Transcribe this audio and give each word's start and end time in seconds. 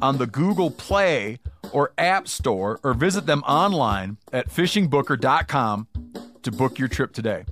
on 0.00 0.18
the 0.18 0.26
Google 0.26 0.70
Play 0.70 1.38
or 1.72 1.92
App 1.98 2.28
Store 2.28 2.80
or 2.82 2.94
visit 2.94 3.26
them 3.26 3.42
online 3.42 4.18
at 4.32 4.48
fishingbooker.com 4.48 5.88
to 6.42 6.52
book 6.52 6.78
your 6.78 6.88
trip 6.88 7.12
today. 7.12 7.44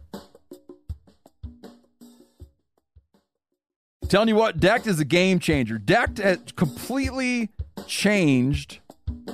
Telling 4.08 4.28
you 4.28 4.36
what, 4.36 4.60
Decked 4.60 4.86
is 4.86 5.00
a 5.00 5.04
game 5.04 5.40
changer. 5.40 5.78
Decked 5.78 6.18
has 6.18 6.38
completely 6.54 7.50
changed 7.86 8.78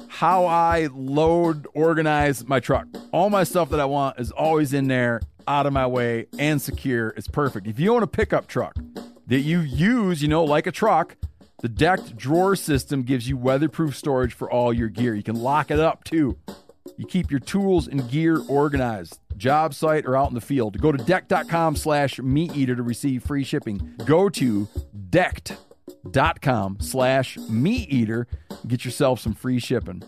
how 0.08 0.46
I 0.46 0.88
load, 0.92 1.66
organize 1.74 2.46
my 2.46 2.60
truck. 2.60 2.86
All 3.12 3.28
my 3.28 3.44
stuff 3.44 3.68
that 3.70 3.80
I 3.80 3.84
want 3.84 4.18
is 4.18 4.30
always 4.30 4.72
in 4.72 4.88
there, 4.88 5.20
out 5.46 5.66
of 5.66 5.72
my 5.72 5.86
way, 5.86 6.26
and 6.38 6.60
secure. 6.60 7.10
It's 7.16 7.28
perfect. 7.28 7.66
If 7.66 7.78
you 7.78 7.94
own 7.94 8.02
a 8.02 8.06
pickup 8.06 8.46
truck 8.46 8.76
that 9.26 9.40
you 9.40 9.60
use, 9.60 10.22
you 10.22 10.28
know, 10.28 10.44
like 10.44 10.66
a 10.66 10.72
truck, 10.72 11.16
the 11.62 11.68
decked 11.68 12.16
drawer 12.16 12.54
system 12.54 13.02
gives 13.02 13.28
you 13.28 13.36
weatherproof 13.36 13.96
storage 13.96 14.34
for 14.34 14.50
all 14.50 14.72
your 14.72 14.88
gear. 14.88 15.14
You 15.14 15.22
can 15.22 15.36
lock 15.36 15.70
it 15.70 15.80
up 15.80 16.04
too. 16.04 16.38
You 16.98 17.06
keep 17.06 17.30
your 17.30 17.40
tools 17.40 17.88
and 17.88 18.10
gear 18.10 18.38
organized, 18.48 19.18
job 19.36 19.72
site 19.72 20.04
or 20.04 20.16
out 20.16 20.28
in 20.28 20.34
the 20.34 20.40
field. 20.40 20.80
Go 20.80 20.92
to 20.92 21.02
decked.com 21.02 21.76
slash 21.76 22.18
meat 22.18 22.54
eater 22.54 22.76
to 22.76 22.82
receive 22.82 23.24
free 23.24 23.44
shipping. 23.44 23.94
Go 24.04 24.28
to 24.28 24.68
decked.com 25.08 26.78
slash 26.80 27.38
meat 27.48 27.90
eater 27.90 28.26
get 28.66 28.84
yourself 28.84 29.20
some 29.20 29.34
free 29.34 29.58
shipping. 29.58 30.02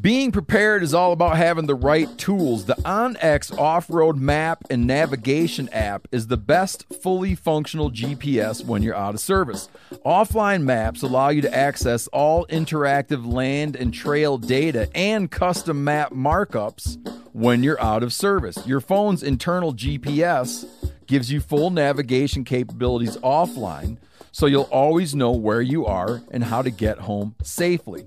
Being 0.00 0.32
prepared 0.32 0.82
is 0.82 0.94
all 0.94 1.12
about 1.12 1.36
having 1.36 1.66
the 1.66 1.74
right 1.74 2.08
tools. 2.16 2.64
The 2.64 2.74
OnX 2.76 3.56
off 3.58 3.90
road 3.90 4.16
map 4.16 4.64
and 4.70 4.86
navigation 4.86 5.68
app 5.70 6.08
is 6.10 6.28
the 6.28 6.38
best 6.38 6.86
fully 7.02 7.34
functional 7.34 7.90
GPS 7.90 8.64
when 8.64 8.82
you're 8.82 8.96
out 8.96 9.14
of 9.14 9.20
service. 9.20 9.68
Offline 10.06 10.62
maps 10.62 11.02
allow 11.02 11.28
you 11.28 11.42
to 11.42 11.54
access 11.54 12.06
all 12.08 12.46
interactive 12.46 13.30
land 13.30 13.76
and 13.76 13.92
trail 13.92 14.38
data 14.38 14.88
and 14.94 15.30
custom 15.30 15.84
map 15.84 16.12
markups 16.12 16.96
when 17.34 17.62
you're 17.62 17.80
out 17.82 18.02
of 18.02 18.14
service. 18.14 18.66
Your 18.66 18.80
phone's 18.80 19.22
internal 19.22 19.74
GPS 19.74 20.64
gives 21.06 21.30
you 21.30 21.40
full 21.40 21.68
navigation 21.68 22.42
capabilities 22.44 23.18
offline, 23.18 23.98
so 24.32 24.46
you'll 24.46 24.62
always 24.70 25.14
know 25.14 25.32
where 25.32 25.60
you 25.60 25.84
are 25.84 26.22
and 26.30 26.44
how 26.44 26.62
to 26.62 26.70
get 26.70 27.00
home 27.00 27.34
safely 27.42 28.06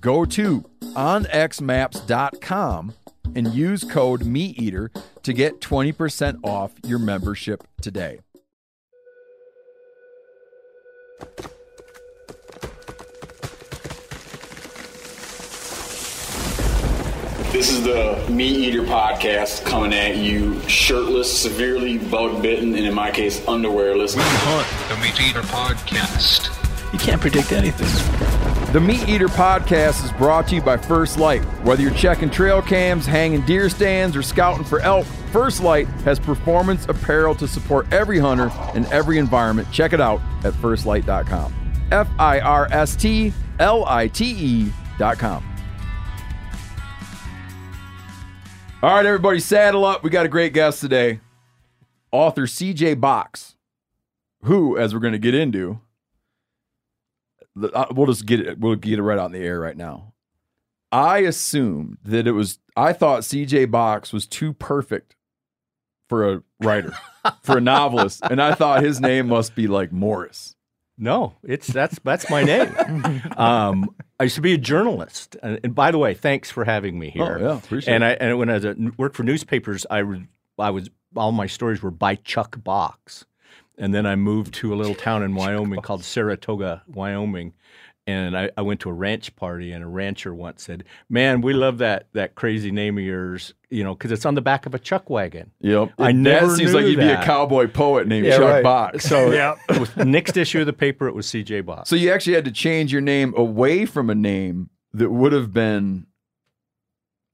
go 0.00 0.24
to 0.24 0.64
onxmaps.com 0.94 2.94
and 3.34 3.54
use 3.54 3.84
code 3.84 4.22
MeatEater 4.22 4.88
to 5.22 5.32
get 5.32 5.60
20% 5.60 6.40
off 6.42 6.72
your 6.84 6.98
membership 6.98 7.64
today. 7.80 8.20
This 17.52 17.70
is 17.70 17.84
the 17.84 18.22
Meat 18.28 18.54
Eater 18.54 18.82
podcast 18.82 19.64
coming 19.64 19.94
at 19.94 20.16
you 20.16 20.60
shirtless, 20.68 21.40
severely 21.40 21.96
bug 21.96 22.42
bitten, 22.42 22.74
and 22.74 22.86
in 22.86 22.92
my 22.92 23.10
case, 23.10 23.40
underwearless. 23.46 24.14
Hunt, 24.18 24.88
the 24.90 25.02
Meat 25.02 25.30
Eater 25.30 25.40
podcast. 25.40 26.52
You 26.92 26.98
can't 26.98 27.20
predict 27.20 27.52
anything. 27.52 28.55
The 28.76 28.82
Meat 28.82 29.08
Eater 29.08 29.28
podcast 29.28 30.04
is 30.04 30.12
brought 30.12 30.48
to 30.48 30.54
you 30.54 30.60
by 30.60 30.76
First 30.76 31.18
Lite. 31.18 31.42
Whether 31.64 31.80
you're 31.80 31.94
checking 31.94 32.28
trail 32.28 32.60
cams, 32.60 33.06
hanging 33.06 33.40
deer 33.46 33.70
stands, 33.70 34.14
or 34.14 34.20
scouting 34.20 34.64
for 34.64 34.80
elk, 34.80 35.06
First 35.32 35.62
Lite 35.62 35.86
has 36.04 36.20
performance 36.20 36.86
apparel 36.86 37.34
to 37.36 37.48
support 37.48 37.90
every 37.90 38.18
hunter 38.18 38.52
in 38.74 38.84
every 38.92 39.16
environment. 39.16 39.66
Check 39.72 39.94
it 39.94 40.00
out 40.02 40.20
at 40.44 40.52
firstlite.com. 40.52 41.54
F 41.90 42.06
I 42.18 42.40
R 42.40 42.68
S 42.70 42.94
T 42.94 43.32
L 43.60 43.86
I 43.86 44.08
T 44.08 44.26
E.com. 44.26 45.42
All 48.82 48.94
right, 48.94 49.06
everybody, 49.06 49.40
saddle 49.40 49.86
up. 49.86 50.04
We 50.04 50.10
got 50.10 50.26
a 50.26 50.28
great 50.28 50.52
guest 50.52 50.82
today. 50.82 51.20
Author 52.12 52.42
CJ 52.42 53.00
Box, 53.00 53.54
who, 54.42 54.76
as 54.76 54.92
we're 54.92 55.00
going 55.00 55.12
to 55.12 55.18
get 55.18 55.34
into, 55.34 55.80
we'll 57.56 58.06
just 58.06 58.26
get 58.26 58.40
it. 58.40 58.58
We'll 58.58 58.76
get 58.76 58.98
it 58.98 59.02
right 59.02 59.18
out 59.18 59.26
in 59.26 59.32
the 59.32 59.46
air 59.46 59.58
right 59.58 59.76
now. 59.76 60.12
I 60.92 61.18
assumed 61.18 61.98
that 62.04 62.26
it 62.26 62.32
was. 62.32 62.58
I 62.76 62.92
thought 62.92 63.24
C.J. 63.24 63.66
Box 63.66 64.12
was 64.12 64.26
too 64.26 64.52
perfect 64.52 65.16
for 66.08 66.32
a 66.32 66.42
writer, 66.60 66.92
for 67.42 67.58
a 67.58 67.60
novelist, 67.60 68.22
and 68.30 68.40
I 68.40 68.54
thought 68.54 68.82
his 68.82 69.00
name 69.00 69.28
must 69.28 69.54
be 69.54 69.66
like 69.66 69.92
Morris. 69.92 70.54
No, 70.98 71.34
it's 71.42 71.66
that's 71.66 71.98
that's 72.04 72.30
my 72.30 72.42
name. 72.42 72.74
um, 73.36 73.94
I 74.18 74.24
used 74.24 74.36
to 74.36 74.40
be 74.40 74.54
a 74.54 74.58
journalist, 74.58 75.36
and, 75.42 75.60
and, 75.62 75.74
by 75.74 75.90
the 75.90 75.98
way, 75.98 76.14
thanks 76.14 76.50
for 76.50 76.64
having 76.64 76.98
me 76.98 77.10
here. 77.10 77.38
Oh 77.38 77.42
yeah, 77.42 77.58
appreciate 77.58 77.94
and 77.94 78.04
it. 78.04 78.18
I 78.20 78.24
and 78.24 78.38
when 78.38 78.48
I 78.48 78.54
was 78.54 78.64
a, 78.64 78.76
worked 78.96 79.16
for 79.16 79.22
newspapers, 79.22 79.84
I 79.90 80.02
was 80.02 80.20
I 80.58 80.70
was 80.70 80.88
all 81.14 81.32
my 81.32 81.46
stories 81.46 81.82
were 81.82 81.90
by 81.90 82.14
Chuck 82.14 82.62
Box. 82.62 83.26
And 83.78 83.92
then 83.94 84.06
I 84.06 84.16
moved 84.16 84.54
to 84.54 84.72
a 84.72 84.76
little 84.76 84.94
town 85.06 85.22
in 85.22 85.34
Wyoming 85.34 85.80
called 85.82 86.04
Saratoga, 86.04 86.82
Wyoming. 86.86 87.52
And 88.08 88.38
I, 88.38 88.50
I, 88.56 88.62
went 88.62 88.78
to 88.82 88.88
a 88.88 88.92
ranch 88.92 89.34
party, 89.34 89.72
and 89.72 89.82
a 89.82 89.86
rancher 89.88 90.32
once 90.32 90.62
said, 90.62 90.84
"Man, 91.10 91.40
we 91.40 91.52
love 91.52 91.78
that 91.78 92.06
that 92.12 92.36
crazy 92.36 92.70
name 92.70 92.98
of 92.98 93.02
yours, 93.02 93.52
you 93.68 93.82
know, 93.82 93.94
because 93.94 94.12
it's 94.12 94.24
on 94.24 94.36
the 94.36 94.40
back 94.40 94.64
of 94.64 94.76
a 94.76 94.78
chuck 94.78 95.10
wagon." 95.10 95.50
Yep, 95.58 95.90
I 95.98 96.12
never 96.12 96.46
that 96.46 96.56
seems 96.56 96.70
knew 96.70 96.76
like 96.78 96.86
you'd 96.86 97.00
that. 97.00 97.16
be 97.18 97.22
a 97.22 97.24
cowboy 97.24 97.66
poet 97.66 98.06
named 98.06 98.26
Yeah, 98.28 98.36
Chuck 98.36 98.52
right. 98.52 98.62
Box. 98.62 99.06
So 99.06 99.32
Yeah. 99.32 99.56
with 99.80 99.96
next 99.96 100.36
issue 100.36 100.60
of 100.60 100.66
the 100.66 100.72
paper, 100.72 101.08
it 101.08 101.16
was 101.16 101.26
C.J. 101.26 101.62
Box. 101.62 101.90
So 101.90 101.96
you 101.96 102.12
actually 102.12 102.34
had 102.34 102.44
to 102.44 102.52
change 102.52 102.92
your 102.92 103.02
name 103.02 103.34
away 103.36 103.86
from 103.86 104.08
a 104.08 104.14
name 104.14 104.70
that 104.92 105.10
would 105.10 105.32
have 105.32 105.52
been 105.52 106.06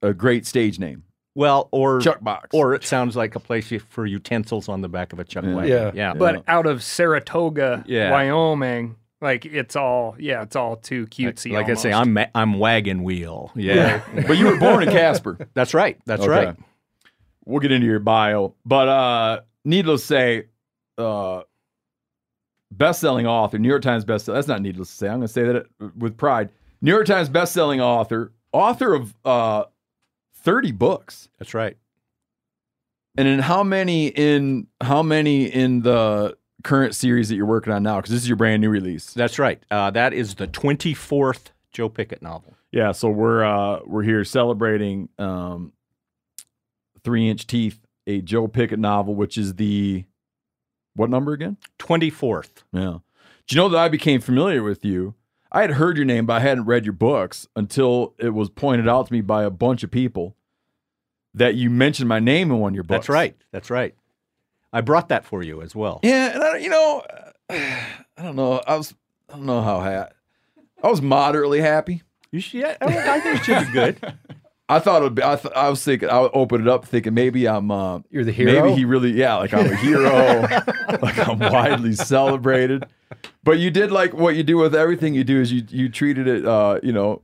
a 0.01 0.11
great 0.11 0.47
stage 0.47 0.79
name, 0.79 1.03
well, 1.35 1.67
or 1.71 1.99
Chuck 1.99 2.21
Box. 2.21 2.49
or 2.53 2.73
it 2.75 2.83
sounds 2.83 3.15
like 3.15 3.35
a 3.35 3.39
place 3.39 3.71
for 3.89 4.05
utensils 4.05 4.69
on 4.69 4.81
the 4.81 4.89
back 4.89 5.13
of 5.13 5.19
a 5.19 5.23
chuck 5.23 5.43
Yeah. 5.43 5.53
wagon. 5.55 5.69
Yeah. 5.71 5.91
yeah. 5.93 6.13
But 6.13 6.43
out 6.47 6.65
of 6.65 6.83
Saratoga, 6.83 7.83
Yeah. 7.87 8.11
Wyoming, 8.11 8.95
like 9.21 9.45
it's 9.45 9.75
all 9.75 10.15
yeah, 10.19 10.41
it's 10.43 10.55
all 10.55 10.75
too 10.75 11.07
cutesy. 11.07 11.51
like 11.53 11.69
I 11.69 11.73
say. 11.75 11.91
I'm 11.93 12.13
ma- 12.13 12.25
I'm 12.35 12.59
wagon 12.59 13.03
wheel. 13.03 13.51
Yeah, 13.55 14.01
but 14.27 14.37
you 14.37 14.45
were 14.47 14.57
born 14.59 14.83
in 14.83 14.89
Casper. 14.89 15.37
that's 15.53 15.73
right. 15.73 15.97
That's 16.05 16.21
Okay. 16.23 16.45
right. 16.47 16.55
We'll 17.45 17.59
get 17.61 17.71
into 17.71 17.87
your 17.87 17.99
bio, 17.99 18.53
but 18.65 18.87
uh, 18.87 19.41
needless 19.65 20.01
to 20.01 20.07
say, 20.07 20.43
uh, 20.97 21.41
best-selling 22.71 23.27
author, 23.27 23.57
New 23.59 23.67
York 23.67 23.81
Times 23.81 24.05
bestseller. 24.05 24.35
That's 24.35 24.47
not 24.47 24.61
needless 24.61 24.89
to 24.89 24.95
say. 24.95 25.07
I'm 25.07 25.17
going 25.17 25.27
to 25.27 25.33
say 25.33 25.43
that 25.43 25.65
with 25.97 26.17
pride. 26.17 26.49
New 26.81 26.91
York 26.91 27.05
Times 27.05 27.29
best-selling 27.29 27.81
author, 27.81 28.31
author 28.51 28.93
of 28.93 29.13
uh, 29.25 29.65
30 30.43 30.71
books, 30.73 31.29
That's 31.39 31.53
right. 31.53 31.77
and 33.17 33.27
in 33.27 33.39
how 33.39 33.63
many 33.63 34.07
in 34.07 34.67
how 34.81 35.01
many 35.03 35.45
in 35.45 35.81
the 35.81 36.37
current 36.63 36.95
series 36.95 37.29
that 37.29 37.35
you're 37.35 37.45
working 37.45 37.73
on 37.73 37.83
now? 37.83 37.97
Because 37.97 38.11
this 38.11 38.21
is 38.21 38.27
your 38.29 38.37
brand 38.37 38.61
new 38.61 38.69
release. 38.69 39.13
That's 39.13 39.39
right. 39.39 39.61
Uh, 39.71 39.91
that 39.91 40.13
is 40.13 40.35
the 40.35 40.47
24th 40.47 41.51
Joe 41.71 41.89
Pickett 41.89 42.21
novel. 42.21 42.53
Yeah, 42.71 42.91
so 42.91 43.09
we're 43.09 43.43
uh, 43.43 43.79
we're 43.85 44.03
here 44.03 44.23
celebrating 44.25 45.09
um, 45.19 45.73
Three 47.03 47.29
Inch 47.29 47.45
Teeth, 47.47 47.79
a 48.07 48.21
Joe 48.21 48.47
Pickett 48.47 48.79
novel, 48.79 49.15
which 49.15 49.37
is 49.37 49.55
the 49.55 50.05
what 50.95 51.09
number 51.09 51.33
again? 51.33 51.57
24th. 51.79 52.63
Yeah. 52.71 52.97
Do 53.47 53.55
you 53.55 53.61
know 53.61 53.69
that 53.69 53.77
I 53.77 53.89
became 53.89 54.21
familiar 54.21 54.63
with 54.63 54.85
you? 54.85 55.15
I 55.53 55.61
had 55.61 55.71
heard 55.71 55.97
your 55.97 56.05
name, 56.05 56.25
but 56.25 56.33
I 56.33 56.39
hadn't 56.39 56.65
read 56.65 56.83
your 56.85 56.93
books 56.93 57.47
until 57.55 58.15
it 58.17 58.29
was 58.33 58.49
pointed 58.49 58.87
out 58.87 59.07
to 59.07 59.13
me 59.13 59.21
by 59.21 59.43
a 59.43 59.51
bunch 59.51 59.83
of 59.83 59.91
people 59.91 60.35
that 61.35 61.55
you 61.55 61.69
mentioned 61.69 62.09
my 62.09 62.19
name 62.19 62.51
in 62.51 62.57
one 62.59 62.71
of 62.71 62.75
your 62.75 62.83
books. 62.83 63.07
That's 63.07 63.09
right. 63.09 63.35
That's 63.51 63.69
right. 63.69 63.95
I 64.71 64.81
brought 64.81 65.09
that 65.09 65.25
for 65.25 65.43
you 65.43 65.61
as 65.61 65.75
well. 65.75 65.99
Yeah, 66.03 66.33
and 66.33 66.43
I, 66.43 66.57
you 66.57 66.69
know, 66.69 67.03
I 67.49 67.83
don't 68.17 68.35
know. 68.35 68.61
I 68.65 68.75
was, 68.75 68.95
I 69.29 69.33
don't 69.33 69.45
know 69.45 69.61
how 69.61 69.79
ha- 69.79 70.09
I 70.83 70.87
was 70.89 71.01
moderately 71.01 71.61
happy. 71.61 72.01
You 72.31 72.39
should, 72.39 72.61
yeah, 72.61 72.77
I 72.81 73.19
think 73.19 73.39
it 73.39 73.43
should 73.45 73.67
be 73.67 73.71
good. 73.73 74.13
I 74.69 74.79
thought 74.79 75.01
it 75.01 75.03
would 75.03 75.15
be. 75.15 75.23
I, 75.23 75.35
th- 75.35 75.53
I 75.53 75.69
was 75.69 75.83
thinking. 75.83 76.09
I 76.09 76.19
would 76.21 76.31
open 76.33 76.61
it 76.61 76.67
up 76.67 76.85
thinking 76.85 77.13
maybe 77.13 77.47
I'm. 77.47 77.69
Uh, 77.69 77.99
You're 78.09 78.23
the 78.23 78.31
hero? 78.31 78.63
Maybe 78.63 78.77
he 78.77 78.85
really. 78.85 79.11
Yeah, 79.11 79.35
like 79.35 79.53
I'm 79.53 79.67
a 79.71 79.75
hero. 79.75 80.41
like 81.01 81.27
I'm 81.27 81.37
widely 81.37 81.93
celebrated. 81.93 82.85
But 83.43 83.59
you 83.59 83.71
did 83.71 83.91
like 83.91 84.13
what 84.13 84.35
you 84.35 84.43
do 84.43 84.57
with 84.57 84.75
everything 84.75 85.13
you 85.13 85.23
do 85.23 85.41
is 85.41 85.51
you 85.51 85.63
you 85.69 85.89
treated 85.89 86.27
it. 86.27 86.45
Uh, 86.45 86.79
you 86.83 86.91
know, 86.93 87.21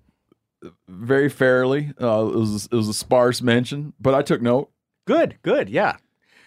very 0.87 1.29
fairly. 1.29 1.93
Uh, 2.01 2.27
it 2.27 2.35
was 2.35 2.65
it 2.71 2.75
was 2.75 2.87
a 2.89 2.93
sparse 2.93 3.41
mention, 3.41 3.93
but 3.99 4.13
I 4.13 4.21
took 4.21 4.41
note. 4.41 4.69
Good, 5.07 5.37
good, 5.41 5.69
yeah. 5.69 5.97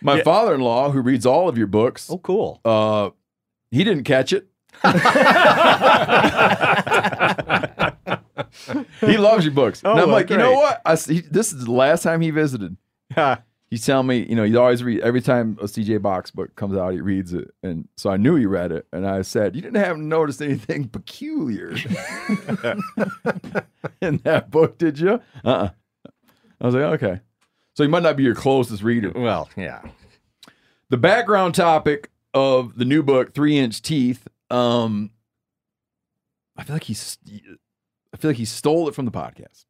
My 0.03 0.19
Yeah. 0.19 0.25
father-in-law, 0.25 0.91
who 0.91 1.01
reads 1.01 1.25
all 1.27 1.49
of 1.49 1.57
your 1.57 1.67
books, 1.69 2.11
Oh, 2.11 2.19
cool. 2.19 2.61
uh, 2.65 3.11
he 3.71 3.85
didn't 3.85 4.05
catch 4.05 4.33
it. 4.33 4.49
he 9.01 9.17
loves 9.19 9.45
your 9.45 9.55
books. 9.55 9.83
Oh, 9.85 9.93
and 9.93 10.01
I'm 10.01 10.11
like, 10.11 10.31
you 10.31 10.37
know 10.37 10.53
what? 10.53 10.81
I, 10.85 10.97
he, 10.97 11.21
this 11.21 11.53
is 11.53 11.65
the 11.65 11.73
last 11.73 12.03
time 12.03 12.21
he 12.21 12.31
visited. 12.31 12.77
He's 13.73 13.87
telling 13.87 14.07
me, 14.07 14.27
you 14.29 14.37
know, 14.37 14.45
he 14.45 14.55
always 14.55 14.85
read 14.85 15.01
every 15.01 15.23
time 15.23 15.57
a 15.59 15.65
CJ 15.65 16.03
Box 16.03 16.31
book 16.31 16.55
comes 16.57 16.77
out, 16.77 16.93
he 16.93 17.01
reads 17.01 17.33
it, 17.33 17.55
and 17.63 17.89
so 17.97 18.11
I 18.11 18.19
knew 18.19 18.35
he 18.35 18.45
read 18.45 18.71
it, 18.71 18.87
and 18.93 19.09
I 19.09 19.23
said, 19.23 19.57
"You 19.57 19.63
didn't 19.63 19.83
have 19.83 19.97
noticed 19.97 20.43
anything 20.43 20.89
peculiar 20.89 21.71
in 24.03 24.19
that 24.25 24.49
book, 24.51 24.77
did 24.77 24.99
you?" 24.99 25.23
Uh-uh. 25.43 25.71
I 26.61 26.67
was 26.67 26.75
like, 26.75 26.85
"Okay." 27.03 27.21
So 27.73 27.83
he 27.83 27.89
might 27.89 28.03
not 28.03 28.15
be 28.15 28.25
your 28.25 28.35
closest 28.35 28.83
reader. 28.83 29.11
well, 29.15 29.49
yeah. 29.57 29.81
The 30.91 30.99
background 30.99 31.55
topic 31.55 32.11
of 32.35 32.77
the 32.77 32.85
new 32.85 33.03
book, 33.03 33.33
Three 33.33 33.57
Inch 33.57 33.81
Teeth. 33.81 34.29
Um, 34.51 35.13
I 36.59 36.65
feel 36.65 36.77
like 36.77 36.85
he's, 36.85 37.17
I 38.13 38.19
feel 38.19 38.33
like 38.33 38.37
he 38.37 38.45
stole 38.45 38.87
it 38.91 38.95
from 38.95 39.07
the 39.07 39.11
podcast. 39.11 39.65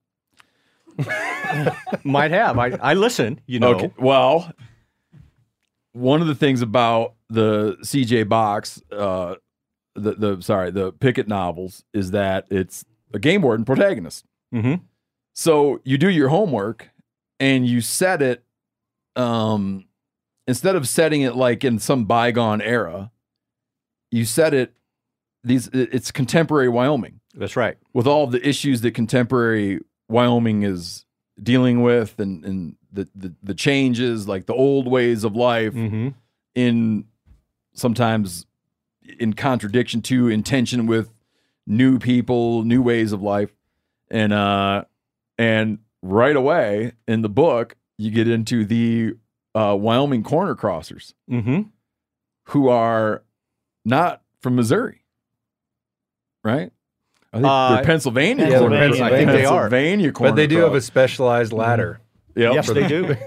Might 2.04 2.30
have. 2.30 2.58
I, 2.58 2.78
I 2.82 2.94
listen, 2.94 3.40
you 3.46 3.60
know. 3.60 3.74
Okay. 3.74 3.92
Well, 3.98 4.52
one 5.92 6.20
of 6.20 6.26
the 6.26 6.34
things 6.34 6.62
about 6.62 7.14
the 7.28 7.76
CJ 7.82 8.28
box, 8.28 8.82
uh, 8.90 9.36
the 9.94 10.14
the 10.14 10.40
sorry, 10.42 10.70
the 10.70 10.92
Pickett 10.92 11.28
novels 11.28 11.84
is 11.92 12.10
that 12.12 12.46
it's 12.50 12.84
a 13.12 13.18
game 13.18 13.42
warden 13.42 13.64
protagonist. 13.64 14.24
hmm 14.52 14.74
So 15.34 15.80
you 15.84 15.98
do 15.98 16.08
your 16.08 16.28
homework 16.28 16.90
and 17.38 17.66
you 17.66 17.80
set 17.80 18.22
it, 18.22 18.44
um, 19.16 19.86
instead 20.46 20.76
of 20.76 20.88
setting 20.88 21.22
it 21.22 21.36
like 21.36 21.64
in 21.64 21.78
some 21.78 22.04
bygone 22.06 22.62
era, 22.62 23.10
you 24.10 24.24
set 24.24 24.54
it 24.54 24.74
these 25.44 25.68
it's 25.72 26.12
contemporary 26.12 26.68
Wyoming 26.68 27.20
That's 27.34 27.56
right. 27.56 27.76
with 27.92 28.06
all 28.06 28.26
the 28.28 28.46
issues 28.46 28.80
that 28.82 28.92
contemporary 28.92 29.80
Wyoming 30.12 30.62
is 30.62 31.04
dealing 31.42 31.82
with 31.82 32.18
and, 32.18 32.44
and 32.44 32.76
the, 32.92 33.08
the 33.14 33.34
the 33.42 33.54
changes, 33.54 34.28
like 34.28 34.46
the 34.46 34.54
old 34.54 34.86
ways 34.86 35.24
of 35.24 35.34
life 35.34 35.72
hmm 35.74 36.08
in 36.54 37.06
sometimes 37.72 38.44
in 39.18 39.32
contradiction 39.32 40.02
to 40.02 40.28
intention 40.28 40.86
with 40.86 41.10
new 41.66 41.98
people, 41.98 42.62
new 42.62 42.82
ways 42.82 43.12
of 43.12 43.22
life. 43.22 43.50
And 44.10 44.32
uh 44.32 44.84
and 45.38 45.78
right 46.02 46.36
away 46.36 46.92
in 47.08 47.22
the 47.22 47.30
book 47.30 47.76
you 47.96 48.10
get 48.10 48.28
into 48.28 48.66
the 48.66 49.14
uh 49.54 49.74
Wyoming 49.80 50.22
corner 50.22 50.54
crossers 50.54 51.14
hmm 51.28 51.62
who 52.46 52.68
are 52.68 53.22
not 53.84 54.22
from 54.40 54.56
Missouri. 54.56 55.04
Right? 56.44 56.72
I 57.32 57.36
think 57.36 57.46
Uh, 57.46 57.74
they're 57.76 57.84
Pennsylvania. 57.84 58.44
yeah, 58.50 58.58
they're 58.58 58.68
Pennsylvania. 58.70 59.04
I 59.04 59.10
think 59.18 59.30
they 59.30 59.44
are. 59.44 59.60
Pennsylvania 59.62 60.12
corner 60.12 60.30
But 60.32 60.36
they 60.36 60.46
do 60.46 60.58
have 60.58 60.74
a 60.74 60.80
specialized 60.80 61.52
ladder. 61.52 62.00
Yep. 62.34 62.54
Yes, 62.54 62.70
they 62.70 62.86
do. 62.86 63.16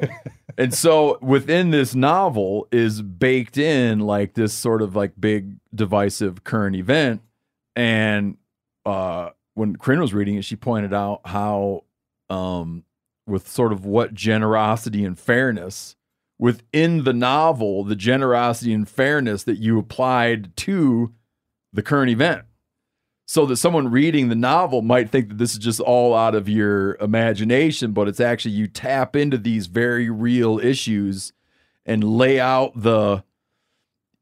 And 0.57 0.73
so 0.73 1.17
within 1.21 1.71
this 1.71 1.95
novel 1.95 2.69
is 2.71 3.01
baked 3.01 3.57
in 3.57 3.99
like 3.99 4.35
this 4.35 4.53
sort 4.53 4.81
of 4.81 4.95
like 4.95 5.11
big 5.19 5.57
divisive 5.73 6.45
current 6.45 6.77
event. 6.77 7.21
And 7.75 8.37
uh 8.85 9.31
when 9.55 9.75
Corinne 9.75 9.99
was 9.99 10.13
reading 10.13 10.35
it, 10.35 10.45
she 10.45 10.55
pointed 10.55 10.93
out 10.93 11.19
how 11.25 11.83
um 12.29 12.85
with 13.27 13.49
sort 13.49 13.73
of 13.73 13.83
what 13.85 14.13
generosity 14.13 15.03
and 15.03 15.19
fairness 15.19 15.97
within 16.39 17.03
the 17.03 17.11
novel, 17.13 17.83
the 17.83 17.95
generosity 17.95 18.73
and 18.73 18.87
fairness 18.87 19.43
that 19.43 19.57
you 19.57 19.77
applied 19.77 20.55
to 20.55 21.11
the 21.73 21.81
current 21.83 22.11
event. 22.11 22.43
So 23.27 23.45
that 23.47 23.57
someone 23.57 23.89
reading 23.89 24.29
the 24.29 24.35
novel 24.35 24.83
might 24.83 25.09
think 25.09 25.29
that 25.29 25.39
this 25.39 25.53
is 25.53 25.57
just 25.57 25.79
all 25.79 26.13
out 26.13 26.35
of 26.35 26.47
your 26.47 26.95
imagination, 26.97 27.91
but 27.91 28.07
it's 28.07 28.19
actually 28.19 28.53
you 28.53 28.67
tap 28.67 29.15
into 29.15 29.39
these 29.39 29.65
very 29.65 30.11
real 30.11 30.59
issues 30.59 31.33
and 31.87 32.03
lay 32.03 32.39
out 32.39 32.73
the 32.75 33.23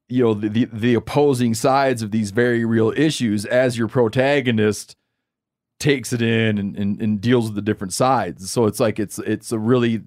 you 0.08 0.24
know 0.24 0.34
the, 0.34 0.48
the, 0.48 0.66
the 0.66 0.94
opposing 0.94 1.54
sides 1.54 2.02
of 2.02 2.12
these 2.12 2.32
very 2.32 2.64
real 2.64 2.94
issues 2.96 3.46
as 3.46 3.78
your 3.78 3.88
protagonist 3.88 4.96
takes 5.80 6.14
it 6.14 6.22
in 6.22 6.58
and, 6.58 6.78
and, 6.78 7.02
and 7.02 7.20
deals 7.20 7.48
with 7.48 7.56
the 7.56 7.62
different 7.62 7.94
sides. 7.94 8.50
So 8.50 8.68
it's 8.68 8.80
like 8.80 9.00
it's 9.00 9.20
it's 9.20 9.52
a 9.52 9.60
really 9.60 10.04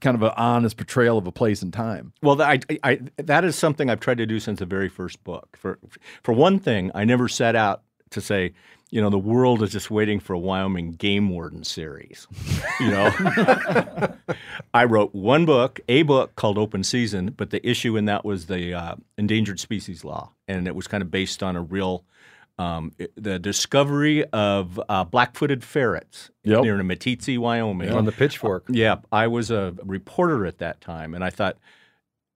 kind 0.00 0.14
of 0.14 0.22
an 0.22 0.32
honest 0.36 0.76
portrayal 0.76 1.18
of 1.18 1.26
a 1.26 1.32
place 1.32 1.62
and 1.62 1.72
time. 1.72 2.12
Well, 2.22 2.40
I, 2.40 2.58
I, 2.82 3.00
that 3.16 3.44
is 3.44 3.56
something 3.56 3.90
I've 3.90 4.00
tried 4.00 4.18
to 4.18 4.26
do 4.26 4.40
since 4.40 4.58
the 4.58 4.66
very 4.66 4.88
first 4.88 5.22
book. 5.24 5.56
For, 5.56 5.78
for 6.22 6.32
one 6.32 6.58
thing, 6.58 6.90
I 6.94 7.04
never 7.04 7.28
set 7.28 7.54
out 7.54 7.82
to 8.14 8.20
say, 8.20 8.52
you 8.90 9.00
know, 9.00 9.10
the 9.10 9.18
world 9.18 9.62
is 9.62 9.70
just 9.72 9.90
waiting 9.90 10.20
for 10.20 10.32
a 10.34 10.38
Wyoming 10.38 10.92
game 10.92 11.28
warden 11.30 11.64
series. 11.64 12.26
You 12.80 12.90
know, 12.90 13.10
I 14.74 14.84
wrote 14.84 15.14
one 15.14 15.44
book, 15.44 15.80
a 15.88 16.02
book 16.02 16.34
called 16.36 16.58
Open 16.58 16.82
Season, 16.84 17.34
but 17.36 17.50
the 17.50 17.66
issue 17.68 17.96
in 17.96 18.04
that 18.06 18.24
was 18.24 18.46
the 18.46 18.74
uh, 18.74 18.94
endangered 19.18 19.60
species 19.60 20.04
law, 20.04 20.32
and 20.48 20.66
it 20.66 20.74
was 20.74 20.86
kind 20.86 21.02
of 21.02 21.10
based 21.10 21.42
on 21.42 21.56
a 21.56 21.62
real. 21.62 22.04
Um, 22.56 22.92
it- 22.98 23.12
the 23.16 23.40
discovery 23.40 24.24
of 24.26 24.80
uh, 24.88 25.02
black-footed 25.02 25.64
ferrets 25.64 26.30
Yep. 26.44 26.62
near 26.62 26.76
Meeteetse, 26.78 27.36
Wyoming. 27.36 27.90
on 27.90 28.04
the 28.04 28.12
pitchfork. 28.12 28.66
Yeah, 28.68 28.96
I 29.10 29.26
was 29.26 29.50
a 29.50 29.74
reporter 29.82 30.46
at 30.46 30.58
that 30.58 30.80
time, 30.80 31.14
and 31.14 31.24
I 31.24 31.30
thought 31.30 31.56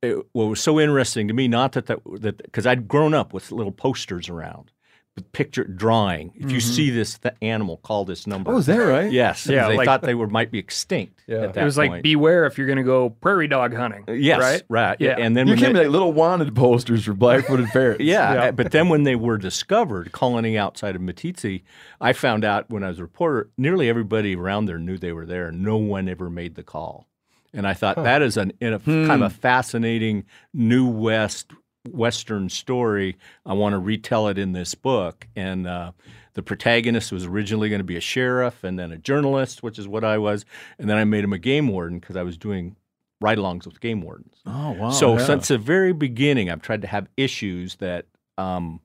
it, 0.03 0.17
what 0.33 0.47
was 0.47 0.61
so 0.61 0.81
interesting 0.81 1.29
to 1.29 1.35
me, 1.35 1.47
not 1.47 1.71
that 1.73 1.87
that 1.87 2.37
because 2.43 2.67
I'd 2.67 2.89
grown 2.89 3.15
up 3.15 3.33
with 3.33 3.53
little 3.53 3.71
posters 3.71 4.29
around, 4.29 4.73
picture 5.21 5.65
drawing. 5.65 6.33
If 6.35 6.51
you 6.51 6.61
see 6.61 6.91
this 6.91 7.19
th- 7.19 7.35
animal, 7.43 7.79
call 7.79 8.05
this 8.05 8.27
number. 8.27 8.51
Mm-hmm. 8.51 8.57
Oh, 8.57 8.61
is 8.61 8.67
that 8.67 8.77
right? 8.79 9.11
Yes. 9.11 9.47
Yeah, 9.47 9.69
they 9.69 9.77
like- 9.77 9.85
thought 9.87 10.03
they 10.03 10.15
were 10.15 10.27
might 10.29 10.51
be 10.51 10.59
extinct. 10.59 11.23
Yeah. 11.27 11.43
at 11.43 11.55
that 11.55 11.61
it 11.61 11.65
was 11.65 11.77
like 11.77 12.03
beware 12.03 12.47
if 12.47 12.57
you're 12.57 12.67
going 12.67 12.79
to 12.79 12.83
go 12.85 13.11
prairie 13.11 13.49
dog 13.49 13.75
hunting. 13.75 14.05
yes, 14.09 14.41
right. 14.41 14.63
right, 14.69 14.97
Yeah. 15.01 15.17
And 15.19 15.37
then 15.37 15.47
You 15.47 15.57
came 15.57 15.75
they- 15.75 15.81
like 15.85 15.89
little 15.91 16.13
wanted 16.13 16.55
posters 16.57 17.05
for 17.05 17.13
black-footed 17.13 17.69
ferrets. 17.69 18.01
Yeah, 18.05 18.33
Yeah. 18.35 18.51
but 18.53 18.71
then 18.73 18.89
when 18.89 19.03
they 19.03 19.15
were 19.17 19.37
discovered 19.37 20.13
colony 20.13 20.57
outside 20.57 20.97
of 20.97 21.03
Meeteetse, 21.03 21.63
I 22.01 22.13
found 22.15 22.45
out 22.45 22.71
when 22.71 22.83
I 22.83 22.89
was 22.89 22.99
a 22.99 23.03
reporter, 23.03 23.51
nearly 23.59 23.89
everybody 23.89 24.35
around 24.37 24.67
there 24.67 24.79
knew 24.79 24.97
they 24.97 25.13
were 25.13 25.27
there. 25.27 25.53
No 25.53 25.77
one 25.77 26.09
ever 26.09 26.31
made 26.31 26.55
the 26.55 26.63
call, 26.63 27.07
and 27.53 27.67
I 27.67 27.75
thought 27.75 27.97
that 27.97 28.23
is 28.23 28.37
an 28.37 28.53
in 28.61 28.73
a, 28.73 28.79
kind 28.79 29.11
of 29.11 29.23
a 29.23 29.31
fascinating 29.31 30.25
new 30.55 30.87
west 30.87 31.51
western 31.93 32.49
story. 32.49 33.17
I 33.47 33.55
want 33.55 33.75
to 33.75 33.79
retell 33.79 34.29
it 34.29 34.39
in 34.39 34.53
this 34.53 34.75
book, 34.75 35.27
and 35.37 35.67
uh, 35.67 35.93
the 36.35 36.43
protagonist 36.43 37.13
was 37.13 37.25
originally 37.25 37.69
going 37.69 37.81
to 37.81 37.85
be 37.85 37.97
a 37.97 38.01
sheriff 38.01 38.63
and 38.65 38.79
then 38.79 38.93
a 38.93 38.99
journalist, 38.99 39.63
which 39.63 39.79
is 39.79 39.89
what 39.89 40.05
I 40.05 40.19
was, 40.19 40.45
and 40.79 40.89
then 40.89 40.97
I 40.97 41.05
made 41.05 41.25
him 41.25 41.33
a 41.33 41.39
game 41.39 41.69
warden 41.69 41.99
because 41.99 42.17
I 42.17 42.23
was 42.23 42.37
doing 42.37 42.77
ride-alongs 43.21 43.67
with 43.67 43.81
game 43.81 44.03
wardens. 44.03 44.37
Oh 44.47 44.73
wow. 44.73 44.91
So 44.91 45.17
yeah. 45.17 45.27
since 45.27 45.49
the 45.49 45.59
very 45.59 45.93
beginning, 45.93 46.51
I've 46.51 46.63
tried 46.63 46.83
to 46.83 46.89
have 46.89 47.09
issues 47.17 47.77
that 47.77 48.07
um, 48.37 48.81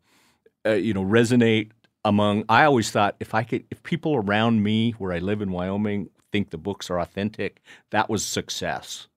uh, 0.65 0.71
you 0.71 0.93
know 0.93 1.03
resonate 1.03 1.71
among. 2.03 2.45
I 2.49 2.65
always 2.65 2.89
thought 2.91 3.15
if 3.19 3.33
I 3.33 3.43
could, 3.43 3.65
if 3.69 3.83
people 3.83 4.15
around 4.15 4.63
me 4.63 4.91
where 4.91 5.11
I 5.11 5.19
live 5.19 5.41
in 5.41 5.51
Wyoming 5.51 6.09
think 6.31 6.49
the 6.49 6.57
books 6.57 6.89
are 6.89 6.99
authentic, 6.99 7.61
that 7.91 8.09
was 8.09 8.25
success. 8.25 9.07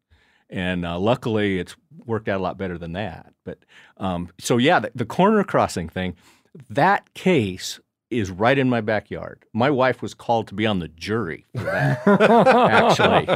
And 0.49 0.87
uh, 0.87 0.99
luckily, 0.99 1.59
it's 1.59 1.75
worked 2.07 2.29
out 2.29 2.41
a 2.41 2.43
lot 2.43 2.57
better 2.59 2.79
than 2.79 2.93
that. 2.93 3.33
But 3.45 3.59
um, 3.97 4.29
so 4.39 4.59
yeah, 4.59 4.79
the, 4.81 4.93
the 4.95 5.05
corner 5.07 5.43
crossing 5.45 5.89
thing, 5.89 6.15
that 6.71 7.13
case 7.15 7.81
is 8.11 8.31
right 8.31 8.57
in 8.57 8.71
my 8.71 8.81
backyard. 8.81 9.45
My 9.53 9.71
wife 9.71 10.01
was 10.01 10.15
called 10.15 10.47
to 10.49 10.55
be 10.55 10.65
on 10.67 10.79
the 10.79 10.87
jury 10.89 11.45
for 11.57 11.65
that. 11.65 12.07
actually, 12.07 13.27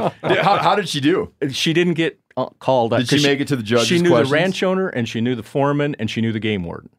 how, 0.41 0.57
how 0.57 0.75
did 0.75 0.87
she 0.87 1.01
do? 1.01 1.33
she 1.51 1.73
didn't 1.73 1.95
get 1.95 2.19
uh, 2.37 2.45
called. 2.59 2.91
Did 2.91 3.09
she 3.09 3.17
'cause 3.17 3.23
make 3.23 3.41
it 3.41 3.47
to 3.49 3.55
the 3.57 3.63
judge's 3.63 3.87
She 3.87 3.99
knew 3.99 4.09
questions? 4.09 4.29
the 4.29 4.35
ranch 4.35 4.63
owner, 4.63 4.87
and 4.87 5.07
she 5.09 5.19
knew 5.19 5.35
the 5.35 5.43
foreman, 5.43 5.95
and 5.99 6.09
she 6.09 6.21
knew 6.21 6.31
the 6.31 6.39
game 6.39 6.63
warden. 6.63 6.89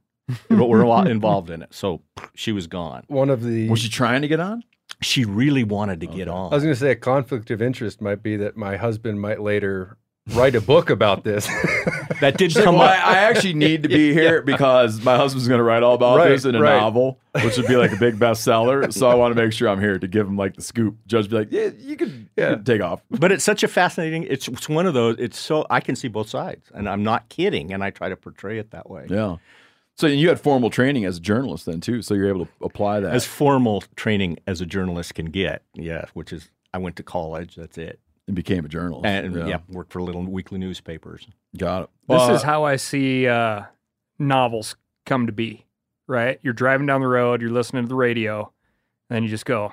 but 0.49 0.69
were 0.69 0.85
all 0.85 1.07
involved 1.07 1.51
in 1.51 1.63
it, 1.63 1.73
so 1.75 2.01
she 2.35 2.53
was 2.53 2.67
gone. 2.67 3.05
One 3.09 3.31
of 3.31 3.43
the. 3.43 3.69
Was 3.69 3.81
she 3.81 3.89
trying 3.89 4.23
to 4.23 4.29
get 4.29 4.41
on? 4.41 4.63
She 5.01 5.25
really 5.25 5.65
wanted 5.65 6.01
to 6.01 6.07
get 6.07 6.29
on. 6.29 6.53
I 6.53 6.57
was 6.57 6.63
going 6.63 6.75
to 6.75 6.79
say 6.79 6.91
a 6.93 6.97
conflict 6.97 7.51
of 7.51 7.61
interest 7.61 8.01
might 8.01 8.23
be 8.23 8.37
that 8.37 8.57
my 8.57 8.77
husband 8.77 9.21
might 9.21 9.41
later 9.41 9.97
write 10.29 10.55
a 10.55 10.61
book 10.61 10.91
about 10.91 11.25
this. 11.25 11.47
that 12.21 12.37
did 12.39 12.55
Well, 12.55 12.65
come 12.65 12.77
I, 12.81 12.97
up. 12.97 13.07
I 13.07 13.17
actually 13.19 13.55
need 13.55 13.83
to 13.83 13.89
be 13.89 14.13
here 14.15 14.43
because 14.43 15.03
my 15.03 15.17
husband's 15.17 15.49
going 15.49 15.59
to 15.59 15.65
write 15.65 15.83
all 15.83 15.95
about 15.95 16.19
Right, 16.19 16.29
this 16.29 16.45
in 16.45 16.55
a 16.55 16.61
right. 16.61 16.77
novel, 16.79 17.19
which 17.43 17.57
would 17.57 17.67
be 17.67 17.77
like 17.77 17.93
a 17.93 17.97
big 17.97 18.19
bestseller. 18.19 18.93
So 19.03 19.09
I 19.09 19.15
want 19.15 19.35
to 19.35 19.43
make 19.43 19.53
sure 19.53 19.69
I'm 19.69 19.81
here 19.81 19.99
to 19.99 20.07
give 20.07 20.27
him 20.27 20.37
like 20.37 20.55
the 20.55 20.63
scoop. 20.63 20.97
Judge 21.07 21.29
be 21.31 21.37
like, 21.37 21.49
yeah, 21.51 21.71
you 21.79 21.97
could, 21.97 22.29
you 22.37 22.47
could 22.47 22.67
take 22.67 22.81
off. 22.83 23.03
But 23.11 23.33
it's 23.33 23.43
such 23.45 23.63
a 23.63 23.69
fascinating. 23.69 24.25
It's, 24.25 24.47
it's 24.49 24.69
one 24.69 24.87
of 24.87 24.95
those. 24.95 25.17
It's 25.19 25.39
so 25.39 25.67
I 25.71 25.81
can 25.81 25.97
see 25.97 26.09
both 26.09 26.29
sides, 26.29 26.71
and 26.75 26.89
I'm 26.89 27.03
not 27.03 27.29
kidding. 27.29 27.73
And 27.73 27.83
I 27.83 27.91
try 27.91 28.09
to 28.09 28.17
portray 28.17 28.59
it 28.59 28.71
that 28.71 28.89
way. 28.89 29.07
Yeah. 29.09 29.37
So 29.97 30.07
you 30.07 30.29
had 30.29 30.41
formal 30.41 30.71
training 30.71 31.05
as 31.05 31.19
a 31.19 31.21
journalist 31.21 31.67
then 31.67 31.81
too, 31.81 32.01
so 32.01 32.15
you're 32.15 32.29
able 32.29 32.47
to 32.47 32.53
apply 32.63 33.01
that. 33.01 33.13
As 33.15 33.27
formal 33.27 33.83
training 33.97 34.39
as 34.47 34.61
a 34.61 34.67
journalist 34.67 35.15
can 35.15 35.27
get, 35.27 35.63
yeah, 35.75 36.07
which 36.15 36.33
is 36.33 36.51
I 36.73 36.79
went 36.79 36.97
to 36.97 37.03
college. 37.03 37.57
That's 37.57 37.77
it, 37.77 38.01
and 38.27 38.37
became 38.37 38.65
a 38.65 38.69
journalist. 38.69 39.07
and 39.07 39.49
yeah, 39.49 39.59
worked 39.69 39.93
for 39.93 40.01
little 40.03 40.23
weekly 40.25 40.59
newspapers. 40.59 41.27
got 41.57 41.85
it. 41.85 41.91
This 42.09 42.23
Uh, 42.23 42.33
is 42.35 42.43
how 42.43 42.65
I 42.65 42.77
see 42.77 43.27
uh, 43.27 43.63
novels 44.19 44.77
come 45.07 45.27
to 45.27 45.33
be, 45.33 45.67
right? 46.07 46.39
You're 46.43 46.53
driving 46.55 46.87
down 46.87 47.01
the 47.01 47.07
road, 47.09 47.41
you're 47.43 47.51
listening 47.51 47.85
to 47.85 47.89
the 47.89 47.95
radio, 47.97 48.53
and 49.11 49.17
then 49.17 49.23
you 49.25 49.29
just 49.29 49.45
go, 49.47 49.73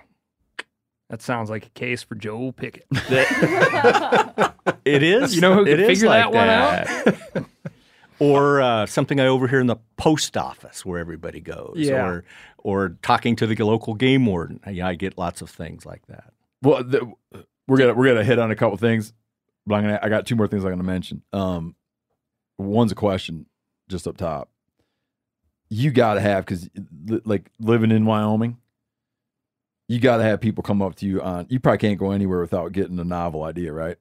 that 1.10 1.22
sounds 1.22 1.50
like 1.50 1.66
a 1.66 1.70
case 1.70 2.04
for 2.04 2.16
Joe 2.16 2.52
Pickett. 2.52 2.86
It 4.86 5.04
is. 5.04 5.36
You 5.36 5.42
know 5.42 5.54
who 5.56 5.66
it 5.66 5.78
could 5.78 5.86
figure 5.88 6.08
like 6.08 6.32
that 6.32 6.34
one 6.34 6.48
that. 6.48 7.46
or 8.20 8.62
uh, 8.62 8.86
something 8.86 9.20
I 9.20 9.28
overhear 9.28 9.60
in 9.60 9.68
the 9.68 9.76
post 9.98 10.36
office 10.38 10.86
where 10.86 11.00
everybody 11.00 11.40
goes. 11.42 11.74
Yeah. 11.78 12.06
Or 12.06 12.24
or 12.60 12.90
talking 13.02 13.36
to 13.38 13.48
the 13.48 13.56
local 13.64 13.94
game 13.94 14.26
warden. 14.26 14.60
Yeah, 14.70 14.88
I 14.88 14.96
get 14.96 15.18
lots 15.18 15.42
of 15.42 15.50
things 15.50 15.86
like 15.86 16.06
that. 16.08 16.34
Well, 16.62 16.84
the, 16.84 17.12
we're 17.70 17.78
gonna 17.78 17.94
we're 17.94 18.08
gonna 18.08 18.24
hit 18.24 18.40
on 18.40 18.52
a 18.52 18.56
couple 18.56 18.76
things, 18.78 19.14
but 19.66 19.76
I'm 19.76 19.84
gonna 19.84 20.00
I 20.02 20.10
got 20.10 20.26
two 20.26 20.36
more 20.36 20.48
things 20.48 20.66
I'm 20.66 20.72
gonna 20.72 20.84
mention. 20.84 21.22
Um, 21.32 21.76
one's 22.58 22.92
a 22.92 22.96
question, 22.96 23.46
just 23.88 24.08
up 24.08 24.18
top. 24.18 24.50
You 25.70 25.92
got 25.92 26.16
to 26.16 26.20
have 26.20 26.46
because 26.46 26.68
like 27.26 27.52
living 27.60 27.92
in 27.92 28.06
Wyoming, 28.06 28.58
you 29.88 30.00
got 30.00 30.18
to 30.18 30.24
have 30.24 30.42
people 30.42 30.64
come 30.64 30.82
up 30.82 30.96
to 30.96 31.06
you 31.06 31.22
on. 31.22 31.46
You 31.50 31.60
probably 31.60 31.78
can't 31.78 32.00
go 32.00 32.12
anywhere 32.12 32.42
without 32.42 32.72
getting 32.72 32.98
a 33.00 33.04
novel 33.04 33.44
idea, 33.44 33.72
right? 33.72 33.98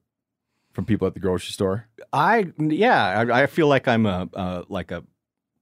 From 0.73 0.85
people 0.85 1.07
at 1.07 1.13
the 1.13 1.19
grocery 1.19 1.51
store. 1.51 1.87
I 2.11 2.47
yeah, 2.57 3.05
I, 3.05 3.43
I 3.43 3.45
feel 3.45 3.67
like 3.67 3.87
I'm 3.87 4.07
a 4.07 4.27
uh, 4.33 4.63
like 4.67 4.89
a 4.89 5.03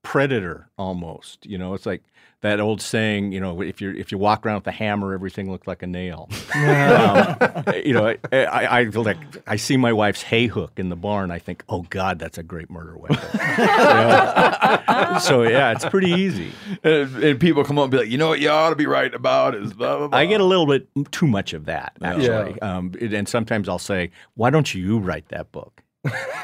predator 0.08 0.70
almost. 0.78 1.44
You 1.44 1.58
know, 1.58 1.74
it's 1.74 1.84
like 1.84 2.02
that 2.40 2.60
old 2.60 2.80
saying. 2.80 3.32
You 3.32 3.40
know, 3.40 3.60
if 3.60 3.80
you 3.82 3.90
if 3.90 4.10
you 4.10 4.16
walk 4.16 4.46
around 4.46 4.56
with 4.60 4.66
a 4.68 4.72
hammer, 4.72 5.12
everything 5.12 5.50
looks 5.50 5.66
like 5.66 5.82
a 5.82 5.86
nail. 5.86 6.30
um, 6.54 7.36
you 7.84 7.92
know, 7.92 8.06
I, 8.06 8.16
I, 8.32 8.78
I 8.78 8.90
feel 8.90 9.02
like 9.04 9.18
I 9.46 9.56
see 9.56 9.76
my 9.76 9.92
wife's 9.92 10.22
hay 10.22 10.46
hook 10.46 10.72
in 10.78 10.88
the 10.88 10.96
barn. 10.96 11.30
I 11.30 11.38
think, 11.38 11.62
oh 11.68 11.82
God, 11.90 12.18
that's 12.18 12.38
a 12.38 12.42
great 12.42 12.70
murder 12.70 12.96
weapon. 12.96 13.18
You 13.58 13.64
know? 13.64 15.18
so 15.20 15.42
yeah, 15.42 15.72
it's 15.72 15.84
pretty 15.84 16.10
easy. 16.12 16.52
And, 16.82 17.14
and 17.22 17.40
people 17.40 17.64
come 17.64 17.78
up 17.78 17.84
and 17.84 17.90
be 17.90 17.98
like, 17.98 18.08
you 18.08 18.16
know 18.18 18.28
what, 18.28 18.40
you 18.40 18.48
ought 18.48 18.70
to 18.70 18.76
be 18.76 18.86
writing 18.86 19.14
about 19.14 19.54
is 19.54 19.72
blah 19.74 19.98
blah 19.98 20.08
blah. 20.08 20.18
I 20.18 20.24
get 20.26 20.40
a 20.40 20.44
little 20.44 20.66
bit 20.66 20.88
too 21.10 21.26
much 21.26 21.52
of 21.52 21.66
that 21.66 21.92
actually, 22.02 22.58
um, 22.62 22.92
it- 22.98 23.12
and 23.12 23.28
sometimes 23.28 23.68
I'll 23.68 23.78
say, 23.78 24.10
"Why 24.34 24.50
don't 24.50 24.72
you 24.74 24.98
write 24.98 25.28
that 25.28 25.52
book?" 25.52 25.82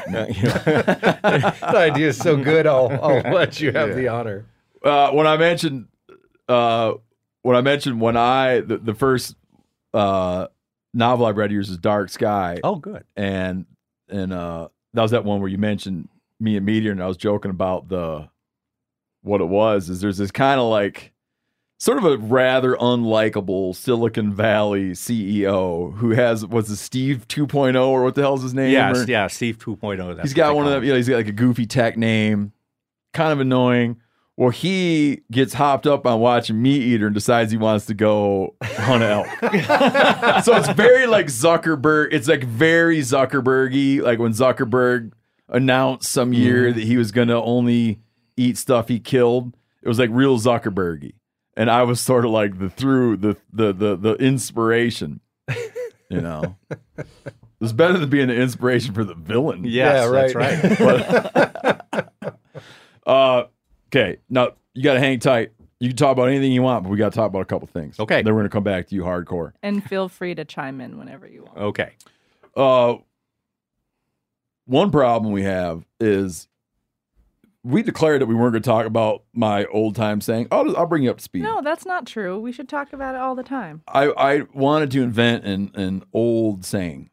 Uh, 0.06 0.26
you 0.28 0.42
know, 0.42 0.52
the 0.52 1.72
idea 1.76 2.08
is 2.08 2.18
so 2.18 2.36
good. 2.36 2.66
I'll, 2.66 2.90
I'll 3.02 3.32
let 3.32 3.58
you 3.58 3.72
have 3.72 3.96
the 3.96 4.08
honor. 4.08 4.44
uh, 4.84 5.10
when 5.12 5.26
I 5.26 5.38
mentioned 5.38 5.86
uh, 6.46 6.92
when 7.40 7.56
I 7.56 7.62
mentioned 7.62 8.02
when 8.02 8.16
I 8.16 8.60
the, 8.60 8.76
the 8.76 8.94
first 8.94 9.34
uh, 9.94 10.48
novel 10.92 11.24
I 11.24 11.30
read 11.30 11.46
of 11.46 11.52
yours 11.52 11.70
is 11.70 11.78
Dark 11.78 12.10
Sky, 12.10 12.60
oh, 12.62 12.76
good. 12.76 13.04
and 13.16 13.64
and 14.10 14.32
uh, 14.32 14.68
that 14.92 15.00
was 15.00 15.12
that 15.12 15.24
one 15.24 15.40
where 15.40 15.48
you 15.48 15.56
mentioned 15.56 16.10
me 16.38 16.56
and 16.58 16.68
MeatEater, 16.68 16.90
and 16.90 17.02
I 17.02 17.06
was 17.06 17.16
joking 17.16 17.50
about 17.50 17.88
the 17.88 18.28
what 19.22 19.40
it 19.40 19.46
was. 19.46 19.88
Is 19.88 20.02
there's 20.02 20.18
this 20.18 20.30
kind 20.30 20.60
of 20.60 20.68
like 20.68 21.13
sort 21.84 21.98
of 21.98 22.04
a 22.04 22.16
rather 22.18 22.74
unlikable 22.76 23.74
Silicon 23.76 24.32
Valley 24.32 24.90
CEO 24.92 25.94
who 25.96 26.10
has 26.10 26.46
was 26.46 26.70
it 26.70 26.76
Steve 26.76 27.26
2.0 27.28 27.86
or 27.86 28.02
what 28.04 28.14
the 28.14 28.22
hell's 28.22 28.42
his 28.42 28.54
name? 28.54 28.72
Yeah, 28.72 28.90
Or- 28.92 29.04
yeah, 29.04 29.26
Steve 29.26 29.58
2.0. 29.58 30.20
He's 30.22 30.34
got 30.34 30.54
one 30.54 30.66
of 30.66 30.72
them. 30.72 30.82
You 30.84 30.90
know, 30.90 30.96
he's 30.96 31.08
got 31.08 31.16
like 31.16 31.28
a 31.28 31.32
goofy 31.32 31.66
tech 31.66 31.96
name, 31.96 32.52
kind 33.12 33.32
of 33.32 33.40
annoying. 33.40 34.00
Well, 34.36 34.50
he 34.50 35.20
gets 35.30 35.54
hopped 35.54 35.86
up 35.86 36.06
on 36.06 36.18
watching 36.18 36.60
Meat 36.60 36.82
Eater 36.82 37.06
and 37.06 37.14
decides 37.14 37.52
he 37.52 37.56
wants 37.56 37.86
to 37.86 37.94
go 37.94 38.56
hunt 38.62 39.04
elk. 39.04 39.26
so 40.44 40.56
it's 40.56 40.68
very 40.70 41.06
like 41.06 41.26
Zuckerberg. 41.26 42.08
It's 42.12 42.26
like 42.26 42.42
very 42.42 42.98
Zuckerbergy. 43.00 44.00
Like 44.02 44.18
when 44.18 44.32
Zuckerberg 44.32 45.12
announced 45.48 46.10
some 46.10 46.32
year 46.32 46.64
Mm-hmm. 46.68 46.78
that 46.80 46.84
he 46.86 46.96
was 46.96 47.12
going 47.12 47.28
to 47.28 47.36
only 47.36 48.00
eat 48.36 48.58
stuff 48.58 48.88
he 48.88 48.98
killed. 48.98 49.56
It 49.82 49.88
was 49.88 49.98
like 50.00 50.10
real 50.12 50.36
Zuckerbergy, 50.38 51.12
and 51.56 51.70
I 51.70 51.82
was 51.84 52.00
sort 52.00 52.24
of 52.24 52.30
like 52.30 52.58
the 52.58 52.68
through 52.70 53.18
the 53.18 53.36
the 53.52 53.72
the 53.72 53.96
the 53.96 54.14
inspiration. 54.14 55.20
You 56.10 56.20
know, 56.20 56.56
it's 57.60 57.72
better 57.72 57.98
than 57.98 58.08
being 58.10 58.30
an 58.30 58.36
inspiration 58.36 58.94
for 58.94 59.04
the 59.04 59.14
villain. 59.14 59.64
Yes, 59.64 60.04
Yeah, 60.04 60.08
that's 60.10 60.34
right. 60.34 61.80
right. 61.92 62.04
Uh, 63.06 63.44
okay. 63.88 64.16
Now 64.30 64.52
you 64.72 64.82
got 64.82 64.94
to 64.94 65.00
hang 65.00 65.18
tight. 65.18 65.52
You 65.78 65.88
can 65.88 65.96
talk 65.96 66.12
about 66.12 66.28
anything 66.28 66.52
you 66.52 66.62
want, 66.62 66.84
but 66.84 66.90
we 66.90 66.96
got 66.96 67.12
to 67.12 67.16
talk 67.16 67.26
about 67.28 67.42
a 67.42 67.44
couple 67.44 67.66
things. 67.68 68.00
Okay. 68.00 68.22
Then 68.22 68.32
we're 68.32 68.40
going 68.40 68.48
to 68.50 68.54
come 68.54 68.62
back 68.64 68.86
to 68.88 68.94
you 68.94 69.02
hardcore. 69.02 69.52
And 69.62 69.84
feel 69.84 70.08
free 70.08 70.34
to 70.34 70.44
chime 70.46 70.80
in 70.80 70.96
whenever 70.96 71.26
you 71.28 71.44
want. 71.44 71.58
okay. 71.58 71.92
Uh, 72.56 72.94
one 74.64 74.90
problem 74.90 75.32
we 75.32 75.42
have 75.42 75.84
is 76.00 76.48
we 77.64 77.82
declared 77.82 78.20
that 78.20 78.26
we 78.26 78.34
weren't 78.34 78.52
going 78.52 78.62
to 78.62 78.68
talk 78.68 78.84
about 78.84 79.24
my 79.32 79.64
old 79.66 79.96
time 79.96 80.20
saying. 80.20 80.48
I'll, 80.52 80.76
I'll 80.76 80.86
bring 80.86 81.02
you 81.02 81.10
up 81.10 81.16
to 81.16 81.24
speed. 81.24 81.42
No, 81.42 81.62
that's 81.62 81.86
not 81.86 82.06
true. 82.06 82.38
We 82.38 82.52
should 82.52 82.68
talk 82.68 82.92
about 82.92 83.14
it 83.14 83.20
all 83.20 83.34
the 83.34 83.42
time. 83.42 83.82
I, 83.88 84.10
I 84.10 84.42
wanted 84.52 84.90
to 84.92 85.02
invent 85.02 85.44
an, 85.44 85.70
an 85.74 86.04
old 86.12 86.64
saying. 86.64 87.10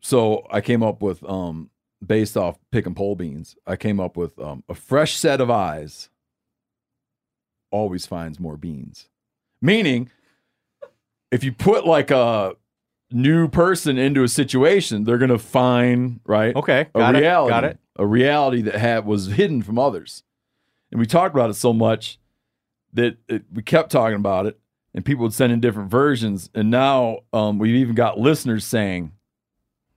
So 0.00 0.46
I 0.50 0.60
came 0.60 0.82
up 0.82 1.02
with, 1.02 1.22
um, 1.28 1.70
based 2.04 2.36
off 2.36 2.58
pick 2.72 2.86
and 2.86 2.96
pole 2.96 3.14
beans, 3.14 3.56
I 3.66 3.76
came 3.76 4.00
up 4.00 4.16
with 4.16 4.38
um, 4.40 4.64
a 4.68 4.74
fresh 4.74 5.16
set 5.16 5.40
of 5.40 5.50
eyes 5.50 6.08
always 7.70 8.06
finds 8.06 8.40
more 8.40 8.56
beans. 8.56 9.08
Meaning, 9.62 10.10
if 11.30 11.44
you 11.44 11.52
put 11.52 11.86
like 11.86 12.10
a 12.10 12.56
new 13.12 13.46
person 13.46 13.98
into 13.98 14.22
a 14.24 14.28
situation, 14.28 15.04
they're 15.04 15.18
going 15.18 15.30
to 15.30 15.38
find, 15.38 16.20
right? 16.24 16.56
Okay. 16.56 16.88
a 16.94 16.98
it. 17.16 17.20
reality, 17.20 17.50
Got 17.50 17.64
it. 17.64 17.78
A 18.00 18.06
reality 18.06 18.62
that 18.62 18.76
had 18.76 19.04
was 19.04 19.26
hidden 19.26 19.62
from 19.62 19.78
others. 19.78 20.22
And 20.90 20.98
we 20.98 21.06
talked 21.06 21.34
about 21.34 21.50
it 21.50 21.54
so 21.54 21.74
much 21.74 22.18
that 22.94 23.18
it, 23.28 23.44
we 23.52 23.62
kept 23.62 23.92
talking 23.92 24.16
about 24.16 24.46
it, 24.46 24.58
and 24.94 25.04
people 25.04 25.22
would 25.24 25.34
send 25.34 25.52
in 25.52 25.60
different 25.60 25.90
versions. 25.90 26.48
And 26.54 26.70
now 26.70 27.18
um, 27.32 27.58
we've 27.58 27.76
even 27.76 27.94
got 27.94 28.18
listeners 28.18 28.64
saying, 28.64 29.12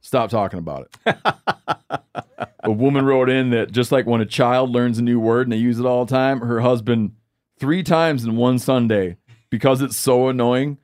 "Stop 0.01 0.29
talking 0.29 0.59
about 0.59 0.89
it." 1.05 1.15
a 2.63 2.71
woman 2.71 3.05
wrote 3.05 3.29
in 3.29 3.51
that 3.51 3.71
just 3.71 3.91
like 3.91 4.05
when 4.05 4.21
a 4.21 4.25
child 4.25 4.69
learns 4.69 4.99
a 4.99 5.01
new 5.01 5.19
word 5.19 5.47
and 5.47 5.53
they 5.53 5.57
use 5.57 5.79
it 5.79 5.85
all 5.85 6.05
the 6.05 6.13
time, 6.13 6.41
her 6.41 6.59
husband 6.59 7.13
three 7.57 7.83
times 7.83 8.25
in 8.25 8.35
one 8.35 8.59
Sunday 8.59 9.15
because 9.49 9.81
it's 9.81 9.95
so 9.95 10.27
annoying. 10.27 10.77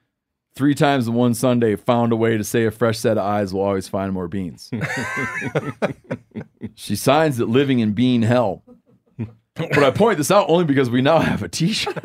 Three 0.55 0.75
times 0.75 1.07
in 1.07 1.13
one 1.13 1.33
Sunday, 1.33 1.75
found 1.75 2.11
a 2.11 2.15
way 2.15 2.37
to 2.37 2.43
say 2.43 2.65
a 2.65 2.71
fresh 2.71 2.99
set 2.99 3.17
of 3.17 3.23
eyes 3.23 3.53
will 3.53 3.61
always 3.61 3.87
find 3.87 4.11
more 4.13 4.27
beans. 4.27 4.69
She 6.79 6.95
signs 6.95 7.37
that 7.37 7.49
living 7.49 7.79
in 7.79 7.91
bean 7.91 8.21
hell. 8.21 8.63
But 9.55 9.79
I 9.79 9.91
point 9.91 10.17
this 10.17 10.31
out 10.31 10.49
only 10.49 10.63
because 10.63 10.89
we 10.89 11.01
now 11.01 11.19
have 11.19 11.43
a 11.43 11.49
T-shirt. 11.49 12.01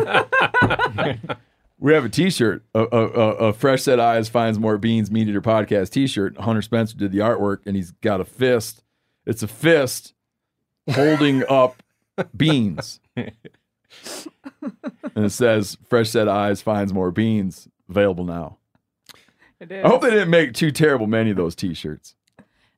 we 1.78 1.94
have 1.94 2.04
a 2.04 2.08
T-shirt, 2.08 2.64
a, 2.74 2.80
a, 2.80 3.06
a, 3.06 3.30
a 3.48 3.52
fresh 3.52 3.82
set 3.82 4.00
of 4.00 4.04
eyes 4.04 4.28
finds 4.28 4.58
more 4.58 4.76
beans. 4.76 5.12
Meat 5.12 5.28
Eater 5.28 5.40
podcast 5.40 5.90
T-shirt. 5.90 6.38
Hunter 6.38 6.60
Spencer 6.62 6.96
did 6.96 7.12
the 7.12 7.18
artwork, 7.18 7.58
and 7.66 7.76
he's 7.76 7.92
got 7.92 8.20
a 8.20 8.24
fist. 8.24 8.82
It's 9.26 9.44
a 9.44 9.48
fist 9.48 10.12
holding 10.90 11.44
up 11.48 11.80
beans, 12.36 12.98
and 13.16 13.30
it 15.14 15.30
says 15.30 15.78
"Fresh 15.88 16.10
set 16.10 16.26
of 16.26 16.34
eyes 16.34 16.60
finds 16.62 16.92
more 16.92 17.12
beans." 17.12 17.68
Available 17.88 18.24
now. 18.24 18.58
It 19.60 19.70
is. 19.70 19.84
I 19.84 19.88
hope 19.88 20.02
they 20.02 20.10
didn't 20.10 20.30
make 20.30 20.52
too 20.54 20.70
terrible 20.70 21.06
many 21.06 21.30
of 21.30 21.36
those 21.36 21.54
T-shirts. 21.54 22.14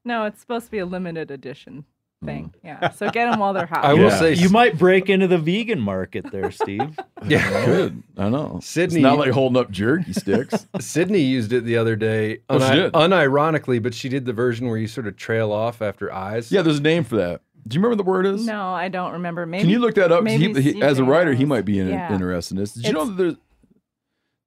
No, 0.04 0.24
it's 0.24 0.40
supposed 0.40 0.66
to 0.66 0.70
be 0.70 0.78
a 0.78 0.86
limited 0.86 1.30
edition 1.30 1.84
thing. 2.24 2.46
Mm. 2.46 2.52
Yeah. 2.64 2.90
So 2.90 3.10
get 3.10 3.30
them 3.30 3.40
while 3.40 3.52
they're 3.52 3.66
hot. 3.70 3.84
I 3.84 3.94
will 3.94 4.04
Yeah. 4.10 4.18
say, 4.18 4.34
You 4.34 4.48
might 4.50 4.78
break 4.78 5.08
into 5.10 5.26
the 5.26 5.38
vegan 5.38 5.80
market 5.80 6.30
there, 6.30 6.50
Steve. 6.50 6.96
yeah. 7.26 7.64
Good. 7.66 8.02
I 8.16 8.28
know. 8.28 8.60
Sydney- 8.62 8.96
It's 8.96 9.02
not 9.02 9.18
like 9.18 9.32
holding 9.32 9.60
up 9.60 9.70
jerky 9.70 10.12
sticks. 10.12 10.66
Sydney 10.80 11.20
used 11.20 11.52
it 11.52 11.64
the 11.64 11.76
other 11.76 11.96
day, 11.96 12.38
Oh, 12.48 12.58
she 12.58 12.74
did? 12.74 12.92
unironically, 12.92 13.82
but 13.82 13.94
she 13.94 14.08
did 14.08 14.24
the 14.26 14.32
version 14.32 14.68
where 14.68 14.76
you 14.78 14.86
sort 14.86 15.06
of 15.06 15.16
trail 15.16 15.50
off 15.52 15.82
after 15.82 16.12
eyes. 16.12 16.52
yeah, 16.52 16.62
there's 16.62 16.78
a 16.78 16.82
name 16.82 17.04
for 17.04 17.16
that. 17.16 17.40
Do 17.66 17.74
you 17.74 17.80
remember 17.82 17.96
what 18.00 18.04
the 18.04 18.10
word 18.10 18.26
is? 18.26 18.46
No, 18.46 18.68
I 18.72 18.88
don't 18.88 19.12
remember. 19.14 19.44
Maybe 19.44 19.62
Can 19.62 19.70
you 19.70 19.80
look 19.80 19.96
that 19.96 20.12
up? 20.12 20.24
'Cause 20.24 20.32
He, 20.34 20.46
maybe 20.48 20.62
he- 20.62 20.82
as 20.82 21.00
a 21.00 21.02
CJ 21.02 21.08
writer, 21.08 21.32
he 21.32 21.42
knows. 21.42 21.48
might 21.48 21.64
be 21.64 21.80
in, 21.80 21.88
Yeah. 21.88 22.12
interested 22.14 22.54
in 22.54 22.60
this. 22.60 22.74
Did 22.74 22.86
you 22.86 22.92
know 22.92 23.00
It's- 23.02 23.16
that 23.16 23.22
there's 23.22 23.34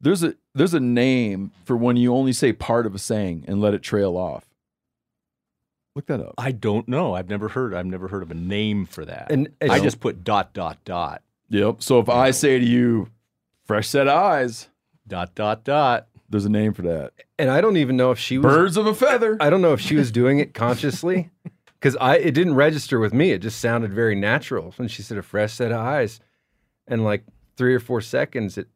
there's 0.02 0.24
a 0.24 0.36
there's 0.56 0.74
a 0.74 0.80
name 0.80 1.52
for 1.66 1.76
when 1.76 1.98
you 1.98 2.14
only 2.14 2.34
say 2.34 2.54
part 2.54 2.86
of 2.86 2.96
a 2.96 3.00
saying 3.00 3.46
and 3.48 3.62
let 3.62 3.74
it 3.74 3.82
trail 3.82 4.16
off? 4.18 4.46
Look 5.96 6.06
that 6.08 6.20
up. 6.22 6.36
I 6.38 6.52
don't 6.52 6.88
know. 6.88 7.14
I've 7.16 7.30
never 7.30 7.50
heard. 7.50 7.74
I've 7.74 7.86
never 7.86 8.08
heard 8.08 8.24
of 8.24 8.32
a 8.32 8.36
name 8.36 8.86
for 8.86 9.04
that. 9.06 9.32
And 9.32 9.50
as 9.60 9.70
I 9.72 9.78
you- 9.78 9.84
just 9.84 10.00
put 10.00 10.24
dot 10.24 10.54
dot 10.54 10.78
dot 10.86 11.22
Yep. 11.50 11.82
So 11.82 12.00
if 12.00 12.08
I 12.10 12.30
say 12.32 12.60
to 12.60 12.66
you, 12.66 13.10
"Fresh 13.66 13.90
set 13.90 14.08
of 14.08 14.14
eyes," 14.16 14.70
dot 15.08 15.34
dot 15.36 15.64
dot. 15.64 16.08
there's 16.30 16.46
a 16.46 16.50
name 16.50 16.74
for 16.74 16.84
that. 16.84 17.14
and 17.40 17.50
I 17.50 17.60
don't 17.60 17.78
even 17.78 17.98
know 17.98 18.12
if 18.12 18.20
she 18.20 18.38
was. 18.38 18.54
Birds 18.54 18.78
of 18.78 18.86
a 18.86 18.94
feather. 18.94 19.36
I 19.40 19.50
don't 19.50 19.62
know 19.64 19.74
if 19.74 19.82
she 19.82 19.96
was 19.96 20.12
doing 20.12 20.38
it 20.38 20.54
consciously, 20.54 21.32
because 21.80 21.96
I 22.00 22.18
it 22.18 22.36
didn't 22.36 22.54
register 22.54 23.00
with 23.00 23.14
me. 23.16 23.32
It 23.32 23.40
just 23.40 23.60
sounded 23.60 23.92
very 23.92 24.14
natural 24.14 24.72
when 24.78 24.88
she 24.88 25.02
said 25.02 25.18
a 25.18 25.24
fresh 25.24 25.54
set 25.54 25.72
of 25.72 25.80
eyes, 25.80 26.20
and 26.88 27.04
like 27.04 27.24
three 27.58 27.74
or 27.74 27.80
four 27.80 28.00
seconds, 28.00 28.60
it 28.60 28.68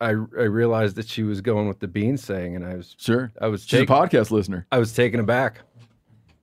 I 0.00 0.10
I 0.10 0.12
realized 0.12 0.96
that 0.96 1.08
she 1.08 1.22
was 1.22 1.40
going 1.40 1.68
with 1.68 1.80
the 1.80 1.88
bean 1.88 2.16
saying, 2.16 2.54
and 2.56 2.64
I 2.64 2.76
was 2.76 2.94
Sure. 2.98 3.32
I 3.40 3.46
was 3.48 3.64
She's 3.66 3.80
a 3.80 3.86
podcast 3.86 4.30
listener. 4.30 4.66
I 4.70 4.78
was 4.78 4.92
taken 4.92 5.18
aback. 5.20 5.60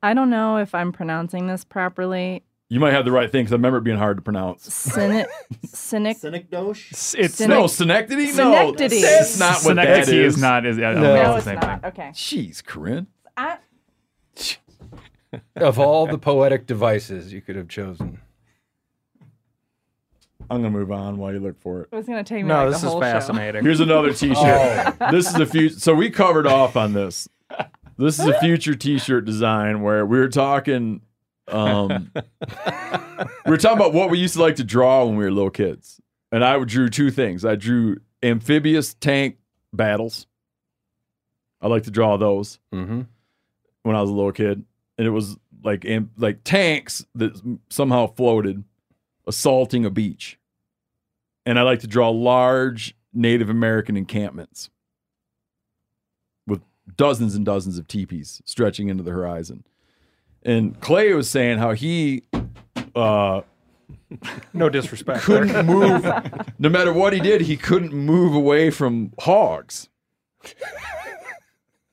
I 0.03 0.13
don't 0.13 0.29
know 0.29 0.57
if 0.57 0.75
I'm 0.75 0.91
pronouncing 0.91 1.47
this 1.47 1.63
properly. 1.63 2.43
You 2.67 2.79
might 2.79 2.93
have 2.93 3.05
the 3.05 3.11
right 3.11 3.31
thing 3.31 3.43
because 3.43 3.53
I 3.53 3.55
remember 3.57 3.77
it 3.77 3.83
being 3.83 3.97
hard 3.97 4.17
to 4.17 4.21
pronounce. 4.23 4.73
Cynic, 4.73 5.27
cynic. 5.71 6.17
Synecdoche? 6.17 6.91
It's 7.17 7.35
Cynic- 7.35 7.49
No, 7.49 7.67
Synecdoche? 7.67 8.35
No, 8.35 8.73
Synecdoche. 8.75 9.01
that's 9.01 9.39
not 9.39 9.63
what 9.63 9.75
that 9.75 10.05
Synecdoche 10.05 10.09
is. 10.13 10.35
is 10.35 10.41
not. 10.41 10.65
Is, 10.65 10.77
I 10.79 10.81
don't 10.81 10.95
No. 10.95 11.01
know, 11.01 11.15
No, 11.23 11.29
the 11.31 11.35
it's 11.37 11.45
same 11.45 11.55
not. 11.59 11.81
thing. 11.81 11.89
Okay. 11.91 12.09
Jeez, 12.13 12.63
Corinne. 12.65 13.07
I, 13.37 13.57
Of 15.55 15.77
all 15.79 16.07
the 16.07 16.17
poetic 16.17 16.65
devices 16.65 17.31
you 17.33 17.41
could 17.41 17.55
have 17.55 17.67
chosen, 17.67 18.19
I'm 20.49 20.61
gonna 20.61 20.69
move 20.71 20.91
on 20.91 21.17
while 21.17 21.33
you 21.33 21.39
look 21.39 21.59
for 21.61 21.81
it. 21.81 21.89
it 21.91 21.95
was 21.95 22.05
gonna 22.05 22.23
take 22.23 22.43
me 22.43 22.49
No, 22.49 22.63
like 22.65 22.73
this 22.73 22.81
the 22.81 22.87
is 22.87 22.91
whole 22.93 23.01
show. 23.01 23.11
fascinating. 23.11 23.63
Here's 23.63 23.79
another 23.79 24.13
T-shirt. 24.13 24.95
This 25.11 25.27
is 25.27 25.35
a 25.35 25.45
future. 25.45 25.79
So 25.79 25.93
we 25.93 26.09
covered 26.09 26.47
off 26.47 26.75
on 26.75 26.93
this. 26.93 27.27
This 27.97 28.19
is 28.19 28.25
a 28.25 28.39
future 28.39 28.75
T-shirt 28.75 29.25
design 29.25 29.81
where 29.81 30.05
we 30.05 30.17
were 30.19 30.27
talking. 30.27 31.01
Um, 31.47 32.11
we 32.15 33.51
were 33.51 33.57
talking 33.57 33.77
about 33.77 33.93
what 33.93 34.09
we 34.09 34.17
used 34.19 34.33
to 34.35 34.41
like 34.41 34.55
to 34.57 34.63
draw 34.63 35.05
when 35.05 35.15
we 35.15 35.23
were 35.23 35.31
little 35.31 35.49
kids, 35.51 36.01
and 36.31 36.43
I 36.43 36.61
drew 36.63 36.89
two 36.89 37.11
things. 37.11 37.45
I 37.45 37.55
drew 37.55 37.97
amphibious 38.23 38.93
tank 38.95 39.37
battles. 39.71 40.27
I 41.61 41.67
like 41.67 41.83
to 41.83 41.91
draw 41.91 42.17
those 42.17 42.59
mm-hmm. 42.73 43.01
when 43.83 43.95
I 43.95 44.01
was 44.01 44.09
a 44.09 44.13
little 44.13 44.31
kid, 44.31 44.65
and 44.97 45.07
it 45.07 45.11
was 45.11 45.37
like 45.63 45.85
am- 45.85 46.11
like 46.17 46.39
tanks 46.43 47.05
that 47.15 47.39
somehow 47.69 48.07
floated, 48.07 48.63
assaulting 49.27 49.85
a 49.85 49.89
beach. 49.89 50.39
And 51.45 51.59
I 51.59 51.61
like 51.61 51.79
to 51.81 51.87
draw 51.87 52.09
large 52.09 52.95
Native 53.13 53.49
American 53.49 53.95
encampments 53.95 54.69
with 56.47 56.61
dozens 56.97 57.35
and 57.35 57.45
dozens 57.45 57.77
of 57.77 57.87
teepees 57.87 58.41
stretching 58.45 58.89
into 58.89 59.03
the 59.03 59.11
horizon. 59.11 59.65
And 60.43 60.79
Clay 60.79 61.13
was 61.13 61.29
saying 61.29 61.59
how 61.59 61.73
he 61.73 62.23
uh, 62.95 63.41
No 64.53 64.69
disrespect. 64.69 65.21
couldn't 65.23 65.65
move, 65.65 66.03
no 66.59 66.69
matter 66.69 66.93
what 66.93 67.13
he 67.13 67.19
did, 67.19 67.41
he 67.41 67.57
couldn't 67.57 67.93
move 67.93 68.33
away 68.33 68.69
from 68.69 69.11
hogs. 69.19 69.89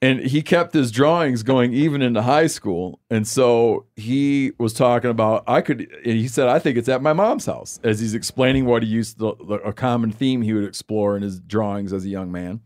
And 0.02 0.18
he 0.18 0.42
kept 0.42 0.74
his 0.74 0.90
drawings 0.90 1.44
going 1.44 1.72
even 1.72 2.02
into 2.02 2.22
high 2.22 2.48
school. 2.48 2.98
And 3.08 3.26
so 3.26 3.86
he 3.94 4.50
was 4.58 4.74
talking 4.74 5.10
about, 5.10 5.44
I 5.46 5.60
could, 5.60 5.88
and 6.04 6.14
he 6.14 6.26
said, 6.26 6.48
I 6.48 6.58
think 6.58 6.76
it's 6.76 6.88
at 6.88 7.00
my 7.00 7.12
mom's 7.12 7.46
house 7.46 7.78
as 7.84 8.00
he's 8.00 8.12
explaining 8.12 8.66
what 8.66 8.82
he 8.82 8.88
used 8.88 9.20
to, 9.20 9.28
a 9.64 9.72
common 9.72 10.10
theme 10.10 10.42
he 10.42 10.54
would 10.54 10.64
explore 10.64 11.16
in 11.16 11.22
his 11.22 11.38
drawings 11.38 11.92
as 11.92 12.04
a 12.04 12.08
young 12.08 12.32
man. 12.32 12.62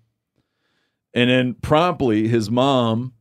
And 1.12 1.28
then 1.28 1.52
promptly, 1.52 2.26
his 2.26 2.50
mom 2.50 3.12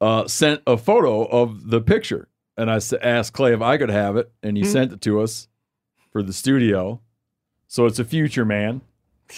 uh, 0.00 0.28
sent 0.28 0.62
a 0.64 0.76
photo 0.76 1.24
of 1.24 1.70
the 1.70 1.80
picture. 1.80 2.28
And 2.56 2.70
I 2.70 2.80
asked 3.02 3.32
Clay 3.32 3.52
if 3.52 3.62
I 3.62 3.78
could 3.78 3.90
have 3.90 4.16
it. 4.16 4.30
And 4.44 4.56
he 4.56 4.62
sent 4.64 4.92
it 4.92 5.00
to 5.00 5.20
us 5.20 5.48
for 6.12 6.22
the 6.22 6.32
studio. 6.32 7.00
So 7.66 7.86
it's 7.86 7.98
a 7.98 8.04
future 8.04 8.44
man. 8.44 8.82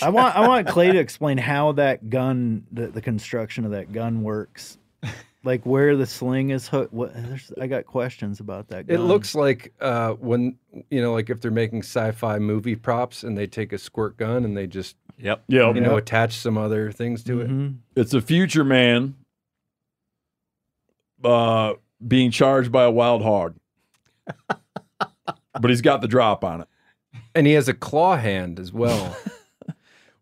I 0.00 0.08
want 0.11 0.37
I 0.37 0.46
want 0.46 0.68
Clay 0.68 0.92
to 0.92 0.99
explain 0.99 1.38
how 1.38 1.72
that 1.72 2.08
gun, 2.08 2.64
the, 2.72 2.87
the 2.88 3.00
construction 3.02 3.64
of 3.64 3.72
that 3.72 3.92
gun 3.92 4.22
works, 4.22 4.78
like 5.44 5.66
where 5.66 5.96
the 5.96 6.06
sling 6.06 6.50
is 6.50 6.68
hooked. 6.68 6.92
What 6.92 7.12
there's, 7.14 7.52
I 7.61 7.66
got 7.66 7.84
questions 7.87 8.40
about 8.40 8.68
that. 8.68 8.87
Gun. 8.87 8.96
It 8.96 9.00
looks 9.00 9.34
like 9.34 9.72
uh, 9.80 10.12
when 10.12 10.56
you 10.90 11.02
know, 11.02 11.12
like 11.12 11.28
if 11.30 11.40
they're 11.40 11.50
making 11.50 11.80
sci-fi 11.80 12.38
movie 12.38 12.76
props 12.76 13.22
and 13.25 13.37
they 13.37 13.46
take 13.46 13.72
a 13.72 13.78
squirt 13.78 14.16
gun 14.16 14.44
and 14.44 14.56
they 14.56 14.66
just 14.66 14.96
Yep. 15.18 15.44
Yeah. 15.49 15.72
you 15.72 15.80
know 15.80 15.96
attach 15.96 16.34
some 16.37 16.56
other 16.58 16.90
things 16.90 17.22
to 17.25 17.40
it. 17.42 17.50
Mhm. 17.50 17.76
It's 17.94 18.14
a 18.14 18.20
future 18.20 18.64
man 18.64 19.14
uh, 21.23 21.75
being 22.06 22.30
charged 22.30 22.73
by 22.73 22.84
a 22.84 22.90
wild 22.90 23.23
hog. 23.23 23.54
but 24.49 25.69
he's 25.71 25.80
got 25.82 26.00
the 26.00 26.08
drop 26.08 26.45
on 26.45 26.62
it. 26.62 26.69
And 27.34 27.47
he 27.47 27.52
has 27.54 27.69
a 27.69 27.75
claw 27.75 28.17
hand 28.17 28.58
as 28.58 28.73
well. 28.73 29.17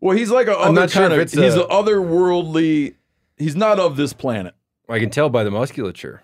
Well, 0.01 0.17
he's 0.17 0.31
like 0.31 0.47
a 0.47 0.57
I'm 0.57 0.69
other 0.69 0.73
not 0.73 0.89
sure 0.89 1.03
kind 1.03 1.13
if 1.13 1.17
of, 1.17 1.21
it's 1.23 1.33
he's 1.33 1.55
a- 1.55 1.63
an 1.63 1.69
otherworldly. 1.69 2.95
He's 3.37 3.55
not 3.55 3.79
of 3.79 3.95
this 3.95 4.13
planet. 4.13 4.55
I 4.89 4.99
can 4.99 5.09
tell 5.09 5.29
by 5.29 5.43
the 5.43 5.51
musculature. 5.51 6.21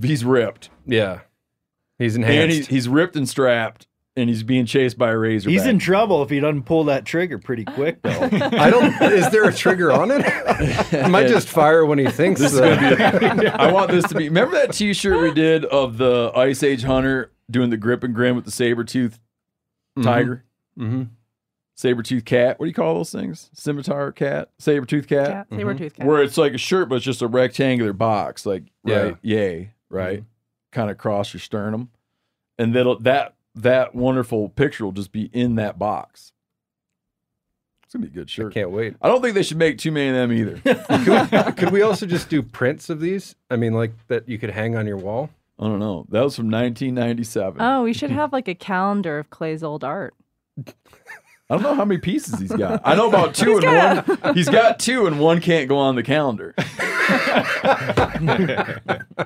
He's 0.00 0.24
ripped, 0.24 0.70
Yeah, 0.86 1.20
he's 1.98 2.16
and 2.16 2.24
enhanced. 2.24 2.56
he's, 2.56 2.66
he's 2.66 2.88
ripped 2.88 3.14
and 3.14 3.28
strapped, 3.28 3.86
and 4.16 4.28
he's 4.28 4.42
being 4.42 4.66
chased 4.66 4.98
by 4.98 5.10
a 5.10 5.16
razor. 5.16 5.50
He's 5.50 5.66
in 5.66 5.78
trouble 5.78 6.22
if 6.24 6.30
he 6.30 6.40
doesn't 6.40 6.64
pull 6.64 6.84
that 6.84 7.04
trigger 7.04 7.38
pretty 7.38 7.64
quick, 7.64 8.02
though. 8.02 8.10
I 8.32 8.70
don't. 8.70 9.00
Is 9.12 9.30
there 9.30 9.44
a 9.44 9.54
trigger 9.54 9.92
on 9.92 10.10
it? 10.10 10.24
It 10.92 11.08
might 11.08 11.28
just 11.28 11.48
fire 11.48 11.86
when 11.86 11.98
he 11.98 12.08
thinks. 12.08 12.40
This 12.40 12.54
is 12.54 12.60
gonna 12.60 13.36
be. 13.40 13.46
I 13.46 13.70
want 13.70 13.90
this 13.92 14.08
to 14.08 14.14
be. 14.16 14.28
Remember 14.28 14.56
that 14.56 14.72
T-shirt 14.72 15.20
we 15.20 15.32
did 15.32 15.64
of 15.64 15.96
the 15.98 16.32
Ice 16.34 16.62
Age 16.64 16.82
hunter 16.82 17.30
doing 17.50 17.70
the 17.70 17.76
grip 17.76 18.02
and 18.02 18.14
grin 18.14 18.34
with 18.34 18.46
the 18.46 18.50
saber 18.50 18.82
tooth 18.82 19.20
mm-hmm. 19.96 20.02
tiger, 20.02 20.44
mm-hmm. 20.76 21.04
Mhm. 21.74 21.80
saber 21.80 22.02
tooth 22.02 22.24
cat. 22.24 22.58
What 22.58 22.66
do 22.66 22.68
you 22.68 22.74
call 22.74 22.94
those 22.94 23.12
things? 23.12 23.50
Scimitar 23.52 24.12
cat, 24.12 24.50
saber 24.58 24.86
tooth 24.86 25.06
cat. 25.06 25.28
Cat, 25.28 25.46
saber-tooth 25.50 25.94
cat. 25.96 26.06
Where 26.06 26.22
it's 26.22 26.38
like 26.38 26.54
a 26.54 26.58
shirt, 26.58 26.88
but 26.88 26.96
it's 26.96 27.04
just 27.04 27.22
a 27.22 27.28
rectangular 27.28 27.92
box, 27.92 28.46
like 28.46 28.64
Yeah. 28.84 29.02
right, 29.02 29.16
yay, 29.22 29.70
right, 29.88 30.24
kind 30.72 30.90
of 30.90 30.94
across 30.94 31.32
your 31.32 31.40
sternum, 31.40 31.90
and 32.58 32.74
that'll 32.74 32.98
that 33.00 33.34
that 33.54 33.94
wonderful 33.94 34.48
picture 34.48 34.84
will 34.84 34.92
just 34.92 35.12
be 35.12 35.30
in 35.32 35.54
that 35.56 35.78
box. 35.78 36.32
It's 37.84 37.94
gonna 37.94 38.06
be 38.06 38.10
a 38.10 38.14
good 38.14 38.30
shirt. 38.30 38.50
I 38.50 38.54
Can't 38.54 38.70
wait. 38.70 38.96
I 39.00 39.08
don't 39.08 39.22
think 39.22 39.34
they 39.34 39.42
should 39.44 39.56
make 39.56 39.78
too 39.78 39.92
many 39.92 40.08
of 40.08 40.14
them 40.14 40.32
either. 40.32 40.56
Could 41.04 41.32
we, 41.32 41.52
could 41.52 41.70
we 41.72 41.82
also 41.82 42.06
just 42.06 42.28
do 42.28 42.42
prints 42.42 42.90
of 42.90 43.00
these? 43.00 43.36
I 43.50 43.56
mean, 43.56 43.72
like 43.72 43.92
that 44.08 44.28
you 44.28 44.38
could 44.38 44.50
hang 44.50 44.76
on 44.76 44.86
your 44.86 44.96
wall. 44.96 45.30
I 45.58 45.64
don't 45.64 45.78
know. 45.78 46.04
That 46.08 46.24
was 46.24 46.34
from 46.34 46.50
1997. 46.50 47.60
Oh, 47.62 47.84
we 47.84 47.92
should 47.92 48.10
have 48.10 48.32
like 48.32 48.48
a 48.48 48.54
calendar 48.54 49.18
of 49.20 49.30
Clay's 49.30 49.62
old 49.62 49.84
art. 49.84 50.14
I 51.50 51.54
don't 51.54 51.62
know 51.62 51.74
how 51.74 51.84
many 51.84 52.00
pieces 52.00 52.40
he's 52.40 52.52
got. 52.52 52.80
I 52.84 52.94
know 52.94 53.08
about 53.08 53.34
two 53.34 53.52
and 53.54 53.62
got 53.62 54.08
one. 54.22 54.34
He's 54.34 54.48
got 54.48 54.78
two 54.78 55.06
and 55.06 55.20
one 55.20 55.40
can't 55.42 55.68
go 55.68 55.76
on 55.76 55.94
the 55.94 56.02
calendar. 56.02 56.54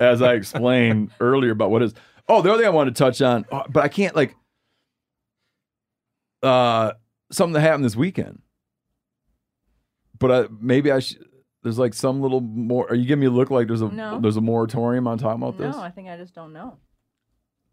As 0.00 0.20
I 0.20 0.34
explained 0.34 1.12
earlier 1.20 1.52
about 1.52 1.70
what 1.70 1.82
is. 1.82 1.94
Oh, 2.28 2.42
the 2.42 2.50
other 2.50 2.58
thing 2.62 2.66
I 2.66 2.70
wanted 2.70 2.96
to 2.96 2.98
touch 2.98 3.22
on, 3.22 3.46
oh, 3.52 3.62
but 3.68 3.84
I 3.84 3.88
can't 3.88 4.16
like. 4.16 4.34
Uh, 6.42 6.92
something 7.30 7.52
that 7.54 7.60
happened 7.60 7.84
this 7.84 7.96
weekend. 7.96 8.40
But 10.18 10.32
I, 10.32 10.48
maybe 10.60 10.90
I 10.90 10.98
should. 10.98 11.24
There's 11.62 11.78
like 11.78 11.94
some 11.94 12.20
little 12.20 12.40
more. 12.40 12.88
Are 12.90 12.94
you 12.94 13.04
giving 13.06 13.20
me 13.20 13.26
a 13.26 13.30
look 13.30 13.50
like 13.50 13.68
there's 13.68 13.82
a 13.82 13.88
No. 13.88 14.20
there's 14.20 14.36
a 14.36 14.40
moratorium 14.40 15.06
on 15.06 15.18
talking 15.18 15.42
about 15.42 15.56
this? 15.58 15.74
No, 15.74 15.82
I 15.82 15.90
think 15.90 16.08
I 16.08 16.16
just 16.16 16.34
don't 16.34 16.52
know. 16.52 16.78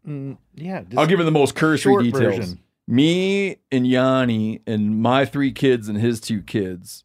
Mm, 0.06 0.38
yeah, 0.54 0.82
I'll 0.96 1.06
give 1.06 1.18
it 1.18 1.24
the 1.24 1.30
most 1.32 1.56
cursory 1.56 1.92
short 1.92 2.04
details. 2.04 2.36
version. 2.36 2.60
Me 2.88 3.56
and 3.72 3.86
Yanni 3.86 4.62
and 4.66 5.00
my 5.00 5.24
three 5.24 5.52
kids 5.52 5.88
and 5.88 5.98
his 5.98 6.20
two 6.20 6.42
kids. 6.42 7.04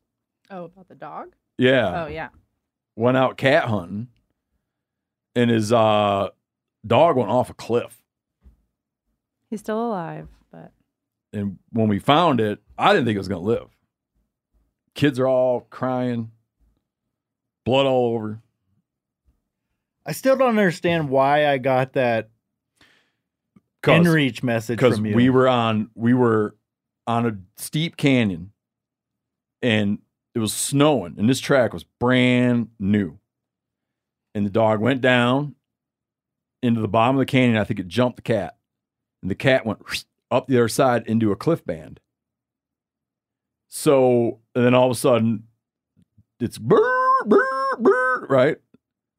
Oh, 0.49 0.65
about 0.65 0.87
the 0.87 0.95
dog? 0.95 1.33
Yeah. 1.57 2.03
Oh, 2.03 2.07
yeah. 2.07 2.29
Went 2.95 3.17
out 3.17 3.37
cat 3.37 3.65
hunting 3.65 4.09
and 5.35 5.49
his 5.49 5.71
uh 5.71 6.29
dog 6.85 7.15
went 7.15 7.29
off 7.29 7.49
a 7.49 7.53
cliff. 7.53 8.01
He's 9.49 9.59
still 9.59 9.85
alive, 9.87 10.27
but 10.51 10.71
And 11.33 11.57
when 11.71 11.87
we 11.87 11.99
found 11.99 12.39
it, 12.39 12.59
I 12.77 12.93
didn't 12.93 13.05
think 13.05 13.15
it 13.15 13.19
was 13.19 13.27
gonna 13.27 13.41
live. 13.41 13.69
Kids 14.93 15.19
are 15.19 15.27
all 15.27 15.61
crying, 15.69 16.31
blood 17.65 17.85
all 17.85 18.13
over. 18.13 18.41
I 20.05 20.13
still 20.13 20.35
don't 20.35 20.49
understand 20.49 21.09
why 21.09 21.47
I 21.47 21.59
got 21.59 21.93
that 21.93 22.30
inReach 23.83 24.43
message 24.43 24.77
because 24.77 24.97
from 24.97 25.05
you. 25.07 25.15
we 25.15 25.29
were 25.29 25.47
on 25.47 25.89
we 25.95 26.13
were 26.13 26.55
on 27.07 27.25
a 27.25 27.37
steep 27.57 27.97
canyon 27.97 28.51
and 29.61 29.99
it 30.35 30.39
was 30.39 30.53
snowing 30.53 31.15
and 31.17 31.29
this 31.29 31.39
track 31.39 31.73
was 31.73 31.83
brand 31.99 32.69
new. 32.79 33.17
And 34.33 34.45
the 34.45 34.49
dog 34.49 34.79
went 34.79 35.01
down 35.01 35.55
into 36.63 36.79
the 36.79 36.87
bottom 36.87 37.17
of 37.17 37.19
the 37.19 37.25
canyon. 37.25 37.57
I 37.57 37.65
think 37.65 37.79
it 37.79 37.87
jumped 37.87 38.15
the 38.15 38.21
cat 38.21 38.57
and 39.21 39.29
the 39.29 39.35
cat 39.35 39.65
went 39.65 39.79
up 40.31 40.47
the 40.47 40.57
other 40.57 40.69
side 40.69 41.05
into 41.07 41.31
a 41.31 41.35
cliff 41.35 41.65
band. 41.65 41.99
So 43.67 44.39
and 44.55 44.65
then 44.65 44.73
all 44.73 44.85
of 44.85 44.91
a 44.91 44.99
sudden 44.99 45.43
it's 46.39 46.57
brr, 46.57 47.25
brr, 47.25 47.77
brr, 47.79 48.25
right? 48.29 48.57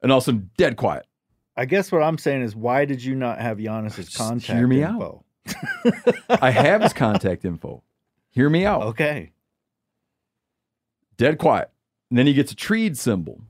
And 0.03 0.11
all 0.11 0.19
of 0.19 0.23
a 0.23 0.27
sudden 0.27 0.51
dead 0.57 0.77
quiet 0.77 1.07
I 1.57 1.65
guess 1.67 1.93
what 1.93 2.03
I'm 2.03 2.19
saying 2.19 2.43
is, 2.43 2.57
why 2.57 2.85
did 2.85 3.03
you 3.05 3.15
not 3.15 3.39
have 3.41 3.59
Giannis's 3.59 4.07
Just 4.07 4.17
contact 4.17 4.59
hear 4.59 4.67
me 4.67 4.83
info? 4.83 5.25
i 6.29 6.51
have 6.51 6.83
his 6.83 6.93
contact 6.93 7.45
info 7.45 7.83
hear 8.31 8.49
me 8.49 8.65
out 8.65 8.83
Okay. 8.83 9.33
dead 11.17 11.37
quiet. 11.39 11.69
And 12.11 12.19
then 12.19 12.27
he 12.27 12.33
gets 12.35 12.53
a 12.53 12.55
treed 12.55 12.97
symbol 12.97 13.41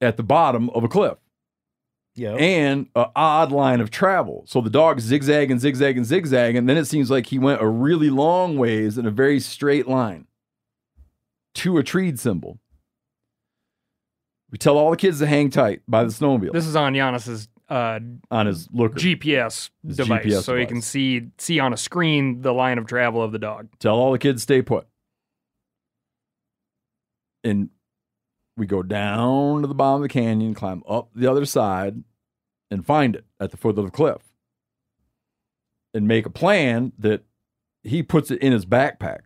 at 0.00 0.16
the 0.16 0.22
bottom 0.22 0.70
of 0.70 0.84
a 0.84 0.88
cliff. 0.88 1.18
Yeah. 2.14 2.32
and 2.36 2.86
a 2.96 3.08
odd 3.14 3.52
line 3.52 3.82
of 3.82 3.90
travel. 3.90 4.44
So 4.46 4.62
the 4.62 4.70
dog 4.70 5.00
zigzag 5.00 5.50
and 5.50 5.60
zigzag 5.60 5.98
and 5.98 6.06
zigzag, 6.06 6.56
and 6.56 6.66
then 6.66 6.78
it 6.78 6.86
seems 6.86 7.10
like 7.10 7.26
he 7.26 7.38
went 7.38 7.60
a 7.60 7.68
really 7.68 8.08
long 8.08 8.56
ways 8.56 8.96
in 8.96 9.04
a 9.04 9.10
very 9.10 9.38
straight 9.38 9.86
line 9.86 10.26
to 11.56 11.76
a 11.76 11.82
treed 11.82 12.18
symbol. 12.18 12.58
We 14.50 14.58
tell 14.58 14.78
all 14.78 14.90
the 14.90 14.96
kids 14.96 15.18
to 15.18 15.26
hang 15.26 15.50
tight 15.50 15.82
by 15.88 16.04
the 16.04 16.10
snowmobile 16.10 16.52
This 16.52 16.66
is 16.66 16.76
on 16.76 16.94
Giannis's 16.94 17.48
uh, 17.68 17.98
on 18.30 18.46
his 18.46 18.68
looker. 18.72 18.94
GPS 18.94 19.70
His 19.84 19.96
device, 19.96 20.24
GPS 20.24 20.42
so 20.42 20.54
you 20.54 20.66
can 20.66 20.80
see 20.80 21.28
see 21.38 21.58
on 21.58 21.72
a 21.72 21.76
screen 21.76 22.42
the 22.42 22.52
line 22.52 22.78
of 22.78 22.86
travel 22.86 23.22
of 23.22 23.32
the 23.32 23.38
dog. 23.38 23.68
Tell 23.78 23.96
all 23.96 24.12
the 24.12 24.18
kids 24.18 24.42
stay 24.42 24.62
put. 24.62 24.86
And 27.42 27.70
we 28.56 28.66
go 28.66 28.82
down 28.82 29.62
to 29.62 29.68
the 29.68 29.74
bottom 29.74 30.02
of 30.02 30.08
the 30.08 30.12
canyon, 30.12 30.54
climb 30.54 30.82
up 30.88 31.10
the 31.14 31.30
other 31.30 31.44
side, 31.44 32.02
and 32.70 32.86
find 32.86 33.16
it 33.16 33.24
at 33.38 33.50
the 33.50 33.56
foot 33.56 33.78
of 33.78 33.84
the 33.84 33.90
cliff. 33.90 34.22
And 35.92 36.06
make 36.08 36.26
a 36.26 36.30
plan 36.30 36.92
that 36.98 37.22
he 37.82 38.02
puts 38.02 38.30
it 38.30 38.40
in 38.40 38.52
his 38.52 38.66
backpack. 38.66 39.20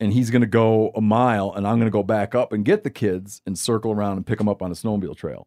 And 0.00 0.14
he's 0.14 0.30
going 0.30 0.40
to 0.40 0.46
go 0.48 0.90
a 0.94 1.02
mile, 1.02 1.52
and 1.54 1.66
I'm 1.66 1.76
going 1.78 1.86
to 1.86 1.90
go 1.92 2.02
back 2.02 2.34
up 2.34 2.54
and 2.54 2.64
get 2.64 2.84
the 2.84 2.90
kids 2.90 3.42
and 3.44 3.58
circle 3.58 3.92
around 3.92 4.16
and 4.16 4.26
pick 4.26 4.38
them 4.38 4.48
up 4.48 4.62
on 4.62 4.70
a 4.70 4.74
snowmobile 4.74 5.14
trail. 5.16 5.46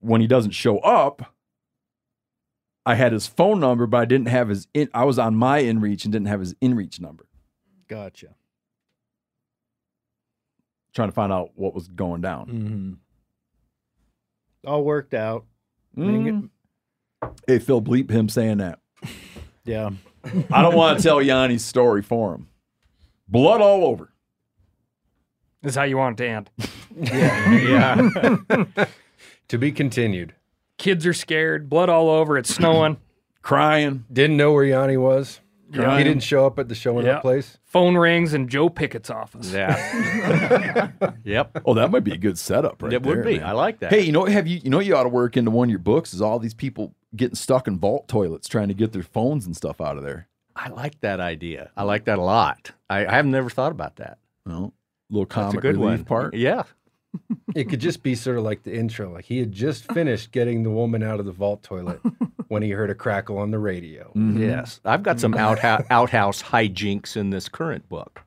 When 0.00 0.20
he 0.20 0.26
doesn't 0.26 0.50
show 0.50 0.78
up, 0.80 1.34
I 2.84 2.94
had 2.94 3.12
his 3.12 3.26
phone 3.26 3.58
number, 3.60 3.86
but 3.86 3.98
I 3.98 4.04
didn't 4.04 4.28
have 4.28 4.50
his 4.50 4.66
in, 4.74 4.90
I 4.92 5.04
was 5.04 5.18
on 5.18 5.34
my 5.34 5.62
inReach 5.62 6.04
and 6.04 6.12
didn't 6.12 6.26
have 6.26 6.40
his 6.40 6.52
inReach 6.54 7.00
number. 7.00 7.24
Gotcha. 7.88 8.34
Trying 10.92 11.08
to 11.08 11.14
find 11.14 11.32
out 11.32 11.52
what 11.54 11.74
was 11.74 11.88
going 11.88 12.20
down. 12.20 12.48
hmm 12.48 12.92
All 14.68 14.84
worked 14.84 15.14
out. 15.14 15.46
I 15.96 16.00
mean, 16.00 16.50
Mm. 17.22 17.30
Hey, 17.46 17.60
Phil, 17.60 17.80
bleep 17.80 18.10
him 18.10 18.28
saying 18.28 18.58
that. 18.58 18.80
Yeah. 19.64 19.90
I 20.50 20.62
don't 20.62 20.74
want 20.74 20.98
to 20.98 21.02
tell 21.02 21.20
Yanni's 21.20 21.64
story 21.64 22.02
for 22.02 22.34
him. 22.34 22.48
Blood 23.28 23.60
all 23.60 23.84
over. 23.84 24.12
Is 25.62 25.74
how 25.74 25.84
you 25.84 25.96
want 25.96 26.20
it 26.20 26.24
to 26.24 26.30
end. 26.30 26.50
Yeah. 26.94 27.96
to 29.48 29.56
be 29.56 29.72
continued. 29.72 30.34
Kids 30.76 31.06
are 31.06 31.14
scared, 31.14 31.70
blood 31.70 31.88
all 31.88 32.10
over. 32.10 32.36
It's 32.36 32.54
snowing. 32.54 32.98
Crying. 33.42 34.04
Didn't 34.12 34.36
know 34.36 34.52
where 34.52 34.64
Yanni 34.64 34.98
was. 34.98 35.40
Yeah. 35.72 35.98
He 35.98 36.04
didn't 36.04 36.22
show 36.22 36.46
up 36.46 36.58
at 36.58 36.68
the 36.68 36.74
showing 36.74 37.06
Yeah. 37.06 37.14
that 37.14 37.22
place. 37.22 37.58
Phone 37.64 37.96
rings 37.96 38.34
in 38.34 38.48
Joe 38.48 38.68
Pickett's 38.68 39.10
office. 39.10 39.52
Yeah. 39.52 40.90
yep. 41.24 41.58
Oh, 41.64 41.74
that 41.74 41.90
might 41.90 42.04
be 42.04 42.12
a 42.12 42.18
good 42.18 42.38
setup 42.38 42.82
right 42.82 42.92
it 42.92 43.02
would 43.02 43.24
be. 43.24 43.38
man. 43.38 43.46
I 43.46 43.52
like 43.52 43.80
that. 43.80 43.92
Hey, 43.92 44.02
you 44.02 44.12
know 44.12 44.24
have 44.26 44.46
you 44.46 44.60
you 44.62 44.70
know 44.70 44.80
you 44.80 44.94
ought 44.96 45.04
to 45.04 45.08
work 45.08 45.36
into 45.36 45.50
one 45.50 45.68
of 45.68 45.70
your 45.70 45.78
books 45.78 46.12
is 46.14 46.20
all 46.20 46.38
these 46.38 46.54
people 46.54 46.94
getting 47.16 47.34
stuck 47.34 47.66
in 47.68 47.78
vault 47.78 48.08
toilets 48.08 48.48
trying 48.48 48.68
to 48.68 48.74
get 48.74 48.92
their 48.92 49.02
phones 49.02 49.46
and 49.46 49.56
stuff 49.56 49.80
out 49.80 49.96
of 49.96 50.02
there. 50.02 50.28
I 50.54 50.68
like 50.68 51.00
that 51.00 51.20
idea. 51.20 51.70
I 51.76 51.84
like 51.84 52.04
that 52.04 52.18
a 52.18 52.22
lot. 52.22 52.72
I, 52.90 53.06
I 53.06 53.12
have 53.12 53.26
never 53.26 53.48
thought 53.48 53.72
about 53.72 53.96
that. 53.96 54.18
Well, 54.44 54.74
little 55.10 55.24
That's 55.24 55.34
comic 55.34 55.58
a 55.58 55.60
good 55.62 55.76
relief 55.78 55.98
one. 56.00 56.04
part. 56.04 56.34
Yeah. 56.34 56.64
It 57.54 57.68
could 57.68 57.80
just 57.80 58.02
be 58.02 58.14
sort 58.14 58.38
of 58.38 58.44
like 58.44 58.62
the 58.62 58.74
intro. 58.74 59.12
Like 59.12 59.24
he 59.26 59.38
had 59.38 59.52
just 59.52 59.90
finished 59.92 60.32
getting 60.32 60.62
the 60.62 60.70
woman 60.70 61.02
out 61.02 61.20
of 61.20 61.26
the 61.26 61.32
vault 61.32 61.62
toilet 61.62 62.00
when 62.48 62.62
he 62.62 62.70
heard 62.70 62.88
a 62.90 62.94
crackle 62.94 63.36
on 63.38 63.50
the 63.50 63.58
radio. 63.58 64.10
Mhm. 64.16 64.38
Yes, 64.40 64.80
I've 64.84 65.02
got 65.02 65.20
some 65.20 65.34
outhou- 65.34 65.84
outhouse 65.90 66.42
hijinks 66.42 67.16
in 67.16 67.30
this 67.30 67.48
current 67.48 67.88
book. 67.88 68.22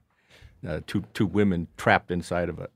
Uh, 0.67 0.81
two 0.87 1.03
two 1.13 1.25
women 1.25 1.67
trapped 1.77 2.11
inside 2.11 2.49
of 2.49 2.59
a 2.59 2.69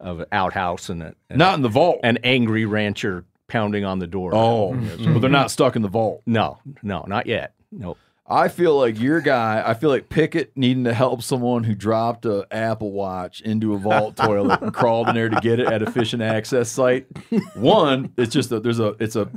of 0.00 0.20
an 0.20 0.26
outhouse 0.32 0.88
and, 0.88 1.02
a, 1.02 1.14
and 1.28 1.38
Not 1.38 1.54
in 1.56 1.62
the 1.62 1.68
vault. 1.68 2.00
an 2.02 2.18
angry 2.24 2.64
rancher 2.64 3.24
pounding 3.48 3.84
on 3.84 3.98
the 3.98 4.06
door. 4.06 4.34
Oh, 4.34 4.74
but 4.74 5.20
they're 5.20 5.28
not 5.30 5.50
stuck 5.50 5.76
in 5.76 5.82
the 5.82 5.88
vault. 5.88 6.22
no, 6.26 6.58
no, 6.82 7.04
not 7.08 7.26
yet. 7.26 7.52
No. 7.72 7.96
I 8.30 8.46
feel 8.48 8.78
like 8.78 9.00
your 9.00 9.20
guy. 9.20 9.62
I 9.66 9.74
feel 9.74 9.90
like 9.90 10.08
Pickett 10.08 10.56
needing 10.56 10.84
to 10.84 10.94
help 10.94 11.20
someone 11.22 11.64
who 11.64 11.74
dropped 11.74 12.24
a 12.26 12.46
Apple 12.52 12.92
Watch 12.92 13.40
into 13.40 13.74
a 13.74 13.78
vault 13.78 14.16
toilet 14.16 14.62
and 14.62 14.72
crawled 14.72 15.08
in 15.08 15.16
there 15.16 15.28
to 15.28 15.40
get 15.40 15.58
it 15.58 15.66
at 15.66 15.82
a 15.82 15.90
fishing 15.90 16.22
access 16.22 16.70
site. 16.70 17.06
One, 17.54 18.12
it's 18.16 18.32
just 18.32 18.52
a 18.52 18.60
there's 18.60 18.78
a 18.78 18.94
it's 19.00 19.16
a 19.16 19.28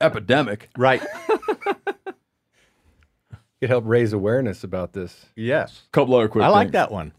epidemic. 0.00 0.68
Right. 0.76 1.00
Could 3.60 3.70
help 3.70 3.84
raise 3.86 4.12
awareness 4.12 4.62
about 4.64 4.92
this. 4.92 5.26
yes. 5.34 5.82
couple 5.92 6.14
other 6.14 6.28
quick. 6.28 6.44
I 6.44 6.48
like 6.48 6.66
things. 6.66 6.72
that 6.72 6.92
one. 6.92 7.12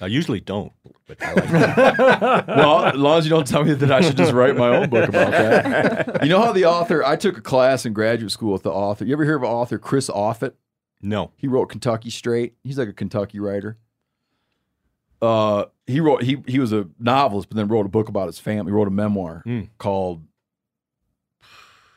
I 0.00 0.06
usually 0.06 0.40
don't, 0.40 0.72
but 1.06 1.22
I 1.22 1.32
like 1.34 1.48
that. 1.50 2.46
Well, 2.48 2.84
as 2.86 2.94
long 2.96 3.18
as 3.18 3.24
you 3.26 3.30
don't 3.30 3.46
tell 3.46 3.62
me 3.64 3.74
that 3.74 3.92
I 3.92 4.00
should 4.00 4.16
just 4.16 4.32
write 4.32 4.56
my 4.56 4.68
own 4.68 4.90
book 4.90 5.08
about 5.08 5.30
that. 5.30 6.20
You 6.24 6.28
know 6.30 6.42
how 6.42 6.52
the 6.52 6.64
author? 6.64 7.04
I 7.04 7.14
took 7.16 7.38
a 7.38 7.40
class 7.40 7.86
in 7.86 7.92
graduate 7.92 8.32
school 8.32 8.52
with 8.52 8.64
the 8.64 8.72
author. 8.72 9.04
You 9.04 9.12
ever 9.12 9.24
hear 9.24 9.36
of 9.36 9.42
an 9.44 9.48
author 9.48 9.78
Chris 9.78 10.08
Offutt? 10.10 10.56
no. 11.00 11.30
He 11.36 11.46
wrote 11.46 11.66
Kentucky 11.68 12.10
Straight. 12.10 12.54
He's 12.64 12.76
like 12.78 12.88
a 12.88 12.92
Kentucky 12.92 13.38
writer. 13.38 13.78
Uh, 15.22 15.66
he 15.86 16.00
wrote 16.00 16.22
he 16.22 16.42
he 16.46 16.58
was 16.58 16.72
a 16.72 16.88
novelist, 16.98 17.48
but 17.48 17.56
then 17.56 17.68
wrote 17.68 17.86
a 17.86 17.88
book 17.90 18.08
about 18.08 18.26
his 18.26 18.38
family. 18.38 18.70
He 18.70 18.74
wrote 18.74 18.88
a 18.88 18.90
memoir 18.90 19.42
Hmm. 19.44 19.62
called 19.78 20.22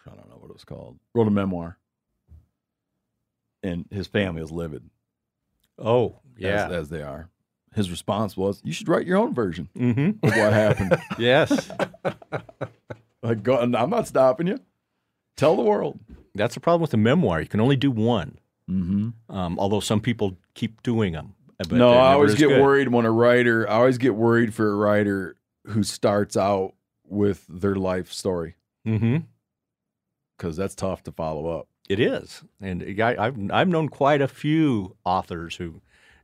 I 0.05 0.15
don't 0.15 0.29
know 0.29 0.37
what 0.37 0.49
it 0.49 0.53
was 0.53 0.63
called. 0.65 0.97
Wrote 1.15 1.27
a 1.27 1.31
memoir, 1.31 1.77
and 3.63 3.85
his 3.91 4.07
family 4.07 4.41
is 4.41 4.51
livid. 4.51 4.83
Oh, 5.79 6.19
as- 6.37 6.41
yeah. 6.41 6.69
as, 6.69 6.89
they 6.89 7.01
are. 7.01 7.29
His 7.77 7.89
response 7.91 8.35
was, 8.35 8.59
"You 8.65 8.73
should 8.73 8.89
write 8.89 9.05
your 9.05 9.17
own 9.17 9.33
version 9.33 9.69
mm-hmm. 9.77 10.25
of 10.25 10.35
what 10.35 10.51
happened." 10.51 10.97
Yes. 11.17 11.69
like, 13.23 13.43
go, 13.43 13.57
I'm 13.59 13.89
not 13.89 14.07
stopping 14.07 14.47
you. 14.47 14.59
Tell 15.35 15.55
the 15.55 15.61
world. 15.61 15.99
That's 16.35 16.55
the 16.55 16.59
problem 16.59 16.81
with 16.81 16.93
a 16.93 16.97
memoir. 16.97 17.39
You 17.39 17.47
can 17.47 17.59
only 17.61 17.75
do 17.75 17.91
one. 17.91 18.39
Mm-hmm. 18.69 19.35
Um, 19.35 19.59
although 19.59 19.79
some 19.79 20.01
people 20.01 20.37
keep 20.55 20.83
doing 20.83 21.13
them. 21.13 21.35
But 21.57 21.71
no, 21.71 21.93
I 21.93 22.13
always 22.13 22.35
get 22.35 22.49
good. 22.49 22.61
worried 22.61 22.89
when 22.89 23.05
a 23.05 23.11
writer. 23.11 23.69
I 23.69 23.75
always 23.75 23.97
get 23.97 24.15
worried 24.15 24.53
for 24.53 24.69
a 24.69 24.75
writer 24.75 25.35
who 25.67 25.83
starts 25.83 26.35
out 26.35 26.73
with 27.05 27.45
their 27.47 27.75
life 27.75 28.11
story 28.11 28.55
Mm-hmm. 28.87 29.17
because 30.37 30.55
that's 30.57 30.75
tough 30.75 31.03
to 31.03 31.11
follow 31.11 31.47
up. 31.47 31.67
It 31.89 31.99
is, 31.99 32.43
and 32.61 32.83
I, 33.01 33.15
I've 33.17 33.51
I've 33.51 33.67
known 33.69 33.87
quite 33.89 34.21
a 34.21 34.27
few 34.27 34.95
authors 35.05 35.55
who 35.55 35.81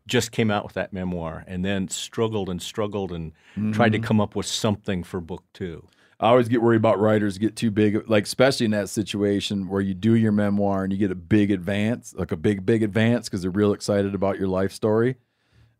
just 0.07 0.31
came 0.31 0.51
out 0.51 0.63
with 0.65 0.73
that 0.73 0.91
memoir 0.93 1.43
and 1.47 1.63
then 1.63 1.87
struggled 1.87 2.49
and 2.49 2.61
struggled 2.61 3.11
and 3.11 3.31
tried 3.71 3.91
to 3.93 3.97
Mm-hmm. 3.99 4.05
come 4.05 4.19
up 4.21 4.35
with 4.35 4.45
something 4.45 5.03
for 5.03 5.21
book 5.21 5.43
two. 5.53 5.87
I 6.19 6.29
always 6.29 6.47
get 6.47 6.61
worried 6.61 6.77
about 6.77 6.99
writers 6.99 7.37
get 7.37 7.55
too 7.55 7.69
big, 7.71 8.07
like 8.09 8.25
especially 8.25 8.65
in 8.65 8.71
that 8.71 8.87
situation 8.89 9.67
where 9.67 9.81
you 9.81 9.93
do 9.93 10.15
your 10.15 10.31
memoir 10.31 10.83
and 10.83 10.93
you 10.93 10.97
get 10.99 11.11
a 11.11 11.15
big 11.15 11.51
advance, 11.51 12.13
like 12.17 12.31
a 12.31 12.37
big 12.37 12.65
big 12.65 12.81
advance, 12.83 13.27
because 13.27 13.41
they're 13.41 13.51
real 13.51 13.73
excited 13.73 14.15
about 14.15 14.37
your 14.39 14.47
life 14.47 14.71
story, 14.71 15.15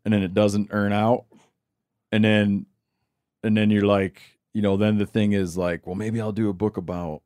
and 0.04 0.12
then 0.12 0.22
it 0.22 0.34
doesn't 0.34 0.68
earn 0.70 0.92
out, 0.92 1.24
and 2.12 2.24
then, 2.24 2.66
and 3.42 3.56
then 3.56 3.70
you're 3.70 3.86
like, 3.86 4.20
you 4.52 4.60
know, 4.62 4.76
then 4.76 4.98
the 4.98 5.06
thing 5.06 5.32
is 5.32 5.56
like, 5.56 5.86
well, 5.86 5.96
maybe 5.96 6.20
I'll 6.20 6.32
do 6.32 6.48
a 6.50 6.52
book 6.54 6.76
about, 6.76 7.22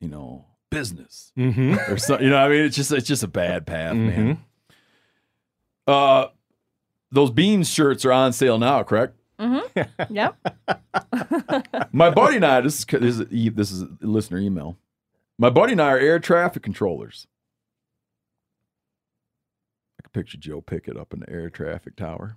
you 0.00 0.08
know, 0.08 0.44
business 0.70 1.32
Mm-hmm. 1.36 1.92
or 1.92 1.96
something. 1.98 2.24
You 2.24 2.30
know, 2.30 2.38
I 2.38 2.48
mean, 2.48 2.64
it's 2.64 2.76
just 2.76 2.92
it's 2.92 3.08
just 3.08 3.22
a 3.24 3.28
bad 3.28 3.66
path, 3.66 3.94
Mm-hmm. 3.94 4.06
man. 4.26 4.44
Uh, 5.86 6.26
those 7.10 7.30
beans 7.30 7.68
shirts 7.68 8.04
are 8.04 8.12
on 8.12 8.32
sale 8.32 8.58
now, 8.58 8.82
correct? 8.82 9.16
Mm-hmm. 9.38 9.58
Yep. 10.14 10.36
My 11.92 12.10
buddy 12.10 12.36
and 12.36 12.44
I, 12.44 12.60
this 12.60 12.78
is 12.80 12.84
this 12.84 13.18
is, 13.18 13.26
e- 13.32 13.48
this 13.48 13.70
is 13.72 13.82
a 13.82 13.88
listener 14.02 14.38
email. 14.38 14.76
My 15.38 15.50
buddy 15.50 15.72
and 15.72 15.80
I 15.82 15.92
are 15.92 15.98
air 15.98 16.18
traffic 16.18 16.62
controllers. 16.62 17.26
I 19.98 20.02
can 20.02 20.10
picture 20.12 20.38
Joe 20.38 20.60
Pickett 20.60 20.96
up 20.96 21.12
in 21.12 21.20
the 21.20 21.30
air 21.30 21.50
traffic 21.50 21.96
tower. 21.96 22.36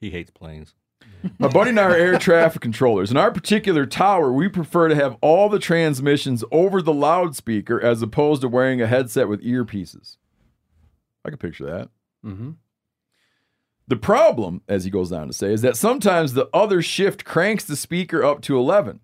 He 0.00 0.10
hates 0.10 0.30
planes. 0.30 0.74
My 1.38 1.48
buddy 1.48 1.70
and 1.70 1.80
I 1.80 1.84
are 1.84 1.94
air 1.96 2.18
traffic 2.18 2.62
controllers. 2.62 3.10
In 3.10 3.16
our 3.16 3.30
particular 3.32 3.86
tower, 3.86 4.32
we 4.32 4.48
prefer 4.48 4.88
to 4.88 4.94
have 4.94 5.16
all 5.20 5.48
the 5.48 5.58
transmissions 5.58 6.44
over 6.52 6.80
the 6.80 6.92
loudspeaker 6.94 7.80
as 7.80 8.02
opposed 8.02 8.42
to 8.42 8.48
wearing 8.48 8.80
a 8.80 8.86
headset 8.86 9.28
with 9.28 9.42
earpieces. 9.42 10.16
I 11.24 11.30
can 11.30 11.38
picture 11.38 11.64
that. 11.66 11.88
Mm-hmm. 12.24 12.50
The 13.86 13.96
problem, 13.96 14.62
as 14.66 14.84
he 14.84 14.90
goes 14.90 15.10
down 15.10 15.26
to 15.26 15.32
say, 15.32 15.52
is 15.52 15.60
that 15.62 15.76
sometimes 15.76 16.32
the 16.32 16.48
other 16.54 16.80
shift 16.80 17.24
cranks 17.24 17.64
the 17.64 17.76
speaker 17.76 18.24
up 18.24 18.40
to 18.42 18.56
11. 18.56 19.00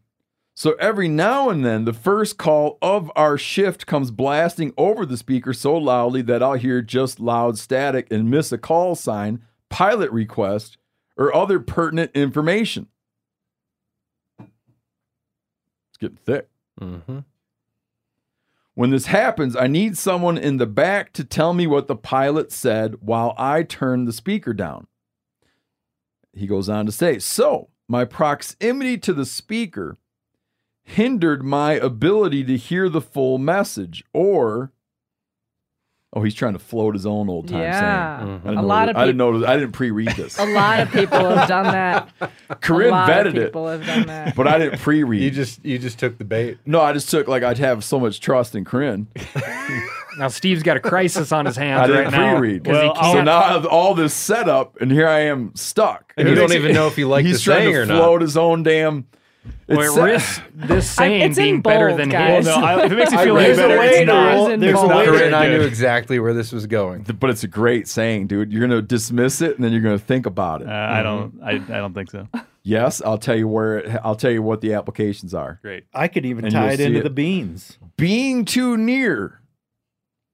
So 0.54 0.72
every 0.72 1.08
now 1.08 1.48
and 1.48 1.64
then, 1.64 1.84
the 1.84 1.92
first 1.92 2.38
call 2.38 2.78
of 2.82 3.10
our 3.14 3.38
shift 3.38 3.86
comes 3.86 4.10
blasting 4.10 4.72
over 4.76 5.06
the 5.06 5.16
speaker 5.16 5.52
so 5.52 5.76
loudly 5.76 6.22
that 6.22 6.42
I'll 6.42 6.54
hear 6.54 6.82
just 6.82 7.20
loud 7.20 7.58
static 7.58 8.10
and 8.10 8.30
miss 8.30 8.52
a 8.52 8.58
call 8.58 8.94
sign, 8.94 9.42
pilot 9.68 10.10
request, 10.10 10.76
or 11.16 11.34
other 11.34 11.60
pertinent 11.60 12.10
information. 12.14 12.88
It's 14.38 14.48
getting 15.98 16.18
thick. 16.18 16.48
Mm-hmm. 16.80 17.20
When 18.80 18.88
this 18.88 19.08
happens, 19.08 19.56
I 19.56 19.66
need 19.66 19.98
someone 19.98 20.38
in 20.38 20.56
the 20.56 20.64
back 20.64 21.12
to 21.12 21.22
tell 21.22 21.52
me 21.52 21.66
what 21.66 21.86
the 21.86 21.94
pilot 21.94 22.50
said 22.50 22.94
while 23.02 23.34
I 23.36 23.62
turn 23.62 24.06
the 24.06 24.12
speaker 24.12 24.54
down. 24.54 24.86
he 26.32 26.46
goes 26.46 26.70
on 26.70 26.86
to 26.86 26.92
say, 26.92 27.18
so 27.18 27.68
my 27.88 28.06
proximity 28.06 28.96
to 28.96 29.12
the 29.12 29.26
speaker 29.26 29.98
hindered 30.82 31.42
my 31.42 31.74
ability 31.74 32.42
to 32.44 32.56
hear 32.56 32.88
the 32.88 33.02
full 33.02 33.36
message 33.36 34.02
or 34.14 34.72
oh 36.12 36.22
he's 36.22 36.34
trying 36.34 36.52
to 36.54 36.58
float 36.58 36.94
his 36.94 37.06
own 37.06 37.28
old 37.28 37.46
time 37.48 37.60
Yeah. 37.60 38.18
saying 38.18 38.30
I 38.30 38.34
A 38.34 38.38
didn't 38.38 38.54
know 38.56 38.62
lot 38.66 38.88
of 38.88 38.96
I 38.96 39.06
didn't 39.06 39.18
peop- 39.32 39.40
know 39.42 39.46
I 39.46 39.56
didn't 39.56 39.72
pre-read 39.72 40.08
this 40.16 40.38
A 40.38 40.44
lot 40.46 40.80
of 40.80 40.90
people 40.90 41.18
have 41.36 41.48
done 41.48 41.64
that. 41.72 42.08
Corinne 42.60 42.88
a 42.88 42.90
lot 42.90 43.08
vetted 43.10 43.26
of 43.28 43.36
it 43.36 43.44
people 43.46 43.68
have 43.68 43.86
done 43.86 44.06
that. 44.08 44.34
but 44.34 44.48
I 44.48 44.58
didn't 44.58 44.80
pre-read 44.80 45.22
You 45.22 45.30
just 45.30 45.64
you 45.64 45.78
just 45.78 45.98
took 45.98 46.18
the 46.18 46.24
bait. 46.24 46.58
no 46.66 46.80
I 46.80 46.92
just 46.92 47.10
took 47.10 47.28
like 47.28 47.42
I'd 47.44 47.58
have 47.58 47.84
so 47.84 48.00
much 48.00 48.20
trust 48.20 48.54
in 48.54 48.64
Corinne 48.64 49.06
Now 50.18 50.26
Steve's 50.28 50.62
got 50.64 50.76
a 50.76 50.80
crisis 50.80 51.30
on 51.32 51.46
his 51.46 51.56
I 51.56 51.62
hands 51.64 51.86
didn't 51.86 52.04
right 52.06 52.10
now. 52.12 52.38
pre-read 52.38 52.64
'cause 52.64 52.98
he 52.98 53.12
so 53.12 53.22
now 53.22 53.38
I 53.38 53.52
have 53.52 53.64
all 53.66 53.94
this 53.94 54.12
setup 54.12 54.80
and 54.80 54.90
here 54.90 55.08
I 55.08 55.20
am 55.20 55.52
stuck 55.54 56.12
And 56.16 56.28
you 56.28 56.34
don't 56.34 56.52
even 56.52 56.74
know 56.74 56.88
if 56.88 56.98
you 56.98 57.08
like 57.08 57.22
the 57.24 57.28
he's 57.30 57.40
trying 57.42 57.60
saying 57.72 57.74
to 57.74 57.80
or 57.82 57.86
not. 57.86 57.96
float 57.98 58.22
his 58.22 58.36
own 58.36 58.62
damn 58.64 59.06
Well, 59.68 59.80
it's 59.80 59.96
it 59.96 60.00
risks 60.02 60.40
this 60.54 60.90
saying 60.96 61.22
it's 61.22 61.38
in 61.38 61.44
being 61.44 61.60
better 61.62 61.96
than 61.96 62.08
guys. 62.10 62.38
his. 62.38 62.46
Well, 62.48 62.60
no, 62.60 62.66
I, 62.66 62.84
if 62.84 62.92
it 62.92 62.96
makes 62.96 63.12
you 63.12 63.18
feel 63.18 63.36
read 63.36 63.44
any 63.44 63.52
it. 63.52 63.56
better, 63.56 63.76
There's 63.76 63.90
it's 63.92 64.00
a 64.00 64.04
not. 64.04 64.34
way 64.46 64.50
to- 64.52 64.56
there's 64.60 64.72
a 64.72 64.76
Bold. 64.76 64.90
way 64.96 65.06
Corinne, 65.06 65.34
I 65.34 65.48
knew 65.48 65.60
exactly 65.62 66.18
where 66.18 66.34
this 66.34 66.52
was 66.52 66.66
going. 66.66 67.02
but 67.04 67.30
it's 67.30 67.42
a 67.44 67.48
great 67.48 67.88
saying 67.88 68.26
dude 68.26 68.52
you're 68.52 68.60
gonna 68.66 68.82
dismiss 68.82 69.40
it 69.40 69.54
and 69.56 69.64
then 69.64 69.72
you're 69.72 69.80
gonna 69.80 69.98
think 69.98 70.26
about 70.26 70.60
it 70.62 70.68
Uh, 70.68 70.72
I 70.72 71.02
don't. 71.02 71.40
I, 71.42 71.50
I 71.52 71.56
don't 71.78 71.94
think 71.94 72.10
so. 72.10 72.28
Yes, 72.62 73.00
I'll 73.00 73.16
tell 73.16 73.36
you 73.36 73.48
where. 73.48 73.78
It, 73.78 74.00
I'll 74.04 74.14
tell 74.14 74.30
you 74.30 74.42
what 74.42 74.60
the 74.60 74.74
applications 74.74 75.32
are. 75.32 75.58
Great. 75.62 75.84
I 75.94 76.08
could 76.08 76.26
even 76.26 76.44
And 76.44 76.52
tie 76.52 76.72
it 76.72 76.80
into 76.80 76.98
it. 76.98 77.04
the 77.04 77.08
beans. 77.10 77.78
Being 77.96 78.44
too 78.44 78.76
near 78.76 79.40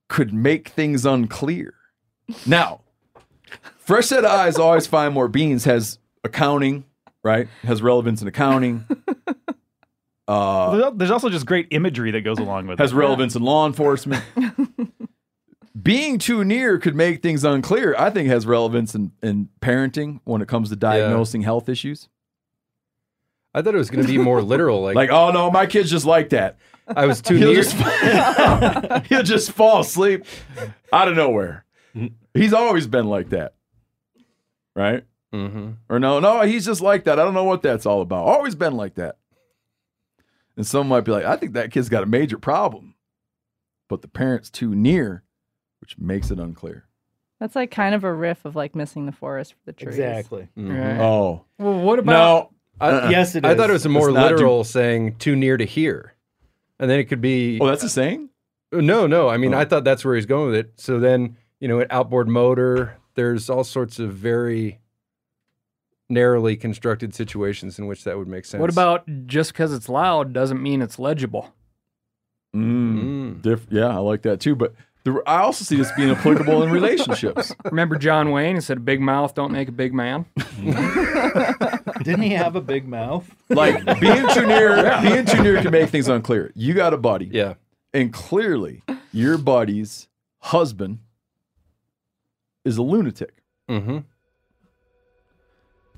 could 0.09 0.33
make 0.33 0.67
things 0.67 1.05
unclear. 1.05 1.73
Now, 2.45 2.81
fresh 3.77 4.07
set 4.07 4.25
of 4.25 4.29
eyes 4.31 4.57
always 4.57 4.87
find 4.87 5.13
more 5.13 5.29
beans 5.29 5.63
has 5.63 5.99
accounting, 6.25 6.83
right? 7.27 7.47
Has 7.63 7.81
relevance 7.81 8.21
in 8.21 8.27
accounting. 8.27 8.85
Uh, 10.29 10.89
There's 10.89 11.09
also 11.09 11.29
just 11.29 11.45
great 11.45 11.67
imagery 11.71 12.11
that 12.11 12.19
goes 12.19 12.37
along 12.37 12.67
with 12.67 12.79
has 12.79 12.91
it. 12.91 12.93
Has 12.93 12.93
relevance 12.93 13.35
in 13.37 13.43
law 13.43 13.65
enforcement. 13.65 14.21
Being 15.81 16.19
too 16.19 16.43
near 16.43 16.77
could 16.79 16.97
make 16.97 17.21
things 17.23 17.45
unclear. 17.45 17.95
I 17.97 18.09
think 18.09 18.27
has 18.27 18.45
relevance 18.45 18.93
in, 18.93 19.13
in 19.23 19.47
parenting 19.61 20.19
when 20.25 20.41
it 20.41 20.49
comes 20.49 20.67
to 20.67 20.75
diagnosing 20.75 21.43
health 21.43 21.69
issues. 21.69 22.09
I 23.53 23.61
thought 23.61 23.73
it 23.73 23.77
was 23.77 23.89
going 23.89 24.05
to 24.05 24.11
be 24.11 24.17
more 24.17 24.41
literal. 24.41 24.81
Like, 24.81 24.97
Like, 24.97 25.11
oh 25.11 25.31
no, 25.31 25.49
my 25.49 25.65
kid's 25.65 25.89
just 25.89 26.05
like 26.05 26.27
that. 26.31 26.57
I 26.93 27.05
was 27.05 27.21
too 27.21 27.35
He'll 27.37 27.53
near. 27.53 27.63
just, 27.63 29.05
he'll 29.07 29.23
just 29.23 29.53
fall 29.53 29.79
asleep 29.79 30.25
out 30.91 31.07
of 31.07 31.15
nowhere. 31.15 31.63
He's 32.33 32.51
always 32.51 32.85
been 32.85 33.05
like 33.07 33.29
that. 33.29 33.53
Right? 34.75 35.05
Hmm 35.45 35.71
Or 35.89 35.99
no, 35.99 36.19
no, 36.19 36.41
he's 36.41 36.65
just 36.65 36.81
like 36.81 37.03
that. 37.05 37.19
I 37.19 37.23
don't 37.23 37.33
know 37.33 37.43
what 37.43 37.61
that's 37.61 37.85
all 37.85 38.01
about. 38.01 38.25
Always 38.25 38.55
been 38.55 38.75
like 38.75 38.95
that. 38.95 39.17
And 40.55 40.65
some 40.65 40.87
might 40.87 41.01
be 41.01 41.11
like, 41.11 41.25
I 41.25 41.35
think 41.37 41.53
that 41.53 41.71
kid's 41.71 41.89
got 41.89 42.03
a 42.03 42.07
major 42.07 42.37
problem. 42.37 42.95
But 43.87 44.01
the 44.01 44.07
parent's 44.07 44.49
too 44.49 44.73
near, 44.75 45.23
which 45.79 45.97
makes 45.97 46.31
it 46.31 46.39
unclear. 46.39 46.85
That's 47.39 47.55
like 47.55 47.69
kind 47.69 47.93
of 47.93 48.03
a 48.03 48.11
riff 48.11 48.43
of 48.45 48.55
like 48.55 48.75
missing 48.75 49.05
the 49.05 49.11
forest 49.11 49.53
for 49.53 49.59
the 49.67 49.73
trees. 49.73 49.89
Exactly. 49.99 50.47
Right. 50.55 50.99
Oh. 50.99 51.45
Well, 51.59 51.79
what 51.81 51.99
about 51.99 52.51
No. 52.81 52.85
I, 53.05 53.09
Yes, 53.11 53.35
it 53.35 53.45
I 53.45 53.55
thought 53.55 53.69
it 53.69 53.73
is. 53.73 53.83
was 53.83 53.85
a 53.85 53.89
more 53.89 54.09
It's 54.09 54.15
not 54.15 54.31
literal 54.31 54.63
saying 54.63 55.17
too 55.17 55.35
near 55.35 55.57
to 55.57 55.65
hear. 55.65 56.15
And 56.79 56.89
then 56.89 56.99
it 56.99 57.05
could 57.05 57.21
be, 57.21 57.59
Oh, 57.61 57.67
that's 57.67 57.83
a 57.83 57.89
saying? 57.89 58.29
no, 58.71 59.05
no. 59.07 59.29
I 59.29 59.37
mean, 59.37 59.53
Oh. 59.53 59.59
I 59.59 59.65
thought 59.65 59.83
that's 59.83 60.03
where 60.03 60.15
he's 60.15 60.25
going 60.25 60.47
with 60.51 60.55
it. 60.59 60.73
So 60.77 60.99
then, 60.99 61.37
you 61.59 61.67
know, 61.67 61.79
an 61.79 61.87
outboard 61.91 62.27
motor, 62.27 62.97
there's 63.15 63.49
all 63.49 63.63
sorts 63.63 63.99
of 63.99 64.13
very 64.13 64.79
narrowly 66.09 66.55
constructed 66.55 67.13
situations 67.13 67.77
in 67.79 67.85
which 67.87 68.03
that 68.05 68.17
would 68.17 68.27
make 68.27 68.45
sense. 68.45 68.61
what 68.61 68.69
about 68.69 69.03
just 69.25 69.51
because 69.53 69.73
it's 69.73 69.89
loud 69.89 70.33
doesn't 70.33 70.61
mean 70.61 70.81
it's 70.81 70.97
legible? 70.99 71.53
Mm. 72.55 73.03
Mm. 73.03 73.41
Diff- 73.41 73.67
yeah, 73.69 73.87
I 73.89 73.97
like 73.97 74.21
that 74.23 74.39
too. 74.39 74.55
But 74.55 74.73
the, 75.03 75.21
I 75.27 75.39
also 75.39 75.63
see 75.65 75.75
this 75.75 75.91
being 75.97 76.09
applicable 76.11 76.63
in 76.63 76.71
relationships. 76.71 77.53
Remember 77.65 77.97
John 77.97 78.31
Wayne? 78.31 78.55
He 78.55 78.61
said, 78.61 78.77
"A 78.77 78.81
big 78.81 78.99
mouth 79.01 79.35
don't 79.35 79.51
make 79.51 79.67
a 79.67 79.71
big 79.73 79.93
man." 79.93 80.25
Didn't 82.03 82.21
he 82.21 82.29
have 82.31 82.55
a 82.55 82.61
big 82.61 82.87
mouth? 82.87 83.29
Like 83.49 83.83
being 83.99 84.27
too 84.33 84.45
near, 84.45 84.99
being 85.01 85.25
too 85.25 85.41
near 85.43 85.61
can 85.61 85.71
make 85.71 85.89
things 85.89 86.07
unclear. 86.07 86.51
You 86.55 86.73
got 86.73 86.93
a 86.93 86.97
buddy. 86.97 87.25
Yeah. 87.31 87.55
And 87.93 88.11
clearly, 88.13 88.83
your 89.11 89.37
buddy's 89.37 90.07
husband 90.39 90.99
is 92.65 92.77
a 92.77 92.81
lunatic. 92.81 93.33
hmm 93.69 93.99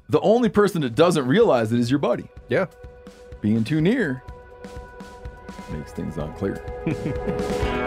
The 0.09 0.19
only 0.21 0.49
person 0.49 0.81
that 0.81 0.95
doesn't 0.95 1.27
realize 1.27 1.71
it 1.71 1.79
is 1.79 1.91
your 1.91 1.99
buddy. 1.99 2.27
Yeah. 2.49 2.65
Being 3.41 3.63
too 3.63 3.79
near 3.79 4.23
makes 5.71 5.91
things 5.91 6.17
unclear. 6.17 6.65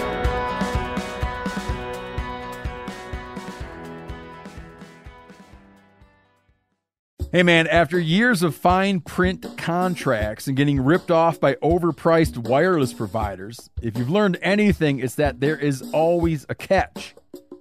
Hey 7.34 7.42
man, 7.42 7.66
after 7.66 7.98
years 7.98 8.42
of 8.42 8.54
fine 8.54 9.00
print 9.00 9.56
contracts 9.56 10.48
and 10.48 10.54
getting 10.54 10.84
ripped 10.84 11.10
off 11.10 11.40
by 11.40 11.54
overpriced 11.54 12.36
wireless 12.36 12.92
providers, 12.92 13.70
if 13.80 13.96
you've 13.96 14.10
learned 14.10 14.36
anything, 14.42 14.98
it's 14.98 15.14
that 15.14 15.40
there 15.40 15.56
is 15.56 15.80
always 15.94 16.44
a 16.50 16.54
catch. 16.54 17.14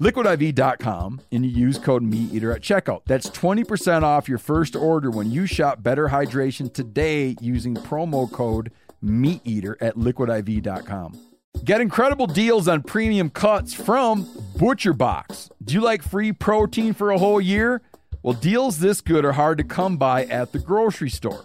liquidiv.com 0.00 1.20
and 1.32 1.44
you 1.44 1.50
use 1.50 1.78
code 1.78 2.02
MeatEater 2.02 2.54
at 2.54 2.62
checkout. 2.62 3.02
That's 3.06 3.30
20% 3.30 4.02
off 4.02 4.28
your 4.28 4.38
first 4.38 4.76
order 4.76 5.10
when 5.10 5.30
you 5.30 5.46
shop 5.46 5.82
Better 5.82 6.08
Hydration 6.08 6.72
today 6.72 7.36
using 7.40 7.74
promo 7.74 8.30
code 8.30 8.72
MeatEater 9.02 9.76
at 9.80 9.96
liquidiv.com. 9.96 11.18
Get 11.64 11.80
incredible 11.80 12.26
deals 12.26 12.68
on 12.68 12.82
premium 12.82 13.30
cuts 13.30 13.72
from 13.72 14.28
Butcher 14.56 14.92
Box. 14.92 15.50
Do 15.62 15.74
you 15.74 15.80
like 15.80 16.02
free 16.02 16.32
protein 16.32 16.92
for 16.92 17.10
a 17.10 17.18
whole 17.18 17.40
year? 17.40 17.80
Well, 18.22 18.34
deals 18.34 18.78
this 18.78 19.00
good 19.00 19.24
are 19.24 19.32
hard 19.32 19.58
to 19.58 19.64
come 19.64 19.96
by 19.96 20.24
at 20.24 20.52
the 20.52 20.58
grocery 20.58 21.10
store. 21.10 21.44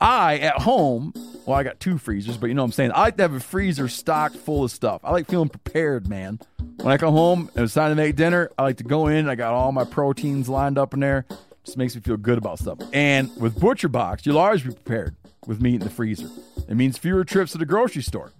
I, 0.00 0.38
at 0.38 0.62
home, 0.62 1.12
well, 1.44 1.58
I 1.58 1.62
got 1.62 1.78
two 1.78 1.98
freezers, 1.98 2.38
but 2.38 2.46
you 2.46 2.54
know 2.54 2.62
what 2.62 2.68
I'm 2.68 2.72
saying? 2.72 2.92
I 2.94 3.00
like 3.00 3.16
to 3.16 3.22
have 3.22 3.34
a 3.34 3.40
freezer 3.40 3.88
stocked 3.88 4.36
full 4.36 4.64
of 4.64 4.70
stuff. 4.70 5.02
I 5.04 5.10
like 5.10 5.28
feeling 5.28 5.50
prepared, 5.50 6.08
man. 6.08 6.38
When 6.82 6.94
I 6.94 6.96
come 6.96 7.12
home 7.12 7.50
and 7.54 7.64
it's 7.64 7.74
time 7.74 7.90
to 7.90 7.94
make 7.94 8.16
dinner, 8.16 8.50
I 8.56 8.62
like 8.62 8.78
to 8.78 8.84
go 8.84 9.08
in. 9.08 9.28
I 9.28 9.34
got 9.34 9.52
all 9.52 9.70
my 9.70 9.84
proteins 9.84 10.48
lined 10.48 10.78
up 10.78 10.94
in 10.94 11.00
there. 11.00 11.26
Just 11.62 11.76
makes 11.76 11.94
me 11.94 12.00
feel 12.00 12.16
good 12.16 12.38
about 12.38 12.58
stuff. 12.58 12.78
And 12.94 13.30
with 13.36 13.60
ButcherBox, 13.60 14.24
you'll 14.24 14.38
always 14.38 14.62
be 14.62 14.72
prepared 14.72 15.14
with 15.46 15.60
meat 15.60 15.74
in 15.74 15.80
the 15.80 15.90
freezer. 15.90 16.30
It 16.68 16.76
means 16.76 16.96
fewer 16.96 17.22
trips 17.22 17.52
to 17.52 17.58
the 17.58 17.66
grocery 17.66 18.02
store. 18.02 18.32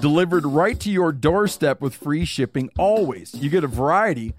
Delivered 0.00 0.44
right 0.44 0.78
to 0.80 0.90
your 0.90 1.12
doorstep 1.12 1.80
with 1.80 1.94
free 1.94 2.24
shipping 2.24 2.68
always. 2.76 3.32
You 3.32 3.48
get 3.48 3.62
a 3.62 3.68
variety 3.68 4.34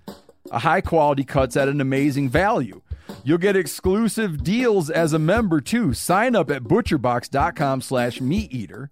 of 0.52 0.64
high 0.64 0.82
quality 0.82 1.24
cuts 1.24 1.56
at 1.56 1.70
an 1.70 1.80
amazing 1.80 2.30
value. 2.30 2.82
You'll 3.24 3.38
get 3.38 3.56
exclusive 3.56 4.44
deals 4.44 4.90
as 4.90 5.14
a 5.14 5.20
member 5.20 5.62
too. 5.62 5.94
Sign 5.94 6.36
up 6.36 6.52
at 6.52 6.64
butcherbox.com 6.64 7.82
slash 7.82 8.20
meat 8.20 8.54
eater 8.54 8.90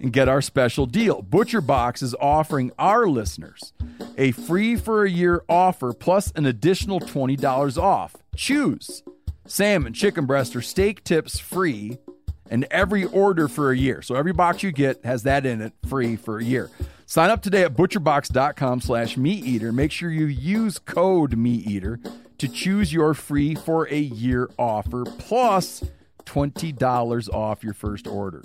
and 0.00 0.12
get 0.12 0.28
our 0.28 0.42
special 0.42 0.86
deal. 0.86 1.22
ButcherBox 1.22 2.02
is 2.02 2.14
offering 2.20 2.72
our 2.78 3.06
listeners 3.06 3.72
a 4.16 4.32
free 4.32 4.76
for 4.76 5.04
a 5.04 5.10
year 5.10 5.42
offer 5.48 5.92
plus 5.92 6.30
an 6.32 6.46
additional 6.46 7.00
$20 7.00 7.78
off. 7.78 8.16
Choose 8.36 9.02
salmon, 9.46 9.92
chicken 9.92 10.26
breast, 10.26 10.54
or 10.56 10.62
steak 10.62 11.04
tips 11.04 11.38
free 11.38 11.98
and 12.50 12.66
every 12.70 13.04
order 13.04 13.48
for 13.48 13.70
a 13.70 13.76
year. 13.76 14.02
So 14.02 14.14
every 14.14 14.32
box 14.32 14.62
you 14.62 14.72
get 14.72 15.04
has 15.04 15.22
that 15.24 15.46
in 15.46 15.60
it 15.60 15.72
free 15.88 16.16
for 16.16 16.38
a 16.38 16.44
year. 16.44 16.70
Sign 17.06 17.30
up 17.30 17.42
today 17.42 17.62
at 17.64 17.74
butcherbox.com 17.74 18.80
slash 18.80 19.16
meat 19.16 19.44
eater. 19.44 19.72
Make 19.72 19.92
sure 19.92 20.10
you 20.10 20.26
use 20.26 20.78
code 20.78 21.32
meateater 21.32 21.98
to 22.38 22.48
choose 22.48 22.92
your 22.92 23.14
free 23.14 23.54
for 23.54 23.88
a 23.88 23.98
year 23.98 24.50
offer 24.58 25.04
plus 25.04 25.84
$20 26.24 27.32
off 27.32 27.62
your 27.62 27.74
first 27.74 28.06
order. 28.06 28.42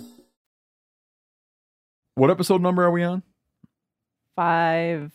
What 2.20 2.30
episode 2.30 2.60
number 2.60 2.84
are 2.84 2.90
we 2.90 3.02
on? 3.02 3.22
Five 4.36 5.10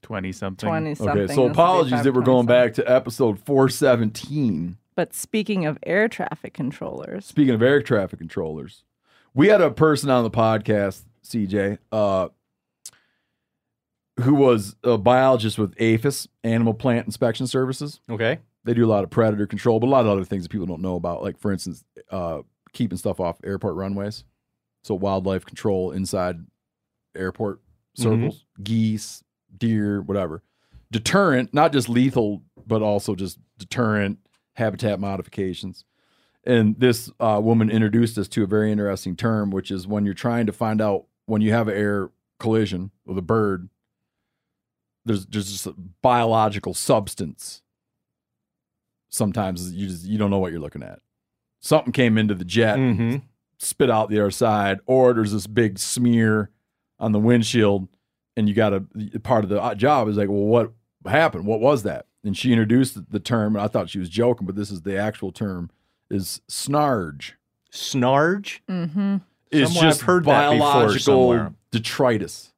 20 0.00 0.32
something. 0.32 0.66
twenty 0.66 0.94
something. 0.94 1.10
Okay, 1.10 1.20
so 1.20 1.26
This 1.26 1.36
will 1.36 1.48
be 1.48 1.52
apologies 1.52 2.02
that 2.04 2.14
we're 2.14 2.22
going 2.22 2.46
527. 2.46 2.46
back 2.46 2.74
to 2.76 2.90
episode 2.90 3.38
417. 3.40 4.78
But 4.94 5.12
speaking 5.12 5.66
of 5.66 5.76
air 5.82 6.08
traffic 6.08 6.54
controllers, 6.54 7.26
Speaking 7.26 7.52
of 7.52 7.60
air 7.60 7.82
traffic 7.82 8.18
controllers, 8.18 8.84
we 9.34 9.48
had 9.48 9.60
a 9.60 9.70
person 9.70 10.08
on 10.08 10.24
the 10.24 10.30
podcast, 10.30 11.02
CJ, 11.22 11.76
uh, 11.92 12.30
who 14.20 14.36
was 14.36 14.74
a 14.82 14.96
biologist 14.96 15.58
with 15.58 15.74
APHIS, 15.78 16.28
Animal 16.44 16.72
Plant 16.72 17.04
Inspection 17.04 17.46
Services. 17.46 18.00
Okay. 18.08 18.38
They 18.64 18.72
do 18.72 18.86
a 18.86 18.88
lot 18.88 19.04
of 19.04 19.10
predator 19.10 19.46
control, 19.46 19.80
but 19.80 19.88
a 19.88 19.90
lot 19.90 20.06
of 20.06 20.10
other 20.10 20.24
things 20.24 20.44
that 20.44 20.48
people 20.48 20.66
don't 20.66 20.80
know 20.80 20.96
about, 20.96 21.22
like 21.22 21.38
for 21.38 21.52
instance, 21.52 21.84
uh, 22.10 22.38
keeping 22.72 22.96
stuff 22.96 23.20
off 23.20 23.36
airport 23.44 23.74
runways. 23.74 24.24
So 24.82 24.94
wildlife 24.94 25.44
control 25.44 25.90
inside 25.90 26.36
airport 27.16 27.60
circles, 27.94 28.44
geese, 28.62 29.24
deer, 29.56 30.00
whatever. 30.00 30.42
Deterrent, 30.90 31.52
not 31.52 31.72
just 31.72 31.88
lethal, 31.88 32.42
but 32.66 32.80
also 32.80 33.14
just 33.14 33.38
deterrent 33.58 34.18
habitat 34.54 35.00
modifications. 35.00 35.84
And 36.44 36.78
this 36.78 37.10
uh, 37.20 37.40
woman 37.42 37.70
introduced 37.70 38.16
us 38.16 38.28
to 38.28 38.44
a 38.44 38.46
very 38.46 38.72
interesting 38.72 39.16
term, 39.16 39.50
which 39.50 39.70
is 39.70 39.86
when 39.86 40.04
you're 40.04 40.14
trying 40.14 40.46
to 40.46 40.52
find 40.52 40.80
out 40.80 41.04
when 41.26 41.42
you 41.42 41.52
have 41.52 41.68
an 41.68 41.76
air 41.76 42.10
collision 42.38 42.90
with 43.04 43.18
a 43.18 43.22
bird, 43.22 43.68
there's 45.04 45.26
there's 45.26 45.50
just 45.50 45.66
a 45.66 45.74
biological 46.02 46.72
substance. 46.72 47.62
Sometimes 49.10 49.72
you 49.72 49.88
just 49.88 50.04
you 50.04 50.18
don't 50.18 50.30
know 50.30 50.38
what 50.38 50.52
you're 50.52 50.60
looking 50.60 50.82
at. 50.82 51.00
Something 51.60 51.92
came 51.92 52.16
into 52.16 52.34
the 52.34 52.44
jet, 52.44 52.78
Mm-hmm. 52.78 53.16
Spit 53.58 53.90
out 53.90 54.08
the 54.08 54.20
other 54.20 54.30
side, 54.30 54.80
or 54.86 55.12
there's 55.12 55.32
this 55.32 55.46
big 55.46 55.78
smear 55.78 56.50
on 56.98 57.12
the 57.12 57.18
windshield, 57.18 57.88
and 58.36 58.48
you 58.48 58.54
got 58.54 58.72
a 58.72 58.80
part 59.22 59.44
of 59.44 59.50
the 59.50 59.74
job 59.74 60.08
is 60.08 60.16
like, 60.16 60.28
well, 60.28 60.38
what 60.38 60.72
happened? 61.06 61.44
What 61.44 61.60
was 61.60 61.82
that? 61.82 62.06
And 62.24 62.36
she 62.36 62.52
introduced 62.52 63.10
the 63.10 63.20
term, 63.20 63.56
and 63.56 63.64
I 63.64 63.68
thought 63.68 63.90
she 63.90 63.98
was 63.98 64.08
joking, 64.08 64.46
but 64.46 64.56
this 64.56 64.70
is 64.70 64.82
the 64.82 64.96
actual 64.96 65.32
term: 65.32 65.70
is 66.10 66.40
snarge. 66.48 67.32
Snarge. 67.70 68.60
mm-hmm. 68.68 69.18
It's 69.50 69.72
Somewhere 69.72 69.88
I've 69.88 69.94
just 69.94 70.02
heard 70.02 70.24
biological 70.24 71.54
detritus, 71.70 72.52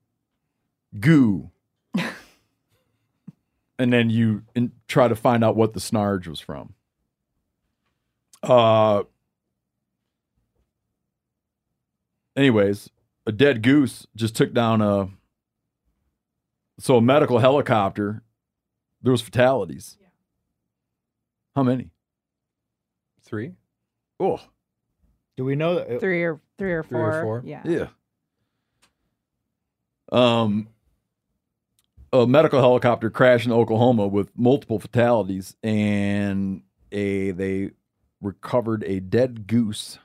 goo. 0.98 1.50
and 3.78 3.92
then 3.92 4.10
you 4.10 4.42
in, 4.54 4.72
try 4.88 5.06
to 5.08 5.14
find 5.14 5.44
out 5.44 5.56
what 5.56 5.72
the 5.72 5.80
snarge 5.80 6.26
was 6.26 6.40
from. 6.40 6.74
Uh. 8.42 9.04
Anyways, 12.36 12.90
a 13.26 13.32
dead 13.32 13.62
goose 13.62 14.06
just 14.16 14.34
took 14.36 14.52
down 14.52 14.80
a. 14.80 15.08
So 16.78 16.96
a 16.96 17.02
medical 17.02 17.38
helicopter, 17.38 18.22
there 19.02 19.12
was 19.12 19.20
fatalities. 19.22 19.98
How 21.54 21.62
many? 21.62 21.90
Three? 23.22 23.52
Oh, 24.18 24.40
Do 25.36 25.44
we 25.44 25.56
know 25.56 25.74
that? 25.76 26.00
three 26.00 26.22
or 26.22 26.40
three 26.58 26.72
or 26.72 26.82
Three 26.82 26.98
or 26.98 27.12
four. 27.12 27.22
four? 27.22 27.42
Yeah. 27.44 27.62
Yeah. 27.64 27.86
Um, 30.12 30.68
a 32.12 32.26
medical 32.26 32.60
helicopter 32.60 33.10
crashed 33.10 33.46
in 33.46 33.52
Oklahoma 33.52 34.06
with 34.08 34.30
multiple 34.36 34.78
fatalities, 34.78 35.56
and 35.62 36.62
a 36.92 37.30
they 37.32 37.70
recovered 38.20 38.84
a 38.84 39.00
dead 39.00 39.46
goose 39.46 39.98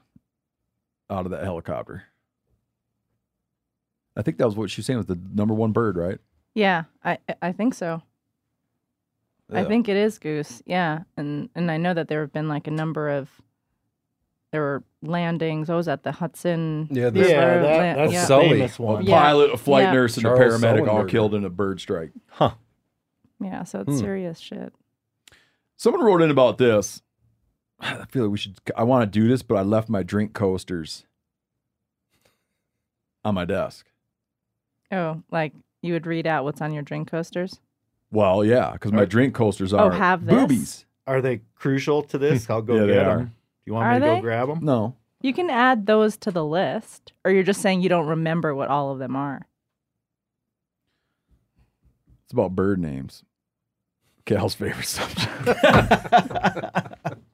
out 1.10 1.26
of 1.26 1.32
that 1.32 1.44
helicopter. 1.44 2.04
I 4.16 4.22
think 4.22 4.38
that 4.38 4.46
was 4.46 4.56
what 4.56 4.70
she 4.72 4.80
was 4.80 4.86
saying 4.86 4.98
was 4.98 5.06
the 5.08 5.20
number 5.34 5.54
one 5.54 5.72
bird, 5.72 5.98
right? 5.98 6.20
Yeah, 6.54 6.84
I 7.04 7.18
I 7.42 7.52
think 7.52 7.74
so. 7.74 8.02
I 9.54 9.64
think 9.64 9.88
it 9.90 9.96
is 9.98 10.18
goose. 10.18 10.64
Yeah, 10.66 11.00
and 11.18 11.50
and 11.56 11.70
I 11.70 11.78
know 11.78 11.94
that 11.94 12.08
there 12.08 12.22
have 12.22 12.34
been 12.34 12.48
like 12.48 12.68
a 12.68 12.72
number 12.72 13.10
of 13.10 13.30
there 14.52 14.62
were 14.62 14.84
landings. 15.02 15.70
I 15.70 15.76
was 15.76 15.88
at 15.88 16.04
the 16.04 16.12
Hudson. 16.14 16.88
Yeah, 16.90 17.04
River 17.06 17.20
this- 17.20 17.30
yeah, 17.30 17.40
that, 17.58 17.62
lan- 17.78 17.96
that's 17.98 18.14
yeah. 18.14 18.22
the 18.22 18.26
Sully. 18.28 18.50
famous 18.50 18.80
one. 18.80 19.06
Yeah. 19.06 19.20
pilot, 19.22 19.52
a 19.54 19.58
flight 19.58 19.84
Yeah. 19.84 19.94
nurse, 19.94 20.16
and 20.18 20.24
Charles 20.24 20.40
a 20.64 20.66
paramedic 20.66 20.88
all 20.88 21.04
killed 21.06 21.36
in 21.36 21.44
a 21.46 21.50
bird 21.50 21.80
strike. 21.82 22.12
Huh. 22.30 22.52
Yeah, 23.44 23.64
so 23.66 23.82
it's 23.82 23.92
Hmm. 23.92 23.98
serious 24.00 24.40
shit. 24.40 24.74
Someone 25.78 26.04
wrote 26.06 26.22
in 26.22 26.32
about 26.32 26.58
this. 26.58 27.02
I 27.82 28.06
feel 28.06 28.24
like 28.24 28.32
we 28.32 28.38
should. 28.38 28.58
I 28.78 28.84
want 28.84 29.12
to 29.12 29.20
do 29.20 29.28
this, 29.28 29.44
but 29.44 29.56
I 29.58 29.62
left 29.62 29.90
my 29.90 30.02
drink 30.04 30.34
coasters 30.34 31.06
on 33.26 33.36
my 33.36 33.46
desk. 33.46 33.86
Oh, 34.92 35.22
like 35.32 35.54
you 35.82 35.94
would 35.94 36.06
read 36.06 36.28
out 36.28 36.44
what's 36.44 36.62
on 36.62 36.74
your 36.74 36.84
drink 36.84 37.10
coasters? 37.10 37.60
Well, 38.12 38.44
yeah, 38.46 38.72
because 38.74 38.92
my 38.94 39.06
drink 39.06 39.34
coasters 39.34 39.74
oh, 39.74 39.78
are 39.78 39.86
Oh, 39.94 39.96
have 39.96 40.26
this? 40.26 40.36
boobies. 40.36 40.86
Are 41.08 41.22
they 41.22 41.42
crucial 41.56 42.02
to 42.04 42.18
this? 42.18 42.50
I'll 42.50 42.62
go 42.62 42.76
Yeah, 42.76 42.82
they 42.86 42.94
get 42.94 43.08
are. 43.08 43.18
them. 43.18 43.26
Do 43.26 43.32
you 43.66 43.74
want 43.74 43.86
Are 43.88 43.94
me 43.94 44.00
to 44.00 44.06
they? 44.06 44.16
go 44.16 44.22
grab 44.22 44.48
them? 44.48 44.60
No, 44.62 44.96
You 45.22 45.34
can 45.34 45.50
add 45.50 45.86
those 45.86 46.18
to 46.18 46.32
the 46.32 46.46
list, 46.46 47.14
or 47.24 47.32
you're 47.32 47.44
just 47.44 47.62
saying 47.62 47.82
you 47.82 47.90
don't 47.90 48.08
remember 48.08 48.54
what 48.56 48.70
all 48.70 48.92
of 48.92 49.00
them 49.00 49.16
are. 49.16 49.48
it's 52.24 52.34
about 52.34 52.56
bird 52.56 52.80
names. 52.80 53.24
Cal's 54.26 54.56
favorite 54.56 54.86
subject. 54.88 55.30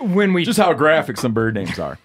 When 0.00 0.32
we, 0.32 0.44
Just 0.44 0.60
how 0.60 0.72
graphic 0.74 1.16
some 1.16 1.32
bird 1.34 1.54
names 1.54 1.76
are. 1.80 1.98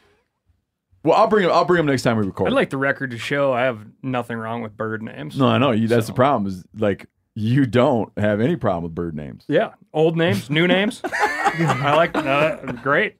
Well, 1.03 1.17
I'll 1.17 1.27
bring 1.27 1.43
them. 1.43 1.51
I'll 1.53 1.65
bring 1.65 1.77
them 1.77 1.87
next 1.87 2.03
time 2.03 2.17
we 2.17 2.25
record. 2.25 2.47
I'd 2.47 2.55
like 2.55 2.69
the 2.69 2.77
record 2.77 3.11
to 3.11 3.17
show 3.17 3.51
I 3.51 3.63
have 3.63 3.85
nothing 4.01 4.37
wrong 4.37 4.61
with 4.61 4.77
bird 4.77 5.03
names. 5.03 5.37
no, 5.37 5.47
I 5.47 5.57
know 5.57 5.71
you. 5.71 5.87
That's 5.87 6.07
the 6.07 6.13
problem. 6.13 6.51
Is 6.51 6.63
like 6.77 7.07
you 7.35 7.65
don't 7.65 8.11
have 8.17 8.39
any 8.39 8.55
problem 8.55 8.83
with 8.83 8.95
bird 8.95 9.15
names. 9.15 9.43
Yeah, 9.47 9.73
old 9.93 10.15
names, 10.17 10.49
new 10.49 10.67
names. 10.67 11.01
I 11.03 11.93
like 11.95 12.15
uh, 12.15 12.71
great. 12.83 13.17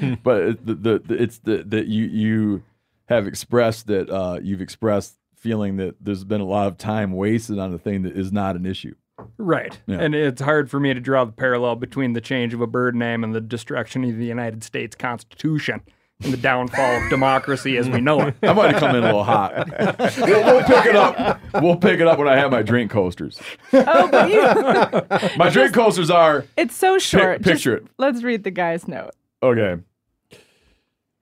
but 0.22 0.64
the, 0.66 0.74
the, 0.74 0.98
the 0.98 1.22
it's 1.22 1.38
the 1.38 1.62
that 1.68 1.86
you 1.86 2.04
you 2.04 2.62
have 3.06 3.26
expressed 3.26 3.86
that 3.86 4.10
uh, 4.10 4.38
you've 4.42 4.60
expressed 4.60 5.16
feeling 5.36 5.76
that 5.76 5.94
there's 6.00 6.24
been 6.24 6.40
a 6.40 6.46
lot 6.46 6.66
of 6.66 6.76
time 6.76 7.12
wasted 7.12 7.58
on 7.58 7.72
a 7.72 7.78
thing 7.78 8.02
that 8.02 8.16
is 8.16 8.32
not 8.32 8.56
an 8.56 8.66
issue. 8.66 8.94
Right. 9.38 9.78
Yeah. 9.86 9.98
And 10.00 10.14
it's 10.14 10.42
hard 10.42 10.70
for 10.70 10.80
me 10.80 10.92
to 10.92 11.00
draw 11.00 11.24
the 11.24 11.32
parallel 11.32 11.76
between 11.76 12.12
the 12.12 12.20
change 12.20 12.52
of 12.52 12.60
a 12.60 12.66
bird 12.66 12.94
name 12.94 13.24
and 13.24 13.34
the 13.34 13.40
destruction 13.40 14.04
of 14.04 14.16
the 14.16 14.26
United 14.26 14.62
States 14.64 14.96
Constitution 14.96 15.80
and 16.22 16.32
the 16.32 16.36
downfall 16.38 17.02
of 17.02 17.10
democracy 17.10 17.76
as 17.76 17.88
we 17.88 18.00
know 18.00 18.20
it. 18.22 18.34
I 18.42 18.52
might 18.52 18.72
have 18.72 18.80
come 18.80 18.96
in 18.96 19.02
a 19.02 19.06
little 19.06 19.24
hot. 19.24 19.68
we'll, 20.18 20.44
we'll 20.44 20.64
pick 20.64 20.86
it 20.86 20.96
up. 20.96 21.40
We'll 21.54 21.76
pick 21.76 22.00
it 22.00 22.06
up 22.06 22.18
when 22.18 22.28
I 22.28 22.36
have 22.36 22.50
my 22.50 22.62
drink 22.62 22.90
coasters. 22.90 23.38
Oh, 23.72 24.08
but 24.08 24.30
you, 24.30 25.36
My 25.36 25.50
drink 25.50 25.74
coasters 25.74 26.10
are 26.10 26.46
it's 26.56 26.74
so 26.76 26.98
short. 26.98 27.42
Just- 27.42 27.48
picture 27.48 27.76
it. 27.76 27.86
Let's 27.98 28.22
read 28.22 28.44
the 28.44 28.50
guy's 28.50 28.88
note. 28.88 29.10
Okay. 29.42 29.76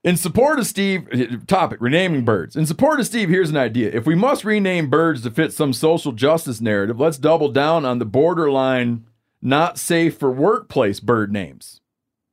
In 0.05 0.17
support 0.19 0.59
of 0.59 0.67
Steve, 0.67 1.47
topic 1.47 1.81
renaming 1.81 2.25
birds. 2.27 2.57
In 2.57 2.67
support 2.67 3.01
of 3.01 3.07
Steve, 3.07 3.31
here's 3.31 3.49
an 3.49 3.57
idea. 3.57 3.91
If 3.91 4.07
we 4.07 4.15
must 4.15 4.45
rename 4.45 4.91
birds 4.91 5.23
to 5.23 5.31
fit 5.31 5.53
some 5.53 5.73
social 5.73 6.13
justice 6.13 6.61
narrative, 6.61 7.01
let's 7.01 7.17
double 7.17 7.49
down 7.49 7.87
on 7.87 7.99
the 7.99 8.05
borderline 8.05 9.07
not 9.41 9.79
safe 9.79 10.19
for 10.19 10.31
workplace 10.31 11.01
bird 11.01 11.33
names 11.33 11.81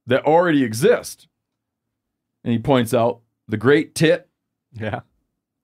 that 0.05 0.25
already 0.25 0.63
exist. 0.63 1.27
And 2.43 2.51
he 2.53 2.59
points 2.59 2.93
out 2.93 3.21
the 3.47 3.57
great 3.57 3.93
tit, 3.95 4.27
Yeah. 4.73 5.01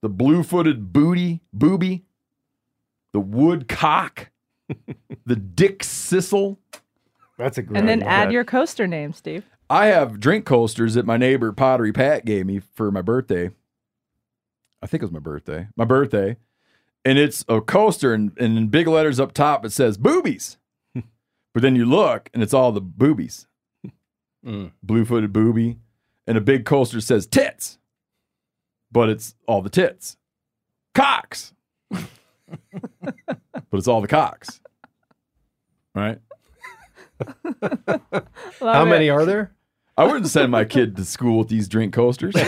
the 0.01 0.09
blue 0.09 0.43
footed 0.43 0.93
booty, 0.93 1.41
booby, 1.53 2.05
the 3.13 3.19
woodcock, 3.19 4.29
the 5.25 5.35
dickcissel. 5.35 6.57
That's 7.37 7.57
a 7.57 7.63
great. 7.63 7.79
And 7.79 7.87
then 7.89 7.99
one. 8.01 8.07
add 8.09 8.31
your 8.31 8.43
coaster 8.43 8.85
name, 8.87 9.13
Steve. 9.13 9.45
I 9.69 9.87
have 9.87 10.19
drink 10.19 10.45
coasters 10.45 10.93
that 10.93 11.05
my 11.05 11.17
neighbor 11.17 11.51
Pottery 11.51 11.91
Pat 11.93 12.25
gave 12.25 12.45
me 12.45 12.59
for 12.59 12.91
my 12.91 13.01
birthday. 13.01 13.51
I 14.81 14.87
think 14.87 15.01
it 15.01 15.05
was 15.05 15.11
my 15.11 15.19
birthday. 15.19 15.67
My 15.75 15.85
birthday. 15.85 16.37
And 17.03 17.17
it's 17.17 17.43
a 17.47 17.61
coaster, 17.61 18.13
and, 18.13 18.31
and 18.39 18.57
in 18.57 18.67
big 18.67 18.87
letters 18.87 19.19
up 19.19 19.31
top, 19.33 19.65
it 19.65 19.71
says 19.71 19.97
boobies. 19.97 20.57
but 20.93 21.61
then 21.63 21.75
you 21.75 21.85
look, 21.85 22.29
and 22.33 22.43
it's 22.43 22.53
all 22.53 22.71
the 22.71 22.81
boobies 22.81 23.47
Mm. 24.45 24.71
blue 24.83 25.03
footed 25.03 25.33
booby. 25.33 25.77
And 26.27 26.37
a 26.37 26.41
big 26.41 26.65
coaster 26.65 26.99
says 26.99 27.25
tits, 27.25 27.77
but 28.91 29.07
it's 29.09 29.33
all 29.47 29.61
the 29.61 29.69
tits. 29.69 30.17
Cocks. 30.93 31.53
but 31.89 32.05
it's 33.71 33.87
all 33.87 34.01
the 34.01 34.07
cocks. 34.09 34.59
Right? 35.95 36.19
How 38.59 38.83
many 38.85 39.09
are 39.09 39.25
there? 39.25 39.51
I 39.97 40.03
wouldn't 40.03 40.27
send 40.27 40.51
my 40.51 40.63
kid 40.65 40.95
to 40.97 41.05
school 41.05 41.39
with 41.39 41.47
these 41.47 41.67
drink 41.67 41.93
coasters. 41.93 42.35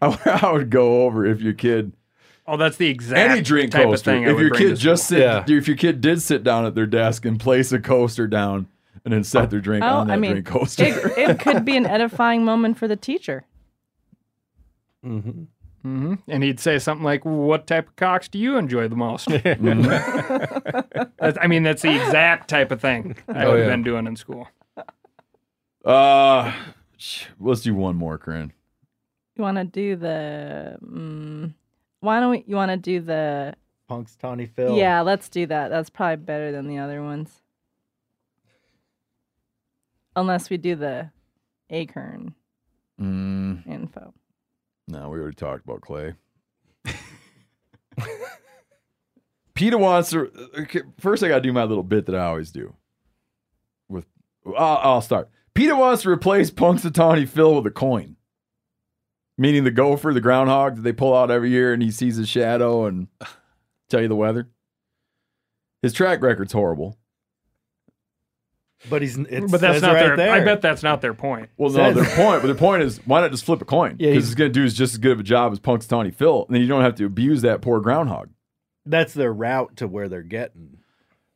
I, 0.00 0.18
I 0.42 0.52
would 0.52 0.70
go 0.70 1.02
over 1.02 1.26
if 1.26 1.40
your 1.40 1.52
kid 1.54 1.92
Oh, 2.46 2.56
that's 2.56 2.76
the 2.76 2.88
exact 2.88 3.30
any 3.30 3.40
drink 3.40 3.70
type 3.70 3.84
coaster. 3.84 4.10
of 4.10 4.16
thing. 4.16 4.24
I 4.26 4.30
if 4.30 4.34
would 4.34 4.40
your 4.40 4.50
bring 4.50 4.62
kid 4.70 4.76
just 4.76 5.06
school. 5.06 5.18
sit, 5.18 5.22
Yeah. 5.24 5.44
if 5.58 5.68
your 5.68 5.76
kid 5.76 6.00
did 6.00 6.20
sit 6.22 6.42
down 6.42 6.64
at 6.66 6.74
their 6.74 6.86
desk 6.86 7.24
and 7.24 7.38
place 7.38 7.70
a 7.72 7.78
coaster 7.78 8.26
down 8.26 8.66
and 9.04 9.12
then 9.14 9.24
set 9.24 9.50
their 9.50 9.60
drink 9.60 9.84
Oh, 9.84 9.88
on 9.88 10.06
that 10.08 10.14
I 10.14 10.16
mean, 10.16 10.32
drink 10.32 10.46
coaster. 10.46 10.84
it, 10.84 11.18
it 11.30 11.38
could 11.40 11.64
be 11.64 11.76
an 11.76 11.86
edifying 11.86 12.44
moment 12.44 12.78
for 12.78 12.86
the 12.88 12.96
teacher. 12.96 13.44
Mm-hmm. 15.04 15.44
Mm-hmm. 15.84 16.14
And 16.28 16.44
he'd 16.44 16.60
say 16.60 16.78
something 16.78 17.02
like, 17.04 17.24
"What 17.24 17.66
type 17.66 17.88
of 17.88 17.96
cocks 17.96 18.28
do 18.28 18.38
you 18.38 18.56
enjoy 18.56 18.86
the 18.86 18.94
most?" 18.96 19.28
Mm-hmm. 19.28 21.02
I 21.40 21.46
mean, 21.48 21.64
that's 21.64 21.82
the 21.82 21.94
exact 21.94 22.48
type 22.48 22.70
of 22.70 22.80
thing 22.80 23.16
I 23.28 23.44
Oh, 23.44 23.50
would 23.50 23.58
have 23.58 23.66
yeah. 23.66 23.72
been 23.72 23.82
doing 23.82 24.06
in 24.06 24.14
school. 24.14 24.46
uh, 25.84 26.52
let's 27.40 27.62
do 27.62 27.74
one 27.74 27.96
more, 27.96 28.16
Corinne. 28.18 28.52
You 29.36 29.42
want 29.42 29.56
to 29.58 29.64
do 29.64 29.96
the? 29.96 30.76
Mm, 30.84 31.54
why 32.00 32.20
don't 32.20 32.30
we, 32.30 32.44
you 32.46 32.54
want 32.54 32.70
to 32.70 32.76
do 32.76 33.00
the? 33.00 33.54
Punxsutawney 33.90 34.48
Phil. 34.54 34.76
Yeah, 34.76 35.00
let's 35.00 35.28
do 35.28 35.46
that. 35.46 35.68
That's 35.68 35.90
probably 35.90 36.24
better 36.24 36.52
than 36.52 36.68
the 36.68 36.78
other 36.78 37.02
ones. 37.02 37.41
Unless 40.16 40.50
we 40.50 40.56
do 40.56 40.74
the 40.76 41.10
acorn 41.70 42.34
Mm, 43.00 43.66
info. 43.66 44.12
no, 44.86 45.08
we 45.08 45.18
already 45.18 45.34
talked 45.34 45.64
about 45.64 45.80
Clay. 45.80 46.14
Peter 49.54 49.76
wants 49.78 50.10
to. 50.10 50.30
okay, 50.60 50.82
First, 50.98 51.22
I 51.22 51.28
got 51.28 51.36
to 51.36 51.40
do 51.42 51.52
my 51.52 51.64
little 51.64 51.82
bit 51.82 52.06
that 52.06 52.14
I 52.14 52.26
always 52.26 52.50
do. 52.50 52.74
With, 53.88 54.06
I'll, 54.46 54.78
I'll 54.82 55.00
start. 55.00 55.30
Peter 55.54 55.76
wants 55.76 56.02
to 56.02 56.10
replace 56.10 56.50
Punxsutawney 56.50 57.28
Phil 57.28 57.54
with 57.56 57.66
a 57.66 57.70
coin, 57.70 58.16
meaning 59.36 59.64
the 59.64 59.70
gopher, 59.70 60.12
the 60.14 60.20
groundhog 60.20 60.76
that 60.76 60.82
they 60.82 60.92
pull 60.92 61.14
out 61.14 61.30
every 61.30 61.50
year, 61.50 61.72
and 61.72 61.82
he 61.82 61.90
sees 61.90 62.16
his 62.16 62.28
shadow 62.28 62.86
and 62.86 63.08
tell 63.90 64.00
you 64.00 64.08
the 64.08 64.16
weather. 64.16 64.48
His 65.82 65.92
track 65.92 66.22
record's 66.22 66.52
horrible. 66.52 66.96
But 68.90 69.02
he's. 69.02 69.16
It 69.16 69.50
but 69.50 69.60
that's 69.60 69.74
says 69.76 69.82
not 69.82 69.94
right 69.94 70.00
their. 70.08 70.16
there. 70.16 70.32
I 70.32 70.40
bet 70.44 70.60
that's 70.62 70.82
not 70.82 71.00
their 71.00 71.14
point. 71.14 71.50
Well, 71.56 71.70
no, 71.70 71.92
their 71.92 72.04
point, 72.04 72.42
but 72.42 72.46
their 72.46 72.54
point 72.54 72.82
is 72.82 72.98
why 73.06 73.20
not 73.20 73.30
just 73.30 73.44
flip 73.44 73.60
a 73.62 73.64
coin? 73.64 73.96
Yeah, 73.98 74.10
Because 74.10 74.24
he's- 74.24 74.32
it's 74.32 74.34
going 74.34 74.52
to 74.52 74.58
do 74.60 74.64
is 74.64 74.74
just 74.74 74.94
as 74.94 74.98
good 74.98 75.12
of 75.12 75.20
a 75.20 75.24
job 75.24 75.52
as 75.52 75.60
Punxsutawney 75.60 76.14
Phil, 76.14 76.44
and 76.46 76.54
then 76.54 76.62
you 76.62 76.68
don't 76.68 76.82
have 76.82 76.94
to 76.96 77.04
abuse 77.06 77.42
that 77.42 77.60
poor 77.62 77.80
groundhog. 77.80 78.30
that's 78.84 79.14
their 79.14 79.32
route 79.32 79.76
to 79.76 79.86
where 79.86 80.08
they're 80.08 80.22
getting. 80.22 80.78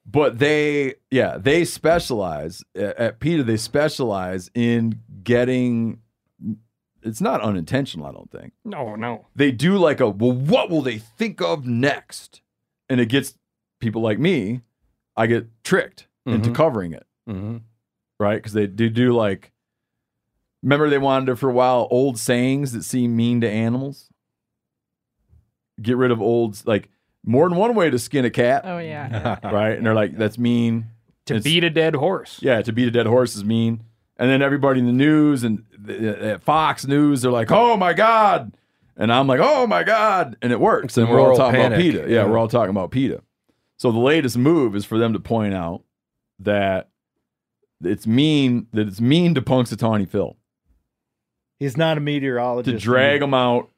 but 0.05 0.38
they 0.38 0.94
yeah 1.11 1.36
they 1.38 1.64
specialize 1.64 2.62
at 2.74 2.97
at 2.99 3.20
PETA 3.20 3.42
they 3.44 3.57
specialize 3.57 4.51
in 4.55 5.01
getting 5.22 6.01
it's 7.03 7.20
not 7.20 7.40
unintentional 7.40 8.07
I 8.07 8.12
don't 8.12 8.30
think 8.30 8.53
No, 8.64 8.94
no. 8.97 9.26
they 9.36 9.51
do 9.53 9.78
like 9.78 10.01
a 10.01 10.09
well 10.09 10.32
what 10.32 10.70
will 10.70 10.82
they 10.82 10.99
think 10.99 11.40
of 11.40 11.66
next 11.66 12.40
and 12.88 13.01
it 13.01 13.07
gets 13.07 13.34
people 13.80 14.03
like 14.03 14.18
me 14.18 14.62
I 15.16 15.26
get 15.26 15.47
tricked 15.64 16.09
into 16.24 16.51
Mhm. 16.51 16.55
covering 16.55 16.92
it 16.92 17.07
Mm-hmm. 17.29 17.57
right 18.20 18.37
because 18.37 18.53
they 18.53 18.66
do 18.66 18.89
do 18.89 19.12
like 19.12 19.53
remember 20.62 20.89
they 20.89 20.99
wanted 20.99 21.27
to 21.27 21.37
for 21.37 21.51
a 21.51 21.53
while 21.53 21.89
old 21.91 22.18
sayings 22.18 22.72
that 22.72 22.85
seem 22.85 23.16
mean 23.16 23.41
to 23.41 23.51
animals 23.51 24.09
get 25.81 25.97
rid 25.97 26.11
of 26.11 26.20
old 26.22 26.64
like 26.66 26.89
more 27.24 27.49
than 27.49 27.59
one 27.59 27.74
way 27.74 27.91
to 27.91 27.99
skin 27.99 28.24
a 28.24 28.31
cat 28.31 28.62
Oh 28.64 28.79
yeah. 28.79 29.39
right 29.45 29.77
and 29.77 29.85
they're 29.85 29.95
like 29.95 30.16
that's 30.16 30.39
mean 30.39 30.87
To 31.27 31.35
It's- 31.35 31.45
beat 31.45 31.64
a 31.64 31.70
dead 31.70 31.95
horse. 31.97 32.39
Yeah, 32.41 32.62
to 32.62 32.72
beat 32.72 32.87
a 32.89 32.91
dead 32.93 33.07
horse 33.07 33.35
is 33.37 33.45
mean. 33.45 33.83
And 34.16 34.31
then 34.31 34.41
everybody 34.43 34.79
in 34.81 34.87
the 34.87 34.93
news 34.93 35.43
and 35.45 35.64
th- 35.87 36.01
at 36.01 36.43
Fox 36.43 36.87
News, 36.87 37.20
they're 37.20 37.31
like, 37.33 37.51
"Oh 37.51 37.77
my 37.77 37.93
god," 37.93 38.57
and 38.97 39.12
I'm 39.12 39.27
like, 39.27 39.41
"Oh 39.43 39.66
my 39.66 39.83
god," 39.83 40.39
and 40.41 40.53
it 40.53 40.59
works. 40.61 40.85
It's 40.85 40.97
and 40.99 41.09
we're 41.11 41.18
all 41.18 41.24
moral 41.24 41.37
talking 41.37 41.61
about 41.61 41.72
panic. 41.72 41.85
PETA. 41.93 41.99
Yeah, 42.09 42.22
Yeah. 42.22 42.27
we're 42.27 42.39
all 42.39 42.49
talking 42.49 42.70
about 42.70 42.91
PETA. 42.93 43.22
So 43.77 43.93
the 43.93 43.99
latest 43.99 44.39
move 44.39 44.74
is 44.74 44.87
for 44.87 44.97
them 44.99 45.12
to 45.12 45.20
point 45.20 45.53
out 45.53 45.83
that 46.39 46.89
it's 47.83 48.07
mean 48.07 48.66
that 48.72 48.87
it's 48.89 49.01
mean 49.01 49.35
to 49.35 49.43
Punxsutawney 49.43 50.09
Phil 50.09 50.37
He's 51.59 51.77
not 51.77 51.97
a 51.97 52.01
meteorologist. 52.01 52.74
to 52.79 52.79
drag 52.85 53.22
him 53.22 53.33
out, 53.33 53.70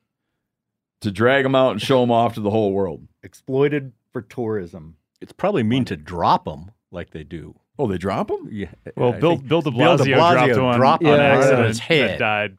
to 1.00 1.10
drag 1.12 1.44
him 1.44 1.54
out 1.54 1.70
and 1.72 1.80
show 1.82 2.02
him 2.02 2.10
off 2.10 2.34
to 2.34 2.40
the 2.40 2.50
whole 2.50 2.72
world. 2.72 3.06
exploited 3.22 3.92
for 4.12 4.20
tourism. 4.22 4.96
It's 5.20 5.32
probably 5.32 5.62
mean 5.62 5.84
to 5.86 5.96
drop 5.96 6.44
them 6.44 6.72
like 6.90 7.10
they 7.10 7.22
do. 7.24 7.54
Oh, 7.78 7.86
they 7.86 7.98
drop 7.98 8.30
him? 8.30 8.48
Yeah. 8.50 8.66
Well, 8.96 9.14
I 9.14 9.20
Bill 9.20 9.36
think 9.36 9.48
Bill 9.48 9.62
De 9.62 9.70
Bill 9.70 9.96
Blasio, 9.98 10.04
dropped 10.14 10.56
one 10.60 10.78
dropped 10.78 11.04
on 11.04 11.10
one 11.10 11.20
right 11.20 11.30
accident 11.38 11.68
his 11.68 11.78
head. 11.78 12.10
that 12.10 12.18
died 12.18 12.58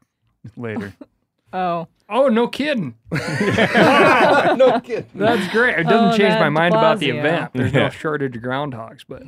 later. 0.56 0.94
Oh. 1.52 1.88
Oh, 2.08 2.28
no 2.28 2.48
kidding. 2.48 2.94
no 3.12 4.80
kidding. 4.84 5.06
That's 5.16 5.52
great. 5.52 5.80
It 5.80 5.84
doesn't 5.88 6.14
Oh, 6.14 6.18
change 6.18 6.36
my 6.36 6.42
that 6.46 6.50
mind 6.52 6.76
about 6.76 7.00
the 7.00 7.10
Blasio. 7.10 7.20
event. 7.20 7.52
There's 7.56 7.74
no 7.74 7.90
shortage 7.90 8.36
of 8.38 8.44
groundhogs, 8.44 9.02
but 9.10 9.24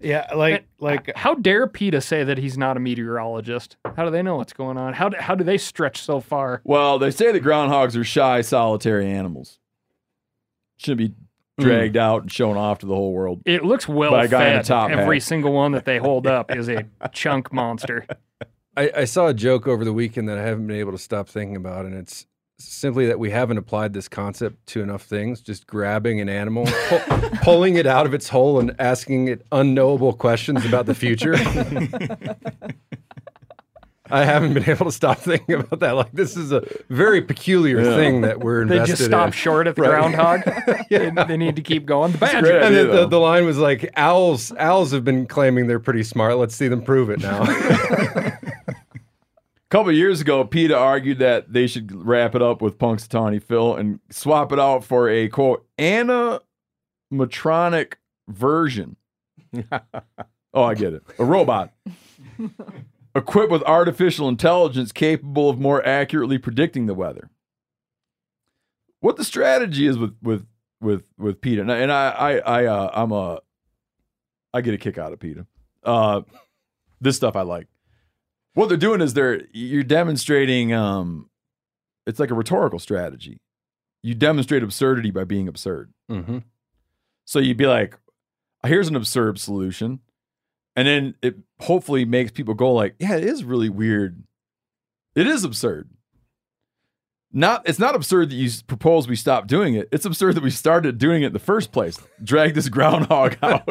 Yeah, 0.00 0.26
like 0.34 0.54
eh, 0.54 0.64
like 0.78 1.16
how 1.16 1.34
dare 1.34 1.66
PETA 1.66 2.00
say 2.00 2.24
that 2.24 2.38
he's 2.38 2.58
not 2.58 2.76
a 2.76 2.80
meteorologist? 2.80 3.76
How 3.96 4.04
do 4.04 4.10
they 4.10 4.22
know 4.22 4.36
what's 4.36 4.52
going 4.52 4.76
on? 4.76 4.92
How 4.92 5.08
do, 5.08 5.16
how 5.18 5.34
do 5.34 5.42
they 5.42 5.58
stretch 5.58 6.02
so 6.02 6.20
far? 6.20 6.60
Well, 6.64 6.98
they 6.98 7.10
say 7.10 7.32
the 7.32 7.40
groundhogs 7.40 7.96
are 7.96 8.04
shy, 8.04 8.42
solitary 8.42 9.10
animals. 9.10 9.58
Should 10.76 10.98
be 10.98 11.14
hmm. 11.58 11.64
dragged 11.64 11.96
out 11.96 12.22
and 12.22 12.32
shown 12.32 12.56
off 12.56 12.80
to 12.80 12.86
the 12.86 12.94
whole 12.94 13.12
world. 13.12 13.40
It 13.46 13.64
looks 13.64 13.88
well 13.88 14.10
By 14.10 14.24
a 14.24 14.28
guy 14.28 14.48
in 14.48 14.52
a 14.54 14.58
fed. 14.58 14.64
top 14.66 14.90
Every 14.90 15.16
hat. 15.16 15.22
single 15.22 15.52
one 15.52 15.72
that 15.72 15.86
they 15.86 15.98
hold 15.98 16.26
up 16.26 16.54
is 16.54 16.68
a 16.68 16.84
chunk 17.12 17.52
monster. 17.52 18.06
I, 18.76 18.90
I 18.94 19.04
saw 19.04 19.28
a 19.28 19.34
joke 19.34 19.66
over 19.66 19.84
the 19.84 19.92
weekend 19.94 20.28
that 20.28 20.36
I 20.36 20.42
haven't 20.42 20.66
been 20.66 20.76
able 20.76 20.92
to 20.92 20.98
stop 20.98 21.28
thinking 21.28 21.56
about, 21.56 21.86
and 21.86 21.94
it's 21.94 22.26
simply 22.58 23.06
that 23.06 23.18
we 23.18 23.30
haven't 23.30 23.58
applied 23.58 23.92
this 23.92 24.08
concept 24.08 24.66
to 24.68 24.82
enough 24.82 25.02
things. 25.02 25.40
Just 25.40 25.66
grabbing 25.66 26.20
an 26.20 26.28
animal, 26.28 26.66
pu- 26.66 26.98
pulling 27.42 27.76
it 27.76 27.86
out 27.86 28.06
of 28.06 28.14
its 28.14 28.28
hole, 28.28 28.58
and 28.60 28.74
asking 28.78 29.28
it 29.28 29.46
unknowable 29.52 30.12
questions 30.12 30.64
about 30.64 30.86
the 30.86 30.94
future. 30.94 31.34
I 34.08 34.24
haven't 34.24 34.54
been 34.54 34.70
able 34.70 34.86
to 34.86 34.92
stop 34.92 35.18
thinking 35.18 35.56
about 35.56 35.80
that. 35.80 35.96
Like 35.96 36.12
this 36.12 36.36
is 36.36 36.52
a 36.52 36.62
very 36.88 37.20
peculiar 37.20 37.80
Yeah. 37.82 37.96
thing 37.96 38.20
that 38.20 38.38
we're 38.38 38.62
invested. 38.62 38.84
They 38.84 38.86
just 38.92 39.04
stop 39.04 39.26
in. 39.26 39.32
short 39.32 39.66
at 39.66 39.74
the 39.74 39.82
Right. 39.82 39.88
groundhog. 39.90 40.42
they, 40.90 41.10
they 41.26 41.36
need 41.36 41.56
to 41.56 41.62
keep 41.62 41.86
going. 41.86 42.12
The 42.12 42.18
badger. 42.18 42.40
great. 42.42 42.54
And 42.56 42.64
idea, 42.66 42.86
then 42.86 42.94
the, 42.96 43.06
the 43.08 43.18
line 43.18 43.44
was 43.46 43.58
like, 43.58 43.90
"Owls, 43.96 44.52
owls 44.58 44.92
have 44.92 45.04
been 45.04 45.26
claiming 45.26 45.66
they're 45.66 45.80
pretty 45.80 46.04
smart. 46.04 46.36
Let's 46.38 46.54
see 46.54 46.68
them 46.68 46.82
prove 46.82 47.10
it 47.10 47.18
now." 47.20 47.42
couple 49.68 49.90
of 49.90 49.96
years 49.96 50.20
ago, 50.20 50.44
PETA 50.44 50.76
argued 50.76 51.18
that 51.18 51.52
they 51.52 51.66
should 51.66 51.92
wrap 51.92 52.34
it 52.34 52.42
up 52.42 52.62
with 52.62 52.78
Punxsutawney 52.78 53.42
Phil 53.42 53.74
and 53.74 54.00
swap 54.10 54.52
it 54.52 54.60
out 54.60 54.84
for 54.84 55.08
a 55.08 55.28
quote 55.28 55.66
animatronic 55.78 57.94
version. 58.28 58.96
oh, 60.54 60.62
I 60.62 60.74
get 60.74 60.94
it. 60.94 61.02
A 61.18 61.24
robot 61.24 61.72
equipped 63.14 63.50
with 63.50 63.62
artificial 63.62 64.28
intelligence 64.28 64.92
capable 64.92 65.50
of 65.50 65.58
more 65.58 65.84
accurately 65.86 66.38
predicting 66.38 66.86
the 66.86 66.94
weather. 66.94 67.30
What 69.00 69.16
the 69.16 69.24
strategy 69.24 69.86
is 69.86 69.98
with 69.98 70.16
with 70.22 70.46
with 70.80 71.04
with 71.18 71.40
PETA, 71.40 71.62
and 71.62 71.72
I, 71.72 71.78
and 71.78 71.92
I, 71.92 72.10
I, 72.10 72.38
I 72.38 72.66
uh, 72.66 72.90
I'm 72.92 73.12
a, 73.12 73.40
I 74.52 74.60
get 74.60 74.74
a 74.74 74.78
kick 74.78 74.98
out 74.98 75.12
of 75.12 75.20
PETA. 75.20 75.46
Uh, 75.82 76.22
this 77.00 77.16
stuff 77.16 77.36
I 77.36 77.42
like. 77.42 77.68
What 78.56 78.70
they're 78.70 78.78
doing 78.78 79.02
is 79.02 79.12
they're 79.12 79.42
you're 79.52 79.82
demonstrating. 79.82 80.72
Um, 80.72 81.28
it's 82.06 82.18
like 82.18 82.30
a 82.30 82.34
rhetorical 82.34 82.78
strategy. 82.78 83.38
You 84.02 84.14
demonstrate 84.14 84.62
absurdity 84.62 85.10
by 85.10 85.24
being 85.24 85.46
absurd. 85.46 85.92
Mm-hmm. 86.10 86.38
So 87.26 87.38
you'd 87.38 87.58
be 87.58 87.66
like, 87.66 87.98
here's 88.64 88.88
an 88.88 88.96
absurd 88.96 89.38
solution. 89.38 90.00
And 90.74 90.88
then 90.88 91.16
it 91.20 91.36
hopefully 91.60 92.06
makes 92.06 92.30
people 92.30 92.54
go 92.54 92.72
like, 92.72 92.94
yeah, 92.98 93.16
it 93.16 93.24
is 93.24 93.44
really 93.44 93.68
weird. 93.68 94.22
It 95.14 95.26
is 95.26 95.44
absurd. 95.44 95.90
Not 97.32 97.68
it's 97.68 97.78
not 97.78 97.94
absurd 97.94 98.30
that 98.30 98.36
you 98.36 98.48
propose 98.66 99.08
we 99.08 99.16
stop 99.16 99.46
doing 99.46 99.74
it. 99.74 99.88
It's 99.92 100.04
absurd 100.06 100.36
that 100.36 100.42
we 100.42 100.50
started 100.50 100.96
doing 100.96 101.22
it 101.22 101.26
in 101.28 101.32
the 101.32 101.38
first 101.38 101.70
place. 101.72 101.98
Drag 102.22 102.54
this 102.54 102.68
groundhog 102.68 103.36
out. 103.42 103.66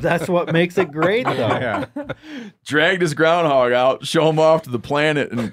That's 0.00 0.28
what 0.28 0.52
makes 0.52 0.78
it 0.78 0.90
great, 0.90 1.24
though. 1.26 1.32
Yeah. 1.34 1.86
Drag 2.64 3.00
this 3.00 3.12
groundhog 3.12 3.72
out, 3.72 4.06
show 4.06 4.28
him 4.30 4.38
off 4.38 4.62
to 4.62 4.70
the 4.70 4.78
planet 4.78 5.32
and 5.32 5.52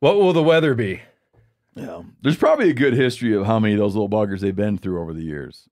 What 0.00 0.16
will 0.16 0.32
the 0.32 0.42
weather 0.42 0.74
be? 0.74 1.00
yeah. 1.74 2.02
There's 2.22 2.36
probably 2.36 2.70
a 2.70 2.74
good 2.74 2.92
history 2.94 3.34
of 3.34 3.46
how 3.46 3.58
many 3.58 3.74
of 3.74 3.80
those 3.80 3.94
little 3.94 4.08
buggers 4.10 4.40
they've 4.40 4.54
been 4.54 4.78
through 4.78 5.00
over 5.00 5.12
the 5.12 5.22
years. 5.24 5.68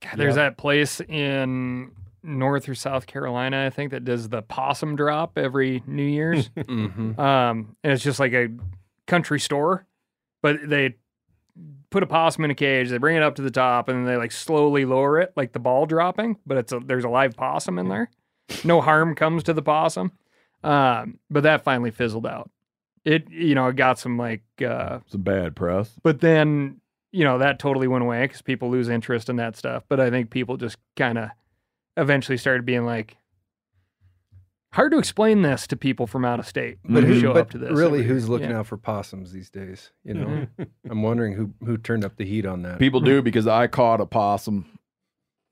God, 0.00 0.14
there's 0.16 0.36
that 0.36 0.56
place 0.56 1.00
in 1.00 1.92
North 2.22 2.68
or 2.68 2.74
South 2.74 3.06
Carolina, 3.06 3.66
I 3.66 3.70
think, 3.70 3.90
that 3.90 4.04
does 4.04 4.28
the 4.28 4.42
possum 4.42 4.96
drop 4.96 5.36
every 5.36 5.82
New 5.86 6.02
Year's. 6.04 6.48
Mm-hmm. 6.56 7.20
um, 7.20 7.76
and 7.84 7.92
it's 7.92 8.02
just 8.02 8.18
like 8.20 8.32
a 8.32 8.48
country 9.06 9.40
store, 9.40 9.86
but 10.42 10.58
they 10.64 10.96
put 11.90 12.02
a 12.02 12.06
possum 12.06 12.44
in 12.44 12.50
a 12.50 12.54
cage, 12.54 12.88
they 12.88 12.98
bring 12.98 13.16
it 13.16 13.22
up 13.22 13.34
to 13.36 13.42
the 13.42 13.50
top, 13.50 13.88
and 13.88 13.98
then 13.98 14.04
they 14.06 14.16
like 14.16 14.32
slowly 14.32 14.84
lower 14.84 15.20
it, 15.20 15.32
like 15.36 15.52
the 15.52 15.58
ball 15.58 15.86
dropping. 15.86 16.38
But 16.46 16.58
it's 16.58 16.72
a 16.72 16.80
there's 16.80 17.04
a 17.04 17.08
live 17.08 17.36
possum 17.36 17.78
in 17.78 17.88
there. 17.88 18.10
No 18.64 18.80
harm 18.80 19.14
comes 19.14 19.42
to 19.44 19.52
the 19.52 19.62
possum. 19.62 20.12
Um, 20.64 21.18
but 21.30 21.42
that 21.42 21.64
finally 21.64 21.90
fizzled 21.90 22.26
out. 22.26 22.50
It 23.04 23.28
you 23.30 23.54
know 23.54 23.66
it 23.68 23.76
got 23.76 23.98
some 23.98 24.16
like 24.16 24.42
uh, 24.64 25.00
Some 25.08 25.22
bad 25.22 25.56
press. 25.56 25.90
but 26.02 26.20
then 26.20 26.80
you 27.10 27.24
know 27.24 27.38
that 27.38 27.58
totally 27.58 27.88
went 27.88 28.04
away 28.04 28.22
because 28.24 28.42
people 28.42 28.70
lose 28.70 28.88
interest 28.88 29.28
in 29.28 29.36
that 29.36 29.56
stuff. 29.56 29.84
But 29.88 30.00
I 30.00 30.08
think 30.10 30.30
people 30.30 30.56
just 30.56 30.78
kind 30.96 31.18
of 31.18 31.30
eventually 31.96 32.38
started 32.38 32.64
being 32.64 32.86
like, 32.86 33.16
hard 34.72 34.92
to 34.92 34.98
explain 34.98 35.42
this 35.42 35.66
to 35.68 35.76
people 35.76 36.06
from 36.06 36.24
out 36.24 36.38
of 36.40 36.46
state 36.46 36.78
But, 36.84 37.04
who 37.04 37.14
who, 37.14 37.20
show 37.20 37.32
but 37.34 37.40
up 37.42 37.50
to 37.50 37.58
this. 37.58 37.70
really, 37.72 38.00
every 38.00 38.14
who's 38.14 38.28
looking 38.28 38.50
Yeah. 38.50 38.58
out 38.60 38.66
for 38.66 38.76
possums 38.76 39.32
these 39.32 39.50
days? 39.50 39.92
You 40.04 40.14
know, 40.14 40.26
Mhm. 40.58 40.68
I'm 40.90 41.02
wondering 41.02 41.34
who 41.34 41.52
who 41.64 41.76
turned 41.76 42.04
up 42.04 42.16
the 42.16 42.24
heat 42.24 42.46
on 42.46 42.62
that. 42.62 42.78
People 42.78 43.00
do 43.00 43.22
because 43.22 43.46
I 43.46 43.66
caught 43.66 44.00
a 44.00 44.06
possum 44.06 44.66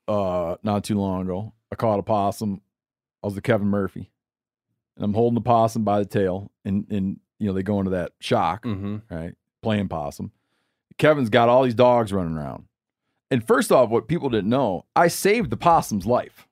uh 0.08 0.56
not 0.62 0.84
too 0.84 0.98
long 0.98 1.22
ago. 1.22 1.52
I 1.72 1.76
caught 1.76 1.98
a 1.98 2.02
possum. 2.02 2.60
I 3.22 3.26
was 3.26 3.34
the 3.34 3.42
Kevin 3.42 3.68
Murphy. 3.68 4.10
And 4.96 5.04
I'm 5.04 5.14
holding 5.14 5.34
the 5.36 5.40
possum 5.40 5.84
by 5.84 5.98
the 5.98 6.06
tail 6.06 6.50
and 6.64 6.86
and 6.90 7.20
you 7.38 7.46
know 7.46 7.52
they 7.52 7.62
go 7.62 7.78
into 7.78 7.90
that 7.92 8.12
shock, 8.20 8.64
Mm-hmm. 8.64 9.14
right? 9.14 9.34
Playing 9.62 9.88
possum. 9.88 10.32
Kevin's 10.98 11.30
got 11.30 11.48
all 11.48 11.62
these 11.62 11.74
dogs 11.74 12.12
running 12.12 12.36
around. 12.36 12.64
And 13.30 13.46
first 13.46 13.70
off, 13.70 13.90
what 13.90 14.08
people 14.08 14.28
didn't 14.28 14.50
know, 14.50 14.86
I 14.96 15.08
saved 15.08 15.50
the 15.50 15.56
possum's 15.56 16.04
life. 16.06 16.48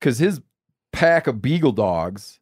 Cuz 0.00 0.18
his 0.18 0.40
pack 1.00 1.26
of 1.26 1.40
beagle 1.40 1.72
dogs 1.72 2.40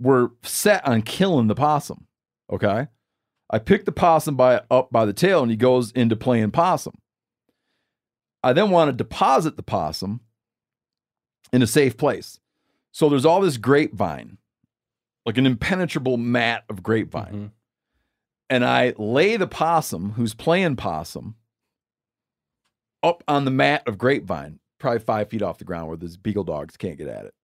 were 0.00 0.30
set 0.44 0.86
on 0.86 1.02
killing 1.02 1.48
the 1.48 1.54
possum. 1.56 2.06
Okay? 2.52 2.86
I 3.50 3.58
picked 3.58 3.86
the 3.86 3.92
possum 3.92 4.36
by 4.36 4.62
up 4.70 4.92
by 4.92 5.04
the 5.04 5.12
tail 5.12 5.42
and 5.42 5.50
he 5.50 5.56
goes 5.56 5.90
into 5.90 6.14
playing 6.14 6.52
possum. 6.52 6.94
I 8.44 8.52
then 8.52 8.70
want 8.70 8.88
to 8.88 8.96
deposit 8.96 9.56
the 9.56 9.64
possum 9.64 10.20
in 11.52 11.60
a 11.60 11.66
safe 11.66 11.96
place. 11.96 12.38
So 12.92 13.08
there's 13.08 13.26
all 13.26 13.40
this 13.40 13.56
grapevine, 13.56 14.38
like 15.26 15.36
an 15.36 15.46
impenetrable 15.46 16.18
mat 16.18 16.62
of 16.70 16.84
grapevine. 16.84 17.32
Mm-hmm. 17.34 17.46
And 18.48 18.64
I 18.64 18.94
lay 18.96 19.36
the 19.36 19.48
possum 19.48 20.12
who's 20.12 20.34
playing 20.34 20.76
possum 20.76 21.34
up 23.02 23.24
on 23.26 23.44
the 23.44 23.50
mat 23.50 23.82
of 23.88 23.98
grapevine, 23.98 24.60
probably 24.78 25.00
five 25.00 25.28
feet 25.30 25.42
off 25.42 25.58
the 25.58 25.64
ground 25.64 25.88
where 25.88 25.96
those 25.96 26.16
beagle 26.16 26.44
dogs 26.44 26.76
can't 26.76 26.96
get 26.96 27.08
at 27.08 27.24
it. 27.24 27.34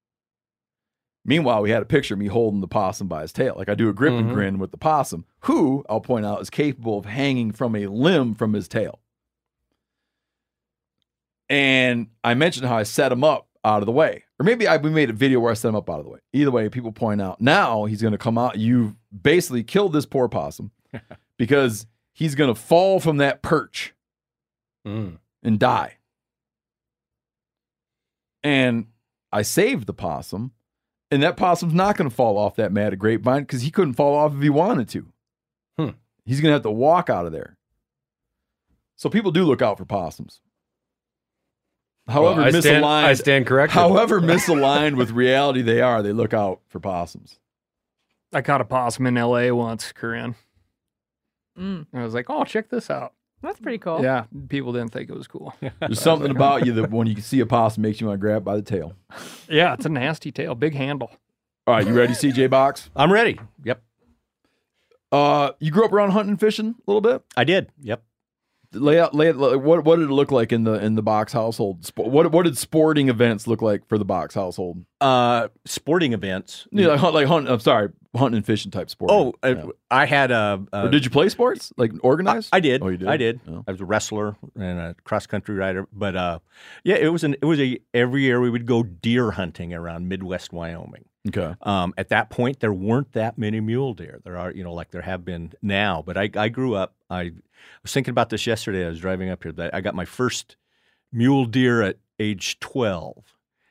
Meanwhile, 1.29 1.63
we 1.63 1.71
had 1.71 1.83
a 1.83 1.87
picture 1.87 2.15
of 2.15 2.21
me 2.21 2.27
holding 2.29 2.61
the 2.61 2.69
possum 2.69 3.09
by 3.09 3.23
his 3.23 3.33
tail. 3.33 3.55
Like 3.57 3.69
I 3.69 3.75
do 3.75 3.89
a 3.89 3.93
grip 3.93 4.13
and 4.15 4.31
Mhm. 4.31 4.35
grin 4.35 4.59
with 4.59 4.71
the 4.71 4.77
possum, 4.77 5.25
who 5.41 5.85
I'll 5.89 6.01
point 6.01 6.25
out 6.25 6.41
is 6.41 6.51
capable 6.51 6.99
of 6.99 7.05
hanging 7.05 7.51
from 7.53 7.75
a 7.75 7.87
limb 7.89 8.35
from 8.35 8.53
his 8.53 8.69
tail. 8.69 9.01
And 11.49 12.09
I 12.25 12.35
mentioned 12.35 12.67
how 12.67 12.77
I 12.77 12.83
set 12.85 13.13
him 13.13 13.25
up 13.25 13.49
out 13.65 13.83
of 13.83 13.87
the 13.87 13.93
way. 13.93 14.25
Or 14.39 14.45
maybe 14.45 14.67
I, 14.69 14.77
we 14.77 14.91
made 14.91 15.11
a 15.11 15.15
video 15.15 15.41
where 15.41 15.51
I 15.51 15.55
set 15.55 15.69
him 15.69 15.75
up 15.77 15.89
out 15.91 15.99
of 15.99 16.05
the 16.05 16.11
way. 16.11 16.21
Either 16.33 16.51
way, 16.51 16.69
people 16.69 16.93
point 16.93 17.21
out 17.21 17.41
now 17.41 17.85
he's 17.87 18.03
going 18.03 18.13
to 18.13 18.19
come 18.19 18.39
out. 18.39 18.59
You've 18.59 18.95
basically 19.23 19.65
killed 19.65 19.93
this 19.93 20.07
poor 20.07 20.29
possum 20.29 20.71
because 21.39 21.87
he's 22.13 22.35
going 22.35 22.53
to 22.55 22.61
fall 22.61 23.01
from 23.01 23.17
that 23.19 23.43
perch 23.43 23.93
Mm. 24.87 25.19
and 25.43 25.59
die. 25.59 25.97
And 28.45 28.87
I 29.33 29.43
saved 29.43 29.87
the 29.89 29.93
possum, 29.93 30.53
and 31.11 31.23
that 31.23 31.37
possum's 31.37 31.75
not 31.75 31.97
going 31.97 32.09
to 32.11 32.15
fall 32.15 32.37
off 32.39 32.57
that 32.57 32.73
mat 32.73 32.93
of 32.93 32.99
grapevine 32.99 33.43
because 33.43 33.63
he 33.63 33.71
couldn't 33.71 33.95
fall 33.95 34.15
off 34.17 34.35
if 34.35 34.41
he 34.43 34.51
wanted 34.51 34.89
to. 34.91 35.07
Hmm. 35.79 35.91
He's 36.25 36.41
going 36.41 36.51
to 36.51 36.55
have 36.55 36.63
to 36.63 36.71
walk 36.71 37.09
out 37.11 37.27
of 37.27 37.33
there. 37.33 37.57
So 38.97 39.09
people 39.11 39.31
do 39.31 39.45
look 39.45 39.63
out 39.63 39.79
for 39.79 39.85
possums. 39.85 40.41
However 42.09 42.41
Well, 42.43 42.55
I 42.57 42.61
stand, 42.61 42.85
misaligned, 42.85 43.05
I 43.05 43.15
stand 43.15 43.47
corrected. 43.47 43.75
however 43.75 44.21
misaligned 44.23 44.97
with 44.97 45.11
reality 45.11 45.61
they 45.63 45.81
are, 45.81 46.03
they 46.03 46.13
look 46.13 46.33
out 46.33 46.61
for 46.69 46.79
possums. 46.81 47.39
I 48.33 48.43
caught 48.43 48.61
a 48.61 48.65
possum 48.65 49.07
in 49.07 49.17
L.A. 49.19 49.51
once, 49.53 49.93
Corinne. 49.93 50.35
Mm, 51.59 51.87
And 51.93 52.01
I 52.01 52.05
was 52.05 52.13
like, 52.15 52.27
"Oh, 52.29 52.45
check 52.45 52.69
this 52.69 52.91
out." 52.91 53.13
That's 53.47 53.61
pretty 53.61 53.79
cool. 53.79 54.03
Yeah, 54.03 54.25
people 54.49 54.73
didn't 54.73 54.93
think 54.93 55.09
it 55.09 55.17
was 55.17 55.27
cool. 55.27 55.55
There's 55.81 56.01
something 56.01 56.31
about 56.31 56.67
you 56.67 56.73
that 56.75 56.91
when 56.91 57.07
you 57.07 57.15
can 57.15 57.23
see 57.25 57.41
a 57.41 57.47
possum 57.47 57.83
makes 57.83 58.01
you 58.01 58.07
want 58.07 58.19
to 58.19 58.21
grab 58.21 58.43
it 58.43 58.45
by 58.45 58.57
the 58.57 58.63
tail. 58.63 58.95
yeah, 59.49 59.73
it's 59.75 59.87
a 59.87 59.89
nasty 59.89 60.33
tail, 60.33 60.55
big 60.55 60.75
handle. 60.75 61.11
All 61.67 61.75
right, 61.75 61.87
you 61.87 61.93
ready, 61.95 62.13
CJ 62.13 62.51
Box? 62.51 62.91
I'm 62.95 63.13
ready. 63.13 63.41
Yep. 63.65 63.83
Uh, 65.11 65.51
you 65.59 65.71
grew 65.71 65.85
up 65.85 65.93
around 65.93 66.11
hunting 66.11 66.31
and 66.31 66.41
fishing 66.41 66.75
a 66.87 66.91
little 66.91 67.01
bit. 67.01 67.23
I 67.37 67.45
did. 67.45 67.71
Yep. 67.83 68.03
Lay 68.73 69.01
out, 69.01 69.15
lay 69.15 69.29
it. 69.29 69.37
What 69.37 69.85
what 69.85 69.97
did 69.97 70.11
it 70.11 70.13
look 70.13 70.31
like 70.31 70.53
in 70.53 70.65
the 70.65 70.75
in 70.75 70.95
the 70.95 71.03
box 71.03 71.33
household? 71.33 71.91
What 71.97 72.33
what 72.33 72.45
did 72.45 72.59
sporting 72.59 73.09
events 73.09 73.47
look 73.47 73.63
like 73.63 73.87
for 73.89 73.99
the 73.99 74.05
box 74.05 74.35
household? 74.35 74.85
Uh, 75.01 75.49
sporting 75.65 76.13
events. 76.13 76.67
Yeah, 76.71 76.89
like 76.89 77.13
like 77.13 77.27
hunt. 77.27 77.49
I'm 77.49 77.61
sorry, 77.61 77.91
hunting 78.15 78.39
and 78.39 78.47
fishing 78.47 78.71
type 78.71 78.91
sport. 78.91 79.11
Oh, 79.13 79.35
uh, 79.43 79.69
I 79.91 80.07
had 80.07 80.31
a. 80.31 80.65
a 80.73 80.89
did 80.89 81.05
you 81.05 81.11
play 81.11 81.29
sports 81.29 81.73
like 81.77 81.93
organized? 82.03 82.51
I 82.53 82.61
did. 82.61 82.83
Oh, 82.83 82.89
you 82.89 82.97
did. 82.97 83.09
I 83.09 83.17
did. 83.17 83.41
Oh. 83.49 83.65
I 83.67 83.73
was 83.73 83.81
a 83.81 83.85
wrestler 83.85 84.37
and 84.55 84.79
a 84.79 84.97
cross 85.05 85.27
country 85.27 85.55
rider. 85.55 85.87
But 85.93 86.17
uh, 86.17 86.39
yeah, 86.85 86.97
it 86.97 87.09
was 87.09 87.25
an 87.25 87.35
it 87.35 87.45
was 87.45 87.61
a 87.61 87.79
every 87.95 88.23
year 88.23 88.41
we 88.41 88.51
would 88.51 88.67
go 88.67 88.83
deer 88.83 89.33
hunting 89.33 89.73
around 89.73 90.09
Midwest 90.09 90.53
Wyoming. 90.53 91.05
Okay. 91.29 91.55
Um, 91.63 91.95
at 91.97 92.09
that 92.11 92.31
point, 92.31 92.61
there 92.61 92.73
weren't 92.73 93.13
that 93.13 93.39
many 93.39 93.61
mule 93.61 93.95
deer. 93.95 94.21
There 94.25 94.37
are, 94.37 94.53
you 94.53 94.63
know, 94.63 94.73
like 94.73 94.91
there 94.91 95.03
have 95.03 95.25
been 95.25 95.53
now. 95.63 96.03
But 96.05 96.17
I, 96.17 96.31
I 96.37 96.49
grew 96.49 96.75
up. 96.75 96.95
I 97.11 97.33
was 97.83 97.93
thinking 97.93 98.13
about 98.13 98.31
this 98.31 98.47
yesterday. 98.47 98.85
I 98.85 98.89
was 98.89 99.01
driving 99.01 99.31
up 99.31 99.43
here. 99.43 99.53
That 99.53 99.75
I 99.75 99.81
got 99.81 99.95
my 99.95 100.05
first 100.05 100.57
mule 101.13 101.45
deer 101.47 101.83
at 101.83 101.97
age 102.19 102.59
twelve 102.61 103.25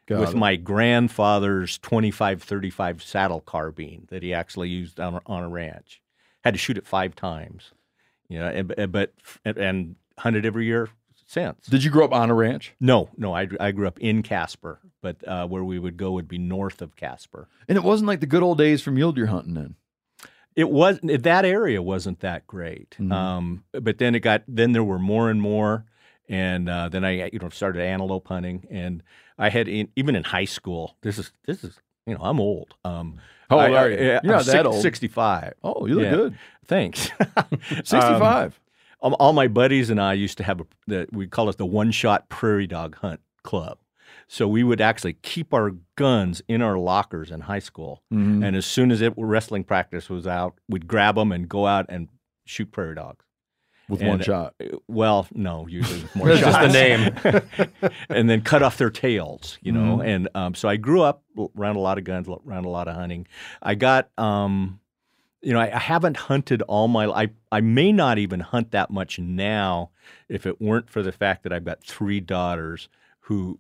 Got 0.08 0.20
with 0.20 0.30
it. 0.32 0.36
my 0.38 0.56
grandfather's 0.56 1.80
25 1.80 2.44
35 2.44 3.02
saddle 3.02 3.42
carbine 3.42 4.06
that 4.10 4.22
he 4.22 4.34
actually 4.34 4.70
used 4.70 5.00
on, 5.00 5.20
on 5.26 5.44
a 5.44 5.50
ranch. 5.50 6.02
Had 6.44 6.54
to 6.54 6.60
shoot 6.60 6.78
it 6.78 6.86
five 6.86 7.16
times, 7.16 7.72
you 8.30 8.38
know, 8.38 8.48
and, 8.48 8.92
but 8.92 9.14
and 9.44 9.96
hunted 10.20 10.46
every 10.46 10.66
year 10.66 10.90
since. 11.36 11.68
Did 11.68 11.84
you 11.84 11.92
grow 11.92 12.06
up 12.06 12.14
on 12.14 12.30
a 12.30 12.34
ranch? 12.34 12.74
No, 12.80 13.10
no, 13.18 13.34
I, 13.36 13.48
I 13.60 13.72
grew 13.72 13.88
up 13.88 14.00
in 14.00 14.24
Casper, 14.24 14.80
but 15.02 15.18
uh, 15.28 15.46
where 15.48 15.64
we 15.64 15.78
would 15.80 15.98
go 15.98 16.12
would 16.14 16.28
be 16.28 16.38
north 16.38 16.82
of 16.82 16.96
Casper. 16.96 17.48
And 17.68 17.78
it 17.78 17.84
wasn't 17.84 18.08
like 18.08 18.22
the 18.22 18.26
good 18.26 18.42
old 18.44 18.58
days 18.58 18.82
from 18.82 18.96
mule 18.96 19.12
deer 19.12 19.26
hunting 19.28 19.54
then. 19.54 19.76
It 20.56 20.70
was 20.70 21.00
that 21.04 21.44
area 21.44 21.82
wasn't 21.82 22.22
that 22.22 22.48
great, 22.48 22.96
Mhm. 23.00 23.12
um, 23.12 23.64
but 23.74 23.98
then 23.98 24.16
it 24.16 24.22
got. 24.22 24.44
Then 24.48 24.72
there 24.72 24.86
were 24.86 25.00
more 25.00 25.30
and 25.30 25.42
more, 25.42 25.84
and 26.30 26.70
uh, 26.70 26.88
then 26.88 27.04
I 27.04 27.30
you 27.34 27.40
know 27.40 27.50
started 27.50 27.82
antelope 27.82 28.26
hunting, 28.30 28.66
and 28.72 29.04
I 29.38 29.50
had 29.50 29.68
in, 29.68 29.90
even 29.98 30.16
in 30.16 30.24
high 30.24 30.46
school. 30.46 30.96
This 31.02 31.20
is 31.20 31.34
this 31.46 31.66
is 31.66 31.78
You 32.08 32.14
know, 32.14 32.22
I'm 32.24 32.40
old. 32.40 32.74
Um, 32.86 33.20
How 33.50 33.60
old 33.60 33.76
I- 33.76 33.82
are 33.82 33.90
you? 33.90 33.98
I- 33.98 34.00
You're 34.00 34.20
I'm 34.22 34.28
not 34.28 34.46
that 34.46 34.66
old. 34.66 34.82
65. 34.82 35.54
Oh, 35.64 35.86
you 35.88 35.96
look 35.96 36.04
Yeah. 36.06 36.12
good. 36.16 36.38
Thanks. 36.68 37.10
Um, 37.36 37.60
65. 37.84 38.22
all, 38.22 38.65
all 39.14 39.34
my 39.34 39.48
buddies 39.48 39.90
and 39.90 40.02
I 40.02 40.14
used 40.14 40.38
to 40.40 40.44
have 40.44 40.62
a, 40.62 40.66
the, 40.88 41.08
we 41.12 41.28
call 41.28 41.50
it 41.50 41.58
the 41.58 41.66
one 41.66 41.92
shot 41.92 42.28
prairie 42.30 42.68
dog 42.68 42.96
hunt 42.98 43.20
club. 43.44 43.78
So 44.28 44.48
we 44.48 44.64
would 44.64 44.82
actually 44.82 45.14
keep 45.14 45.54
our 45.54 45.72
guns 45.96 46.42
in 46.48 46.62
our 46.62 46.78
lockers 46.78 47.30
in 47.32 47.42
high 47.42 47.60
school, 47.60 48.02
Mhm. 48.14 48.44
and 48.46 48.56
as 48.56 48.66
soon 48.66 48.92
as 48.92 49.02
it 49.02 49.14
wrestling 49.18 49.64
practice 49.64 50.10
was 50.10 50.26
out, 50.26 50.56
we'd 50.68 50.88
grab 50.88 51.16
them 51.16 51.32
and 51.32 51.48
go 51.48 51.68
out 51.68 51.86
and 51.90 52.08
shoot 52.46 52.72
prairie 52.72 52.96
dogs. 52.96 53.24
With 53.88 54.02
And, 54.02 54.10
one 54.10 54.22
shot. 54.22 54.56
uh, 54.60 54.78
Well, 54.88 55.28
no, 55.32 55.68
usually 55.68 56.02
with 56.02 56.16
more 56.16 56.28
That's 56.30 56.42
just 56.42 56.60
the 56.60 56.68
name. 56.70 57.92
and 58.10 58.28
then 58.28 58.42
cut 58.42 58.64
off 58.64 58.78
their 58.80 58.90
tails, 58.90 59.60
you 59.62 59.72
know. 59.72 59.98
Mhm. 59.98 60.06
And 60.08 60.30
um, 60.34 60.56
so 60.56 60.68
I 60.68 60.78
grew 60.78 61.02
up 61.04 61.24
around 61.56 61.76
a 61.76 61.80
lot 61.80 62.00
of 62.00 62.04
guns, 62.04 62.28
around 62.28 62.66
a 62.66 62.70
lot 62.70 62.88
of 62.88 62.96
hunting. 62.96 63.28
I 63.62 63.76
got, 63.76 64.10
um, 64.18 64.80
you 65.46 65.54
know, 65.54 65.60
I, 65.60 65.74
I 65.76 65.80
haven't 65.80 66.18
hunted 66.18 66.62
all 66.64 66.88
my. 66.88 67.06
I 67.06 67.30
I 67.52 67.62
may 67.62 67.92
not 67.92 68.18
even 68.18 68.40
hunt 68.42 68.72
that 68.72 68.90
much 68.90 69.20
now, 69.20 69.92
if 70.28 70.46
it 70.46 70.60
weren't 70.60 70.90
for 70.90 71.02
the 71.04 71.12
fact 71.12 71.44
that 71.44 71.54
I've 71.54 71.64
got 71.66 71.84
three 71.84 72.20
daughters 72.20 72.90
who 73.22 73.60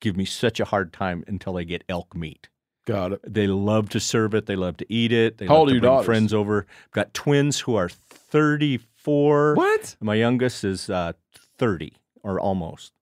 give 0.00 0.16
me 0.16 0.24
such 0.24 0.60
a 0.60 0.64
hard 0.66 0.92
time 0.92 1.24
until 1.26 1.54
they 1.54 1.64
get 1.64 1.84
elk 1.88 2.14
meat. 2.14 2.48
Got 2.86 3.12
it. 3.14 3.20
They 3.26 3.46
love 3.46 3.88
to 3.90 4.00
serve 4.00 4.34
it. 4.34 4.46
They 4.46 4.54
love 4.56 4.76
to 4.76 4.86
eat 4.92 5.10
it. 5.12 5.38
They 5.38 5.46
How 5.46 5.58
love 5.60 5.68
to 5.68 5.72
bring 5.72 5.82
daughters? 5.82 6.06
friends 6.06 6.34
over. 6.34 6.66
I've 6.86 6.90
Got 6.92 7.14
twins 7.14 7.60
who 7.60 7.74
are 7.74 7.88
34. 7.88 9.54
What? 9.54 9.96
My 10.00 10.14
youngest 10.14 10.64
is 10.64 10.88
uh, 10.90 11.12
30 11.58 11.94
or 12.22 12.38
almost. 12.40 12.92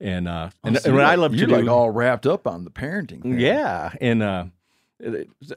And 0.00 0.28
uh, 0.28 0.50
and, 0.64 0.76
Oh, 0.76 0.80
so 0.80 0.88
and 0.88 0.94
what 0.96 1.00
you're 1.02 1.10
I 1.10 1.14
love 1.14 1.32
to 1.32 1.38
you're 1.38 1.46
do, 1.46 1.56
like 1.56 1.68
all 1.68 1.90
wrapped 1.90 2.26
up 2.26 2.46
on 2.46 2.64
the 2.64 2.70
parenting. 2.70 3.22
thing. 3.22 3.38
yeah, 3.40 3.92
and 4.00 4.22
uh, 4.22 4.44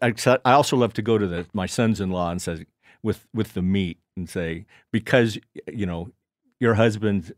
I, 0.02 0.14
I 0.45 0.52
also 0.54 0.76
love 0.78 0.93
to 0.93 1.02
go 1.02 1.18
to 1.18 1.28
the 1.28 1.45
my 1.54 1.66
sons-in-law 1.66 2.32
and 2.32 2.41
say 2.41 2.66
with 3.04 3.28
with 3.34 3.54
the 3.54 3.62
meat 3.62 4.00
and 4.16 4.30
say 4.30 4.66
because 4.91 5.38
you 5.72 5.86
know 5.86 6.10
your 6.60 6.74
husband 6.76 7.34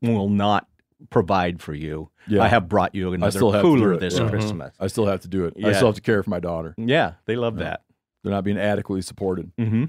will 0.00 0.28
not 0.28 0.66
provide 1.10 1.60
for 1.60 1.74
you. 1.74 2.10
Yeah. 2.26 2.42
I 2.42 2.48
have 2.48 2.68
brought 2.68 2.94
you 2.94 3.12
another 3.12 3.30
still 3.30 3.52
have 3.52 3.62
to 3.62 3.68
do 3.76 3.76
cooler 3.82 3.96
this 3.98 4.14
yeah. 4.18 4.24
Mhm. 4.24 4.30
Christmas. 4.30 4.74
I 4.80 4.86
still 4.86 5.06
have 5.06 5.20
to 5.22 5.28
do 5.28 5.44
it. 5.44 5.54
I 5.64 5.72
still 5.72 5.88
have 5.88 5.94
to 5.96 6.00
care 6.00 6.22
for 6.22 6.30
my 6.30 6.40
daughter. 6.40 6.74
Yeah, 6.78 7.12
they 7.26 7.36
love 7.36 7.58
Yeah. 7.58 7.64
that. 7.64 7.82
They're 8.22 8.32
not 8.32 8.44
being 8.44 8.58
adequately 8.58 9.02
supported. 9.02 9.52
Mm-hmm. 9.56 9.84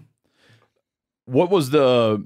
What 1.26 1.50
was 1.50 1.70
the 1.72 2.26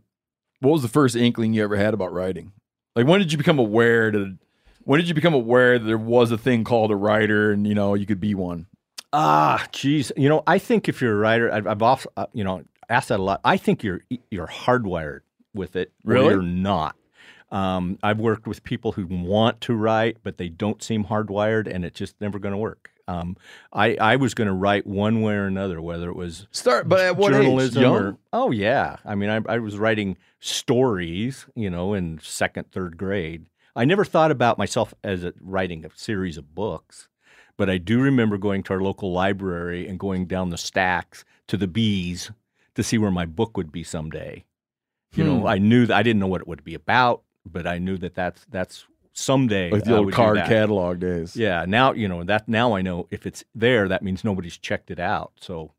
what 0.60 0.72
was 0.72 0.82
the 0.82 0.88
first 0.88 1.16
inkling 1.16 1.54
you 1.54 1.64
ever 1.64 1.76
had 1.78 1.94
about 1.94 2.14
writing? 2.14 2.52
Like 2.96 3.08
when 3.08 3.20
did 3.20 3.32
you 3.32 3.38
become 3.38 3.60
aware 3.60 4.12
that 4.12 4.38
when 4.84 5.00
did 5.00 5.08
you 5.08 5.14
become 5.16 5.34
aware 5.34 5.80
that 5.80 5.86
there 5.86 5.98
was 5.98 6.32
a 6.32 6.38
thing 6.38 6.64
called 6.64 6.92
a 6.92 6.96
writer 6.96 7.52
and 7.52 7.66
you 7.68 7.76
know 7.76 7.94
you 7.94 8.06
could 8.06 8.20
be 8.20 8.36
one? 8.36 8.68
Ah, 9.14 9.66
geez. 9.72 10.12
You 10.16 10.30
know, 10.30 10.44
I 10.48 10.58
think 10.58 10.88
if 10.88 11.02
you're 11.02 11.14
a 11.14 11.18
writer, 11.18 11.52
I've, 11.52 11.68
I've 11.68 11.82
also, 11.82 12.10
uh, 12.18 12.28
you 12.34 12.44
know, 12.44 12.64
asked 12.90 13.10
that 13.10 13.20
a 13.20 13.24
lot. 13.24 13.42
I 13.44 13.58
think 13.58 13.84
you're 13.84 14.02
you're 14.30 14.48
hardwired 14.48 15.22
with 15.54 15.76
it, 15.76 15.92
or 16.06 16.14
Really? 16.14 16.30
you're 16.34 16.42
not. 16.42 16.96
Um, 17.52 18.00
I've 18.02 18.20
worked 18.20 18.48
with 18.48 18.64
people 18.64 18.94
who 18.94 19.06
want 19.08 19.60
to 19.62 19.74
write, 19.74 20.18
but 20.24 20.38
they 20.38 20.48
don't 20.48 20.82
seem 20.82 21.06
hardwired, 21.06 21.68
and 21.74 21.84
it's 21.84 22.00
just 22.00 22.16
never 22.22 22.40
going 22.40 22.54
to 22.54 22.58
work. 22.58 22.92
Um, 23.10 23.36
I 23.74 23.96
I 23.96 24.16
was 24.16 24.34
going 24.34 24.48
to 24.48 24.54
write 24.54 24.88
one 24.88 25.22
way 25.22 25.34
or 25.34 25.46
another, 25.48 25.82
whether 25.82 26.10
it 26.10 26.16
was 26.16 26.48
Start, 26.52 26.88
but 26.88 27.02
at 27.02 27.18
what 27.18 27.34
age? 27.34 27.42
journalism 27.42 27.82
Young? 27.82 27.96
or 27.96 28.18
oh 28.32 28.52
yeah. 28.52 28.96
I 29.04 29.16
mean, 29.16 29.30
I, 29.30 29.42
I 29.54 29.58
was 29.58 29.78
writing 29.78 30.16
stories, 30.40 31.46
you 31.56 31.70
know, 31.70 31.94
in 31.94 32.20
second, 32.24 32.72
third 32.72 32.96
grade. 32.98 33.46
I 33.76 33.84
never 33.86 34.06
thought 34.06 34.32
about 34.32 34.58
myself 34.58 34.94
as 35.04 35.24
a, 35.26 35.34
writing 35.42 35.86
a 35.86 35.90
series 35.96 36.38
of 36.38 36.54
books, 36.56 37.10
but 37.62 37.70
I 37.70 37.78
do 37.78 38.02
remember 38.02 38.40
going 38.40 38.64
to 38.64 38.74
our 38.74 38.82
local 38.82 39.12
library 39.12 39.88
and 39.88 40.00
going 40.00 40.26
down 40.26 40.50
the 40.50 40.58
stacks 40.58 41.24
to 41.48 41.58
the 41.58 41.68
bees 41.68 42.32
to 42.74 42.82
see 42.82 42.98
where 42.98 43.12
my 43.12 43.28
book 43.28 43.56
would 43.56 43.72
be 43.72 43.84
someday. 43.84 44.46
You 45.14 45.24
know, 45.26 45.42
Hmm. 45.42 45.46
I 45.46 45.60
knew 45.60 45.86
that 45.86 45.96
I 45.96 46.02
didn't 46.02 46.20
know 46.22 46.26
what 46.26 46.42
it 46.42 46.48
would 46.48 46.64
be 46.64 46.74
about, 46.74 47.22
but 47.46 47.68
I 47.68 47.78
knew 47.78 48.00
that 48.00 48.16
that's 48.16 48.48
that's 48.50 48.88
someday 49.14 49.70
like 49.70 49.84
the 49.84 49.96
old 49.96 50.12
card 50.12 50.38
catalog 50.38 51.02
days. 51.02 51.36
Yeah, 51.36 51.66
now 51.68 51.94
you 51.94 52.08
know 52.08 52.24
that. 52.24 52.48
Now 52.48 52.74
I 52.74 52.82
know 52.82 53.08
if 53.12 53.28
it's 53.28 53.44
there, 53.54 53.88
that 53.90 54.02
means 54.02 54.24
nobody's 54.24 54.58
checked 54.58 54.90
it 54.90 55.00
out. 55.00 55.34
So, 55.40 55.74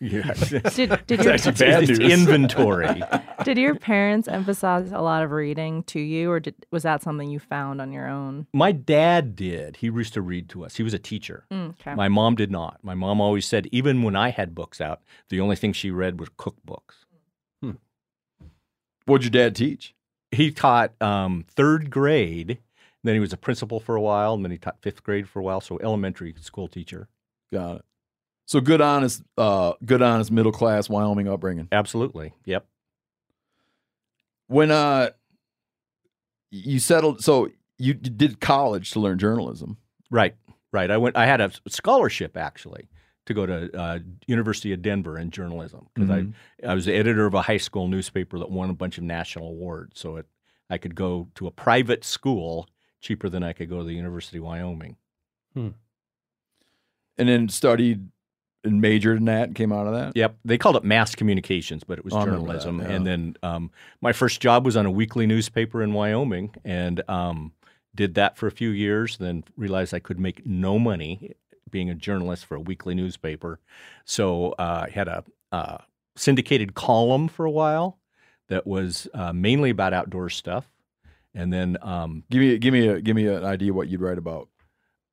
yeah, 0.00 0.32
Did, 0.34 1.06
did, 1.06 1.20
It's 1.20 1.24
your, 1.24 1.32
actually 1.34 1.52
bad 1.52 1.88
news. 1.88 1.98
inventory. 1.98 3.02
did 3.44 3.58
your 3.58 3.74
parents 3.74 4.28
emphasize 4.28 4.92
a 4.92 5.00
lot 5.00 5.22
of 5.22 5.30
reading 5.32 5.82
to 5.84 6.00
you, 6.00 6.30
or 6.30 6.40
did, 6.40 6.54
was 6.70 6.82
that 6.84 7.02
something 7.02 7.28
you 7.30 7.38
found 7.38 7.80
on 7.80 7.90
your 7.92 8.06
own? 8.08 8.46
My 8.52 8.72
dad 8.72 9.34
did. 9.36 9.76
He 9.76 9.86
used 9.88 10.14
to 10.14 10.22
read 10.22 10.48
to 10.50 10.64
us. 10.64 10.76
He 10.76 10.82
was 10.82 10.94
a 10.94 10.98
teacher. 10.98 11.44
Mm, 11.52 11.70
okay. 11.80 11.94
My 11.94 12.08
mom 12.08 12.34
did 12.36 12.50
not. 12.50 12.78
My 12.82 12.94
mom 12.94 13.20
always 13.20 13.46
said, 13.46 13.66
even 13.72 14.02
when 14.02 14.14
I 14.16 14.30
had 14.30 14.54
books 14.54 14.80
out, 14.80 15.00
the 15.30 15.40
only 15.40 15.56
thing 15.56 15.72
she 15.72 15.90
read 15.90 16.20
was 16.20 16.28
cookbooks. 16.30 17.04
What'd 19.06 19.24
your 19.24 19.30
dad 19.42 19.56
teach? 19.56 19.94
He 20.30 20.50
taught 20.50 20.92
um, 21.00 21.46
third 21.48 21.90
grade. 21.90 22.58
Then 23.02 23.14
he 23.14 23.20
was 23.20 23.32
a 23.32 23.38
principal 23.38 23.80
for 23.80 23.96
a 23.96 24.00
while, 24.02 24.34
and 24.34 24.44
then 24.44 24.50
he 24.52 24.58
taught 24.58 24.82
fifth 24.82 25.02
grade 25.02 25.26
for 25.28 25.38
a 25.40 25.42
while. 25.42 25.62
So 25.62 25.78
elementary 25.82 26.34
school 26.40 26.68
teacher. 26.68 27.08
Got 27.50 27.76
it. 27.76 27.84
So 28.48 28.62
good, 28.62 28.80
honest, 28.80 29.22
uh, 29.36 29.74
good, 29.84 30.00
honest, 30.00 30.30
middle 30.30 30.52
class 30.52 30.88
Wyoming 30.88 31.28
upbringing. 31.28 31.68
Absolutely. 31.70 32.32
Yep. 32.46 32.66
When 34.46 34.70
uh, 34.70 35.10
you 36.50 36.78
settled, 36.78 37.22
so 37.22 37.50
you 37.76 37.92
did 37.92 38.40
college 38.40 38.92
to 38.92 39.00
learn 39.00 39.18
journalism. 39.18 39.76
Right. 40.10 40.34
Right. 40.72 40.90
I 40.90 40.96
went. 40.96 41.14
I 41.14 41.26
had 41.26 41.42
a 41.42 41.50
scholarship 41.68 42.38
actually 42.38 42.88
to 43.26 43.34
go 43.34 43.44
to 43.44 43.76
uh, 43.78 43.98
University 44.26 44.72
of 44.72 44.80
Denver 44.80 45.18
in 45.18 45.30
journalism 45.30 45.88
because 45.94 46.08
Mhm. 46.08 46.32
I 46.64 46.68
I 46.68 46.74
was 46.74 46.86
the 46.86 46.94
editor 46.94 47.26
of 47.26 47.34
a 47.34 47.42
high 47.42 47.58
school 47.58 47.86
newspaper 47.86 48.38
that 48.38 48.50
won 48.50 48.70
a 48.70 48.74
bunch 48.74 48.96
of 48.96 49.04
national 49.04 49.48
awards. 49.48 50.00
So 50.00 50.16
it 50.16 50.26
I 50.70 50.78
could 50.78 50.94
go 50.94 51.28
to 51.34 51.46
a 51.46 51.50
private 51.50 52.02
school 52.02 52.66
cheaper 53.02 53.28
than 53.28 53.42
I 53.42 53.52
could 53.52 53.68
go 53.68 53.78
to 53.80 53.84
the 53.84 53.92
University 53.92 54.38
of 54.38 54.44
Wyoming. 54.44 54.96
and 55.54 55.74
then 57.18 57.48
studied 57.50 58.08
and 58.64 58.80
majored 58.80 59.18
in 59.18 59.26
that 59.26 59.44
and 59.48 59.54
came 59.54 59.72
out 59.72 59.86
of 59.86 59.94
that. 59.94 60.16
Yep, 60.16 60.36
they 60.44 60.58
called 60.58 60.76
it 60.76 60.84
mass 60.84 61.14
communications, 61.14 61.84
but 61.84 61.98
it 61.98 62.04
was 62.04 62.12
Oh, 62.14 62.24
journalism. 62.24 62.78
that, 62.78 62.88
yeah. 62.90 62.96
And 62.96 63.06
then 63.06 63.36
um, 63.42 63.70
my 64.00 64.12
first 64.12 64.40
job 64.40 64.64
was 64.64 64.76
on 64.76 64.84
a 64.86 64.90
weekly 64.90 65.26
newspaper 65.26 65.82
in 65.82 65.92
Wyoming, 65.92 66.54
and 66.64 67.02
um, 67.08 67.52
did 67.94 68.14
that 68.14 68.36
for 68.36 68.46
a 68.46 68.50
few 68.50 68.70
years. 68.70 69.16
Then 69.18 69.44
realized 69.56 69.94
I 69.94 70.00
could 70.00 70.18
make 70.18 70.44
no 70.46 70.78
money 70.78 71.34
being 71.70 71.88
a 71.90 71.94
journalist 71.94 72.46
for 72.46 72.56
a 72.56 72.60
weekly 72.60 72.94
newspaper, 72.94 73.60
so 74.04 74.52
uh, 74.58 74.86
I 74.86 74.90
had 74.90 75.06
a 75.08 75.24
uh, 75.52 75.78
syndicated 76.16 76.74
column 76.74 77.28
for 77.28 77.44
a 77.46 77.50
while 77.50 77.98
that 78.48 78.66
was 78.66 79.06
uh, 79.14 79.32
mainly 79.32 79.70
about 79.70 79.92
outdoor 79.92 80.30
stuff. 80.30 80.68
And 81.34 81.52
then 81.52 81.76
um, 81.82 82.24
Give 82.30 82.40
me, 82.40 82.58
give 82.58 82.72
me, 82.72 82.88
a, 82.88 83.00
give 83.00 83.14
me 83.14 83.26
an 83.28 83.44
idea 83.44 83.72
what 83.72 83.88
you'd 83.88 84.00
write 84.00 84.18
about. 84.18 84.48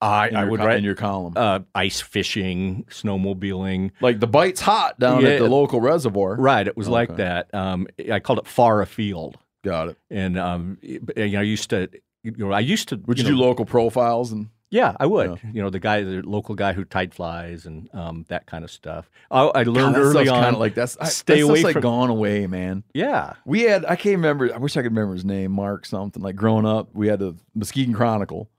I, 0.02 0.30
I 0.30 0.44
would 0.46 0.60
co- 0.60 0.66
write 0.66 0.78
in 0.78 0.84
your 0.84 0.96
column. 0.96 1.34
uh, 1.36 1.60
ice 1.74 2.02
fishing, 2.02 2.86
snowmobiling, 2.90 3.92
like 4.02 4.20
the 4.20 4.28
bite's 4.28 4.62
hot 4.62 5.00
down 5.00 5.22
Yeah. 5.22 5.30
at 5.30 5.40
the 5.40 5.50
local 5.50 5.82
reservoir. 5.82 6.36
Right, 6.36 6.68
it 6.68 6.76
was 6.78 6.88
like 6.88 7.10
Okay. 7.12 7.24
that. 7.24 7.54
Um, 7.54 7.88
I 8.12 8.20
called 8.20 8.40
it 8.40 8.48
far 8.48 8.82
afield, 8.82 9.38
Got 9.64 9.90
it. 9.90 9.98
and 10.10 10.38
um, 10.38 10.78
you 10.82 11.00
know, 11.16 11.40
I 11.40 11.44
used 11.44 11.70
to, 11.72 11.90
you 12.24 12.34
know, 12.38 12.52
I 12.52 12.60
used 12.60 12.90
to. 12.90 12.98
Would 13.06 13.18
you, 13.20 13.26
you 13.26 13.32
do 13.32 13.38
local 13.38 13.66
profiles 13.66 14.32
and 14.32 14.50
Yeah, 14.70 14.96
I 15.00 15.06
would. 15.06 15.40
You 15.54 15.62
know, 15.62 15.70
the 15.70 15.80
guy, 15.80 16.02
the 16.04 16.22
local 16.24 16.56
guy 16.56 16.74
who 16.74 16.84
tied 16.84 17.14
flies 17.14 17.66
and 17.66 17.88
um, 17.94 18.26
that 18.28 18.46
kind 18.48 18.64
of 18.64 18.72
stuff. 18.72 19.10
I, 19.32 19.44
I 19.44 19.64
learned 19.64 19.96
early 19.96 20.28
on. 20.28 20.56
like 20.56 20.76
that's 20.76 20.98
I, 21.00 21.06
stay 21.06 21.36
that's 21.40 21.50
away 21.50 21.64
like 21.64 21.74
from. 21.74 21.82
gone 21.84 22.10
away, 22.10 22.46
man. 22.48 22.84
Yeah, 22.94 23.34
We 23.46 23.62
had 23.64 23.86
I 23.86 23.96
can't 23.96 24.18
remember. 24.18 24.54
I 24.54 24.58
wish 24.58 24.76
I 24.76 24.82
could 24.82 24.92
remember 24.92 25.14
his 25.14 25.26
name, 25.26 25.52
Mark 25.52 25.86
something. 25.86 26.22
Like 26.22 26.36
growing 26.36 26.66
up, 26.66 26.90
we 26.94 27.08
had 27.08 27.20
the 27.20 27.36
Muskegon 27.54 27.94
Chronicle, 27.94 28.50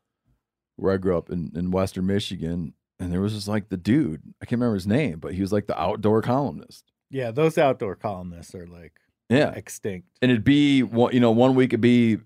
where 0.77 0.93
I 0.95 0.97
grew 0.99 1.17
up 1.19 1.31
in 1.31 1.53
in 1.57 1.71
Western 1.71 2.07
Michigan, 2.07 2.75
and 3.01 3.13
there 3.13 3.21
was 3.21 3.35
just 3.35 3.49
like 3.49 3.69
the 3.69 3.77
dude. 3.77 4.23
I 4.41 4.47
can't 4.47 4.61
remember 4.61 4.75
his 4.75 4.87
name, 4.87 5.19
but 5.19 5.35
he 5.35 5.41
was 5.41 5.53
like 5.53 5.67
the 5.67 5.79
outdoor 5.81 6.23
columnist. 6.23 6.85
Yeah, 7.11 7.31
those 7.31 7.57
outdoor 7.59 7.95
columnists 7.97 8.55
are 8.55 8.67
like 8.67 8.93
Yeah, 9.29 9.51
extinct. 9.51 10.09
and 10.23 10.31
it'd 10.31 10.45
be 10.45 10.83
one- 10.83 11.13
you 11.15 11.21
know 11.21 11.31
one 11.33 11.55
week 11.55 11.71
it'd 11.71 11.81
be 11.81 12.19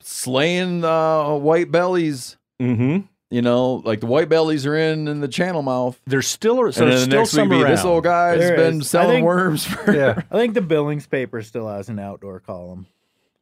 slaying 0.00 0.84
uh, 0.84 1.34
white 1.36 1.70
bellies. 1.70 2.36
mm-hmm. 2.60 3.06
You 3.30 3.40
know, 3.40 3.76
like 3.76 4.00
the 4.00 4.06
white 4.06 4.28
bellies 4.28 4.66
are 4.66 4.76
in 4.76 5.08
in 5.08 5.20
the 5.20 5.28
channel 5.28 5.62
mouth. 5.62 5.98
There's 6.06 6.26
still, 6.26 6.56
so 6.70 6.82
and 6.82 6.92
there's 6.92 7.06
then 7.08 7.18
the 7.18 7.24
still 7.24 7.24
next 7.24 7.32
week 7.32 7.40
some 7.40 7.48
be 7.48 7.62
around. 7.62 7.70
this 7.70 7.84
old 7.84 8.04
guy's 8.04 8.38
There 8.40 8.56
been 8.56 8.80
is. 8.82 8.88
I 8.94 8.98
selling 9.00 9.16
think- 9.16 9.24
worms 9.26 9.64
for 9.64 9.90
Yeah. 9.96 10.20
I 10.30 10.36
think 10.36 10.52
the 10.52 10.60
Billings 10.60 11.06
paper 11.06 11.40
still 11.42 11.66
has 11.66 11.88
an 11.88 11.98
outdoor 11.98 12.40
column. 12.40 12.86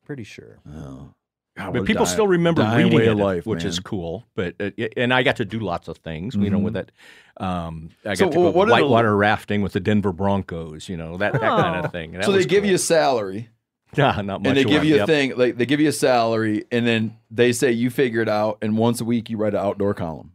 Pretty 0.07 0.23
sure. 0.23 0.61
Oh. 0.73 1.13
God, 1.57 1.73
but 1.75 1.85
people 1.85 2.05
dying- 2.05 2.13
still 2.15 2.29
remember 2.29 2.63
dying 2.63 2.85
reading 2.85 2.99
way 2.99 3.07
it, 3.07 3.13
of 3.13 3.19
life, 3.19 3.45
which 3.47 3.65
is 3.65 3.81
cool. 3.81 4.25
But 4.35 4.55
uh, 4.61 4.71
and 4.97 5.13
I 5.13 5.23
got 5.23 5.37
to 5.37 5.45
do 5.45 5.59
lots 5.61 5.89
of 5.89 5.99
things, 5.99 6.35
you 6.37 6.49
know, 6.51 6.59
Mhm. 6.59 6.63
with 6.63 6.77
it. 6.77 6.93
Um, 7.39 7.91
I 8.05 8.11
got 8.11 8.19
So, 8.19 8.29
to 8.31 8.35
go 8.35 8.51
wh- 8.51 8.55
what 8.55 8.65
are 8.65 8.67
the- 8.67 8.73
whitewater 8.73 9.17
rafting 9.17 9.61
with 9.63 9.73
the 9.73 9.81
Denver 9.81 10.13
Broncos, 10.13 10.89
you 10.89 10.97
know, 10.97 11.17
that, 11.17 11.33
that 11.33 11.41
kind 11.41 11.77
Oh. 11.77 11.81
of 11.81 11.93
thing. 11.93 12.13
That 12.13 12.25
So 12.25 12.31
they 12.33 12.37
was 12.39 12.47
give 12.47 12.63
cool. 12.63 12.69
you 12.71 12.75
a 12.77 12.79
salary. 12.79 13.49
yeah, 13.97 14.21
not 14.23 14.43
much. 14.43 14.47
and 14.49 14.57
they 14.57 14.65
give 14.65 14.79
one. 14.79 14.87
you 14.87 14.95
a 14.95 14.99
Yep. 14.99 15.07
thing 15.07 15.33
like 15.37 15.57
they 15.59 15.67
give 15.67 15.81
you 15.81 15.89
a 15.89 15.93
salary 15.93 16.65
and 16.71 16.87
then 16.87 17.17
they 17.31 17.51
say 17.53 17.73
you 17.73 17.91
figure 17.91 18.21
it 18.23 18.29
out 18.29 18.59
and 18.63 18.79
once 18.79 19.01
a 19.01 19.05
week 19.05 19.29
you 19.29 19.37
write 19.37 19.55
an 19.55 19.61
outdoor 19.61 19.95
column 19.95 20.33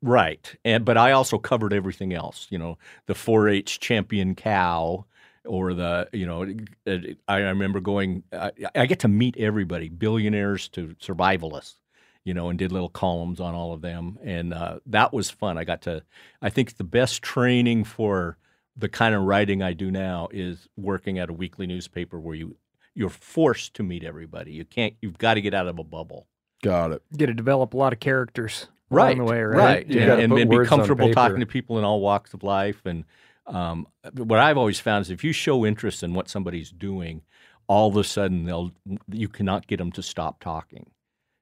Right. 0.00 0.54
And 0.64 0.84
but 0.84 0.96
I 0.96 1.10
also 1.12 1.38
covered 1.38 1.72
everything 1.72 2.12
else, 2.12 2.46
you 2.50 2.58
know, 2.58 2.78
the 3.06 3.14
4-H 3.14 3.80
champion 3.80 4.34
cow 4.36 5.06
or 5.44 5.74
the, 5.74 6.08
you 6.12 6.26
know, 6.26 6.46
uh, 6.86 6.98
I 7.28 7.38
remember 7.38 7.80
going 7.80 8.22
I, 8.32 8.52
I 8.74 8.86
get 8.86 9.00
to 9.00 9.08
meet 9.08 9.36
everybody, 9.38 9.88
billionaires 9.88 10.68
to 10.70 10.94
survivalists, 11.02 11.76
you 12.24 12.34
know, 12.34 12.48
and 12.48 12.58
did 12.58 12.72
little 12.72 12.88
columns 12.88 13.40
on 13.40 13.54
all 13.54 13.72
of 13.72 13.82
them 13.82 14.18
and 14.22 14.54
uh, 14.54 14.78
that 14.86 15.12
was 15.12 15.30
fun. 15.30 15.58
I 15.58 15.64
got 15.64 15.82
to 15.82 16.02
I 16.40 16.50
think 16.50 16.76
the 16.76 16.84
best 16.84 17.22
training 17.22 17.84
for 17.84 18.38
the 18.76 18.88
kind 18.88 19.14
of 19.14 19.22
writing 19.22 19.62
I 19.62 19.72
do 19.72 19.90
now 19.90 20.28
is 20.32 20.68
working 20.76 21.18
at 21.18 21.28
a 21.28 21.32
weekly 21.32 21.66
newspaper 21.66 22.18
where 22.18 22.34
you 22.34 22.56
you're 22.94 23.10
forced 23.10 23.74
to 23.74 23.82
meet 23.82 24.04
everybody. 24.04 24.52
You 24.52 24.64
can't 24.64 24.94
you've 25.00 25.18
got 25.18 25.34
to 25.34 25.40
get 25.40 25.54
out 25.54 25.66
of 25.66 25.78
a 25.78 25.84
bubble. 25.84 26.26
Got 26.62 26.92
it. 26.92 27.02
You 27.10 27.18
get 27.18 27.26
to 27.26 27.34
develop 27.34 27.74
a 27.74 27.76
lot 27.76 27.92
of 27.92 28.00
characters 28.00 28.68
right, 28.90 29.16
along 29.16 29.26
the 29.26 29.32
way, 29.32 29.42
right? 29.42 29.56
right, 29.56 29.86
You 29.86 30.00
and, 30.00 30.06
gotta 30.06 30.22
and 30.42 30.50
be 30.50 30.66
comfortable 30.66 31.12
talking 31.12 31.40
to 31.40 31.46
people 31.46 31.78
in 31.78 31.84
all 31.84 32.00
walks 32.00 32.34
of 32.34 32.42
life. 32.42 32.80
And 32.84 33.04
um, 33.46 33.86
what 34.16 34.38
I've 34.38 34.58
always 34.58 34.80
found 34.80 35.02
is 35.02 35.10
if 35.10 35.24
you 35.24 35.32
show 35.32 35.64
interest 35.66 36.02
in 36.02 36.14
what 36.14 36.28
somebody's 36.28 36.70
doing, 36.70 37.22
all 37.66 37.88
of 37.88 37.96
a 37.96 38.04
sudden 38.04 38.44
they'll 38.44 38.72
you 39.10 39.28
cannot 39.28 39.66
get 39.66 39.78
them 39.78 39.92
to 39.92 40.02
stop 40.02 40.40
talking. 40.40 40.90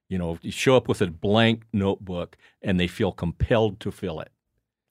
You 0.09 0.18
know, 0.18 0.38
you 0.42 0.51
show 0.51 0.76
up 0.76 0.88
with 0.88 1.01
a 1.03 1.07
blank 1.07 1.64
notebook 1.72 2.36
and 2.62 2.78
they 2.80 2.88
feel 2.88 3.12
compelled 3.12 3.78
to 3.80 3.92
fill 3.92 4.20
it 4.20 4.32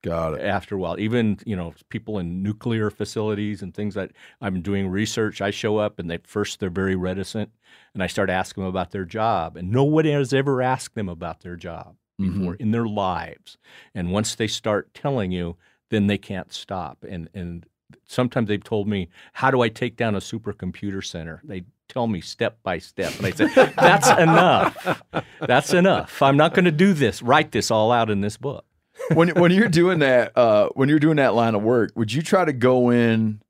Got 0.01 0.36
it. 0.36 0.45
after 0.45 0.76
a 0.76 0.78
while. 0.78 0.97
Even 0.99 1.39
you 1.45 1.55
know, 1.55 1.74
people 1.89 2.20
in 2.20 2.41
nuclear 2.41 2.89
facilities 2.89 3.62
and 3.62 3.74
things 3.74 3.95
that 3.95 4.12
I'm 4.39 4.62
doing 4.62 4.88
research. 4.88 5.41
I 5.41 5.51
show 5.51 5.78
up 5.78 5.99
and 5.99 6.10
they 6.10 6.20
first 6.26 6.60
they're 6.60 6.70
very 6.70 6.95
reticent, 6.95 7.51
and 7.93 8.01
I 8.01 8.07
start 8.07 8.30
asking 8.30 8.64
them 8.64 8.70
about 8.70 8.91
their 8.91 9.05
job, 9.05 9.57
and 9.57 9.72
no 9.72 9.84
one 9.84 10.05
has 10.05 10.34
ever 10.34 10.62
asked 10.62 10.95
them 10.95 11.10
about 11.10 11.41
their 11.41 11.57
job 11.57 11.95
before 12.18 12.55
in 12.55 12.72
their 12.72 12.88
lives. 12.88 13.57
And 13.95 14.12
once 14.12 14.36
they 14.36 14.47
start 14.47 14.93
telling 14.93 15.32
you, 15.32 15.57
then 15.90 16.08
they 16.08 16.18
can't 16.18 16.52
stop. 16.54 17.04
And 17.08 17.30
and 17.34 17.66
sometimes 18.06 18.48
they've 18.48 18.64
told 18.64 18.88
me, 18.88 19.10
"How 19.34 19.52
do 19.52 19.62
I 19.62 19.70
take 19.70 19.96
down 19.98 20.16
a 20.16 20.20
supercomputer 20.20 21.04
center?" 21.04 21.42
They 21.44 21.64
tell 21.88 22.08
me 22.08 22.22
step 22.22 22.60
by 22.64 22.78
step, 22.78 23.14
and 23.18 23.26
I 23.26 23.32
say, 23.32 23.48
"That's 23.76 24.10
enough. 24.10 25.02
That's 25.40 25.74
enough. 25.74 26.22
I'm 26.22 26.38
not 26.38 26.54
going 26.54 26.66
to 26.66 26.72
do 26.72 26.94
this. 26.94 27.22
Write 27.22 27.52
this 27.52 27.72
all 27.72 27.92
out 27.92 28.10
in 28.10 28.22
this 28.22 28.38
book." 28.38 28.66
when 29.14 29.30
when 29.30 29.50
you're 29.50 29.70
doing 29.70 30.00
that 30.00 30.38
uh 30.38 30.68
when 30.74 30.90
you're 30.90 31.00
doing 31.00 31.16
that 31.16 31.34
line 31.34 31.56
of 31.56 31.62
work 31.64 31.90
would 31.96 32.12
you 32.12 32.22
try 32.22 32.44
to 32.44 32.52
go 32.52 32.90
in 32.90 33.42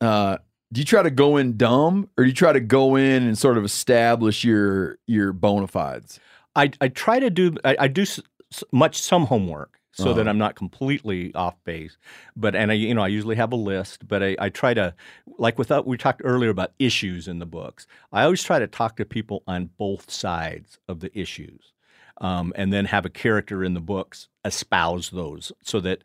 uh 0.00 0.38
do 0.72 0.80
you 0.80 0.84
try 0.84 1.02
to 1.02 1.10
go 1.10 1.36
in 1.36 1.56
dumb 1.56 2.08
or 2.16 2.24
do 2.24 2.28
you 2.28 2.34
try 2.34 2.52
to 2.52 2.60
go 2.60 2.96
in 2.96 3.22
and 3.24 3.36
sort 3.36 3.58
of 3.58 3.64
establish 3.64 4.44
your 4.44 4.98
your 5.06 5.32
bona 5.32 5.66
fides 5.66 6.18
I, 6.56 6.70
I 6.80 6.88
try 6.88 7.20
to 7.20 7.28
do 7.30 7.54
I, 7.64 7.76
I 7.80 7.88
do 7.88 8.02
s- 8.02 8.20
s- 8.52 8.64
much 8.72 8.96
some 9.00 9.26
homework 9.26 9.78
so 10.00 10.12
that 10.14 10.22
Uh-huh. 10.22 10.30
I'm 10.30 10.38
not 10.38 10.54
completely 10.56 11.34
off 11.34 11.56
base. 11.64 11.96
But 12.36 12.54
and 12.54 12.70
I 12.70 12.74
you 12.74 12.94
know 12.94 13.02
I 13.02 13.08
usually 13.08 13.36
have 13.36 13.52
a 13.52 13.56
list, 13.56 14.08
but 14.08 14.22
I, 14.22 14.36
I 14.38 14.48
try 14.48 14.74
to 14.74 14.94
like 15.38 15.58
without 15.58 15.86
we 15.86 15.96
talked 15.96 16.22
earlier 16.24 16.50
about 16.50 16.72
issues 16.78 17.28
in 17.28 17.38
the 17.38 17.46
books. 17.46 17.86
I 18.12 18.24
always 18.24 18.42
try 18.42 18.58
to 18.58 18.66
talk 18.66 18.96
to 18.96 19.04
people 19.04 19.42
on 19.46 19.70
both 19.78 20.10
sides 20.10 20.78
of 20.88 21.00
the 21.00 21.10
issues, 21.18 21.72
um, 22.18 22.52
and 22.56 22.72
then 22.72 22.86
have 22.86 23.04
a 23.04 23.10
character 23.10 23.62
in 23.64 23.74
the 23.74 23.80
books 23.80 24.28
espouse 24.44 25.10
those 25.10 25.52
so 25.62 25.80
that 25.80 26.02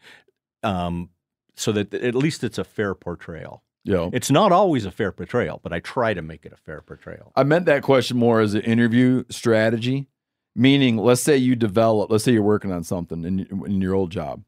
um, 0.63 1.09
so 1.55 1.71
that 1.71 1.93
at 1.93 2.15
least 2.15 2.43
it's 2.43 2.57
a 2.57 2.63
fair 2.63 2.93
portrayal. 2.95 3.63
yo 3.83 4.09
It's 4.13 4.31
not 4.31 4.51
always 4.51 4.85
a 4.85 4.91
fair 4.91 5.11
portrayal, 5.11 5.59
but 5.63 5.71
I 5.71 5.79
try 5.79 6.13
to 6.13 6.21
make 6.21 6.45
it 6.45 6.51
a 6.53 6.57
fair 6.57 6.81
portrayal. 6.81 7.31
I 7.35 7.43
meant 7.43 7.65
that 7.67 7.81
question 7.83 8.17
more 8.17 8.41
as 8.41 8.53
an 8.55 8.61
interview 8.61 9.23
strategy, 9.29 10.07
meaning 10.56 10.97
let's 10.97 11.22
say 11.22 11.36
you 11.38 11.56
develop, 11.56 12.10
let's 12.10 12.24
say 12.24 12.32
you're 12.32 12.41
working 12.41 12.72
on 12.72 12.84
something 12.84 13.24
in, 13.26 13.39
in 13.66 13.82
your 13.82 13.93
old 13.93 14.12
job, 14.12 14.43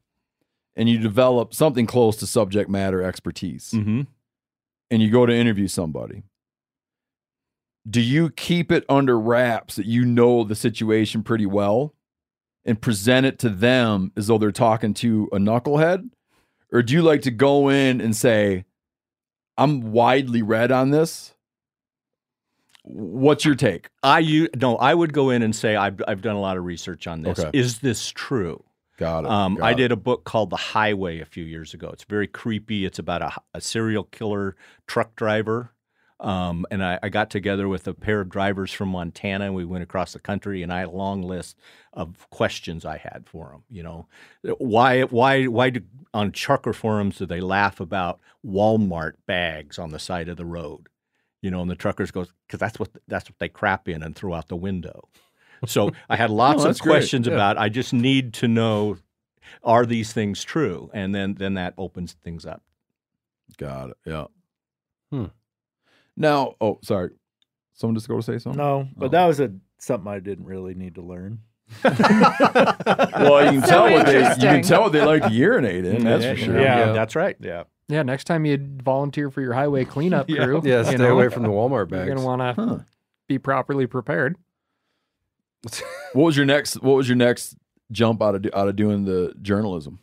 and 0.76 0.88
you 0.88 0.98
develop 0.98 1.52
something 1.54 1.86
close 1.86 2.16
to 2.16 2.26
subject 2.26 2.70
matter 2.70 3.02
expertise, 3.02 3.72
Mm-hmm. 3.72 4.02
and 4.90 5.02
you 5.02 5.10
go 5.10 5.26
to 5.26 5.34
interview 5.34 5.68
somebody. 5.68 6.22
Do 7.88 8.00
you 8.00 8.30
keep 8.30 8.70
it 8.70 8.84
under 8.88 9.18
wraps 9.18 9.76
that 9.76 9.86
you 9.86 10.04
know 10.04 10.44
the 10.44 10.54
situation 10.54 11.22
pretty 11.22 11.46
well 11.46 11.94
and 12.64 12.80
present 12.80 13.24
it 13.24 13.38
to 13.38 13.48
them 13.48 14.12
as 14.16 14.26
though 14.26 14.36
they're 14.36 14.52
talking 14.52 14.92
to 14.94 15.28
a 15.32 15.38
knucklehead? 15.38 16.10
Or 16.70 16.82
do 16.82 16.92
you 16.92 17.00
like 17.00 17.22
to 17.22 17.30
go 17.30 17.70
in 17.70 18.02
and 18.02 18.14
say, 18.14 18.66
I'm 19.56 19.92
widely 19.92 20.42
read 20.42 20.70
on 20.70 20.90
this? 20.90 21.34
What's 22.90 23.44
your 23.44 23.54
take? 23.54 23.90
I 24.02 24.20
u- 24.20 24.48
no, 24.56 24.76
I 24.76 24.94
would 24.94 25.12
go 25.12 25.30
in 25.30 25.42
and 25.42 25.54
say 25.54 25.76
I've 25.76 26.00
I've 26.08 26.22
done 26.22 26.36
a 26.36 26.40
lot 26.40 26.56
of 26.56 26.64
research 26.64 27.06
on 27.06 27.22
this. 27.22 27.38
Okay. 27.38 27.50
Is 27.56 27.80
this 27.80 28.08
true? 28.10 28.64
Got 28.96 29.24
it. 29.24 29.30
Um, 29.30 29.56
got 29.56 29.66
I 29.66 29.74
did 29.74 29.92
a 29.92 29.96
book 29.96 30.24
called 30.24 30.50
The 30.50 30.56
Highway 30.56 31.20
a 31.20 31.24
few 31.24 31.44
years 31.44 31.74
ago. 31.74 31.90
It's 31.92 32.04
very 32.04 32.26
creepy. 32.26 32.84
It's 32.84 32.98
about 32.98 33.22
a, 33.22 33.32
a 33.54 33.60
serial 33.60 34.04
killer 34.04 34.56
truck 34.86 35.14
driver. 35.16 35.72
Um, 36.20 36.66
and 36.72 36.84
I, 36.84 36.98
I 37.00 37.10
got 37.10 37.30
together 37.30 37.68
with 37.68 37.86
a 37.86 37.94
pair 37.94 38.20
of 38.20 38.28
drivers 38.28 38.72
from 38.72 38.88
Montana, 38.88 39.44
and 39.44 39.54
we 39.54 39.64
went 39.64 39.84
across 39.84 40.14
the 40.14 40.18
country. 40.18 40.64
And 40.64 40.72
I 40.72 40.80
had 40.80 40.88
a 40.88 40.92
long 40.92 41.22
list 41.22 41.56
of 41.92 42.28
questions 42.30 42.84
I 42.84 42.96
had 42.96 43.24
for 43.26 43.50
them. 43.50 43.62
You 43.70 43.84
know, 43.84 44.08
why, 44.58 45.02
why, 45.02 45.44
why 45.44 45.70
do 45.70 45.82
on 46.12 46.32
trucker 46.32 46.72
forums 46.72 47.18
do 47.18 47.26
they 47.26 47.40
laugh 47.40 47.78
about 47.78 48.18
Walmart 48.44 49.12
bags 49.26 49.78
on 49.78 49.90
the 49.90 50.00
side 50.00 50.28
of 50.28 50.36
the 50.36 50.46
road? 50.46 50.88
You 51.42 51.50
know, 51.52 51.60
and 51.62 51.70
the 51.70 51.76
truckers 51.76 52.10
goes 52.10 52.32
because 52.46 52.58
that's 52.58 52.78
what 52.78 52.88
that's 53.06 53.28
what 53.30 53.38
they 53.38 53.48
crap 53.48 53.88
in 53.88 54.02
and 54.02 54.14
throw 54.16 54.34
out 54.34 54.48
the 54.48 54.56
window. 54.56 55.08
So 55.66 55.92
I 56.08 56.16
had 56.16 56.30
lots 56.44 56.64
Oh, 56.64 56.68
of 56.70 56.78
questions 56.80 57.26
Yeah. 57.26 57.34
about. 57.34 57.58
I 57.58 57.68
just 57.68 57.92
need 57.92 58.34
to 58.34 58.48
know 58.48 58.96
are 59.62 59.86
these 59.86 60.12
things 60.12 60.42
true, 60.44 60.90
and 60.92 61.14
then 61.14 61.34
then 61.34 61.54
that 61.54 61.74
opens 61.78 62.12
things 62.14 62.44
up. 62.44 62.62
Got 63.56 63.90
it. 63.90 63.96
Yeah. 64.04 64.24
Hmm. 65.10 65.26
Now, 66.16 66.54
oh, 66.60 66.78
sorry. 66.82 67.10
Someone 67.74 67.94
just 67.94 68.08
go 68.08 68.16
to 68.16 68.22
say 68.22 68.38
something? 68.38 68.58
No, 68.58 68.88
but 68.96 69.06
Oh. 69.06 69.08
that 69.10 69.26
was 69.26 69.38
a 69.40 69.52
something 69.78 70.08
I 70.12 70.18
didn't 70.18 70.46
really 70.46 70.74
need 70.74 70.96
to 70.96 71.02
learn. 71.02 71.38
Well, 71.84 73.52
you 73.52 73.60
can 73.60 73.62
So 73.62 73.68
tell 73.68 73.92
what 73.92 74.06
they 74.06 74.18
you 74.28 74.34
can 74.36 74.62
tell 74.62 74.82
what 74.82 74.92
they 74.92 75.04
like 75.04 75.22
to 75.22 75.30
urinate 75.32 75.84
in. 75.84 76.04
That's 76.04 76.24
yeah, 76.24 76.34
for 76.34 76.38
sure. 76.40 76.60
Yeah, 76.60 76.86
Yeah. 76.86 76.92
that's 76.92 77.14
right. 77.16 77.36
Yeah. 77.40 77.64
Yeah, 77.88 78.02
next 78.02 78.24
time 78.24 78.44
you 78.44 78.58
volunteer 78.82 79.30
for 79.30 79.40
your 79.40 79.54
highway 79.54 79.84
cleanup 79.84 80.28
Yeah. 80.30 80.44
crew, 80.44 80.62
Yeah, 80.64 80.78
you 80.80 80.84
stay 80.84 80.96
know, 80.96 81.14
away 81.14 81.28
from 81.30 81.42
the 81.44 81.48
Walmart 81.48 81.90
You're 81.90 82.06
gonna 82.14 82.24
want 82.26 82.40
to 82.40 82.52
Huh. 82.62 82.78
be 83.28 83.38
properly 83.38 83.86
prepared. 83.86 84.36
What 86.12 86.24
was 86.24 86.36
your 86.36 86.46
next? 86.46 86.82
What 86.82 86.96
was 86.96 87.08
your 87.08 87.16
next 87.16 87.56
jump 87.92 88.22
out 88.22 88.34
of 88.34 88.46
out 88.54 88.68
of 88.68 88.76
doing 88.76 89.04
the 89.04 89.34
journalism? 89.42 89.98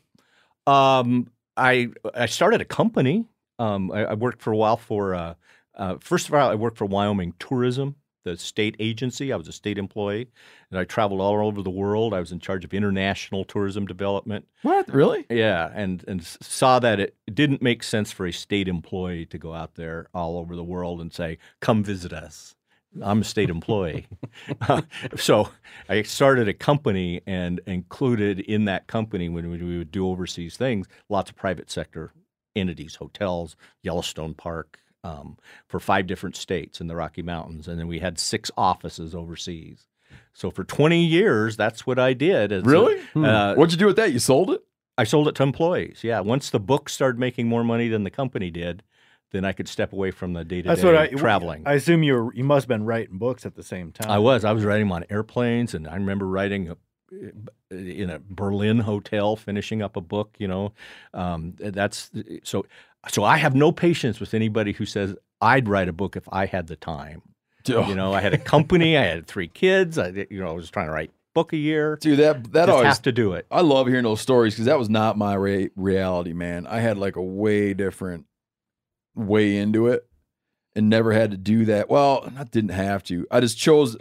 Um, 0.68 1.32
I 1.58 1.90
I 2.14 2.28
started 2.28 2.62
a 2.62 2.66
company. 2.66 3.26
Um, 3.58 3.92
I, 3.92 4.06
I 4.06 4.14
worked 4.14 4.42
for 4.42 4.52
a 4.54 4.58
while 4.58 4.78
for. 4.78 5.16
Uh, 5.16 5.34
uh, 5.74 5.96
first 6.00 6.28
of 6.28 6.34
all, 6.36 6.50
I 6.50 6.56
worked 6.56 6.78
for 6.78 6.86
Wyoming 6.86 7.34
Tourism, 7.40 7.96
the 8.26 8.36
state 8.36 8.76
agency. 8.80 9.32
I 9.32 9.38
was 9.38 9.48
a 9.48 9.54
state 9.54 9.78
employee, 9.78 10.28
and 10.70 10.80
I 10.80 10.84
traveled 10.84 11.22
all 11.22 11.48
over 11.48 11.62
the 11.62 11.70
world. 11.70 12.14
I 12.14 12.20
was 12.20 12.34
in 12.34 12.40
charge 12.40 12.66
of 12.66 12.74
international 12.74 13.46
tourism 13.46 13.86
development. 13.86 14.48
What 14.64 14.94
really? 14.94 15.26
Yeah, 15.30 15.72
and 15.74 16.04
and 16.08 16.26
saw 16.26 16.80
that 16.80 17.00
it 17.00 17.16
didn't 17.34 17.62
make 17.62 17.84
sense 17.84 18.12
for 18.12 18.26
a 18.26 18.34
state 18.34 18.68
employee 18.68 19.26
to 19.28 19.38
go 19.38 19.54
out 19.54 19.76
there 19.76 20.08
all 20.14 20.38
over 20.38 20.56
the 20.58 20.64
world 20.64 21.00
and 21.00 21.14
say, 21.14 21.38
"Come 21.62 21.84
visit 21.84 22.12
us." 22.12 22.56
I'm 23.02 23.22
a 23.22 23.26
state 23.26 23.50
employee, 23.50 24.08
so 25.16 25.50
I 25.90 26.02
started 26.04 26.48
a 26.48 26.54
company 26.54 27.22
and 27.28 27.60
included 27.68 28.40
in 28.40 28.66
that 28.66 28.88
company 28.88 29.30
when 29.30 29.50
we 29.50 29.58
we 29.58 29.78
would 29.78 29.92
do 29.92 30.10
overseas 30.10 30.58
things, 30.58 30.88
lots 31.10 31.30
of 31.30 31.36
private 31.36 31.70
sector 31.70 32.12
entities, 32.56 32.96
hotels, 32.96 33.56
Yellowstone 33.84 34.34
Park, 34.34 34.80
um, 35.06 35.38
for 35.68 35.80
five 35.80 36.08
different 36.08 36.36
states 36.36 36.82
in 36.82 36.88
the 36.88 36.96
Rocky 36.96 37.22
Mountains, 37.22 37.68
and 37.68 37.80
then 37.80 37.88
we 37.88 38.00
had 38.00 38.18
six 38.20 38.50
offices 38.58 39.14
overseas. 39.14 39.88
So 40.34 40.50
for 40.52 40.64
20 40.64 41.04
years, 41.04 41.56
that's 41.56 41.86
what 41.88 42.00
I 42.00 42.14
did. 42.14 42.52
It's 42.52 42.66
a- 42.68 42.70
Really? 42.70 43.00
uh, 43.16 43.56
What'd 43.56 43.72
you 43.74 43.78
do 43.78 43.86
with 43.86 43.96
that? 43.98 44.12
You 44.12 44.20
sold 44.20 44.50
it? 44.52 44.62
I 44.98 45.04
sold 45.04 45.28
it 45.28 45.36
to 45.36 45.44
employees. 45.44 46.00
Yeah, 46.04 46.22
once 46.22 46.50
the 46.50 46.60
book 46.60 46.90
started 46.90 47.20
making 47.20 47.48
more 47.48 47.64
money 47.64 47.88
than 47.90 48.04
the 48.04 48.10
company 48.10 48.50
did, 48.50 48.82
then 49.32 49.44
I 49.44 49.52
could 49.52 49.68
step 49.68 49.92
away 49.92 50.12
from 50.12 50.34
the 50.34 50.46
day 50.46 50.62
to 50.62 50.70
That's 50.70 50.84
what 50.84 50.96
I 50.96 51.08
day 51.08 51.16
traveling. 51.16 51.64
I 51.66 51.74
assume 51.74 52.02
you 52.04 52.14
were, 52.14 52.34
you 52.34 52.44
must 52.46 52.64
have 52.64 52.70
been 52.70 52.86
writing 52.86 53.18
books 53.18 53.46
at 53.46 53.56
the 53.56 53.64
same 53.64 53.92
time. 53.92 54.10
I 54.10 54.20
was. 54.20 54.46
I 54.46 54.54
was 54.54 54.64
writing 54.64 54.88
them 54.88 54.94
on 54.94 55.04
airplanes, 55.10 55.74
and 55.74 55.88
I 55.88 55.96
remember 55.96 56.26
writing 56.28 56.70
a, 56.70 56.78
in 57.72 58.10
a 58.10 58.20
Berlin 58.30 58.80
hotel, 58.80 59.36
finishing 59.36 59.82
up 59.82 59.98
a 59.98 60.02
book. 60.02 60.36
You 60.38 60.48
know, 60.48 60.74
um, 61.14 61.56
that's 61.60 62.10
so. 62.44 62.66
So 63.10 63.24
I 63.24 63.38
have 63.38 63.56
no 63.56 63.72
patience 63.72 64.20
with 64.20 64.34
anybody 64.34 64.72
who 64.74 64.86
says 64.86 65.16
I'd 65.42 65.68
write 65.68 65.88
a 65.90 65.94
book 65.94 66.16
if 66.16 66.28
I 66.32 66.46
had 66.46 66.68
the 66.68 66.76
time. 66.76 67.22
Oh, 67.70 67.88
You 67.88 67.96
know, 67.96 68.14
I 68.14 68.22
had 68.22 68.34
a 68.34 68.38
company, 68.38 68.98
I 68.98 69.04
had 69.04 69.28
three 69.28 69.48
kids. 69.48 69.98
I, 69.98 70.10
you 70.30 70.40
know, 70.40 70.50
I 70.50 70.52
was 70.52 70.70
trying 70.70 70.88
to 70.88 70.92
write 70.92 71.12
book 71.34 71.52
a 71.52 71.58
year. 71.58 71.98
dude, 72.00 72.20
that 72.20 72.52
that 72.54 72.66
Just 72.68 72.70
always 72.70 72.88
have 72.88 73.02
to 73.04 73.12
do 73.12 73.34
it. 73.34 73.46
I 73.52 73.62
love 73.62 73.88
hearing 73.88 74.04
those 74.04 74.22
stories 74.22 74.54
because 74.54 74.66
that 74.66 74.80
was 74.80 74.90
not 74.90 75.18
my 75.18 75.34
re- 75.36 75.72
reality, 75.76 76.34
man. 76.34 76.66
I 76.68 76.80
had 76.80 76.98
like 76.98 77.16
a 77.16 77.22
way 77.22 77.74
different 77.74 78.26
way 79.16 79.58
into 79.58 79.88
it 79.88 80.08
and 80.76 80.90
never 80.90 81.12
had 81.12 81.32
to 81.32 81.38
do 81.38 81.66
that. 81.66 81.90
Well, 81.90 82.32
I 82.38 82.44
didn't 82.46 82.70
have 82.72 83.04
to. 83.06 83.28
I 83.32 83.40
just 83.40 83.58
chose. 83.58 83.98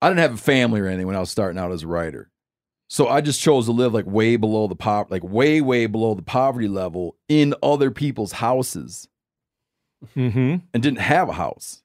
I 0.00 0.08
didn't 0.08 0.20
have 0.20 0.34
a 0.34 0.38
family 0.38 0.80
or 0.80 0.86
anything 0.86 1.06
when 1.06 1.16
I 1.16 1.20
was 1.20 1.30
starting 1.30 1.58
out 1.58 1.72
as 1.72 1.82
a 1.82 1.86
writer. 1.88 2.30
So 2.94 3.08
I 3.08 3.22
just 3.22 3.40
chose 3.40 3.66
to 3.66 3.72
live 3.72 3.92
like 3.92 4.06
way 4.06 4.36
below 4.36 4.68
the 4.68 4.76
pop, 4.76 5.10
like 5.10 5.24
way, 5.24 5.60
way 5.60 5.86
below 5.86 6.14
the 6.14 6.22
poverty 6.22 6.68
level 6.68 7.16
in 7.28 7.52
other 7.60 7.90
people's 7.90 8.30
houses 8.30 9.08
Mm-hmm. 10.14 10.56
and 10.72 10.80
didn't 10.82 11.00
have 11.00 11.28
a 11.28 11.32
house. 11.32 11.82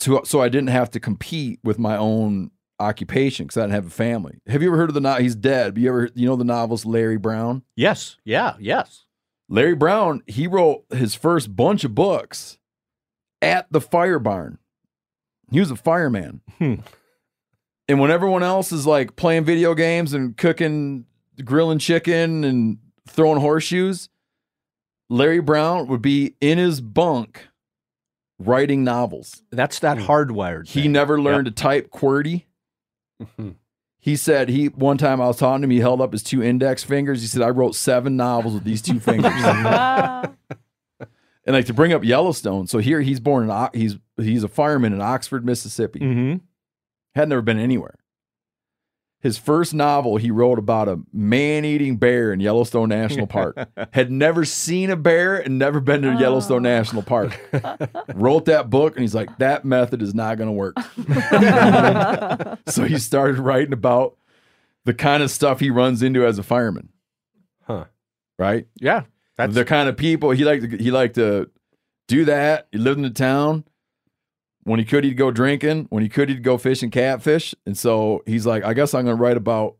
So, 0.00 0.22
so 0.24 0.40
I 0.40 0.48
didn't 0.48 0.70
have 0.70 0.90
to 0.92 1.00
compete 1.00 1.60
with 1.62 1.78
my 1.78 1.98
own 1.98 2.50
occupation 2.80 3.44
because 3.44 3.58
I 3.58 3.62
didn't 3.62 3.74
have 3.74 3.86
a 3.88 3.90
family. 3.90 4.38
Have 4.46 4.62
you 4.62 4.68
ever 4.68 4.78
heard 4.78 4.88
of 4.88 4.94
the 4.94 5.02
no- 5.02 5.16
he's 5.16 5.34
dead? 5.34 5.74
But 5.74 5.82
you 5.82 5.90
ever 5.90 6.08
you 6.14 6.26
know 6.26 6.36
the 6.36 6.44
novelist 6.44 6.86
Larry 6.86 7.18
Brown? 7.18 7.62
Yes. 7.76 8.16
Yeah. 8.24 8.54
Yes. 8.58 9.04
Larry 9.50 9.74
Brown, 9.74 10.22
he 10.26 10.46
wrote 10.46 10.84
his 10.90 11.14
first 11.14 11.54
bunch 11.54 11.84
of 11.84 11.94
books 11.94 12.56
at 13.42 13.66
the 13.70 13.82
fire 13.82 14.18
barn. 14.18 14.56
He 15.50 15.60
was 15.60 15.70
a 15.70 15.76
fireman. 15.76 16.40
Hmm. 16.56 16.76
And 17.88 17.98
when 18.00 18.10
everyone 18.10 18.42
else 18.42 18.70
is 18.72 18.86
like 18.86 19.16
playing 19.16 19.44
video 19.44 19.74
games 19.74 20.12
and 20.12 20.36
cooking, 20.36 21.06
grilling 21.44 21.78
chicken 21.78 22.44
and 22.44 22.78
throwing 23.08 23.40
horseshoes, 23.40 24.08
Larry 25.08 25.40
Brown 25.40 25.86
would 25.88 26.02
be 26.02 26.34
in 26.40 26.58
his 26.58 26.80
bunk 26.82 27.48
writing 28.38 28.84
novels. 28.84 29.42
That's 29.50 29.78
that 29.80 29.96
hardwired. 29.98 30.68
He 30.68 30.82
thing. 30.82 30.92
never 30.92 31.20
learned 31.20 31.46
to 31.46 31.50
type 31.50 31.90
QWERTY. 31.90 32.44
He 34.00 34.16
said 34.16 34.48
he 34.48 34.66
one 34.66 34.96
time 34.98 35.20
I 35.20 35.26
was 35.26 35.38
talking 35.38 35.62
to 35.62 35.64
him, 35.64 35.70
he 35.70 35.80
held 35.80 36.00
up 36.00 36.12
his 36.12 36.22
two 36.22 36.42
index 36.42 36.84
fingers. 36.84 37.20
He 37.20 37.26
said, 37.26 37.42
I 37.42 37.48
wrote 37.48 37.74
seven 37.74 38.16
novels 38.16 38.54
with 38.54 38.64
these 38.64 38.80
two 38.82 39.00
fingers. 39.00 39.32
and 39.42 40.36
like 41.46 41.66
to 41.66 41.74
bring 41.74 41.92
up 41.92 42.04
Yellowstone. 42.04 42.66
So 42.66 42.78
here 42.78 43.00
he's 43.00 43.18
born 43.18 43.48
in 43.50 43.68
he's 43.72 43.96
he's 44.16 44.44
a 44.44 44.48
fireman 44.48 44.92
in 44.92 45.00
Oxford, 45.00 45.44
Mississippi. 45.44 46.00
Mhm. 46.00 46.40
Had 47.18 47.30
never 47.30 47.42
been 47.42 47.58
anywhere. 47.58 47.96
His 49.18 49.38
first 49.38 49.74
novel 49.74 50.18
he 50.18 50.30
wrote 50.30 50.60
about 50.60 50.88
a 50.88 51.00
man-eating 51.12 51.96
bear 51.96 52.32
in 52.32 52.38
Yellowstone 52.38 52.90
National 52.90 53.26
Park. 53.26 53.58
Had 53.92 54.12
never 54.12 54.44
seen 54.44 54.88
a 54.88 54.94
bear 54.94 55.36
and 55.36 55.58
never 55.58 55.80
been 55.80 56.02
to 56.02 56.14
Yellowstone 56.14 56.64
oh. 56.64 56.70
National 56.70 57.02
Park. 57.02 57.36
wrote 58.14 58.44
that 58.44 58.70
book 58.70 58.94
and 58.94 59.02
he's 59.02 59.16
like, 59.16 59.36
that 59.38 59.64
method 59.64 60.00
is 60.00 60.14
not 60.14 60.38
going 60.38 60.46
to 60.46 60.52
work. 60.52 60.76
so 62.68 62.84
he 62.84 62.96
started 62.98 63.40
writing 63.40 63.72
about 63.72 64.16
the 64.84 64.94
kind 64.94 65.24
of 65.24 65.32
stuff 65.32 65.58
he 65.58 65.70
runs 65.70 66.04
into 66.04 66.24
as 66.24 66.38
a 66.38 66.44
fireman. 66.44 66.90
Huh. 67.64 67.86
Right? 68.38 68.68
Yeah. 68.76 69.06
That's 69.36 69.56
the 69.56 69.64
kind 69.64 69.88
of 69.88 69.96
people 69.96 70.30
he 70.30 70.44
liked 70.44 70.70
to 70.70 70.76
he 70.76 70.92
liked 70.92 71.16
to 71.16 71.50
do 72.06 72.26
that. 72.26 72.68
He 72.70 72.78
lived 72.78 72.98
in 72.98 73.02
the 73.02 73.10
town. 73.10 73.64
When 74.68 74.78
he 74.78 74.84
could, 74.84 75.04
he'd 75.04 75.14
go 75.16 75.30
drinking. 75.30 75.86
When 75.90 76.02
he 76.02 76.08
could, 76.08 76.28
he'd 76.28 76.42
go 76.42 76.58
fishing 76.58 76.90
catfish. 76.90 77.54
And 77.66 77.76
so 77.76 78.22
he's 78.26 78.46
like, 78.46 78.64
I 78.64 78.74
guess 78.74 78.94
I'm 78.94 79.04
going 79.04 79.16
to 79.16 79.22
write 79.22 79.36
about 79.36 79.76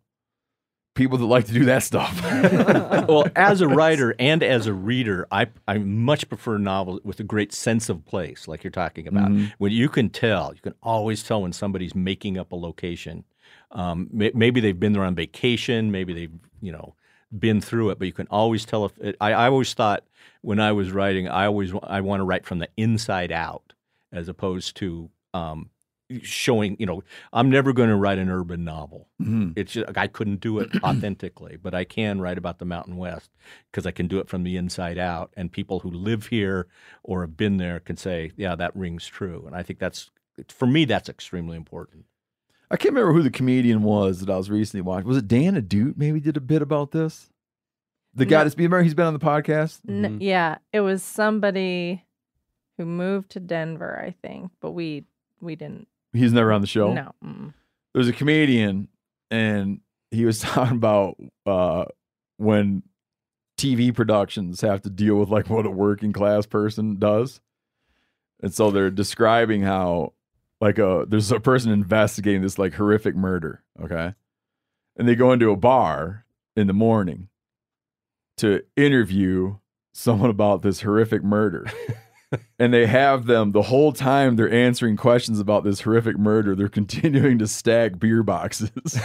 people 0.95 1.17
that 1.19 1.27
like 1.27 1.47
to 1.47 1.53
do 1.53 1.65
that 1.67 1.83
stuff. 1.85 2.21
well, 3.09 3.27
as 3.37 3.61
a 3.61 3.69
writer 3.79 4.15
and 4.19 4.43
as 4.43 4.67
a 4.67 4.73
reader, 4.73 5.29
I 5.31 5.47
I 5.69 5.79
much 5.79 6.29
prefer 6.29 6.59
novels 6.59 7.01
with 7.05 7.21
a 7.21 7.25
great 7.25 7.53
sense 7.53 7.89
of 7.89 8.05
place, 8.05 8.49
like 8.49 8.65
you're 8.65 8.71
talking 8.73 9.07
about. 9.07 9.29
Mhm. 9.31 9.53
When 9.59 9.71
you 9.71 9.89
can 9.89 10.11
tell, 10.11 10.53
you 10.55 10.61
can 10.61 10.75
always 10.83 11.23
tell 11.23 11.43
when 11.43 11.53
somebody's 11.53 11.95
making 11.95 12.37
up 12.37 12.51
a 12.51 12.57
location. 12.57 13.25
Um, 13.71 14.09
maybe 14.13 14.61
they've 14.61 14.79
been 14.81 14.93
there 14.93 15.05
on 15.05 15.15
vacation, 15.15 15.91
maybe 15.93 16.13
they've 16.15 16.33
you 16.61 16.73
know 16.73 16.95
been 17.39 17.61
through 17.61 17.91
it, 17.91 17.99
but 17.99 18.07
you 18.07 18.13
can 18.13 18.27
always 18.31 18.65
tell 18.65 18.87
if 18.87 18.99
it, 18.99 19.15
I, 19.21 19.33
I 19.35 19.47
always 19.49 19.75
thought 19.75 20.03
when 20.41 20.59
I 20.59 20.73
was 20.73 20.91
writing, 20.91 21.29
I 21.29 21.45
always 21.47 21.73
wa- 21.73 21.85
I 21.87 22.01
want 22.01 22.21
to 22.21 22.25
write 22.25 22.47
from 22.47 22.59
the 22.59 22.69
inside 22.77 23.31
out 23.31 23.68
as 24.13 24.29
opposed 24.29 24.77
to 24.77 25.11
um, 25.35 25.71
showing. 26.23 26.77
You 26.79 26.87
know, 26.87 27.03
I'm 27.33 27.51
never 27.51 27.73
going 27.73 27.89
to 27.91 27.97
write 27.97 28.19
an 28.19 28.31
urban 28.31 28.65
novel. 28.65 29.09
Mhm. 29.21 29.53
It's 29.57 29.73
just, 29.73 29.97
I 29.99 30.07
couldn't 30.07 30.41
do 30.41 30.59
it 30.59 30.71
authentically, 30.83 31.57
but 31.57 31.75
I 31.75 31.85
can 31.85 32.21
write 32.21 32.39
about 32.39 32.59
the 32.59 32.65
Mountain 32.65 32.97
West 32.97 33.31
because 33.71 33.87
I 33.87 33.91
can 33.91 34.07
do 34.09 34.19
it 34.19 34.29
from 34.29 34.43
the 34.45 34.57
inside 34.57 34.99
out, 34.99 35.33
and 35.37 35.53
people 35.53 35.81
who 35.81 35.91
live 35.91 36.27
here 36.29 36.67
or 37.03 37.21
have 37.23 37.37
been 37.37 37.57
there 37.59 37.81
can 37.81 37.97
say, 37.97 38.33
"Yeah, 38.37 38.55
that 38.57 38.75
rings 38.77 39.07
true." 39.07 39.45
And 39.47 39.55
I 39.55 39.63
think 39.63 39.79
that's 39.79 40.11
for 40.49 40.67
me, 40.67 40.85
that's 40.85 41.09
extremely 41.09 41.57
important. 41.57 42.05
I 42.71 42.77
can't 42.77 42.95
remember 42.95 43.15
who 43.15 43.23
the 43.23 43.31
comedian 43.31 43.83
was 43.83 44.21
that 44.21 44.31
I 44.33 44.37
was 44.37 44.51
recently 44.51 44.83
watching. 44.83 45.09
Was 45.09 45.17
it 45.17 45.27
Dan 45.29 45.57
Adute? 45.57 45.97
Maybe 45.97 46.21
did 46.21 46.37
a 46.37 46.41
bit 46.41 46.61
about 46.63 46.91
this. 46.93 47.31
The 48.15 48.25
guy 48.27 48.39
No. 48.39 48.45
that's 48.45 48.57
remember 48.57 48.83
he's 48.83 48.95
been 48.95 49.07
on 49.07 49.15
the 49.15 49.19
podcast. 49.19 49.81
N- 49.89 50.19
yeah, 50.21 50.59
it 50.73 50.81
was 50.81 51.03
somebody 51.03 52.05
who 52.79 52.87
moved 52.87 53.31
to 53.31 53.41
Denver, 53.41 54.01
I 54.03 54.15
think, 54.27 54.53
but 54.61 54.71
we 54.71 55.05
we 55.41 55.57
didn't. 55.57 55.89
He's 56.13 56.33
never 56.33 56.53
on 56.53 56.63
the 56.63 56.67
show. 56.67 56.95
No. 56.95 57.13
mm. 57.23 57.53
There's 57.93 58.09
a 58.09 58.13
comedian, 58.13 58.89
and 59.31 59.81
he 60.11 60.25
was 60.25 60.39
talking 60.41 60.77
about 60.77 61.17
uh, 61.45 61.85
when 62.39 62.85
TV 63.59 63.95
productions 63.95 64.63
have 64.63 64.81
to 64.83 64.91
deal 64.91 65.17
with 65.17 65.29
like 65.29 65.51
what 65.51 65.67
a 65.67 65.71
working 65.71 66.13
class 66.13 66.47
person 66.47 66.97
does, 66.97 67.41
and 68.43 68.55
so 68.55 68.71
they're 68.71 68.91
describing 68.91 69.63
how 69.63 70.15
like 70.61 70.79
a 70.79 71.05
there's 71.07 71.31
a 71.33 71.41
person 71.41 71.73
investigating 71.73 72.43
this 72.43 72.59
like 72.59 72.75
horrific 72.75 73.17
murder, 73.17 73.63
okay, 73.83 74.15
and 74.97 75.09
they 75.09 75.17
go 75.17 75.33
into 75.33 75.51
a 75.51 75.57
bar 75.57 76.25
in 76.57 76.69
the 76.69 76.73
morning 76.73 77.29
to 78.37 78.63
interview 78.77 79.57
someone 79.93 80.31
about 80.31 80.63
this 80.63 80.83
horrific 80.83 81.25
murder. 81.25 81.67
and 82.59 82.73
they 82.75 82.87
have 82.87 83.27
them 83.27 83.53
the 83.53 83.63
whole 83.63 83.93
time 83.93 84.37
they're 84.37 84.53
answering 84.53 84.97
questions 84.97 85.41
about 85.41 85.65
this 85.65 85.81
horrific 85.83 86.19
murder, 86.19 86.55
they're 86.55 86.69
continuing 86.69 87.39
to 87.39 87.47
stack 87.47 87.99
beer 87.99 88.23
boxes. 88.23 88.71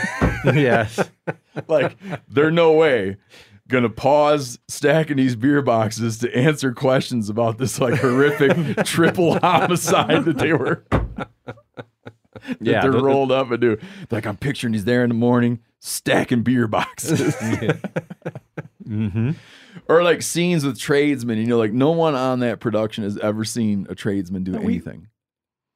yes. 0.46 1.10
like, 1.68 1.96
they're 2.28 2.52
no 2.52 2.74
way 2.74 3.18
gonna 3.70 3.90
pause 3.90 4.60
stacking 4.68 5.16
these 5.18 5.36
beer 5.38 5.62
boxes 5.62 6.20
to 6.20 6.36
answer 6.36 6.74
questions 6.74 7.30
about 7.30 7.58
this 7.58 7.80
like 7.80 7.96
horrific 7.96 8.52
triple 8.86 9.40
homicide 9.40 10.26
that 10.26 10.38
they 10.38 10.52
were 10.52 10.84
that 10.92 11.28
Yeah, 12.60 12.82
they're 12.82 12.92
the- 12.92 13.02
rolled 13.02 13.32
up 13.32 13.50
and 13.52 13.62
do. 13.62 13.78
Like 14.12 14.26
I'm 14.28 14.36
picturing 14.38 14.74
he's 14.74 14.84
there 14.86 15.02
in 15.04 15.10
the 15.10 15.16
morning 15.16 15.60
stacking 15.80 16.44
beer 16.44 16.68
boxes. 16.68 17.36
Mm-hmm. 18.88 19.32
Or 19.88 20.04
like 20.04 20.22
scenes 20.22 20.66
with 20.66 20.78
tradesmen, 20.80 21.38
you 21.40 21.46
know, 21.48 21.58
like 21.58 21.74
no 21.74 21.92
one 21.92 22.16
on 22.16 22.40
that 22.40 22.60
production 22.60 23.04
has 23.04 23.18
ever 23.18 23.44
seen 23.44 23.88
a 23.90 23.96
tradesman 23.96 24.44
do 24.44 24.56
anything. 24.56 25.08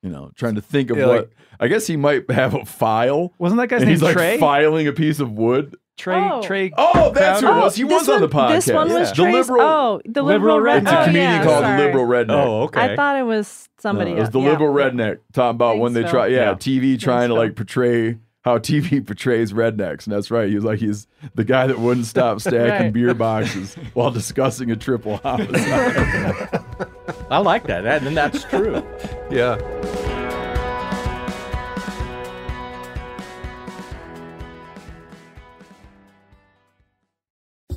You 0.04 0.12
know, 0.12 0.32
trying 0.36 0.56
to 0.56 0.62
think 0.62 0.92
of 0.92 0.98
Yeah, 0.98 1.08
what 1.08 1.18
like- 1.18 1.32
I 1.60 1.68
guess 1.68 1.88
he 1.88 1.98
might 1.98 2.30
have 2.30 2.54
a 2.54 2.64
file. 2.66 3.34
Wasn't 3.40 3.60
that 3.60 3.68
guy's 3.68 3.82
and 3.82 3.88
name 3.88 3.94
he's 3.96 4.04
like 4.04 4.14
Trey? 4.16 4.38
filing 4.40 4.88
a 4.88 4.94
piece 4.94 5.20
of 5.20 5.32
wood. 5.32 5.76
Trey 5.98 6.16
Oh. 6.32 6.44
Trey. 6.44 6.72
Oh, 6.78 7.12
that's 7.12 7.40
who 7.42 7.48
it 7.48 7.50
Crowder? 7.50 7.66
was. 7.66 7.76
He 7.76 7.84
this 7.84 7.92
was 8.02 8.10
on 8.10 8.22
the 8.22 8.28
one- 8.28 8.50
podcast. 8.52 8.66
This 8.66 8.72
one 8.76 8.94
was 8.94 9.10
the 9.10 9.16
Trey's- 9.16 9.34
liberal. 9.34 9.62
Oh, 9.68 10.02
the 10.06 10.22
Liberal 10.22 10.58
liberal, 10.58 10.60
red. 10.60 10.84
it's 10.84 10.92
a 10.92 11.00
oh, 11.02 11.04
comedian 11.06 11.32
yeah, 11.32 11.44
called 11.44 11.64
sorry. 11.64 11.78
the 11.82 11.86
liberal 11.88 12.06
redneck. 12.06 12.46
Oh, 12.46 12.62
okay. 12.66 12.82
I 12.82 12.96
thought 12.96 13.18
it 13.18 13.24
was 13.26 13.68
somebody. 13.80 14.12
No, 14.12 14.18
it 14.18 14.20
was 14.20 14.26
else. 14.28 14.34
the 14.34 14.40
Yeah. 14.42 14.50
liberal 14.52 14.74
redneck 14.76 15.18
talking 15.34 15.56
about 15.56 15.80
when 15.80 15.94
they 15.94 16.02
Thanks, 16.02 16.12
try, 16.12 16.28
Phil. 16.28 16.36
yeah, 16.38 16.50
Yeah. 16.52 16.54
TV 16.54 16.98
trying 17.00 17.30
to 17.30 17.34
Phil. 17.34 17.38
like 17.44 17.56
portray 17.56 18.18
how 18.44 18.58
TV 18.58 19.06
portrays 19.06 19.52
rednecks, 19.52 20.06
and 20.06 20.14
that's 20.16 20.32
right. 20.32 20.48
He 20.48 20.56
was 20.56 20.64
like 20.64 20.80
he's 20.80 21.08
the 21.36 21.44
guy 21.44 21.68
that 21.68 21.80
wouldn't 21.80 22.06
stop 22.06 22.40
stacking 22.42 22.68
Right. 22.88 22.94
beer 22.94 23.14
boxes 23.14 23.76
while 23.94 24.12
discussing 24.12 24.72
a 24.72 24.76
triple 24.76 25.18
homicide. 25.18 25.58
I 27.30 27.40
like 27.40 27.66
that, 27.68 27.82
that 27.84 28.04
and 28.04 28.16
that's 28.16 28.44
true. 28.46 28.82
Yeah. 29.30 29.58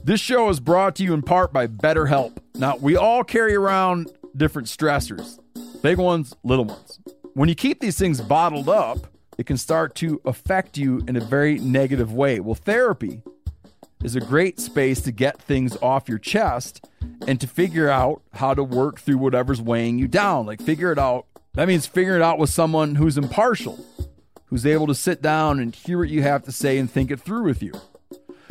This 0.05 0.21
show 0.21 0.49
is 0.49 0.61
brought 0.61 0.97
to 0.97 1.05
you 1.05 1.13
in 1.15 1.23
part 1.23 1.53
by 1.53 1.67
BetterHelp. 1.67 2.39
Now, 2.55 2.77
we 2.77 2.97
all 2.97 3.23
carry 3.25 3.55
around 3.55 4.11
different 4.37 4.69
stressors 4.69 5.39
big 5.83 5.97
ones, 5.99 6.35
little 6.45 6.67
ones. 6.67 7.01
When 7.33 7.49
you 7.49 7.55
keep 7.55 7.81
these 7.81 7.99
things 7.99 8.21
bottled 8.21 8.69
up, 8.69 8.99
it 9.41 9.47
can 9.47 9.57
start 9.57 9.95
to 9.95 10.21
affect 10.27 10.77
you 10.77 11.03
in 11.09 11.17
a 11.17 11.21
very 11.21 11.59
negative 11.59 12.13
way. 12.13 12.41
Well, 12.41 12.55
therapy 12.55 13.23
is 14.05 14.15
a 14.15 14.21
great 14.21 14.61
space 14.61 15.01
to 15.01 15.13
get 15.13 15.41
things 15.41 15.79
off 15.79 16.11
your 16.11 16.19
chest 16.19 16.87
and 17.27 17.41
to 17.41 17.47
figure 17.47 17.89
out 17.89 18.21
how 18.35 18.53
to 18.53 18.63
work 18.63 19.01
through 19.01 19.17
whatever's 19.17 19.63
weighing 19.63 19.99
you 19.99 20.09
down. 20.09 20.45
Like, 20.45 20.61
figure 20.61 20.93
it 20.93 20.99
out. 20.99 21.25
That 21.55 21.69
means 21.69 21.87
figuring 21.87 22.21
it 22.21 22.23
out 22.23 22.39
with 22.39 22.51
someone 22.51 22.97
who's 22.97 23.17
impartial, 23.17 23.83
who's 24.49 24.67
able 24.67 24.87
to 24.89 24.95
sit 24.95 25.23
down 25.23 25.59
and 25.59 25.75
hear 25.75 25.97
what 25.97 26.11
you 26.11 26.23
have 26.23 26.43
to 26.43 26.53
say 26.53 26.77
and 26.77 26.91
think 26.91 27.11
it 27.11 27.19
through 27.19 27.45
with 27.45 27.63
you. 27.63 27.73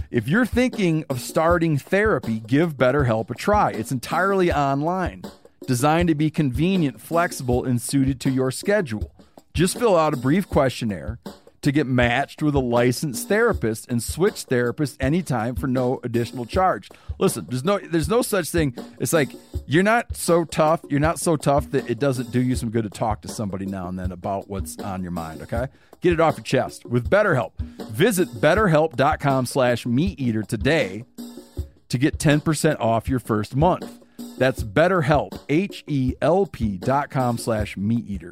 If 0.09 0.27
you're 0.27 0.43
thinking 0.43 1.05
of 1.07 1.21
starting 1.21 1.77
therapy, 1.77 2.39
give 2.39 2.77
BetterHelp 2.77 3.29
a 3.29 3.35
try. 3.35 3.69
It's 3.73 3.91
entirely 3.91 4.51
online, 4.51 5.21
designed 5.67 6.07
to 6.07 6.15
be 6.15 6.31
convenient, 6.31 6.99
flexible, 6.99 7.63
and 7.63 7.79
suited 7.79 8.19
to 8.21 8.31
your 8.31 8.49
schedule. 8.49 9.11
Just 9.59 9.77
fill 9.77 9.97
out 9.97 10.13
a 10.13 10.15
brief 10.15 10.47
questionnaire, 10.47 11.19
to 11.63 11.73
get 11.73 11.85
matched 11.85 12.41
with 12.41 12.55
a 12.55 12.61
licensed 12.61 13.27
therapist 13.27 13.91
and 13.91 14.01
switch 14.01 14.45
therapists 14.45 14.95
anytime 15.01 15.53
for 15.53 15.67
no 15.67 15.99
additional 16.01 16.45
charge. 16.45 16.87
Listen, 17.17 17.45
there's 17.49 17.65
no 17.65 17.77
there's 17.77 18.07
no 18.07 18.21
such 18.21 18.47
thing. 18.51 18.73
It's 19.01 19.11
like 19.11 19.31
you're 19.67 19.83
not 19.83 20.15
so 20.15 20.45
tough, 20.45 20.79
you're 20.89 21.01
not 21.01 21.19
so 21.19 21.35
tough 21.35 21.69
that 21.71 21.89
it 21.89 21.99
doesn't 21.99 22.31
do 22.31 22.41
you 22.41 22.55
some 22.55 22.69
good 22.69 22.85
to 22.85 22.89
talk 22.89 23.21
to 23.23 23.27
somebody 23.27 23.65
now 23.65 23.89
and 23.89 23.99
then 23.99 24.13
about 24.13 24.49
what's 24.49 24.79
on 24.79 25.01
your 25.01 25.11
mind, 25.11 25.41
okay? 25.41 25.67
Get 25.99 26.13
it 26.13 26.21
off 26.21 26.37
your 26.37 26.45
chest 26.45 26.85
with 26.85 27.09
BetterHelp. 27.09 27.57
Visit 27.89 28.29
betterhelp.com 28.29 29.45
slash 29.45 29.85
meat 29.85 30.19
today 30.47 31.03
to 31.89 31.97
get 31.97 32.17
10% 32.17 32.79
off 32.79 33.09
your 33.09 33.19
first 33.19 33.57
month. 33.57 33.91
That's 34.37 34.63
BetterHelp, 34.63 35.37
H-E-L-P 35.49 36.77
dot 36.77 37.09
com 37.09 37.37
slash 37.37 37.75
meat 37.75 38.05
eater. 38.07 38.31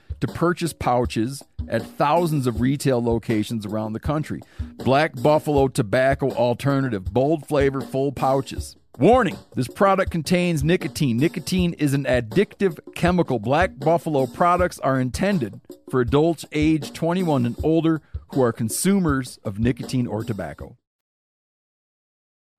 to 0.21 0.27
purchase 0.27 0.73
pouches 0.73 1.43
at 1.67 1.81
thousands 1.81 2.47
of 2.47 2.61
retail 2.61 3.03
locations 3.03 3.65
around 3.65 3.93
the 3.93 3.99
country. 3.99 4.41
Black 4.77 5.13
Buffalo 5.21 5.67
Tobacco 5.67 6.31
Alternative, 6.31 7.03
bold 7.03 7.45
flavor, 7.47 7.81
full 7.81 8.11
pouches. 8.11 8.75
Warning 8.99 9.37
this 9.55 9.67
product 9.67 10.11
contains 10.11 10.63
nicotine. 10.63 11.17
Nicotine 11.17 11.73
is 11.73 11.93
an 11.93 12.03
addictive 12.05 12.77
chemical. 12.93 13.39
Black 13.39 13.79
Buffalo 13.79 14.27
products 14.27 14.79
are 14.79 14.99
intended 14.99 15.61
for 15.89 16.01
adults 16.01 16.45
age 16.51 16.93
21 16.93 17.45
and 17.45 17.55
older 17.63 18.01
who 18.33 18.41
are 18.41 18.53
consumers 18.53 19.39
of 19.43 19.59
nicotine 19.59 20.07
or 20.07 20.23
tobacco. 20.23 20.77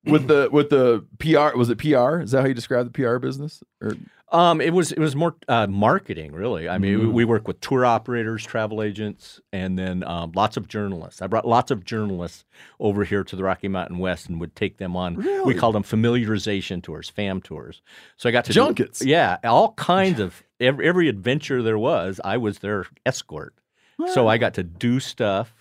With 0.05 0.27
the 0.27 0.49
with 0.51 0.71
the 0.71 1.05
PR 1.19 1.57
was 1.57 1.71
it 1.71 1.79
PR? 1.79 2.21
Is 2.21 2.33
that 2.33 2.41
how 2.43 2.47
you 2.49 2.55
describe 2.55 2.93
the 2.93 3.03
PR 3.03 3.19
business? 3.19 3.63
Or 3.81 3.95
Um, 4.33 4.61
it 4.61 4.73
was 4.73 4.91
it 4.91 4.99
was 4.99 5.15
more 5.15 5.37
uh, 5.47 5.67
marketing, 5.69 6.33
really. 6.33 6.69
I 6.69 6.79
mean, 6.79 6.99
we, 7.01 7.07
we 7.07 7.25
work 7.25 7.47
with 7.47 7.61
tour 7.61 7.85
operators, 7.87 8.45
travel 8.45 8.83
agents, 8.83 9.41
and 9.53 9.79
then 9.79 10.03
um, 10.05 10.33
lots 10.35 10.57
of 10.57 10.67
journalists. 10.67 11.23
I 11.23 11.27
brought 11.29 11.47
lots 11.47 11.71
of 11.71 11.85
journalists 11.85 12.45
over 12.81 13.05
here 13.05 13.23
to 13.23 13.37
the 13.37 13.45
Rocky 13.45 13.69
Mountain 13.69 13.99
West 13.99 14.29
and 14.29 14.41
would 14.41 14.57
take 14.57 14.79
them 14.79 14.97
on. 14.97 15.15
We 15.17 15.25
Really? 15.25 15.55
called 15.55 15.75
them 15.77 15.85
familiarization 15.85 16.83
tours, 16.83 17.09
fam 17.11 17.41
tours. 17.43 17.83
So 18.17 18.29
I 18.29 18.33
got 18.33 18.45
to 18.47 18.53
do- 18.53 18.55
Junkets? 18.61 19.05
yeah, 19.05 19.37
all 19.45 19.73
kinds 19.75 20.19
of 20.27 20.43
every, 20.59 20.89
every 20.89 21.09
adventure 21.09 21.63
there 21.63 21.79
was. 21.79 22.21
I 22.25 22.39
was 22.39 22.59
their 22.61 22.87
escort, 23.07 23.55
so 24.15 24.27
I 24.27 24.39
got 24.39 24.55
to 24.55 24.63
do 24.65 24.99
stuff. 24.99 25.55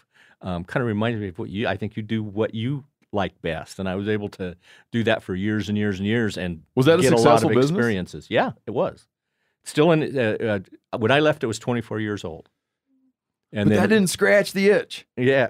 Um, 0.43 0.63
kind 0.63 0.81
of 0.81 0.87
reminds 0.87 1.19
me 1.21 1.27
of 1.27 1.37
what 1.37 1.49
you. 1.49 1.67
I 1.67 1.77
think 1.77 1.95
you 1.95 2.01
do 2.01 2.23
what 2.23 2.55
you 2.55 2.85
like 3.11 3.41
best, 3.41 3.79
and 3.79 3.89
I 3.89 3.95
was 3.95 4.07
able 4.07 4.29
to 4.29 4.55
do 4.91 5.03
that 5.03 5.21
for 5.23 5.35
years 5.35 5.69
and 5.69 5.77
years 5.77 5.99
and 5.99 6.07
years. 6.07 6.37
And 6.37 6.63
Was 6.75 6.85
that 6.85 6.99
a 6.99 7.01
get 7.01 7.13
a 7.13 7.17
lot 7.17 7.43
of 7.43 7.49
business? 7.49 7.69
experiences? 7.71 8.27
Yeah, 8.29 8.51
it 8.65 8.71
was. 8.71 9.07
Still 9.63 9.91
in 9.91 10.17
uh, 10.17 10.59
uh, 10.93 10.97
when 10.97 11.11
I 11.11 11.19
left, 11.19 11.43
it 11.43 11.47
was 11.47 11.59
24 11.59 11.99
years 11.99 12.23
old. 12.23 12.49
And 13.53 13.69
but 13.69 13.75
that 13.75 13.87
didn't 13.89 14.07
scratch 14.09 14.53
the 14.53 14.69
itch. 14.69 15.05
yeah, 15.17 15.49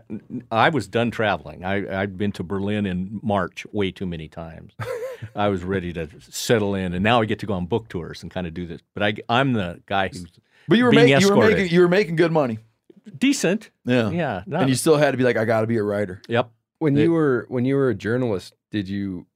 I 0.50 0.70
was 0.70 0.88
done 0.88 1.12
traveling. 1.12 1.64
I, 1.64 2.02
I'd 2.02 2.18
been 2.18 2.32
to 2.34 2.44
Berlin 2.44 2.88
in 2.88 3.20
March 3.22 3.66
way 3.72 3.92
too 3.92 4.08
many 4.08 4.28
times. 4.28 4.74
I 5.36 5.50
was 5.50 5.64
ready 5.64 5.94
to 5.94 6.08
settle 6.20 6.74
in, 6.74 6.94
and 6.96 7.04
now 7.04 7.22
I 7.22 7.26
get 7.26 7.38
to 7.40 7.46
go 7.46 7.54
on 7.54 7.68
book 7.68 7.90
tours 7.90 8.24
and 8.24 8.32
kind 8.32 8.48
of 8.48 8.56
do 8.56 8.66
this. 8.66 8.82
But 8.96 9.04
I, 9.04 9.14
I'm 9.30 9.54
the 9.54 9.82
guy 9.86 10.08
who's 10.08 10.26
But 10.68 10.80
you 10.80 10.86
were 10.86 10.90
being 10.92 11.06
making 11.12 11.22
you 11.22 11.36
were 11.36 11.48
making 11.48 11.70
you 11.70 11.82
were 11.82 11.88
making 11.88 12.16
good 12.16 12.32
money. 12.32 12.58
decent. 13.20 13.70
Yeah. 13.86 14.10
Yeah, 14.10 14.44
no. 14.48 14.62
And 14.62 14.70
you 14.70 14.76
still 14.76 14.98
had 14.98 15.12
to 15.12 15.18
be 15.18 15.24
like, 15.24 15.38
I 15.38 15.46
gotta 15.46 15.68
be 15.68 15.78
a 15.78 15.84
writer. 15.84 16.24
Yep. 16.28 16.50
When 16.82 16.98
It- 16.98 17.04
you 17.04 17.12
were 17.12 17.46
when 17.48 17.64
you 17.66 17.76
were 17.76 17.90
a 17.90 17.96
journalist, 17.96 18.56
did 18.72 18.90
you 18.90 19.28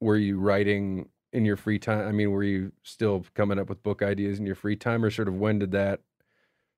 were 0.00 0.16
you 0.16 0.38
writing 0.38 1.08
in 1.32 1.44
your 1.44 1.56
free 1.56 1.80
time? 1.80 2.06
I 2.06 2.12
mean, 2.12 2.30
were 2.30 2.44
you 2.44 2.70
still 2.84 3.24
coming 3.34 3.58
up 3.58 3.68
with 3.68 3.82
book 3.82 4.02
ideas 4.02 4.38
in 4.38 4.46
your 4.46 4.54
free 4.54 4.76
time, 4.76 5.04
or 5.04 5.10
sort 5.10 5.26
of 5.26 5.34
when 5.34 5.58
did 5.58 5.72
that 5.72 6.00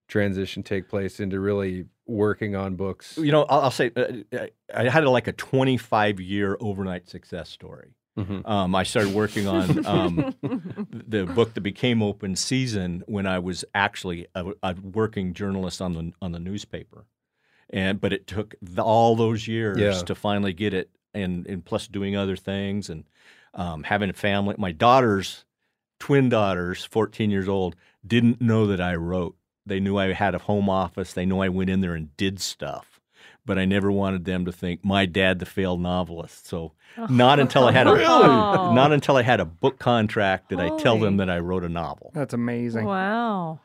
transition 0.09 0.63
take 0.63 0.89
place 0.89 1.21
into 1.21 1.39
really 1.41 1.85
working 2.07 2.57
on 2.57 2.75
books? 2.75 3.19
You 3.19 3.33
know, 3.33 3.43
I'll, 3.51 3.61
I'll 3.63 3.71
say 3.71 3.91
uh, 3.97 4.47
I 4.75 4.89
had 4.89 5.05
like 5.05 5.27
a 5.27 5.33
25 5.33 6.21
year 6.21 6.57
overnight 6.59 7.07
success 7.09 7.51
story. 7.51 7.91
Mhm. 8.19 8.49
Um, 8.49 8.75
I 8.77 8.85
started 8.85 9.13
working 9.13 9.47
on 9.49 9.85
um, 9.87 10.35
the 11.07 11.27
book 11.27 11.53
that 11.55 11.63
became 11.63 12.01
Open 12.03 12.35
Season 12.37 13.03
when 13.07 13.27
I 13.27 13.41
was 13.41 13.65
actually 13.75 14.27
a, 14.35 14.53
a 14.63 14.75
working 14.75 15.35
journalist 15.35 15.83
on 15.83 15.93
the 15.93 16.13
on 16.23 16.33
the 16.33 16.39
newspaper, 16.39 17.05
and 17.71 18.01
but 18.01 18.13
it 18.13 18.27
took 18.27 18.55
the, 18.63 18.83
all 18.83 19.17
those 19.17 19.47
years 19.49 19.79
Yeah. 19.79 19.93
to 20.05 20.15
finally 20.15 20.53
get 20.53 20.75
it, 20.75 20.91
and 21.13 21.47
and 21.47 21.65
plus 21.65 21.87
doing 21.89 22.17
other 22.17 22.37
things 22.37 22.89
and 22.91 23.05
um, 23.55 23.83
having 23.85 24.11
a 24.11 24.15
family. 24.15 24.55
My 24.59 24.73
daughters, 24.73 25.45
twin 26.01 26.29
daughters, 26.29 26.85
14 26.85 27.31
years 27.31 27.49
old, 27.49 27.77
didn't 28.07 28.41
know 28.41 28.67
that 28.67 28.81
I 28.81 28.95
wrote. 28.97 29.37
They 29.67 29.81
knew 29.81 29.97
I 29.97 30.13
had 30.13 30.35
a 30.35 30.39
home 30.39 30.69
office. 30.69 31.13
They 31.13 31.25
knew 31.25 31.39
I 31.41 31.49
went 31.49 31.71
in 31.71 31.81
there 31.81 31.95
and 31.95 32.15
did 32.17 32.41
stuff. 32.41 33.01
But 33.47 33.59
I 33.59 33.65
never 33.67 33.93
wanted 33.93 34.25
them 34.25 34.45
to 34.47 34.53
think 34.53 34.85
my 34.85 35.05
dad, 35.07 35.39
the 35.39 35.47
failed 35.47 35.81
novelist. 35.81 36.47
So 36.47 36.73
not 37.11 37.39
until 37.39 37.65
I 37.65 37.73
had 37.73 37.87
a 37.87 37.93
Really? 37.95 38.05
not 38.75 38.91
until 38.93 39.17
I 39.17 39.23
had 39.23 39.39
a 39.39 39.45
book 39.45 39.79
contract 39.79 40.49
did 40.49 40.61
I 40.61 40.75
tell 40.79 40.99
them 40.99 41.19
that 41.19 41.29
I 41.31 41.39
wrote 41.41 41.63
a 41.63 41.69
novel. 41.69 42.11
That's 42.15 42.33
amazing. 42.35 42.87
Wow. 42.87 43.61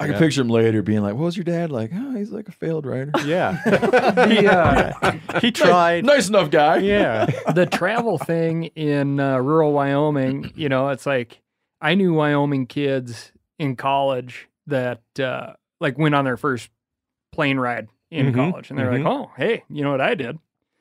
I 0.00 0.04
can 0.04 0.12
Yeah. 0.14 0.18
picture 0.18 0.40
him 0.40 0.48
later 0.48 0.82
being 0.82 1.02
like, 1.02 1.14
"What 1.14 1.24
was 1.26 1.36
your 1.36 1.44
dad 1.44 1.70
like?" 1.70 1.90
Oh, 1.94 2.14
he's 2.14 2.30
like 2.30 2.48
a 2.48 2.52
failed 2.52 2.86
writer. 2.86 3.12
Yeah. 3.24 3.60
The, 3.66 4.46
uh, 4.50 5.38
he 5.40 5.52
tried. 5.52 6.04
nice 6.04 6.28
enough 6.28 6.50
guy. 6.50 6.78
Yeah. 6.78 7.26
the 7.54 7.66
travel 7.66 8.16
thing 8.18 8.64
in 8.74 9.20
uh, 9.20 9.36
rural 9.38 9.72
Wyoming, 9.72 10.52
you 10.56 10.68
know, 10.68 10.88
it's 10.88 11.06
like 11.06 11.40
I 11.80 11.94
knew 11.94 12.14
Wyoming 12.14 12.66
kids 12.66 13.32
in 13.58 13.76
college 13.76 14.48
that 14.66 15.02
uh, 15.18 15.52
like 15.80 15.98
went 15.98 16.14
on 16.14 16.24
their 16.24 16.36
first 16.36 16.70
plane 17.32 17.58
ride 17.58 17.88
in 18.10 18.32
Mhm, 18.32 18.34
college, 18.34 18.70
and 18.70 18.78
they're 18.78 18.90
mhm. 18.90 19.04
like, 19.04 19.12
"Oh, 19.12 19.30
hey, 19.36 19.64
you 19.68 19.84
know 19.84 19.90
what 19.92 20.00
I 20.00 20.14
did? 20.14 20.38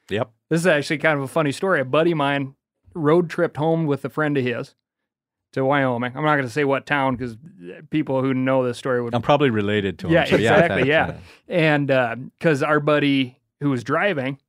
Yep. 0.10 0.32
This 0.50 0.62
is 0.62 0.68
actually 0.68 0.98
kind 0.98 1.18
of 1.18 1.24
a 1.24 1.28
funny 1.28 1.52
story. 1.52 1.80
A 1.82 1.86
buddy 1.86 2.12
of 2.12 2.18
mine 2.18 2.56
road 2.96 3.30
tripped 3.30 3.58
home 3.58 3.86
with 3.86 4.04
a 4.06 4.10
friend 4.10 4.36
of 4.38 4.44
his 4.44 4.76
to 5.54 5.66
Wyoming. 5.66 6.12
I'm 6.16 6.24
not 6.24 6.36
going 6.36 6.48
to 6.48 6.54
say 6.54 6.64
what 6.64 6.86
town 6.86 7.16
because 7.16 7.38
people 7.90 8.22
who 8.22 8.34
know 8.34 8.64
this 8.66 8.78
story 8.78 9.02
would 9.02 9.16
I'm 9.16 9.22
probably 9.22 9.50
related 9.50 10.00
to 10.00 10.08
him. 10.08 10.14
yeah, 10.14 10.26
so 10.26 10.36
exactly. 10.36 10.84
that's, 10.84 10.88
Yeah, 10.88 11.08
uh, 11.08 11.52
and 11.52 12.32
because 12.38 12.62
our 12.64 12.80
buddy 12.80 13.40
who 13.60 13.70
was 13.70 13.84
driving 13.84 14.40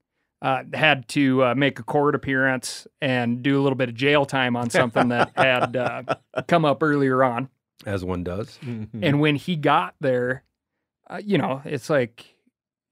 uh, 0.43 0.63
had 0.73 1.07
to 1.09 1.45
uh, 1.45 1.55
make 1.55 1.79
a 1.79 1.83
court 1.83 2.15
appearance 2.15 2.87
and 3.01 3.43
do 3.43 3.61
a 3.61 3.63
little 3.63 3.77
bit 3.77 3.89
of 3.89 3.95
jail 3.95 4.25
time 4.25 4.57
on 4.57 4.71
something 4.71 5.09
that 5.09 5.33
had 5.37 5.77
uh, 5.77 6.03
come 6.49 6.65
up 6.65 6.83
earlier 6.83 7.23
on. 7.23 7.49
As 7.87 8.05
one 8.05 8.23
does. 8.25 8.59
mhm. 8.63 8.89
And 9.03 9.21
when 9.21 9.37
he 9.37 9.57
got 9.57 9.95
there, 10.01 10.45
uh, 11.09 11.21
you 11.25 11.39
know, 11.39 11.63
it's 11.65 11.89
like 11.91 12.35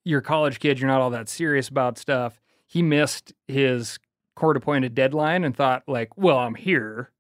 you're 0.04 0.20
a 0.20 0.22
college 0.22 0.60
kid, 0.60 0.78
you're 0.80 0.88
not 0.88 1.00
all 1.00 1.10
that 1.10 1.28
serious 1.28 1.68
about 1.68 1.98
stuff. 1.98 2.40
He 2.66 2.82
missed 2.82 3.32
his 3.46 3.98
court 4.34 4.56
appointed 4.56 4.94
deadline 4.94 5.44
and 5.44 5.54
thought, 5.56 5.82
like, 5.86 6.16
well, 6.16 6.38
I'm 6.38 6.54
here. 6.54 7.10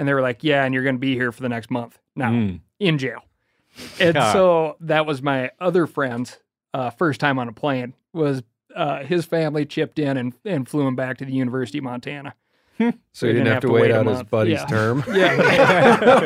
And 0.00 0.08
they 0.08 0.14
were 0.14 0.22
like, 0.22 0.42
yeah, 0.42 0.64
and 0.64 0.72
you're 0.72 0.82
going 0.82 0.94
to 0.96 1.00
be 1.00 1.12
here 1.14 1.30
for 1.30 1.42
the 1.42 1.48
next 1.50 1.70
month 1.70 1.98
now 2.16 2.30
Mm. 2.30 2.60
in 2.78 2.96
jail. 2.96 3.20
And 4.00 4.14
Yeah. 4.16 4.32
so 4.32 4.76
that 4.80 5.04
was 5.04 5.20
my 5.20 5.50
other 5.60 5.86
friend's 5.86 6.38
uh, 6.72 6.88
first 6.88 7.20
time 7.20 7.38
on 7.38 7.48
a 7.48 7.52
plane 7.52 7.92
was 8.14 8.42
uh, 8.74 9.04
his 9.04 9.26
family 9.26 9.66
chipped 9.66 9.98
in 9.98 10.16
and, 10.16 10.32
and 10.46 10.66
flew 10.66 10.86
him 10.86 10.96
back 10.96 11.18
to 11.18 11.26
the 11.26 11.32
University 11.32 11.76
of 11.78 11.84
Montana. 11.84 12.34
So 13.12 13.26
he 13.26 13.34
didn't 13.34 13.48
have, 13.48 13.60
to 13.60 13.68
wait, 13.70 13.90
out 13.92 14.06
his 14.06 14.22
buddy's 14.22 14.60
Yeah. 14.60 14.66
term. 14.66 15.04
Yeah. 15.12 16.16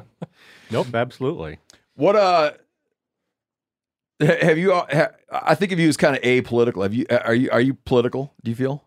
Nope, 0.70 0.94
absolutely. 0.94 1.58
What 1.94 2.16
uh 2.16 2.52
have 4.20 4.56
you 4.56 4.72
uh, 4.72 4.86
ha, 4.90 5.08
I 5.30 5.54
think 5.54 5.72
of 5.72 5.78
you 5.78 5.88
as 5.88 5.96
kind 5.98 6.16
of 6.16 6.22
apolitical. 6.22 6.82
Have 6.82 6.94
you 6.94 7.04
are 7.10 7.34
you 7.34 7.50
are 7.50 7.60
you 7.60 7.74
political? 7.74 8.32
Do 8.42 8.50
you 8.50 8.54
feel 8.56 8.82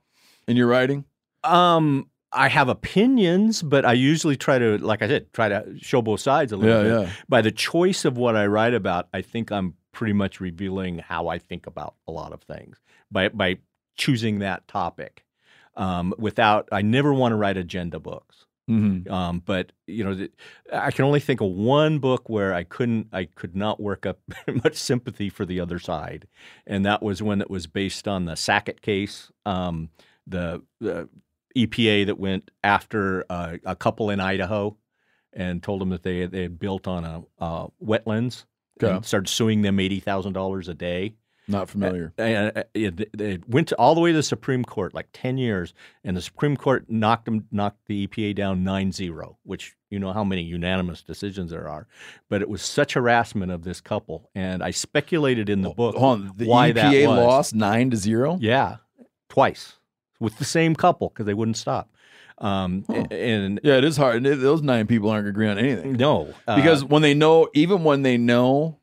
in 0.48 0.58
your 0.58 0.68
writing? 0.68 1.06
Um, 1.44 2.10
I 2.38 2.48
have 2.50 2.70
opinions, 2.70 3.62
but 3.64 3.86
I 3.86 3.94
usually 3.94 4.36
try 4.36 4.58
to, 4.60 4.78
like 4.78 5.02
I 5.02 5.08
said, 5.08 5.34
try 5.34 5.50
to 5.50 5.66
show 5.80 6.02
both 6.02 6.20
sides 6.22 6.52
a 6.52 6.58
little 6.58 6.76
Yeah, 6.90 7.00
bit. 7.02 7.08
yeah. 7.08 7.14
By 7.28 7.42
the 7.42 7.52
choice 7.52 8.06
of 8.06 8.18
what 8.18 8.36
I 8.36 8.46
write 8.48 8.74
about, 8.74 9.08
I 9.14 9.22
think 9.22 9.52
I'm 9.52 9.74
pretty 9.92 10.14
much 10.14 10.40
revealing 10.40 11.00
how 11.00 11.28
I 11.28 11.40
think 11.40 11.66
about 11.68 11.96
a 12.08 12.12
lot 12.12 12.32
of 12.32 12.42
things 12.44 12.78
by 13.12 13.30
by 13.30 13.58
choosing 13.98 14.40
that 14.40 14.68
topic. 14.68 15.24
Um, 15.76 16.14
without, 16.18 16.68
I 16.72 16.82
never 16.82 17.14
want 17.14 17.34
to 17.34 17.36
write 17.36 17.58
agenda 17.58 18.00
books. 18.00 18.46
Mm-hmm. 18.70 19.12
Um, 19.12 19.42
but 19.46 19.72
you 19.86 20.04
know, 20.04 20.14
th- 20.14 20.32
I 20.74 20.92
can 20.92 21.06
only 21.06 21.20
think 21.22 21.40
of 21.40 21.50
one 21.52 22.00
book 22.00 22.30
where 22.30 22.54
I 22.54 22.64
couldn't, 22.64 23.08
I 23.14 23.26
could 23.26 23.56
not 23.56 23.80
work 23.80 24.06
up 24.06 24.20
much 24.64 24.76
sympathy 24.76 25.30
for 25.30 25.46
the 25.46 25.60
other 25.60 25.80
side, 25.80 26.28
and 26.66 26.86
that 26.86 27.02
was 27.02 27.22
when 27.24 27.40
it 27.42 27.50
was 27.50 27.66
based 27.66 28.08
on 28.08 28.26
the 28.26 28.36
Sackett 28.36 28.82
case, 28.82 29.32
um, 29.46 29.90
the, 30.28 30.62
the 30.82 31.08
EPA 31.66 32.06
that 32.08 32.20
went 32.20 32.52
after 32.64 33.26
uh, 33.30 33.58
a 33.66 33.76
couple 33.76 34.10
in 34.10 34.20
Idaho 34.20 34.78
and 35.34 35.62
told 35.62 35.82
them 35.82 35.90
that 35.90 36.04
they 36.04 36.26
they 36.26 36.44
had 36.44 36.60
built 36.60 36.88
on 36.88 37.04
a 37.04 37.24
uh, 37.40 37.68
wetlands 37.84 38.46
Okay. 38.82 38.94
and 38.94 39.06
started 39.06 39.28
suing 39.28 39.62
them 39.64 39.80
eighty 39.80 40.00
thousand 40.00 40.34
dollars 40.34 40.68
a 40.68 40.74
day. 40.74 41.16
Not 41.50 41.70
familiar. 41.70 42.14
And 42.18 42.58
uh, 42.58 42.64
it, 42.74 43.10
it 43.18 43.48
went 43.48 43.70
to, 43.70 43.76
all 43.78 43.96
the 43.96 44.02
way 44.02 44.12
to 44.12 44.18
the 44.18 44.22
Supreme 44.22 44.66
Court, 44.66 44.94
like 44.94 45.08
ten 45.14 45.38
years, 45.38 45.74
and 46.04 46.18
the 46.18 46.22
Supreme 46.22 46.58
Court 46.58 46.86
knocked 46.90 47.24
them, 47.24 47.48
knocked 47.52 47.88
the 47.88 48.06
EPA 48.06 48.36
down 48.36 48.66
9-0, 48.66 49.38
which 49.44 49.74
you 49.90 49.98
know 49.98 50.12
how 50.12 50.26
many 50.26 50.42
unanimous 50.42 51.02
decisions 51.04 51.52
there 51.52 51.70
are. 51.70 51.88
But 52.30 52.42
it 52.42 52.50
was 52.50 52.62
such 52.62 52.96
harassment 52.96 53.50
of 53.54 53.64
this 53.64 53.80
couple, 53.80 54.30
and 54.36 54.62
I 54.62 54.72
speculated 54.72 55.50
in 55.50 55.62
the 55.62 55.70
book 55.70 55.96
Hold 55.96 56.20
on, 56.22 56.32
the 56.36 56.48
why 56.48 56.74
that 56.74 56.94
EPA 56.94 57.08
was. 57.08 57.18
lost 57.26 57.56
nine 57.56 57.92
to 57.92 57.98
zero. 57.98 58.38
Yeah, 58.42 58.78
twice 59.30 59.78
with 60.20 60.38
the 60.38 60.46
same 60.46 60.76
couple 60.76 61.10
because 61.10 61.26
they 61.26 61.34
wouldn't 61.34 61.58
stop. 61.58 61.90
Um, 62.40 62.86
a- 62.90 63.12
and 63.14 63.60
Yeah, 63.64 63.78
it 63.78 63.84
is 63.84 63.98
hard. 63.98 64.24
Those 64.24 64.62
nine 64.62 64.86
people 64.88 65.10
aren't 65.10 65.24
going 65.26 65.34
to 65.34 65.38
agree 65.38 65.48
on 65.50 65.58
anything 65.58 65.94
no, 65.94 66.34
uh, 66.48 66.56
because 66.56 66.84
when 66.84 67.02
they 67.02 67.14
know, 67.14 67.50
even 67.56 67.84
when 67.84 68.04
they 68.04 68.18
know, 68.18 68.80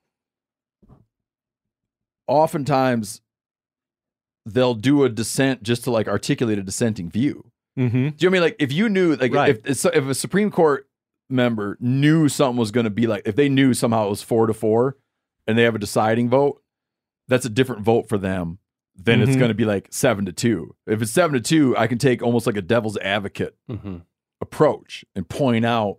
oftentimes 2.26 3.20
they'll 4.46 4.74
do 4.74 5.04
a 5.04 5.08
dissent 5.08 5.62
just 5.62 5.84
to 5.84 5.90
like 5.90 6.08
articulate 6.08 6.58
a 6.58 6.62
dissenting 6.62 7.10
view. 7.10 7.50
mhm. 7.78 7.90
Do 7.90 7.96
you 7.98 8.02
know 8.02 8.10
what 8.10 8.24
I 8.24 8.28
mean? 8.30 8.42
Like 8.42 8.56
if 8.58 8.72
you 8.72 8.88
knew, 8.88 9.14
like 9.16 9.32
Right. 9.32 9.50
if 9.50 9.66
if 9.86 9.94
if 9.94 10.04
a 10.04 10.14
Supreme 10.14 10.50
Court 10.50 10.88
member 11.30 11.76
knew 11.80 12.28
something 12.28 12.58
was 12.58 12.70
going 12.70 12.84
to 12.84 12.90
be 12.90 13.06
like, 13.06 13.22
if 13.26 13.36
they 13.36 13.48
knew 13.48 13.72
somehow 13.74 14.06
it 14.06 14.10
was 14.10 14.22
four 14.22 14.46
to 14.46 14.54
four, 14.54 14.96
and 15.46 15.56
they 15.58 15.62
have 15.62 15.74
a 15.74 15.78
deciding 15.78 16.28
vote, 16.28 16.62
that's 17.28 17.46
a 17.46 17.50
different 17.50 17.82
vote 17.82 18.08
for 18.08 18.18
them 18.18 18.58
than 18.96 19.20
it's 19.20 19.32
Mhm. 19.32 19.38
going 19.38 19.48
to 19.48 19.54
be 19.54 19.64
like 19.64 19.88
seven 19.90 20.24
to 20.26 20.32
two. 20.32 20.74
If 20.86 21.02
it's 21.02 21.10
seven 21.10 21.34
to 21.34 21.40
two, 21.40 21.76
I 21.76 21.86
can 21.86 21.98
take 21.98 22.22
almost 22.22 22.46
like 22.46 22.56
a 22.56 22.62
devil's 22.62 22.96
advocate 22.98 23.56
hmm 23.68 23.96
approach 24.40 25.04
and 25.14 25.26
point 25.28 25.64
out, 25.64 25.98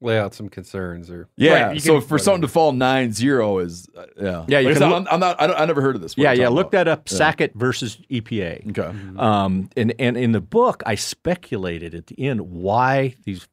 Lay 0.00 0.18
out 0.18 0.34
some 0.34 0.48
concerns 0.48 1.10
or 1.10 1.28
yeah. 1.36 1.66
Right, 1.68 1.80
so 1.82 2.00
for 2.00 2.18
something 2.18 2.42
to 2.42 2.48
fall 2.48 2.72
nine 2.72 3.12
zero 3.12 3.58
is, 3.58 3.86
uh, 3.96 4.06
yeah, 4.20 4.44
Yeah, 4.48 4.58
you 4.58 4.68
I 4.70 4.72
can 4.72 4.80
said, 4.80 4.88
look- 4.88 4.96
I'm, 5.02 5.08
I'm 5.14 5.20
not. 5.20 5.40
I, 5.40 5.46
don't, 5.46 5.60
I 5.60 5.64
never 5.64 5.80
heard 5.80 5.94
of 5.94 6.02
this. 6.02 6.16
what 6.16 6.24
yeah, 6.24 6.32
yeah. 6.32 6.48
Look 6.48 6.68
about. 6.68 6.86
that 6.86 6.88
up. 6.88 7.08
Yeah. 7.08 7.16
Sackett 7.18 7.54
versus 7.54 7.98
EPA. 8.10 8.70
Okay. 8.76 8.98
Um, 9.16 9.70
and, 9.76 9.94
and 10.00 10.16
in 10.16 10.32
the 10.32 10.40
book, 10.40 10.82
I 10.86 10.96
speculated 10.96 11.94
at 11.94 12.08
the 12.08 12.18
end 12.20 12.40
why 12.50 13.14
these 13.24 13.46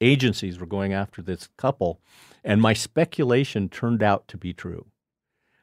agencies 0.00 0.60
were 0.60 0.66
going 0.66 0.92
after 0.92 1.22
this 1.22 1.48
couple, 1.56 2.00
and 2.44 2.60
my 2.62 2.72
speculation 2.72 3.68
turned 3.68 4.02
out 4.02 4.28
to 4.28 4.36
be 4.36 4.52
true. 4.52 4.86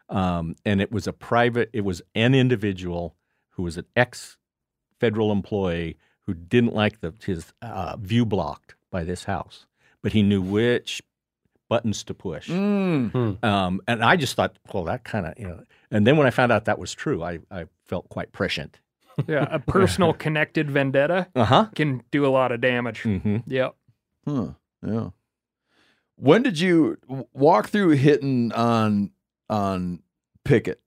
Um, 0.10 0.56
and 0.66 0.80
it 0.82 0.92
was 0.92 1.06
a 1.08 1.14
private, 1.14 1.70
it 1.74 1.82
was 1.82 2.02
an 2.16 2.34
individual 2.34 3.16
who 3.52 3.64
was 3.64 3.78
an 3.78 3.86
ex 3.96 4.38
federal 5.00 5.32
employee 5.32 5.98
who 6.26 6.34
didn't 6.34 6.74
like 6.74 7.02
the, 7.02 7.14
his 7.26 7.54
uh, 7.62 7.98
view 7.98 8.26
blocked 8.26 8.76
by 8.92 9.04
this 9.04 9.26
house, 9.26 9.66
but 10.02 10.14
he 10.14 10.24
knew 10.24 10.42
which 10.42 11.02
buttons 11.70 12.04
to 12.06 12.14
push. 12.14 12.50
Mm. 12.50 13.44
Um, 13.44 13.82
and 13.88 14.04
I 14.04 14.16
just 14.16 14.36
thought, 14.36 14.58
well, 14.74 14.86
that 14.86 15.04
kind 15.04 15.26
of, 15.26 15.34
you 15.38 15.48
know. 15.48 15.64
And 15.92 16.08
then 16.08 16.16
when 16.18 16.26
I 16.26 16.30
found 16.30 16.52
out 16.52 16.66
that 16.66 16.80
was 16.80 16.94
true, 16.94 17.24
I, 17.24 17.40
I 17.52 17.66
felt 17.86 18.08
quite 18.10 18.32
prescient. 18.32 18.80
yeah, 19.28 19.48
a 19.52 19.60
personal 19.60 20.14
connected 20.26 20.70
vendetta 20.72 21.28
Uh 21.36 21.44
huh. 21.46 21.66
can 21.76 22.04
do 22.12 22.26
a 22.26 22.30
lot 22.30 22.52
of 22.54 22.62
damage. 22.62 23.04
Mm-hmm. 23.04 23.38
Yep. 23.48 23.76
Huh. 24.28 24.48
Yeah. 24.86 25.10
When 26.16 26.42
did 26.44 26.60
you 26.60 26.98
walk 27.34 27.68
through 27.70 27.90
hitting 27.92 28.52
on 28.54 29.12
on 29.50 30.02
Pickett? 30.44 30.82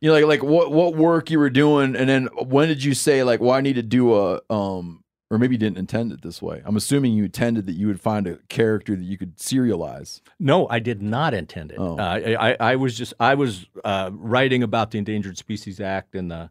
You 0.00 0.08
know, 0.10 0.14
like 0.14 0.26
like 0.26 0.42
what 0.42 0.70
what 0.70 0.96
work 0.96 1.30
you 1.30 1.38
were 1.38 1.50
doing, 1.50 1.96
and 1.96 2.08
then 2.08 2.26
when 2.42 2.68
did 2.68 2.84
you 2.84 2.94
say 2.94 3.22
like, 3.22 3.40
well, 3.40 3.52
I 3.52 3.60
need 3.60 3.76
to 3.76 3.82
do 3.82 4.14
a 4.14 4.40
um, 4.50 5.04
or 5.30 5.38
maybe 5.38 5.54
you 5.54 5.58
didn't 5.58 5.78
intend 5.78 6.12
it 6.12 6.22
this 6.22 6.40
way. 6.40 6.62
I'm 6.64 6.76
assuming 6.76 7.12
you 7.12 7.24
intended 7.24 7.66
that 7.66 7.72
you 7.72 7.86
would 7.88 8.00
find 8.00 8.26
a 8.26 8.36
character 8.48 8.94
that 8.94 9.02
you 9.02 9.18
could 9.18 9.36
serialize. 9.36 10.20
No, 10.38 10.68
I 10.68 10.78
did 10.78 11.02
not 11.02 11.34
intend 11.34 11.72
it. 11.72 11.78
Oh. 11.78 11.98
Uh, 11.98 12.02
I, 12.02 12.50
I, 12.50 12.56
I 12.60 12.76
was 12.76 12.96
just 12.96 13.14
I 13.18 13.34
was 13.34 13.66
uh, 13.84 14.10
writing 14.12 14.62
about 14.62 14.90
the 14.90 14.98
Endangered 14.98 15.36
Species 15.36 15.80
Act 15.80 16.14
and 16.14 16.30
the 16.30 16.50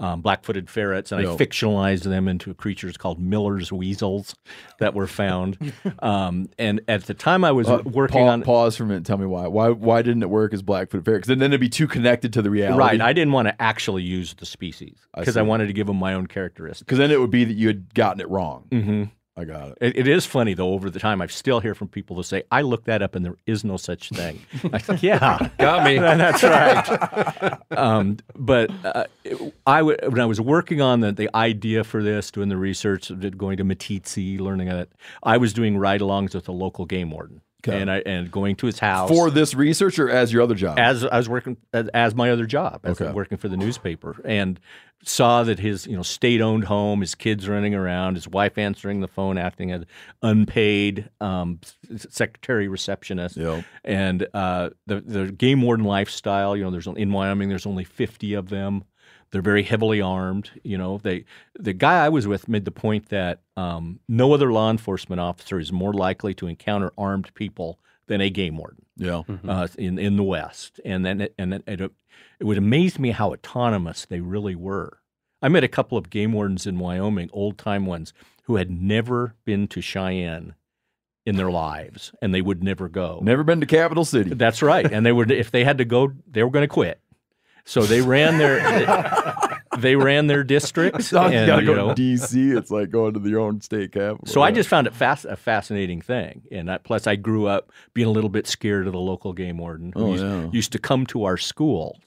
um, 0.00 0.20
black-footed 0.22 0.68
ferrets, 0.68 1.12
and 1.12 1.22
Yeah. 1.22 1.32
I 1.32 1.36
fictionalized 1.36 2.02
them 2.02 2.26
into 2.28 2.52
creatures 2.54 2.96
called 2.96 3.20
Miller's 3.20 3.70
weasels 3.72 4.34
that 4.80 4.92
were 4.94 5.06
found. 5.06 5.72
um, 6.00 6.48
and 6.58 6.80
at 6.88 7.04
the 7.04 7.14
time, 7.14 7.44
I 7.44 7.52
was 7.52 7.68
Uh, 7.68 7.80
working 7.84 8.24
pa- 8.26 8.32
on 8.32 8.42
pause 8.42 8.76
for 8.76 8.82
a 8.84 8.86
minute. 8.86 9.04
Tell 9.04 9.18
me 9.18 9.26
why. 9.26 9.46
Why 9.46 9.68
why 9.70 10.02
didn't 10.02 10.22
it 10.22 10.30
work 10.30 10.52
as 10.52 10.62
Blackfoot 10.62 11.04
Ferret? 11.04 11.22
Because 11.22 11.38
then 11.38 11.42
it'd 11.52 11.60
be 11.60 11.68
too 11.68 11.86
connected 11.86 12.32
to 12.32 12.42
the 12.42 12.50
reality. 12.50 12.78
right. 12.78 13.00
I 13.00 13.12
didn't 13.12 13.32
want 13.32 13.48
to 13.48 13.62
actually 13.62 14.02
use 14.02 14.34
the 14.34 14.46
species 14.46 14.96
because 15.16 15.36
I, 15.36 15.42
see. 15.42 15.46
wanted 15.46 15.66
to 15.68 15.72
give 15.72 15.86
them 15.86 15.96
my 15.96 16.14
own 16.14 16.26
characteristics. 16.26 16.80
Because 16.84 16.98
then 16.98 17.10
it 17.10 17.20
would 17.20 17.30
be 17.30 17.44
that 17.44 17.54
you 17.54 17.68
had 17.68 17.94
gotten 17.94 18.20
it 18.20 18.28
wrong. 18.28 18.64
Mm-hmm. 18.70 19.04
I 19.36 19.44
got 19.44 19.70
it. 19.70 19.78
It, 19.80 19.96
it 19.96 20.08
is 20.08 20.24
funny 20.26 20.54
though. 20.54 20.68
Over 20.70 20.90
the 20.90 21.00
time, 21.00 21.20
I 21.20 21.26
still 21.26 21.58
hear 21.58 21.74
from 21.74 21.88
people 21.88 22.14
that 22.16 22.24
say, 22.24 22.44
"I 22.52 22.62
looked 22.62 22.86
that 22.86 23.02
up, 23.02 23.16
and 23.16 23.24
there 23.24 23.36
is 23.46 23.64
no 23.64 23.76
such 23.76 24.10
thing." 24.10 24.40
I 24.72 24.78
think, 24.78 25.02
yeah, 25.02 25.48
got 25.58 25.84
me. 25.84 25.98
That's 25.98 26.42
right. 26.42 27.58
um, 27.76 28.18
but 28.36 28.70
uh, 28.84 29.04
I 29.66 29.78
w- 29.78 29.98
when 30.04 30.20
I 30.20 30.26
was 30.26 30.40
working 30.40 30.80
on 30.80 31.00
the, 31.00 31.10
the 31.10 31.28
idea 31.34 31.82
for 31.82 32.00
this, 32.02 32.30
doing 32.30 32.48
the 32.48 32.56
research, 32.56 33.10
going 33.36 33.56
to 33.56 33.64
Meeteetse, 33.64 34.38
learning 34.38 34.68
it, 34.68 34.92
I 35.24 35.36
was 35.36 35.52
doing 35.52 35.78
ride-alongs 35.78 36.34
with 36.34 36.44
the 36.44 36.52
local 36.52 36.86
game 36.86 37.10
warden. 37.10 37.40
Okay. 37.66 37.80
and 37.80 37.90
I 37.90 37.98
and 38.00 38.30
going 38.30 38.56
to 38.56 38.66
his 38.66 38.78
house 38.78 39.08
For 39.10 39.30
this 39.30 39.54
research 39.54 39.98
or 39.98 40.10
as 40.10 40.32
your 40.32 40.42
other 40.42 40.54
job? 40.54 40.78
as 40.78 41.04
I 41.04 41.16
was 41.16 41.28
working 41.28 41.56
as, 41.72 41.88
as 41.94 42.14
my 42.14 42.30
other 42.30 42.46
job, 42.46 42.80
as 42.84 43.00
Okay. 43.00 43.10
working 43.12 43.38
for 43.38 43.48
the 43.48 43.56
newspaper, 43.56 44.16
and 44.24 44.60
saw 45.02 45.42
that 45.44 45.58
his 45.58 45.86
you 45.86 45.96
know 45.96 46.02
state 46.02 46.40
owned 46.40 46.64
home, 46.64 47.00
his 47.00 47.14
kids 47.14 47.48
running 47.48 47.74
around, 47.74 48.14
his 48.16 48.26
wife 48.28 48.56
answering 48.58 49.00
the 49.00 49.08
phone, 49.08 49.38
acting 49.38 49.70
as 49.72 49.84
unpaid 50.22 51.08
um, 51.20 51.60
secretary 51.96 52.68
receptionist, 52.68 53.36
Yep. 53.36 53.64
and 53.84 54.26
uh, 54.34 54.70
the 54.86 55.00
the 55.00 55.32
game 55.32 55.62
warden 55.62 55.84
lifestyle. 55.86 56.56
You 56.56 56.64
know, 56.64 56.70
there's 56.70 56.86
in 56.86 57.12
Wyoming, 57.12 57.48
there's 57.48 57.66
only 57.66 57.84
50 57.84 58.34
of 58.34 58.48
them. 58.48 58.84
They're 59.30 59.42
very 59.42 59.62
heavily 59.62 60.00
armed. 60.00 60.50
You 60.62 60.78
know, 60.78 60.98
they 60.98 61.24
the 61.58 61.72
guy 61.72 62.04
I 62.04 62.08
was 62.08 62.26
with 62.26 62.48
made 62.48 62.64
the 62.64 62.70
point 62.70 63.08
that 63.08 63.40
um, 63.56 64.00
no 64.08 64.32
other 64.32 64.52
law 64.52 64.70
enforcement 64.70 65.20
officer 65.20 65.58
is 65.58 65.72
more 65.72 65.92
likely 65.92 66.34
to 66.34 66.46
encounter 66.46 66.92
armed 66.96 67.32
people 67.34 67.78
than 68.06 68.20
a 68.20 68.30
game 68.30 68.56
warden 68.56 68.84
yeah. 68.96 69.22
uh, 69.46 69.68
in 69.78 69.98
in 69.98 70.16
the 70.16 70.22
West, 70.22 70.80
and 70.84 71.04
then 71.04 71.22
it, 71.22 71.34
and 71.38 71.54
it, 71.54 71.64
it, 71.66 71.80
it 71.80 72.44
would 72.44 72.58
amaze 72.58 72.98
me 72.98 73.10
how 73.10 73.32
autonomous 73.32 74.04
they 74.04 74.20
really 74.20 74.54
were. 74.54 74.98
I 75.42 75.48
met 75.48 75.64
a 75.64 75.68
couple 75.68 75.98
of 75.98 76.10
game 76.10 76.32
wardens 76.32 76.66
in 76.66 76.78
Wyoming, 76.78 77.30
old 77.32 77.58
time 77.58 77.86
ones, 77.86 78.12
who 78.44 78.56
had 78.56 78.70
never 78.70 79.34
been 79.44 79.68
to 79.68 79.80
Cheyenne 79.80 80.54
in 81.26 81.36
their 81.36 81.50
lives, 81.50 82.12
and 82.20 82.34
they 82.34 82.42
would 82.42 82.62
never 82.62 82.88
go. 82.88 83.20
Never 83.22 83.44
been 83.44 83.60
to 83.60 83.66
Capital 83.66 84.04
City. 84.04 84.34
That's 84.34 84.62
right, 84.62 84.90
and 84.90 85.04
they 85.04 85.12
would 85.12 85.30
if 85.30 85.50
they 85.50 85.64
had 85.64 85.78
to 85.78 85.84
go, 85.84 86.12
they 86.30 86.42
were 86.42 86.50
going 86.50 86.64
to 86.64 86.68
quit. 86.68 87.00
So 87.66 87.82
they 87.82 88.00
ran 88.02 88.38
their 88.38 88.60
they 89.78 89.96
ran 89.96 90.26
their 90.26 90.44
districts, 90.44 91.08
So 91.08 91.22
and 91.22 91.66
you 91.66 91.74
know, 91.74 91.94
to 91.94 92.00
DC. 92.00 92.56
It's 92.56 92.70
like 92.70 92.90
going 92.90 93.14
to 93.14 93.28
your 93.28 93.40
own 93.40 93.60
state 93.60 93.92
capital. 93.92 94.26
so 94.26 94.42
I 94.42 94.50
just 94.50 94.68
found 94.68 94.86
it 94.86 94.94
fast, 94.94 95.24
a 95.24 95.36
fascinating 95.36 96.00
thing, 96.00 96.42
and 96.52 96.70
I, 96.70 96.78
plus 96.78 97.06
I 97.06 97.16
grew 97.16 97.46
up 97.46 97.72
being 97.94 98.06
a 98.06 98.10
little 98.10 98.30
bit 98.30 98.46
scared 98.46 98.86
of 98.86 98.92
the 98.92 99.00
local 99.00 99.32
game 99.32 99.58
warden 99.58 99.92
who 99.94 100.04
Oh, 100.04 100.12
used, 100.12 100.24
yeah. 100.24 100.48
used 100.52 100.72
to 100.72 100.78
come 100.78 101.06
to 101.06 101.24
our 101.24 101.36
school 101.36 101.98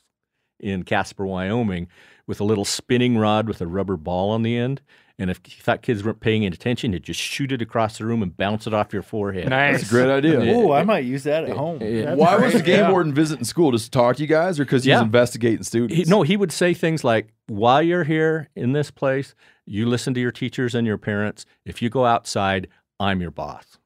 in 0.59 0.83
Casper, 0.83 1.25
Wyoming, 1.25 1.87
with 2.27 2.39
a 2.39 2.43
little 2.43 2.65
spinning 2.65 3.17
rod 3.17 3.47
with 3.47 3.61
a 3.61 3.67
rubber 3.67 3.97
ball 3.97 4.31
on 4.31 4.43
the 4.43 4.57
end, 4.57 4.81
and 5.19 5.29
if 5.31 5.39
he 5.43 5.59
thought 5.61 5.81
kids 5.81 6.03
weren't 6.03 6.19
paying 6.19 6.45
attention, 6.45 6.93
he'd 6.93 7.01
just 7.03 7.19
shoot 7.19 7.51
it 7.51 7.61
across 7.61 7.97
the 7.97 8.05
room 8.05 8.21
and 8.21 8.37
bounce 8.37 8.67
it 8.67 8.73
off 8.73 8.93
your 8.93 9.01
forehead. 9.01 9.49
Nice. 9.49 9.79
That's 9.79 9.87
a 9.91 9.93
great 9.93 10.09
idea. 10.09 10.39
Oh, 10.55 10.71
I 10.71 10.83
might 10.83 11.05
use 11.05 11.23
that 11.23 11.45
at 11.45 11.57
home. 11.57 11.81
it- 11.81 12.05
That's 12.05 12.19
Why 12.19 12.35
was 12.37 12.53
the 12.53 12.61
game 12.61 12.81
Yeah. 12.81 12.91
warden 12.91 13.13
visiting 13.13 13.43
school? 13.45 13.71
Just 13.71 13.85
to 13.85 13.91
talk 13.91 14.15
to 14.17 14.21
you 14.21 14.27
guys, 14.27 14.59
or 14.59 14.65
because 14.65 14.83
he 14.83 14.91
was 14.91 15.01
investigating 15.01 15.63
students? 15.63 15.95
He, 15.95 16.03
no, 16.05 16.21
he 16.21 16.37
would 16.37 16.51
say 16.51 16.73
things 16.73 17.03
like, 17.03 17.29
"While 17.47 17.81
you're 17.81 18.03
here 18.03 18.49
in 18.55 18.73
this 18.73 18.91
place, 18.91 19.33
you 19.65 19.85
listen 19.87 20.13
to 20.13 20.19
your 20.19 20.31
teachers 20.31 20.75
and 20.75 20.85
your 20.85 20.97
parents. 20.97 21.45
If 21.65 21.81
you 21.81 21.89
go 21.89 22.05
outside, 22.05 22.67
I'm 22.99 23.19
your 23.21 23.31
boss. 23.31 23.79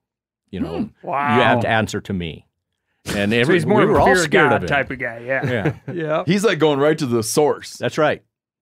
You 0.50 0.60
know, 0.60 0.90
Wow. 1.02 1.38
you 1.38 1.42
have 1.44 1.62
to 1.62 1.70
answer 1.70 2.02
to 2.02 2.14
me." 2.14 2.46
And 3.16 3.32
So 3.32 3.38
every, 3.40 3.56
he's 3.56 3.66
more 3.66 3.78
we 3.80 3.84
of 3.86 3.90
were 3.90 3.96
a 3.98 4.00
all 4.02 4.06
fear 4.08 4.16
of 4.16 4.22
scared 4.22 4.50
God 4.52 4.56
of 4.58 4.62
him. 4.64 4.68
type 4.68 4.92
of 4.92 5.00
guy. 5.00 5.20
Yeah. 5.26 5.50
Yeah. 5.50 5.74
yeah. 5.94 6.24
He's 6.28 6.44
like 6.44 6.60
going 6.60 6.78
right 6.78 6.96
to 7.00 7.08
the 7.08 7.24
source. 7.24 7.74
That's 7.78 7.98
right. 7.98 8.22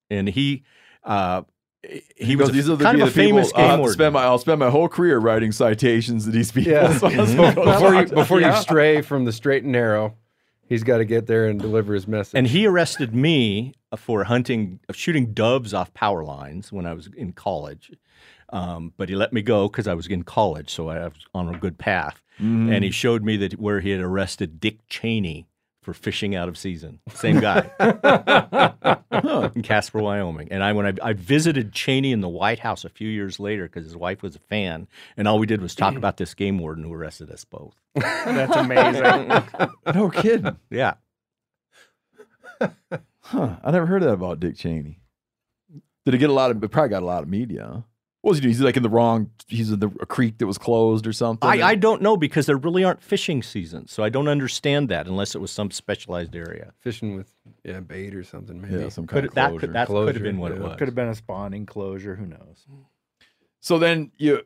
And 0.10 0.30
he 0.30 0.64
uh, 1.04 1.42
he, 1.88 2.04
He 2.18 2.36
was 2.36 2.50
goes, 2.50 2.56
these 2.56 2.70
are 2.70 2.76
the, 2.76 2.84
kind 2.84 3.02
of 3.02 3.08
the 3.08 3.22
people 3.22 3.38
famous 3.40 3.52
I'll 3.54 3.62
game 3.62 3.68
have 3.70 3.78
to 3.78 3.80
warden. 3.82 3.94
spend 3.94 4.14
my, 4.14 4.24
I'll 4.24 4.38
spend 4.40 4.60
my 4.60 4.70
whole 4.70 4.90
career 4.90 5.18
writing 5.20 5.52
citations 5.52 6.26
to 6.26 6.32
these 6.32 6.52
people. 6.52 6.72
Yeah. 6.74 6.98
So 7.00 7.10
that's 7.10 7.36
what 7.36 7.56
goes 7.56 7.66
before 7.66 7.94
you 7.96 8.06
before 8.08 8.42
Yeah. 8.42 8.56
you 8.58 8.62
stray 8.62 9.02
from 9.02 9.26
the 9.26 9.32
straight 9.32 9.64
and 9.64 9.72
narrow, 9.72 10.16
he's 10.68 10.84
got 10.84 10.98
to 10.98 11.06
get 11.06 11.28
there 11.28 11.48
and 11.48 11.60
deliver 11.60 11.94
his 11.94 12.08
message. 12.08 12.38
and 12.38 12.48
he 12.48 12.66
arrested 12.68 13.16
me 13.16 13.74
for 13.96 14.26
hunting, 14.26 14.80
shooting 14.92 15.34
doves 15.34 15.74
off 15.74 15.94
power 15.94 16.24
lines 16.24 16.72
when 16.72 16.86
I 16.86 16.94
was 16.94 17.08
in 17.18 17.32
college. 17.34 17.92
Um, 18.52 18.94
but 18.98 19.10
he 19.10 19.16
let 19.16 19.32
me 19.32 19.42
go 19.42 19.68
because 19.68 19.88
I 19.88 19.94
was 19.94 20.08
in 20.08 20.24
college, 20.24 20.70
so 20.72 20.90
I 20.90 21.00
was 21.08 21.26
on 21.36 21.54
a 21.54 21.58
good 21.58 21.78
path. 21.78 22.22
Mm-hmm. 22.40 22.72
And 22.72 22.84
he 22.84 22.90
showed 22.92 23.24
me 23.24 23.38
that 23.38 23.60
where 23.60 23.80
he 23.80 23.92
had 23.92 24.02
arrested 24.02 24.60
Dick 24.60 24.88
Cheney 24.88 25.46
for 25.90 25.94
fishing 26.00 26.36
out 26.36 26.48
of 26.48 26.58
season. 26.58 27.00
Same 27.14 27.40
guy 27.40 27.70
in 29.56 29.62
Casper, 29.64 30.00
Wyoming. 30.00 30.50
And 30.52 30.64
I 30.64 30.74
when 30.74 30.86
I, 30.86 30.94
I 31.10 31.14
visited 31.14 31.74
Cheney 31.74 32.12
in 32.12 32.22
the 32.22 32.30
White 32.30 32.60
House 32.60 32.86
a 32.86 32.90
few 32.90 33.10
years 33.10 33.40
later 33.40 33.64
because 33.64 33.86
his 33.86 33.96
wife 33.96 34.22
was 34.22 34.36
a 34.36 34.40
fan, 34.40 34.88
and 35.18 35.28
all 35.28 35.40
we 35.40 35.48
did 35.48 35.62
was 35.62 35.74
talk 35.74 35.96
about 35.96 36.18
this 36.18 36.34
game 36.36 36.60
warden 36.60 36.84
who 36.84 36.94
arrested 36.94 37.32
us 37.32 37.44
both. 37.44 37.76
That's 37.96 38.56
amazing. 38.56 39.32
No 39.94 40.10
kidding. 40.10 40.56
Yeah. 40.70 40.94
Huh. 43.22 43.56
I 43.64 43.72
never 43.72 43.86
heard 43.88 44.04
that 44.04 44.14
about 44.14 44.40
Dick 44.40 44.56
Cheney. 44.56 45.00
Did 46.06 46.14
he 46.14 46.18
get 46.20 46.30
a 46.30 46.34
lot 46.34 46.52
of? 46.52 46.64
It 46.64 46.70
probably 46.70 46.90
got 46.90 47.02
a 47.04 47.06
lot 47.06 47.24
of 47.24 47.30
media. 47.30 47.84
Huh? 48.22 48.28
What 48.28 48.32
was 48.32 48.38
he 48.40 48.42
doing? 48.42 48.54
He's 48.54 48.62
like 48.62 48.76
in 48.78 48.84
the 48.84 48.90
wrong. 48.90 49.32
He's 49.48 49.72
in 49.72 49.80
the 49.80 49.88
a 50.02 50.06
creek 50.06 50.38
that 50.40 50.48
was 50.48 50.58
closed 50.58 51.08
or 51.08 51.14
something. 51.14 51.50
I, 51.50 51.70
I 51.70 51.76
don't 51.76 52.02
know 52.02 52.18
because 52.18 52.46
there 52.48 52.58
really 52.58 52.84
aren't 52.84 53.02
fishing 53.02 53.42
seasons, 53.42 53.92
so 53.94 54.04
I 54.04 54.10
don't 54.10 54.28
understand 54.28 54.90
that 54.90 55.08
unless 55.08 55.36
it 55.36 55.40
was 55.40 55.52
some 55.52 55.72
specialized 55.72 56.36
area. 56.36 56.74
fishing 56.80 57.16
with 57.16 57.34
yeah 57.64 57.80
bait 57.80 58.14
or 58.14 58.24
something 58.24 58.62
maybe. 58.62 58.76
yeah, 58.76 58.90
some 58.90 59.08
kind 59.08 59.22
Could 59.22 59.30
of 59.30 59.36
that 59.36 59.50
closure. 59.50 59.60
could 59.68 59.74
that 59.74 59.88
could 59.88 60.16
have 60.16 60.24
been 60.24 60.38
what 60.38 60.52
it 60.52 60.60
was? 60.60 60.78
Could 60.78 60.88
have 60.90 60.96
been 60.96 61.08
a 61.08 61.16
spawning 61.16 61.66
closure. 61.66 62.16
Who 62.16 62.26
knows? 62.26 62.66
So 63.62 63.78
then 63.80 64.12
you, 64.18 64.42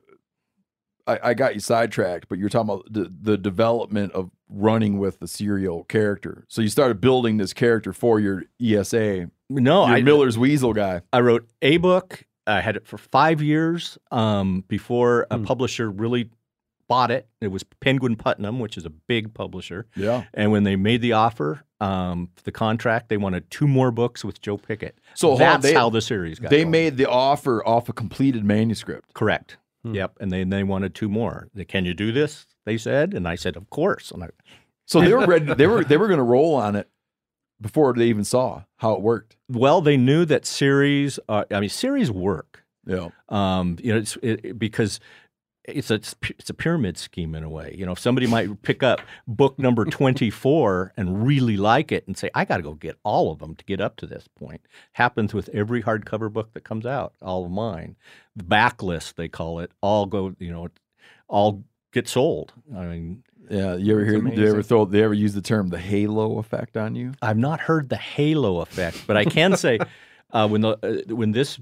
I, 1.05 1.19
I 1.23 1.33
got 1.33 1.53
you 1.55 1.59
sidetracked, 1.59 2.27
but 2.29 2.37
you're 2.39 2.49
talking 2.49 2.69
about 2.69 2.91
the, 2.91 3.11
the 3.21 3.37
development 3.37 4.11
of 4.13 4.31
running 4.49 4.99
with 4.99 5.19
the 5.19 5.27
serial 5.27 5.83
character. 5.85 6.45
So 6.47 6.61
you 6.61 6.69
started 6.69 7.01
building 7.01 7.37
this 7.37 7.53
character 7.53 7.91
for 7.93 8.19
your 8.19 8.43
ESA, 8.61 9.29
No, 9.49 9.85
your 9.87 9.95
I 9.97 10.01
Miller's 10.01 10.37
Weasel 10.37 10.73
guy. 10.73 11.01
I 11.11 11.19
wrote 11.21 11.47
a 11.61 11.77
book. 11.77 12.25
I 12.45 12.61
had 12.61 12.75
it 12.75 12.87
for 12.87 12.97
five 12.97 13.41
years 13.41 13.97
um, 14.11 14.63
before 14.67 15.27
a 15.31 15.39
publisher 15.39 15.89
really 15.89 16.29
bought 16.87 17.11
it. 17.11 17.27
It 17.41 17.47
was 17.47 17.63
Penguin 17.79 18.15
Putnam, 18.15 18.59
which 18.59 18.77
is 18.77 18.85
a 18.85 18.89
big 18.89 19.33
publisher. 19.33 19.87
Yeah. 19.95 20.25
And 20.33 20.51
when 20.51 20.63
they 20.63 20.75
made 20.75 21.01
the 21.01 21.13
offer, 21.13 21.63
um, 21.79 22.29
the 22.43 22.51
contract, 22.51 23.09
they 23.09 23.17
wanted 23.17 23.49
two 23.49 23.67
more 23.67 23.91
books 23.91 24.25
with 24.25 24.41
Joe 24.41 24.57
Pickett. 24.57 24.99
So 25.15 25.35
that's 25.37 25.63
they- 25.63 25.73
how 25.73 25.89
the 25.89 26.01
series 26.01 26.39
got. 26.39 26.49
They 26.51 26.61
going. 26.63 26.71
made 26.71 26.97
the 26.97 27.09
offer 27.09 27.65
off 27.65 27.87
a 27.89 27.93
completed 27.93 28.43
manuscript. 28.43 29.13
correct. 29.13 29.57
Hmm. 29.83 29.95
Yep, 29.95 30.17
and 30.21 30.31
they 30.31 30.43
they 30.45 30.63
wanted 30.63 30.95
two 30.95 31.09
more. 31.09 31.49
They, 31.53 31.65
Can 31.65 31.83
you 31.83 31.93
do 31.93 32.13
this? 32.13 32.45
They 32.65 32.77
said, 32.77 33.13
and 33.13 33.27
I 33.27 33.35
said, 33.35 33.57
of 33.57 33.69
course. 33.69 34.11
And 34.11 34.23
I, 34.23 34.29
So 34.85 35.01
they 35.01 35.13
were 35.13 35.25
ready. 35.27 35.53
They 35.53 35.67
were 35.67 35.83
they 35.83 35.97
were 35.97 36.07
going 36.07 36.19
to 36.19 36.23
roll 36.23 36.55
on 36.55 36.77
it 36.77 36.89
before 37.64 37.94
they 37.94 38.06
even 38.06 38.23
saw 38.23 38.64
how 38.77 38.94
it 38.94 39.02
worked. 39.02 39.38
well, 39.49 39.81
they 39.81 39.98
knew 39.98 40.26
that 40.26 40.45
series. 40.45 41.19
Uh, 41.27 41.45
I 41.49 41.60
mean, 41.60 41.69
series 41.69 42.11
work. 42.11 42.64
Yeah. 42.85 43.10
Um, 43.30 43.77
you 43.81 43.94
know, 43.94 43.99
it's 43.99 44.18
it, 44.22 44.60
because 44.60 44.99
it's 45.64 45.90
a 45.90 45.95
it's 45.95 46.49
a 46.49 46.53
pyramid 46.53 46.98
scheme 46.98 47.34
in 47.35 47.44
a 47.44 47.49
way. 47.49 47.73
You 47.77 47.85
know, 47.85 47.95
somebody 47.95 48.27
might 48.27 48.61
pick 48.61 48.84
up 48.84 48.99
book 49.26 49.57
number 49.57 49.85
twenty 49.99 50.30
four 50.30 50.91
and 50.98 51.26
really 51.26 51.56
like 51.57 51.91
it 51.91 52.06
and 52.06 52.18
say, 52.18 52.30
"I 52.35 52.45
got 52.45 52.57
to 52.57 52.64
go 52.64 52.73
get 52.73 52.98
all 53.03 53.31
of 53.31 53.40
them 53.40 53.56
to 53.56 53.65
get 53.65 53.80
up 53.80 53.95
to 53.98 54.06
this 54.06 54.27
point." 54.27 54.61
Happens 54.94 55.34
with 55.34 55.49
every 55.53 55.81
hardcover 55.81 56.31
book 56.31 56.53
that 56.53 56.65
comes 56.65 56.85
out. 56.85 57.14
All 57.22 57.45
of 57.45 57.52
mine, 57.52 57.95
the 58.35 58.44
backlist 58.44 59.15
they 59.15 59.30
call 59.30 59.60
it, 59.60 59.72
all 59.81 60.06
go. 60.06 60.35
You 60.38 60.52
know, 60.52 60.68
all 61.30 61.64
get 61.94 62.10
sold. 62.10 62.52
I 62.76 62.85
mean, 62.85 63.23
Yeah. 63.49 63.75
You 63.75 63.93
ever 63.93 64.05
hear? 64.05 64.21
Did 64.21 64.35
they 64.35 64.49
ever 64.49 64.63
throw? 64.63 64.85
They 64.85 65.03
ever 65.03 65.13
use 65.13 65.33
the 65.33 65.41
term 65.41 65.69
the 65.69 65.77
halo 65.79 66.37
effect 66.39 66.77
on 66.77 66.95
you? 66.95 67.13
I've 67.21 67.37
not 67.37 67.59
heard 67.59 67.89
the 67.89 67.97
halo 67.97 68.61
effect, 68.61 69.03
but 69.07 69.17
I 69.17 69.25
can 69.25 69.55
say 69.57 69.79
uh, 70.31 70.47
when 70.47 70.61
the 70.61 70.77
uh, 71.09 71.13
when 71.15 71.31
this 71.31 71.59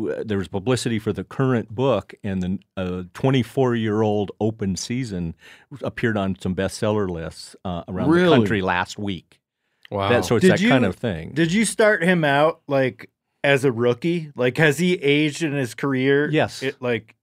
uh, 0.00 0.22
there 0.24 0.38
was 0.38 0.48
publicity 0.48 0.98
for 0.98 1.12
the 1.12 1.24
current 1.24 1.68
book, 1.74 2.14
and 2.24 2.42
the 2.42 2.58
uh, 2.76 3.02
24 3.14 3.74
year 3.76 4.02
old 4.02 4.30
open 4.40 4.76
season 4.76 5.34
appeared 5.82 6.16
on 6.16 6.36
some 6.40 6.54
bestseller 6.54 7.08
lists 7.08 7.56
uh, 7.64 7.82
around 7.88 8.10
Really? 8.10 8.30
the 8.30 8.36
country 8.36 8.62
last 8.62 8.98
week. 8.98 9.38
Wow. 9.90 10.08
That, 10.08 10.24
so 10.24 10.36
it's 10.36 10.42
Did 10.42 10.52
that 10.52 10.60
you- 10.60 10.68
kind 10.70 10.84
of 10.86 10.96
thing. 10.96 11.32
Did 11.34 11.52
you 11.52 11.64
start 11.66 12.02
him 12.02 12.24
out 12.24 12.62
like 12.66 13.10
as 13.44 13.64
a 13.66 13.72
rookie? 13.72 14.30
Like, 14.34 14.56
has 14.56 14.78
he 14.78 14.94
aged 14.94 15.42
in 15.42 15.52
his 15.52 15.74
career? 15.74 16.30
Yes. 16.30 16.62
It, 16.62 16.80
like, 16.80 17.14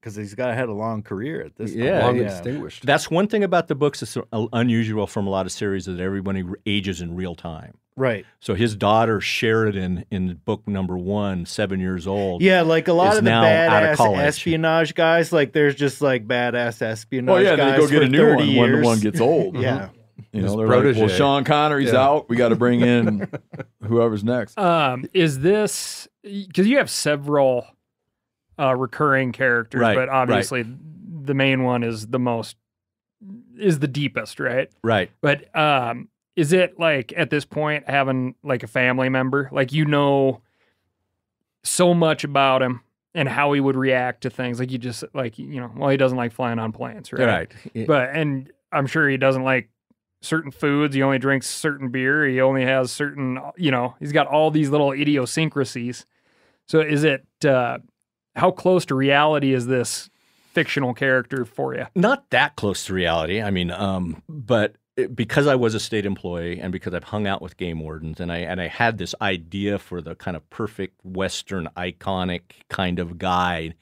because 0.00 0.16
he's 0.16 0.34
got 0.34 0.54
had 0.54 0.68
a 0.68 0.72
long 0.72 1.02
career 1.02 1.42
at 1.42 1.56
this. 1.56 1.72
Yeah, 1.72 2.04
long 2.06 2.16
yeah. 2.16 2.24
distinguished. 2.24 2.84
That's 2.84 3.10
one 3.10 3.26
thing 3.28 3.44
about 3.44 3.68
the 3.68 3.74
books 3.74 4.00
that's 4.00 4.16
uh, 4.16 4.46
unusual 4.52 5.06
from 5.06 5.26
a 5.26 5.30
lot 5.30 5.46
of 5.46 5.52
series 5.52 5.86
that 5.86 6.00
everybody 6.00 6.44
ages 6.66 7.00
in 7.00 7.16
real 7.16 7.34
time. 7.34 7.74
Right. 7.96 8.26
So 8.40 8.54
his 8.54 8.74
daughter 8.74 9.20
Sheridan 9.20 10.04
in 10.10 10.40
book 10.44 10.66
number 10.66 10.98
one, 10.98 11.46
seven 11.46 11.78
years 11.78 12.06
old. 12.06 12.42
Yeah, 12.42 12.62
like 12.62 12.88
a 12.88 12.92
lot 12.92 13.12
is 13.12 13.18
of 13.18 13.24
the 13.24 13.30
now 13.30 13.44
out 13.44 13.84
of 13.84 13.98
badass 13.98 14.18
espionage 14.18 14.94
guys, 14.94 15.32
like 15.32 15.52
there's 15.52 15.76
just 15.76 16.00
like 16.02 16.26
badass 16.26 16.82
espionage 16.82 17.34
Oh 17.34 17.38
yeah, 17.38 17.56
guys 17.56 17.74
they 17.74 17.78
go 17.78 17.88
get 17.88 18.02
a 18.02 18.08
new 18.08 18.34
one 18.34 18.48
years. 18.48 18.58
when 18.58 18.80
the 18.80 18.86
one 18.86 19.00
gets 19.00 19.20
old. 19.20 19.56
yeah. 19.60 19.90
You 20.32 20.42
know, 20.42 20.56
they're 20.56 20.66
like, 20.66 20.96
well. 20.96 21.08
Sean 21.08 21.44
Connery's 21.44 21.92
Yeah. 21.92 22.02
out. 22.02 22.28
We 22.28 22.36
got 22.36 22.48
to 22.48 22.56
bring 22.56 22.80
in 22.80 23.28
whoever's 23.82 24.24
next. 24.24 24.58
Um, 24.58 25.04
is 25.14 25.38
this 25.38 26.08
because 26.22 26.66
you 26.66 26.78
have 26.78 26.90
several 26.90 27.66
uh, 28.58 28.74
recurring 28.74 29.32
characters, 29.32 29.80
Right, 29.80 29.94
but 29.94 30.08
right. 30.08 30.22
obviously 30.22 30.64
the 31.22 31.34
main 31.34 31.62
one 31.62 31.82
is 31.82 32.06
the 32.08 32.18
most 32.18 32.56
is 33.58 33.78
the 33.78 33.88
deepest, 33.88 34.38
right? 34.40 34.68
Right. 34.82 35.10
But 35.22 35.54
um, 35.56 36.08
is 36.36 36.52
it 36.52 36.78
like 36.78 37.12
at 37.16 37.30
this 37.30 37.44
point 37.44 37.88
having 37.88 38.34
like 38.42 38.62
a 38.62 38.66
family 38.66 39.08
member, 39.08 39.48
like 39.52 39.72
you 39.72 39.84
know 39.84 40.42
so 41.62 41.94
much 41.94 42.24
about 42.24 42.62
him 42.62 42.82
and 43.14 43.28
how 43.28 43.52
he 43.52 43.60
would 43.60 43.76
react 43.76 44.22
to 44.22 44.30
things, 44.30 44.58
like 44.58 44.70
you 44.70 44.78
just 44.78 45.04
like 45.14 45.38
you 45.38 45.60
know, 45.60 45.72
well, 45.76 45.88
he 45.88 45.96
doesn't 45.96 46.18
like 46.18 46.32
flying 46.32 46.58
on 46.58 46.72
planes, 46.72 47.12
right? 47.12 47.48
Right. 47.74 47.86
But 47.86 48.10
and 48.10 48.50
I'm 48.72 48.86
sure 48.86 49.08
he 49.08 49.16
doesn't 49.16 49.44
like 49.44 49.70
certain 50.20 50.50
foods. 50.50 50.94
He 50.94 51.02
only 51.02 51.18
drinks 51.18 51.46
certain 51.48 51.90
beer. 51.90 52.26
He 52.26 52.40
only 52.40 52.64
has 52.64 52.90
certain, 52.90 53.38
you 53.56 53.70
know, 53.70 53.94
he's 54.00 54.12
got 54.12 54.26
all 54.26 54.50
these 54.50 54.68
little 54.70 54.92
idiosyncrasies. 54.92 56.06
So 56.66 56.80
is 56.80 57.04
it, 57.04 57.26
uh, 57.44 57.78
how 58.36 58.50
close 58.50 58.84
to 58.86 58.94
reality 58.94 59.52
is 59.52 59.66
this 59.66 60.10
fictional 60.52 60.94
character 60.94 61.44
for 61.44 61.74
you? 61.74 61.86
Not 61.94 62.30
that 62.30 62.56
close 62.56 62.86
to 62.86 62.94
reality. 62.94 63.40
I 63.42 63.50
mean, 63.50 63.70
um, 63.70 64.22
but 64.28 64.76
it- 64.96 65.14
because 65.16 65.46
I 65.46 65.56
was 65.56 65.74
a 65.74 65.80
state 65.80 66.06
employee 66.06 66.60
and 66.60 66.72
because 66.72 66.94
I've 66.94 67.04
hung 67.04 67.26
out 67.26 67.42
with 67.42 67.56
game 67.56 67.80
wardens 67.80 68.20
and 68.20 68.30
I 68.30 68.38
and 68.38 68.60
I 68.60 68.68
had 68.68 68.98
this 68.98 69.14
idea 69.20 69.78
for 69.78 70.00
the 70.00 70.14
kind 70.14 70.36
of 70.36 70.48
perfect 70.50 70.94
Western 71.04 71.68
iconic 71.76 72.42
kind 72.68 72.98
of 73.00 73.18
guy. 73.18 73.74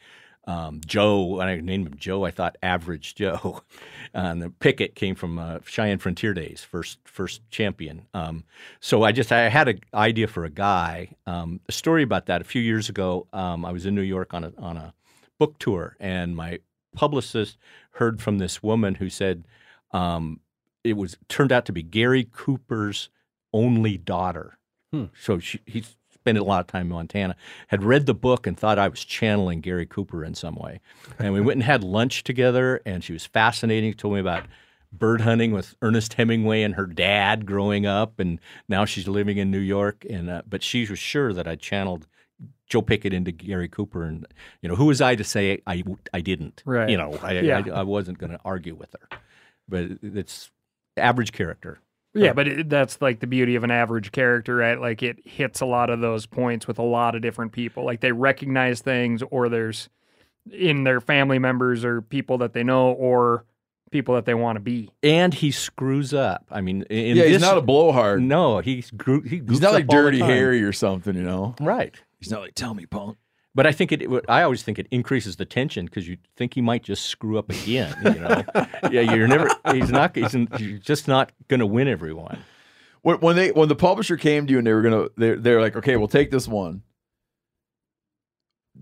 Um, 0.46 0.80
Joe, 0.84 1.40
and 1.40 1.48
I 1.48 1.56
named 1.60 1.86
him 1.86 1.96
Joe. 1.96 2.24
I 2.24 2.32
thought 2.32 2.56
Average 2.62 3.14
Joe, 3.14 3.62
and 4.14 4.42
the 4.42 4.50
Pickett 4.50 4.94
came 4.94 5.14
from 5.14 5.38
uh, 5.38 5.60
Cheyenne 5.64 5.98
Frontier 5.98 6.34
Days, 6.34 6.66
first 6.68 6.98
first 7.04 7.48
champion. 7.50 8.06
Um, 8.12 8.44
so 8.80 9.04
I 9.04 9.12
just 9.12 9.30
I 9.30 9.48
had 9.48 9.68
an 9.68 9.80
idea 9.94 10.26
for 10.26 10.44
a 10.44 10.50
guy. 10.50 11.10
Um, 11.26 11.60
a 11.68 11.72
story 11.72 12.02
about 12.02 12.26
that 12.26 12.40
a 12.40 12.44
few 12.44 12.60
years 12.60 12.88
ago. 12.88 13.26
Um, 13.32 13.64
I 13.64 13.72
was 13.72 13.86
in 13.86 13.94
New 13.94 14.02
York 14.02 14.34
on 14.34 14.44
a 14.44 14.52
on 14.58 14.76
a 14.76 14.94
book 15.38 15.58
tour, 15.58 15.96
and 16.00 16.34
my 16.34 16.58
publicist 16.94 17.56
heard 17.92 18.20
from 18.20 18.38
this 18.38 18.62
woman 18.62 18.96
who 18.96 19.08
said 19.08 19.44
um, 19.92 20.40
it 20.84 20.96
was 20.96 21.16
turned 21.28 21.52
out 21.52 21.66
to 21.66 21.72
be 21.72 21.82
Gary 21.82 22.28
Cooper's 22.30 23.10
only 23.52 23.96
daughter. 23.96 24.58
Hmm. 24.92 25.06
So 25.18 25.38
she, 25.38 25.60
he 25.66 25.84
spent 26.22 26.38
a 26.38 26.44
lot 26.44 26.60
of 26.60 26.68
time 26.68 26.82
in 26.82 26.92
Montana. 26.92 27.34
Had 27.66 27.82
read 27.82 28.06
the 28.06 28.14
book 28.14 28.46
and 28.46 28.56
thought 28.56 28.78
I 28.78 28.86
was 28.86 29.04
channeling 29.04 29.60
Gary 29.60 29.86
Cooper 29.86 30.24
in 30.24 30.34
some 30.34 30.54
way. 30.54 30.80
And 31.18 31.32
we 31.32 31.40
went 31.40 31.56
and 31.56 31.64
had 31.64 31.82
lunch 31.82 32.22
together, 32.22 32.80
and 32.86 33.02
she 33.02 33.12
was 33.12 33.26
fascinating. 33.26 33.92
Told 33.94 34.14
me 34.14 34.20
about 34.20 34.44
bird 34.92 35.22
hunting 35.22 35.50
with 35.50 35.74
Ernest 35.82 36.14
Hemingway 36.14 36.62
and 36.62 36.76
her 36.76 36.86
dad 36.86 37.44
growing 37.44 37.86
up, 37.86 38.20
and 38.20 38.38
now 38.68 38.84
she's 38.84 39.08
living 39.08 39.36
in 39.36 39.50
New 39.50 39.58
York. 39.58 40.06
And 40.08 40.30
uh, 40.30 40.42
but 40.48 40.62
she 40.62 40.86
was 40.86 41.00
sure 41.00 41.32
that 41.32 41.48
I 41.48 41.56
channeled 41.56 42.06
Joe 42.68 42.82
Pickett 42.82 43.12
into 43.12 43.32
Gary 43.32 43.68
Cooper, 43.68 44.04
and 44.04 44.24
you 44.60 44.68
know 44.68 44.76
who 44.76 44.84
was 44.84 45.00
I 45.00 45.16
to 45.16 45.24
say 45.24 45.60
I 45.66 45.82
I 46.14 46.20
didn't? 46.20 46.62
Right. 46.64 46.88
You 46.88 46.96
know 46.96 47.18
I 47.20 47.32
Yeah. 47.40 47.62
I, 47.66 47.80
I 47.80 47.82
wasn't 47.82 48.18
going 48.18 48.32
to 48.32 48.40
argue 48.44 48.76
with 48.76 48.94
her, 49.00 49.18
but 49.68 49.98
it's 50.02 50.52
average 50.96 51.32
character. 51.32 51.80
Yeah, 52.14 52.32
but 52.34 52.46
it, 52.46 52.68
that's 52.68 53.00
like 53.00 53.20
the 53.20 53.26
beauty 53.26 53.54
of 53.54 53.64
an 53.64 53.70
average 53.70 54.12
character, 54.12 54.56
right? 54.56 54.78
Like 54.80 55.02
it 55.02 55.18
hits 55.24 55.60
a 55.60 55.66
lot 55.66 55.88
of 55.90 56.00
those 56.00 56.26
points 56.26 56.66
with 56.66 56.78
a 56.78 56.82
lot 56.82 57.14
of 57.14 57.22
different 57.22 57.52
people. 57.52 57.84
Like 57.84 58.00
they 58.00 58.12
recognize 58.12 58.80
things, 58.80 59.22
or 59.30 59.48
there's 59.48 59.88
in 60.50 60.84
their 60.84 61.00
family 61.00 61.38
members 61.38 61.84
or 61.84 62.02
people 62.02 62.38
that 62.38 62.52
they 62.52 62.62
know, 62.62 62.92
or 62.92 63.44
people 63.90 64.14
that 64.16 64.24
they 64.24 64.34
want 64.34 64.56
to 64.56 64.60
be. 64.60 64.90
And 65.02 65.32
he 65.32 65.50
screws 65.50 66.12
up. 66.12 66.44
I 66.50 66.60
mean, 66.60 66.82
in 66.90 67.16
yeah, 67.16 67.24
he's 67.24 67.40
not 67.40 67.58
a 67.58 67.62
blowhard. 67.62 68.20
No, 68.22 68.58
he's 68.58 68.90
gro- 68.90 69.22
he 69.22 69.42
He's 69.48 69.60
not 69.60 69.72
like 69.72 69.84
up 69.84 69.90
all 69.90 69.96
the 69.96 70.02
Dirty 70.02 70.18
time. 70.18 70.30
Harry 70.30 70.62
or 70.62 70.72
something, 70.72 71.14
you 71.14 71.22
know. 71.22 71.54
Right. 71.60 71.94
He's 72.18 72.30
not 72.30 72.40
like, 72.40 72.54
tell 72.54 72.74
me, 72.74 72.86
punk. 72.86 73.16
But 73.54 73.66
I 73.66 73.72
think 73.72 73.92
it. 73.92 74.02
it- 74.02 74.24
I 74.28 74.42
always 74.42 74.62
think 74.62 74.78
it 74.78 74.86
increases 74.90 75.36
the 75.36 75.44
tension 75.44 75.84
because 75.84 76.08
you 76.08 76.16
think 76.36 76.54
he 76.54 76.62
might 76.62 76.82
just 76.82 77.04
screw 77.06 77.38
up 77.38 77.50
again. 77.50 77.94
You 78.04 78.14
know, 78.20 78.42
yeah, 78.90 79.00
you're 79.14 79.28
never. 79.28 79.50
He's 79.72 79.90
not. 79.90 80.16
He's, 80.16 80.32
you're 80.34 80.78
just 80.78 81.06
not 81.08 81.32
going 81.48 81.60
to 81.60 81.66
win 81.66 81.86
everyone. 81.88 82.38
When, 83.02 83.16
when 83.18 83.36
they 83.36 83.50
when 83.50 83.68
the 83.68 83.74
publisher 83.76 84.16
came 84.16 84.46
to 84.46 84.52
you 84.52 84.58
and 84.58 84.66
they 84.66 84.72
were 84.72 84.80
gonna 84.82 85.08
they're 85.16 85.36
they're 85.36 85.60
like, 85.60 85.76
okay, 85.76 85.96
we'll 85.96 86.08
take 86.08 86.30
this 86.30 86.46
one. 86.48 86.82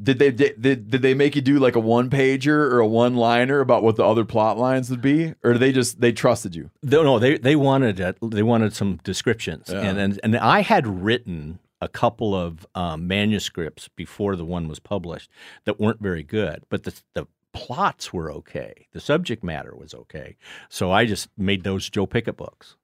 Did 0.01 0.21
they 0.21 0.31
did, 0.31 0.63
did 0.63 0.91
they 1.03 1.15
make 1.15 1.35
you 1.35 1.43
do 1.43 1.59
like 1.59 1.75
a 1.75 1.81
one 1.81 2.11
pager 2.11 2.49
or 2.49 2.79
a 2.79 2.87
one 2.87 3.17
liner 3.17 3.59
about 3.61 3.83
what 3.83 3.97
the 3.97 4.05
other 4.05 4.25
plot 4.25 4.57
lines 4.57 4.89
would 4.89 5.03
be, 5.03 5.35
or 5.43 5.55
did 5.55 5.59
they 5.59 5.73
just 5.73 6.01
they 6.01 6.13
trusted 6.13 6.55
you? 6.55 6.71
No, 6.83 7.03
no, 7.03 7.19
they 7.19 7.39
they 7.39 7.57
wanted 7.57 7.99
it. 7.99 8.17
They 8.23 8.45
wanted 8.45 8.73
some 8.73 9.01
descriptions, 9.03 9.67
Yeah. 9.69 9.81
and, 9.81 9.99
and 9.99 10.21
and 10.23 10.37
I 10.37 10.61
had 10.63 10.87
written 10.87 11.59
a 11.81 11.89
couple 11.89 12.35
of 12.35 12.67
um, 12.75 13.07
manuscripts 13.07 13.89
before 13.89 14.37
the 14.37 14.45
one 14.45 14.69
was 14.69 14.79
published 14.79 15.31
that 15.65 15.81
weren't 15.81 16.01
very 16.01 16.23
good, 16.23 16.65
but 16.69 16.85
the 16.85 17.01
the 17.15 17.27
plots 17.53 18.13
were 18.13 18.31
okay. 18.31 18.87
The 18.93 19.01
subject 19.01 19.43
matter 19.43 19.75
was 19.75 19.95
okay, 19.95 20.37
so 20.69 20.91
I 20.91 21.07
just 21.07 21.29
made 21.37 21.65
those 21.65 21.89
Joe 21.89 22.07
Pickett 22.07 22.37
books, 22.37 22.77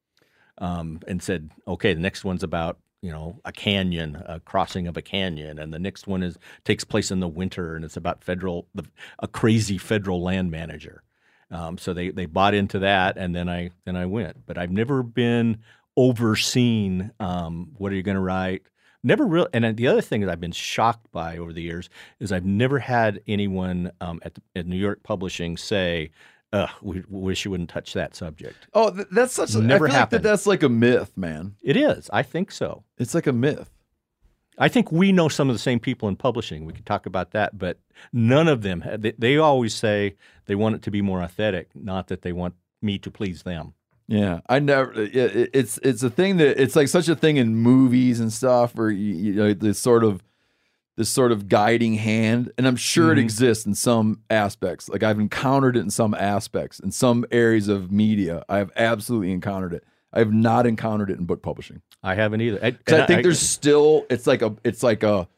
um, 0.58 1.00
and 1.06 1.22
said, 1.22 1.50
okay, 1.68 1.94
the 1.94 2.00
next 2.00 2.24
one's 2.24 2.42
about 2.42 2.78
you 3.02 3.10
know 3.10 3.40
a 3.44 3.52
canyon, 3.52 4.22
a 4.26 4.40
crossing 4.40 4.86
of 4.86 4.96
a 4.96 5.02
canyon, 5.02 5.58
and 5.58 5.72
the 5.72 5.78
next 5.78 6.06
one 6.06 6.22
is 6.22 6.38
takes 6.64 6.84
place 6.84 7.10
in 7.10 7.20
the 7.20 7.28
winter, 7.28 7.76
and 7.76 7.84
it's 7.84 7.96
about 7.96 8.24
federal 8.24 8.66
the, 8.74 8.84
a 9.18 9.28
crazy 9.28 9.78
federal 9.78 10.22
land 10.22 10.50
manager. 10.50 11.02
Um, 11.50 11.78
so 11.78 11.94
they, 11.94 12.10
they 12.10 12.26
bought 12.26 12.54
into 12.54 12.80
that, 12.80 13.16
and 13.16 13.34
then 13.34 13.48
I 13.48 13.70
then 13.84 13.96
I 13.96 14.06
went. 14.06 14.46
But 14.46 14.58
I've 14.58 14.72
never 14.72 15.02
been 15.02 15.58
overseen. 15.96 17.12
Um, 17.20 17.72
what 17.78 17.92
are 17.92 17.94
you 17.94 18.02
going 18.02 18.16
to 18.16 18.20
write? 18.20 18.62
Never 19.06 19.24
real. 19.24 19.46
And 19.52 19.76
the 19.76 19.86
other 19.86 20.00
thing 20.00 20.20
that 20.22 20.28
I've 20.28 20.40
been 20.40 20.50
shocked 20.50 21.12
by 21.12 21.38
over 21.38 21.52
the 21.52 21.62
years 21.62 21.88
is 22.18 22.32
I've 22.32 22.44
never 22.44 22.80
had 22.80 23.20
anyone 23.28 23.92
um, 24.00 24.18
at, 24.24 24.34
the, 24.34 24.42
at 24.56 24.66
New 24.66 24.76
York 24.76 25.04
Publishing 25.04 25.56
say, 25.56 26.10
"Ugh, 26.52 26.68
we 26.82 27.04
wish 27.08 27.44
you 27.44 27.52
wouldn't 27.52 27.70
touch 27.70 27.92
that 27.92 28.16
subject." 28.16 28.66
Oh, 28.74 28.90
that's 28.90 29.32
such 29.32 29.54
a 29.54 29.60
Never 29.60 29.86
I 29.86 29.90
feel 29.90 30.00
like 30.00 30.10
that 30.10 30.22
that's 30.24 30.44
like 30.44 30.64
a 30.64 30.68
myth, 30.68 31.16
man. 31.16 31.54
It 31.62 31.76
is. 31.76 32.10
I 32.12 32.24
think 32.24 32.50
so. 32.50 32.82
It's 32.98 33.14
like 33.14 33.28
a 33.28 33.32
myth. 33.32 33.70
I 34.58 34.66
think 34.66 34.90
we 34.90 35.12
know 35.12 35.28
some 35.28 35.48
of 35.48 35.54
the 35.54 35.60
same 35.60 35.78
people 35.78 36.08
in 36.08 36.16
publishing. 36.16 36.64
We 36.64 36.72
could 36.72 36.86
talk 36.86 37.06
about 37.06 37.30
that, 37.30 37.56
but 37.56 37.78
none 38.12 38.48
of 38.48 38.62
them. 38.62 38.82
They, 38.98 39.12
they 39.16 39.36
always 39.36 39.72
say 39.72 40.16
they 40.46 40.56
want 40.56 40.74
it 40.74 40.82
to 40.82 40.90
be 40.90 41.00
more 41.00 41.22
authentic, 41.22 41.68
not 41.76 42.08
that 42.08 42.22
they 42.22 42.32
want 42.32 42.54
me 42.82 42.98
to 42.98 43.10
please 43.10 43.44
them. 43.44 43.74
Yeah, 44.08 44.40
I 44.48 44.60
never. 44.60 44.92
It, 44.92 45.14
it- 45.16 45.50
it's 45.52 45.78
it's 45.82 46.02
a 46.02 46.10
thing 46.10 46.36
that 46.36 46.60
it's 46.62 46.76
like 46.76 46.88
such 46.88 47.08
a 47.08 47.16
thing 47.16 47.36
in 47.38 47.56
movies 47.56 48.20
and 48.20 48.32
stuff, 48.32 48.74
where 48.76 48.90
you, 48.90 49.14
you 49.14 49.32
know 49.34 49.52
this 49.52 49.78
sort 49.78 50.04
of 50.04 50.22
this 50.96 51.08
sort 51.10 51.30
of 51.32 51.48
guiding 51.48 51.94
hand, 51.94 52.52
and 52.56 52.66
I'm 52.66 52.76
sure 52.76 53.12
it 53.12 53.16
Mhm. 53.18 53.22
exists 53.22 53.66
in 53.66 53.74
some 53.74 54.22
aspects. 54.30 54.88
Like 54.88 55.02
I've 55.02 55.18
encountered 55.20 55.76
it 55.76 55.80
in 55.80 55.90
some 55.90 56.14
aspects, 56.14 56.78
in 56.80 56.90
some 56.90 57.26
areas 57.30 57.68
of 57.68 57.90
media. 57.92 58.44
I 58.48 58.58
have 58.58 58.70
absolutely 58.76 59.32
encountered 59.32 59.74
it. 59.74 59.84
I 60.12 60.20
have 60.20 60.32
not 60.32 60.66
encountered 60.66 61.10
it 61.10 61.18
in 61.18 61.26
book 61.26 61.42
publishing 61.42 61.82
I 62.02 62.14
haven't 62.14 62.40
either. 62.40 62.58
because 62.60 63.00
I 63.00 63.06
think 63.06 63.24
there's 63.24 63.40
still 63.40 64.06
it's 64.08 64.26
like 64.26 64.40
a 64.40 64.54
it's 64.64 64.82
like 64.82 65.02
a 65.02 65.28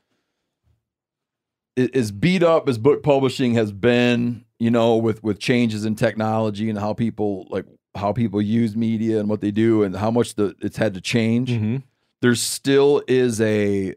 it- 1.77 1.95
as 1.97 2.11
beat 2.12 2.43
up 2.43 2.69
as 2.69 2.78
book 2.78 3.03
publishing 3.03 3.55
has 3.55 3.73
been, 3.73 4.45
you 4.59 4.70
know, 4.70 4.97
with 4.97 5.23
with 5.24 5.39
changes 5.39 5.85
in 5.85 5.95
technology 5.95 6.69
and 6.70 6.78
how 6.78 6.93
people 6.93 7.47
like 7.51 7.65
how 7.99 8.12
people 8.12 8.41
use 8.41 8.75
media 8.77 9.20
and 9.20 9.29
what 9.29 9.41
they 9.41 9.51
do 9.51 9.83
and 9.83 9.97
how 9.97 10.11
much 10.11 10.35
the 10.35 10.55
it's 10.61 10.77
had 10.77 10.95
to 10.95 11.01
change. 11.01 11.51
Mhm. 11.51 11.83
There 12.23 12.35
still 12.35 13.03
is 13.07 13.41
a 13.41 13.95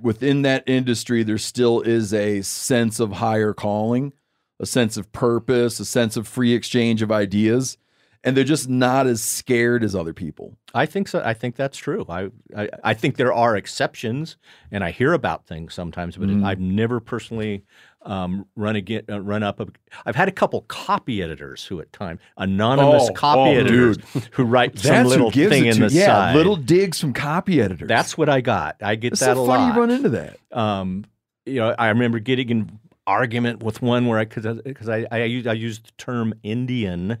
within 0.00 0.42
that 0.42 0.64
industry. 0.68 1.22
There 1.22 1.38
still 1.38 1.80
is 1.80 2.14
a 2.14 2.42
sense 2.42 3.00
of 3.00 3.12
higher 3.12 3.52
calling, 3.52 4.12
a 4.58 4.66
sense 4.66 4.96
of 4.96 5.10
purpose, 5.12 5.80
a 5.80 5.84
sense 5.84 6.16
of 6.16 6.28
free 6.28 6.54
exchange 6.54 7.02
of 7.02 7.10
ideas, 7.10 7.76
and 8.22 8.36
they're 8.36 8.44
just 8.44 8.68
not 8.68 9.06
as 9.06 9.20
scared 9.22 9.82
as 9.82 9.94
other 9.96 10.12
people. 10.14 10.56
I 10.72 10.86
think 10.86 11.08
so. 11.08 11.20
I 11.24 11.34
think 11.34 11.56
that's 11.56 11.76
true. 11.76 12.06
I, 12.08 12.30
I, 12.56 12.68
I 12.84 12.94
think 12.94 13.16
there 13.16 13.32
are 13.32 13.56
exceptions, 13.56 14.36
and 14.70 14.84
I 14.84 14.90
hear 14.92 15.12
about 15.12 15.46
things 15.46 15.74
sometimes, 15.74 16.16
but 16.16 16.28
Mm. 16.28 16.44
I've 16.44 16.60
never 16.60 17.00
personally 17.00 17.64
um, 18.02 18.46
run 18.56 18.76
again, 18.76 19.02
uh, 19.10 19.20
run 19.20 19.42
up. 19.42 19.60
A, 19.60 19.66
I've 20.06 20.16
had 20.16 20.28
a 20.28 20.32
couple 20.32 20.62
copy 20.62 21.22
editors 21.22 21.64
who, 21.64 21.80
at 21.80 21.92
time, 21.92 22.18
anonymous 22.36 23.08
Oh, 23.10 23.14
copy 23.14 23.50
oh, 23.56 23.60
editors 23.60 23.96
dude. 23.98 24.28
who 24.32 24.44
write 24.44 24.78
some 24.78 24.92
That's 24.92 25.08
little 25.08 25.30
thing 25.30 25.66
in 25.66 25.76
to 25.76 25.88
the 25.88 25.94
yeah, 25.94 26.06
side. 26.06 26.36
little 26.36 26.56
digs 26.56 27.00
from 27.00 27.12
copy 27.12 27.60
editors. 27.60 27.88
That's 27.88 28.16
what 28.16 28.28
I 28.28 28.40
got. 28.40 28.76
I 28.82 28.94
get 28.94 29.12
it's 29.12 29.20
that 29.20 29.36
so 29.36 29.44
a 29.44 29.46
funny 29.46 29.64
lot. 29.64 29.74
you 29.74 29.80
run 29.80 29.90
into 29.90 30.08
that. 30.10 30.38
um, 30.52 31.04
you 31.46 31.56
know, 31.56 31.74
I 31.78 31.88
remember 31.88 32.18
getting 32.20 32.48
in 32.50 32.78
argument 33.06 33.62
with 33.62 33.82
one 33.82 34.06
where 34.06 34.18
I 34.18 34.24
because 34.24 34.88
I, 34.88 35.06
I 35.10 35.24
used 35.24 35.46
I 35.46 35.54
used 35.54 35.86
the 35.88 35.92
term 35.98 36.32
Indian 36.42 37.18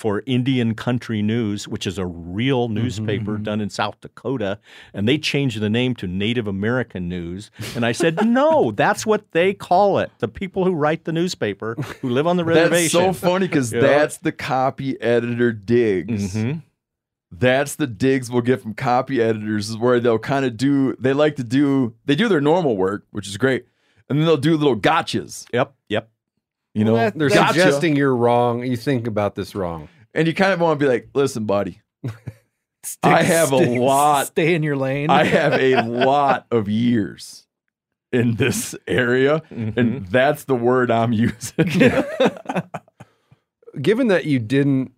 for 0.00 0.22
Indian 0.24 0.74
Country 0.74 1.20
News, 1.20 1.68
which 1.68 1.86
is 1.86 1.98
a 1.98 2.06
real 2.06 2.68
newspaper 2.70 3.36
done 3.36 3.60
in 3.60 3.68
South 3.68 4.00
Dakota, 4.00 4.58
and 4.94 5.06
they 5.06 5.18
changed 5.18 5.60
the 5.60 5.68
name 5.68 5.94
to 5.96 6.06
Native 6.06 6.46
American 6.46 7.06
News. 7.06 7.50
And 7.76 7.84
I 7.84 7.92
said, 7.92 8.24
no, 8.26 8.70
that's 8.74 9.04
what 9.04 9.30
they 9.32 9.52
call 9.52 9.98
it. 9.98 10.10
The 10.18 10.26
people 10.26 10.64
who 10.64 10.72
write 10.72 11.04
the 11.04 11.12
newspaper 11.12 11.74
who 12.00 12.08
live 12.08 12.26
on 12.26 12.38
the 12.38 12.46
reservation. 12.46 12.98
That's 13.02 13.18
so 13.18 13.26
funny 13.28 13.46
because 13.46 13.70
Yeah. 13.74 13.82
that's 13.82 14.16
the 14.16 14.32
copy 14.32 14.98
editor 15.02 15.52
digs. 15.52 16.34
Mhm. 16.34 16.62
That's 17.30 17.74
the 17.74 17.86
digs 17.86 18.30
we'll 18.30 18.40
get 18.40 18.62
from 18.62 18.72
copy 18.72 19.20
editors 19.20 19.68
is 19.68 19.76
where 19.76 20.00
they'll 20.00 20.18
kind 20.18 20.46
of 20.46 20.56
do 20.56 20.96
they 20.98 21.12
like 21.12 21.36
to 21.36 21.44
do 21.44 21.94
they 22.06 22.14
do 22.14 22.26
their 22.26 22.40
normal 22.40 22.74
work, 22.78 23.04
which 23.10 23.28
is 23.28 23.36
great. 23.36 23.66
And 24.08 24.18
then 24.18 24.24
they'll 24.26 24.38
do 24.38 24.56
little 24.56 24.76
gotchas. 24.80 25.44
Yep, 25.52 25.74
yep. 25.90 26.08
You 26.74 26.84
know, 26.84 27.10
They're 27.10 27.28
gotcha. 27.28 27.54
suggesting 27.54 27.96
you're 27.96 28.14
wrong. 28.14 28.64
You 28.64 28.76
think 28.76 29.06
about 29.06 29.34
this 29.34 29.54
wrong. 29.54 29.88
And 30.14 30.26
you 30.28 30.34
kind 30.34 30.52
of 30.52 30.60
want 30.60 30.78
to 30.78 30.84
be 30.84 30.88
like, 30.88 31.08
listen, 31.14 31.44
buddy, 31.44 31.80
I 33.02 33.22
have 33.22 33.52
a 33.52 33.78
lot 33.80 34.28
Stay 34.28 34.54
in 34.54 34.62
your 34.62 34.76
lane. 34.76 35.10
I 35.10 35.24
have 35.24 35.54
a 35.54 35.82
lot 35.82 36.46
of 36.50 36.68
years 36.68 37.46
in 38.12 38.34
this 38.36 38.74
area, 38.88 39.40
Mm-hmm. 39.52 39.78
and 39.78 40.06
that's 40.08 40.44
the 40.44 40.54
word 40.56 40.90
I'm 40.90 41.12
using. 41.12 41.66
Given 43.80 44.08
that 44.08 44.24
you 44.24 44.40
didn't 44.40 44.92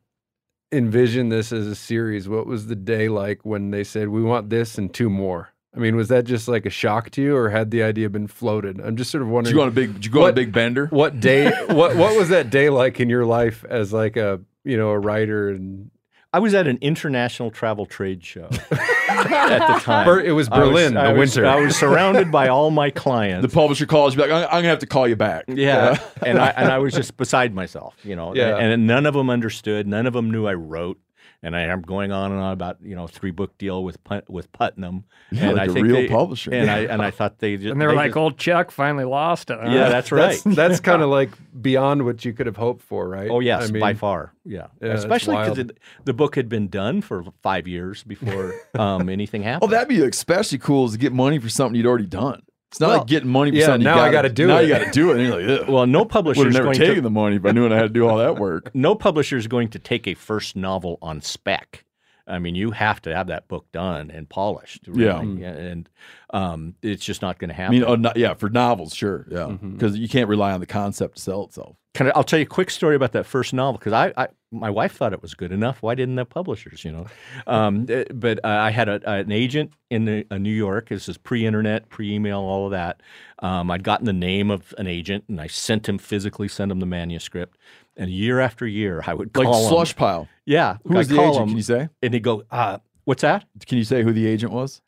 envision 0.73 1.29
this 1.29 1.53
as 1.53 1.67
a 1.67 1.75
series, 1.75 2.27
what 2.29 2.47
was 2.47 2.69
the 2.69 2.77
day 2.77 3.09
like 3.09 3.45
when 3.45 3.71
they 3.71 3.85
said 3.85 4.09
we 4.09 4.23
want 4.23 4.49
this 4.49 4.79
and 4.79 4.93
two 4.93 5.11
more? 5.11 5.51
I 5.75 5.79
mean, 5.79 5.97
was 5.97 6.09
that 6.09 6.25
just 6.25 6.49
like 6.49 6.67
a 6.67 6.71
shock 6.71 7.11
to 7.13 7.23
you, 7.23 7.35
or 7.37 7.49
had 7.49 7.71
the 7.71 7.83
idea 7.83 8.11
been 8.11 8.27
floated? 8.27 8.79
I'm 8.81 8.97
just 8.97 9.11
sort 9.11 9.23
of 9.23 9.29
Did 9.29 9.33
wondering. 9.33 9.55
you 9.55 9.59
go 9.59 9.63
on 9.63 9.69
a 9.69 9.73
big? 9.73 9.95
Did 9.95 10.05
you 10.05 10.11
go 10.11 10.25
on 10.25 10.31
a 10.31 10.33
big 10.35 10.53
bender? 10.53 10.87
what 10.89 11.19
day? 11.21 11.51
what 11.69 11.97
what 11.97 12.17
was 12.17 12.29
that 12.29 12.51
day 12.51 12.69
like 12.69 13.01
in 13.01 13.09
your 13.09 13.25
life 13.25 13.65
as 13.69 13.93
like 13.93 14.17
a 14.17 14.41
you 14.65 14.77
know 14.77 14.91
a 14.91 14.99
writer 14.99 15.49
and 15.49 15.91
I 16.35 16.39
was 16.39 16.55
at 16.55 16.67
an 16.67 16.79
international 16.81 17.51
travel 17.51 17.85
trade 17.85 18.25
show 18.25 18.45
at 18.71 19.59
the 19.67 19.81
time. 19.83 20.07
Ber- 20.07 20.21
it 20.21 20.33
was 20.33 20.49
I 20.51 20.59
Berlin, 20.61 20.97
I 20.97 21.13
the 21.13 21.19
was- 21.19 21.37
winter. 21.37 21.49
I 21.49 21.61
was 21.65 21.77
surrounded 21.77 22.31
by 22.33 22.49
all 22.49 22.71
my 22.71 22.91
clients. 23.05 23.47
The 23.47 23.55
publisher 23.55 23.87
calls 23.87 24.15
you 24.15 24.21
back. 24.23 24.31
I'm, 24.31 24.45
I'm 24.45 24.49
gonna 24.59 24.69
have 24.69 24.79
to 24.81 24.87
call 24.87 25.07
you 25.09 25.17
back. 25.17 25.45
Yeah, 25.49 25.99
and 26.25 26.39
I 26.39 26.49
and 26.49 26.71
I 26.73 26.79
was 26.79 26.95
just 26.95 27.17
beside 27.17 27.55
myself, 27.55 27.95
you 28.03 28.17
know. 28.17 28.35
Yeah. 28.35 28.57
And, 28.57 28.87
none 28.87 29.07
of 29.07 29.15
them 29.15 29.29
understood. 29.31 29.87
None 29.87 30.07
of 30.07 30.13
them 30.13 30.31
knew 30.31 30.47
I 30.47 30.55
wrote. 30.55 30.99
And 31.45 31.57
I 31.57 31.63
am 31.63 31.83
going 31.83 32.13
on 32.13 32.31
and 32.31 32.41
on 32.41 32.53
about 32.53 32.77
you 32.83 32.95
know 32.95 33.09
three 33.09 33.33
book 33.33 33.59
deal 33.59 33.83
with 33.83 34.03
Put- 34.05 34.31
with 34.31 34.53
Putnam, 34.53 35.05
Yeah, 35.33 35.49
and 35.49 35.57
like 35.57 35.69
I 35.69 35.71
a 35.73 35.75
think 35.75 35.87
real 35.87 35.97
they- 35.97 36.09
publisher. 36.09 36.53
And 36.55 36.71
I 36.71 36.79
and 36.85 37.03
I 37.03 37.11
thought 37.11 37.41
they 37.41 37.57
just 37.57 37.73
And 37.73 37.81
they 37.81 37.87
were 37.87 37.93
they 37.93 37.97
like, 37.97 38.09
just- 38.11 38.17
"Old 38.19 38.39
Chuck 38.39 38.71
finally 38.71 39.03
lost 39.05 39.51
it." 39.51 39.59
huh?" 39.61 39.69
yeah, 39.71 39.89
that's 39.89 40.13
right. 40.13 40.41
that's 40.45 40.57
that's 40.57 40.81
kind 40.91 41.03
of 41.03 41.09
like 41.09 41.31
beyond 41.61 42.05
what 42.05 42.25
you 42.25 42.33
could 42.33 42.47
have 42.47 42.57
hoped 42.57 42.83
for, 42.83 43.09
right? 43.09 43.29
Oh 43.29 43.41
yes, 43.41 43.69
I 43.69 43.73
mean, 43.73 43.81
by 43.81 43.95
far. 43.95 44.33
Yeah, 44.45 44.69
Yeah, 44.81 44.91
especially 44.93 45.37
because 45.37 45.71
the 46.05 46.15
book 46.15 46.37
had 46.37 46.49
been 46.49 46.69
done 46.69 47.01
for 47.03 47.25
five 47.43 47.67
years 47.67 48.05
before 48.05 48.55
um, 48.79 49.09
anything 49.09 49.43
happened. 49.43 49.69
Oh, 49.69 49.73
that'd 49.73 49.89
be 49.89 50.01
especially 50.03 50.59
cool 50.59 50.85
is 50.87 50.93
to 50.93 50.99
get 50.99 51.13
money 51.13 51.39
for 51.41 51.49
something 51.49 51.75
you'd 51.77 51.87
already 51.87 52.07
done. 52.07 52.43
It's 52.73 52.81
not 52.81 52.89
Well, 52.89 52.99
like 52.99 53.07
getting 53.07 53.29
money 53.29 53.51
for 53.51 53.57
yeah, 53.59 53.77
now 53.77 53.97
you 53.97 54.01
I 54.01 54.11
gotta, 54.11 54.29
gotta 54.29 54.29
do 54.31 54.47
now 54.47 54.57
it. 54.57 54.57
Now 54.57 54.61
you 54.79 54.85
got 54.85 54.85
to 54.87 54.91
do 54.93 55.11
it. 55.11 55.19
And 55.21 55.27
you're 55.29 55.41
like, 55.59 55.61
Ugh. 55.63 55.69
well, 55.69 55.87
no 55.87 56.01
would 56.01 56.09
publisher 56.09 56.41
have 56.41 56.49
is 56.49 56.55
never 56.55 56.65
going 56.69 56.79
taken 56.79 56.95
to 56.97 57.01
the 57.03 57.11
money 57.11 57.37
if 57.37 57.45
I 57.45 57.51
knew 57.53 57.71
I 57.71 57.77
had 57.77 57.83
to 57.83 57.89
do 57.91 58.09
all 58.09 58.17
that 58.17 58.37
work. 58.39 58.71
no 58.75 58.95
publisher 58.95 59.37
is 59.37 59.47
going 59.47 59.69
to 59.69 59.79
take 59.79 60.09
a 60.09 60.15
first 60.15 60.57
novel 60.57 60.99
on 61.03 61.21
spec. 61.21 61.85
I 62.27 62.39
mean, 62.39 62.55
you 62.55 62.71
have 62.71 63.03
to 63.03 63.15
have 63.15 63.27
that 63.27 63.47
book 63.49 63.67
done 63.73 64.11
and 64.11 64.27
polished. 64.29 64.87
Really. 64.87 65.43
Yeah. 65.43 65.49
and 65.51 65.89
um, 66.33 66.77
it's 66.81 67.05
just 67.05 67.21
not 67.21 67.39
going 67.39 67.51
to 67.51 67.55
I 67.55 67.59
happen. 67.59 67.79
mean, 67.79 67.85
oh, 67.87 67.97
not, 67.97 68.17
yeah, 68.17 68.33
for 68.35 68.49
novels, 68.49 68.95
sure, 68.95 69.27
yeah, 69.31 69.39
Mm-hmm. 69.41 69.73
because 69.73 69.99
you 69.99 70.09
can't 70.09 70.29
rely 70.29 70.53
on 70.53 70.61
the 70.61 70.67
concept 70.67 71.17
to 71.17 71.23
sell 71.23 71.45
itself. 71.45 71.77
Can 71.95 72.07
I, 72.07 72.13
I'll 72.15 72.25
tell 72.25 72.39
you 72.39 72.45
a 72.45 72.49
quick 72.49 72.71
story 72.71 72.97
about 72.97 73.13
that 73.13 73.27
first 73.27 73.53
novel 73.53 73.79
because 73.79 73.93
I, 73.93 74.15
I, 74.17 74.29
my 74.53 74.71
wife 74.71 74.93
thought 74.97 75.13
it 75.13 75.23
was 75.23 75.35
good 75.35 75.51
enough. 75.51 75.83
Why 75.83 75.95
didn't 75.95 76.15
the 76.17 76.25
publishers? 76.25 76.85
You 76.85 76.93
know, 76.93 77.07
um, 77.47 77.87
eh, 77.89 78.05
but 78.15 78.39
uh, 78.45 78.49
I 78.49 78.71
had 78.71 78.89
a, 78.89 79.01
an 79.11 79.33
agent 79.33 79.73
in 79.91 80.05
the, 80.05 80.27
uh, 80.31 80.39
New 80.39 80.53
York. 80.53 80.91
This 80.91 81.09
is 81.09 81.17
pre-internet, 81.19 81.89
pre-email, 81.89 82.39
all 82.41 82.67
of 82.67 82.71
that. 82.73 83.03
Um, 83.41 83.71
I'd 83.71 83.83
gotten 83.83 84.07
the 84.07 84.13
name 84.13 84.51
of 84.51 84.73
an 84.79 84.87
agent, 84.87 85.25
and 85.29 85.41
I 85.41 85.47
sent 85.49 85.89
him 85.89 85.99
physically 85.99 86.49
sent 86.49 86.71
him 86.71 86.79
the 86.81 86.87
manuscript. 86.87 87.57
And 87.97 88.11
year 88.11 88.41
after 88.41 88.67
year, 88.67 89.03
I 89.07 89.15
would 89.15 89.37
Like 89.37 89.47
call 89.47 89.63
him. 89.65 89.69
slush 89.69 89.97
pile. 89.97 90.29
Yeah, 90.47 90.77
Who 90.85 90.95
was 90.95 91.09
the 91.09 91.21
agent? 91.21 91.37
him, 91.37 91.49
Can 91.49 91.57
you 91.57 91.63
say? 91.63 91.89
and 92.03 92.15
he'd 92.15 92.23
go, 92.23 92.45
uh, 92.51 92.79
"What's 93.05 93.23
that?" 93.23 93.45
Can 93.67 93.79
you 93.79 93.85
say 93.85 94.03
who 94.03 94.13
the 94.13 94.27
agent 94.27 94.53
was? 94.53 94.81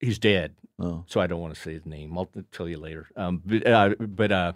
He's 0.00 0.18
dead. 0.18 0.54
Oh, 0.78 1.04
so 1.06 1.20
I 1.20 1.26
don't 1.26 1.40
want 1.40 1.54
to 1.54 1.60
say 1.60 1.72
his 1.74 1.84
name. 1.84 2.16
I'll 2.16 2.30
tell 2.52 2.66
you 2.68 2.78
later. 2.78 3.06
Um, 3.16 3.42
but 3.44 3.66
uh, 3.66 3.94
but 3.98 4.32
uh, 4.32 4.52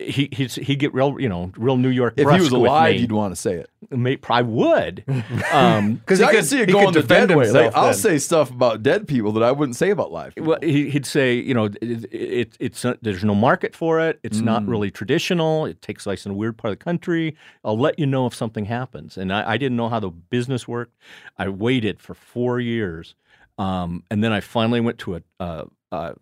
he 0.00 0.28
he's, 0.32 0.56
he'd 0.56 0.76
get 0.80 0.92
real 0.92 1.20
you 1.20 1.28
know 1.28 1.52
real 1.56 1.76
New 1.76 1.88
York. 1.88 2.14
if 2.16 2.28
he 2.28 2.40
was 2.40 2.50
alive, 2.50 2.96
you'd 3.00 3.12
want 3.12 3.34
to 3.34 3.40
say 3.40 3.54
it. 3.54 3.70
May, 3.90 4.18
I 4.28 4.42
would. 4.42 5.04
Um, 5.52 5.94
Because 5.96 6.20
I 6.20 6.32
could- 6.32 6.44
see 6.44 6.60
it 6.62 6.66
going 6.70 6.92
the 6.92 7.02
dead 7.02 7.30
way. 7.34 7.48
Like, 7.50 7.74
I'll 7.76 7.94
say 7.94 8.18
stuff 8.18 8.50
about 8.50 8.82
dead 8.82 9.06
people 9.06 9.30
that 9.32 9.42
I 9.44 9.52
wouldn't 9.52 9.76
say 9.76 9.90
about 9.90 10.10
live. 10.10 10.34
people. 10.34 10.50
well, 10.50 10.58
he, 10.62 10.90
he'd 10.90 11.06
say, 11.06 11.34
you 11.34 11.54
know, 11.54 11.66
it, 11.66 12.12
it, 12.12 12.56
it's 12.58 12.82
not, 12.82 12.98
there's 13.02 13.22
no 13.22 13.34
market 13.36 13.76
for 13.76 14.00
it. 14.00 14.18
It's 14.24 14.40
not 14.40 14.62
Mm. 14.62 14.68
really 14.70 14.90
traditional. 14.90 15.64
It 15.66 15.80
takes 15.80 16.04
place 16.04 16.26
in 16.26 16.32
a 16.32 16.34
weird 16.34 16.56
part 16.56 16.72
of 16.72 16.78
the 16.78 16.84
country. 16.84 17.36
I'll 17.64 17.78
let 17.78 17.98
you 18.00 18.06
know 18.06 18.26
if 18.26 18.34
something 18.34 18.64
happens. 18.64 19.16
And 19.16 19.32
I, 19.32 19.52
I 19.52 19.56
didn't 19.58 19.76
know 19.76 19.88
how 19.88 20.00
the 20.00 20.10
business 20.10 20.66
worked. 20.66 20.96
I 21.38 21.48
waited 21.48 22.00
for 22.00 22.14
four 22.14 22.58
years, 22.58 23.14
um, 23.58 24.02
and 24.10 24.24
then 24.24 24.32
I 24.32 24.40
finally 24.40 24.80
went 24.80 24.98
to 25.00 25.16
a, 25.16 25.22
a, 25.38 25.66
a 25.92 26.14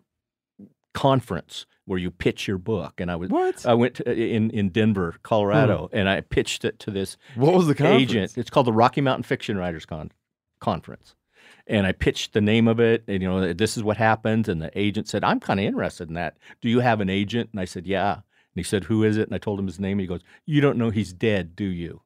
conference 0.93 1.65
where 1.85 1.99
you 1.99 2.09
pitch 2.11 2.47
your 2.47 2.57
book. 2.57 2.99
And 3.01 3.11
I 3.11 3.15
was 3.15 3.29
What? 3.29 3.65
I 3.65 3.73
went 3.73 3.95
to, 3.95 4.09
uh, 4.09 4.13
in 4.13 4.49
in 4.51 4.69
Denver, 4.69 5.15
Colorado, 5.23 5.89
and 5.91 6.07
I 6.09 6.21
pitched 6.21 6.63
it 6.65 6.79
to 6.79 6.91
this 6.91 7.17
What 7.35 7.53
was 7.53 7.67
the 7.67 7.75
conference? 7.75 8.01
agent. 8.11 8.37
It's 8.37 8.49
called 8.49 8.67
the 8.67 8.73
Rocky 8.73 9.01
Mountain 9.01 9.23
Fiction 9.23 9.57
Writers 9.57 9.85
Con- 9.85 10.11
Conference. 10.59 11.15
And 11.67 11.85
I 11.87 11.91
pitched 11.93 12.33
the 12.33 12.41
name 12.41 12.67
of 12.67 12.79
it, 12.79 13.03
and 13.07 13.21
you 13.21 13.27
know, 13.29 13.53
this 13.53 13.77
is 13.77 13.83
what 13.83 13.97
happens. 13.97 14.49
And 14.49 14.61
the 14.61 14.71
agent 14.77 15.07
said, 15.07 15.23
"I'm 15.23 15.39
kind 15.39 15.59
of 15.59 15.65
interested 15.65 16.07
in 16.09 16.13
that. 16.15 16.37
Do 16.61 16.69
you 16.69 16.79
have 16.81 16.99
an 17.01 17.09
agent?" 17.09 17.49
And 17.53 17.59
I 17.61 17.65
said, 17.65 17.87
"Yeah." 17.87 18.13
And 18.15 18.21
he 18.55 18.63
said, 18.63 18.83
"Who 18.85 19.03
is 19.03 19.17
it?" 19.17 19.27
And 19.27 19.35
I 19.35 19.37
told 19.37 19.59
him 19.59 19.67
his 19.67 19.79
name. 19.79 19.93
And 19.93 20.01
he 20.01 20.07
goes, 20.07 20.21
"You 20.45 20.59
don't 20.61 20.77
know 20.77 20.89
he's 20.89 21.13
dead, 21.13 21.55
do 21.55 21.63
you?" 21.65 22.01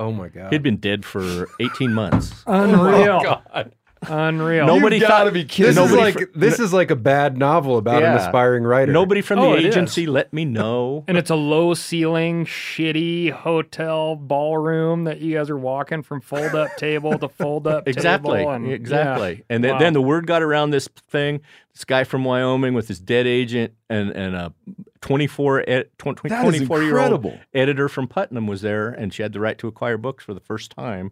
Oh 0.00 0.10
my 0.10 0.28
god. 0.28 0.52
He'd 0.52 0.62
been 0.62 0.78
dead 0.78 1.04
for 1.04 1.48
18 1.60 1.92
months. 1.94 2.42
Unreal. 2.46 2.80
Oh, 2.80 3.16
my 3.18 3.22
God. 3.22 3.74
Unreal. 4.08 4.66
Nobody 4.66 4.96
you 4.96 5.02
thought- 5.02 5.08
gotta 5.08 5.32
be 5.32 5.44
kidding. 5.44 5.74
This 5.74 5.84
is 5.84 5.90
Nobody 5.90 6.02
like 6.02 6.14
fr- 6.32 6.38
this 6.38 6.60
is 6.60 6.72
like 6.72 6.90
a 6.90 6.96
bad 6.96 7.36
novel 7.38 7.78
about 7.78 8.02
an 8.02 8.12
aspiring 8.16 8.64
writer. 8.64 8.92
Nobody 8.92 9.20
from 9.20 9.38
Oh, 9.38 9.52
the 9.52 9.58
it 9.58 9.64
is. 9.66 9.76
agency 9.76 10.06
let 10.06 10.32
me 10.32 10.44
know. 10.44 11.04
and 11.08 11.16
it's 11.16 11.30
a 11.30 11.34
low 11.36 11.74
ceiling, 11.74 12.44
shitty 12.46 13.30
hotel 13.30 14.16
ballroom 14.16 15.04
that 15.04 15.20
you 15.20 15.34
guys 15.36 15.50
are 15.50 15.58
walking 15.58 16.02
from 16.02 16.20
fold 16.20 16.54
up 16.54 16.76
table 16.76 17.18
to 17.18 17.28
fold 17.28 17.66
up 17.66 17.86
Exactly. 17.88 18.38
table. 18.38 18.50
And, 18.52 18.70
exactly. 18.70 19.34
yeah. 19.36 19.42
And 19.50 19.62
then, 19.64 19.72
Wow. 19.72 19.78
then 19.78 19.92
the 19.92 20.02
word 20.02 20.26
got 20.26 20.42
around 20.42 20.70
this 20.70 20.88
thing. 21.10 21.40
This 21.74 21.84
guy 21.84 22.04
from 22.04 22.24
Wyoming 22.24 22.74
with 22.74 22.86
his 22.88 23.00
dead 23.00 23.26
agent 23.26 23.72
and, 23.90 24.10
and 24.10 24.36
a 24.36 24.54
24, 25.00 25.64
ed, 25.68 25.88
20, 25.98 26.28
24 26.28 26.82
year 26.82 26.98
old 26.98 27.26
editor 27.52 27.88
from 27.88 28.06
Putnam 28.06 28.46
was 28.46 28.62
there, 28.62 28.88
and 28.88 29.12
she 29.12 29.22
had 29.22 29.32
the 29.32 29.40
right 29.40 29.58
to 29.58 29.66
acquire 29.68 29.98
books 29.98 30.24
for 30.24 30.34
the 30.34 30.40
first 30.40 30.70
time. 30.70 31.10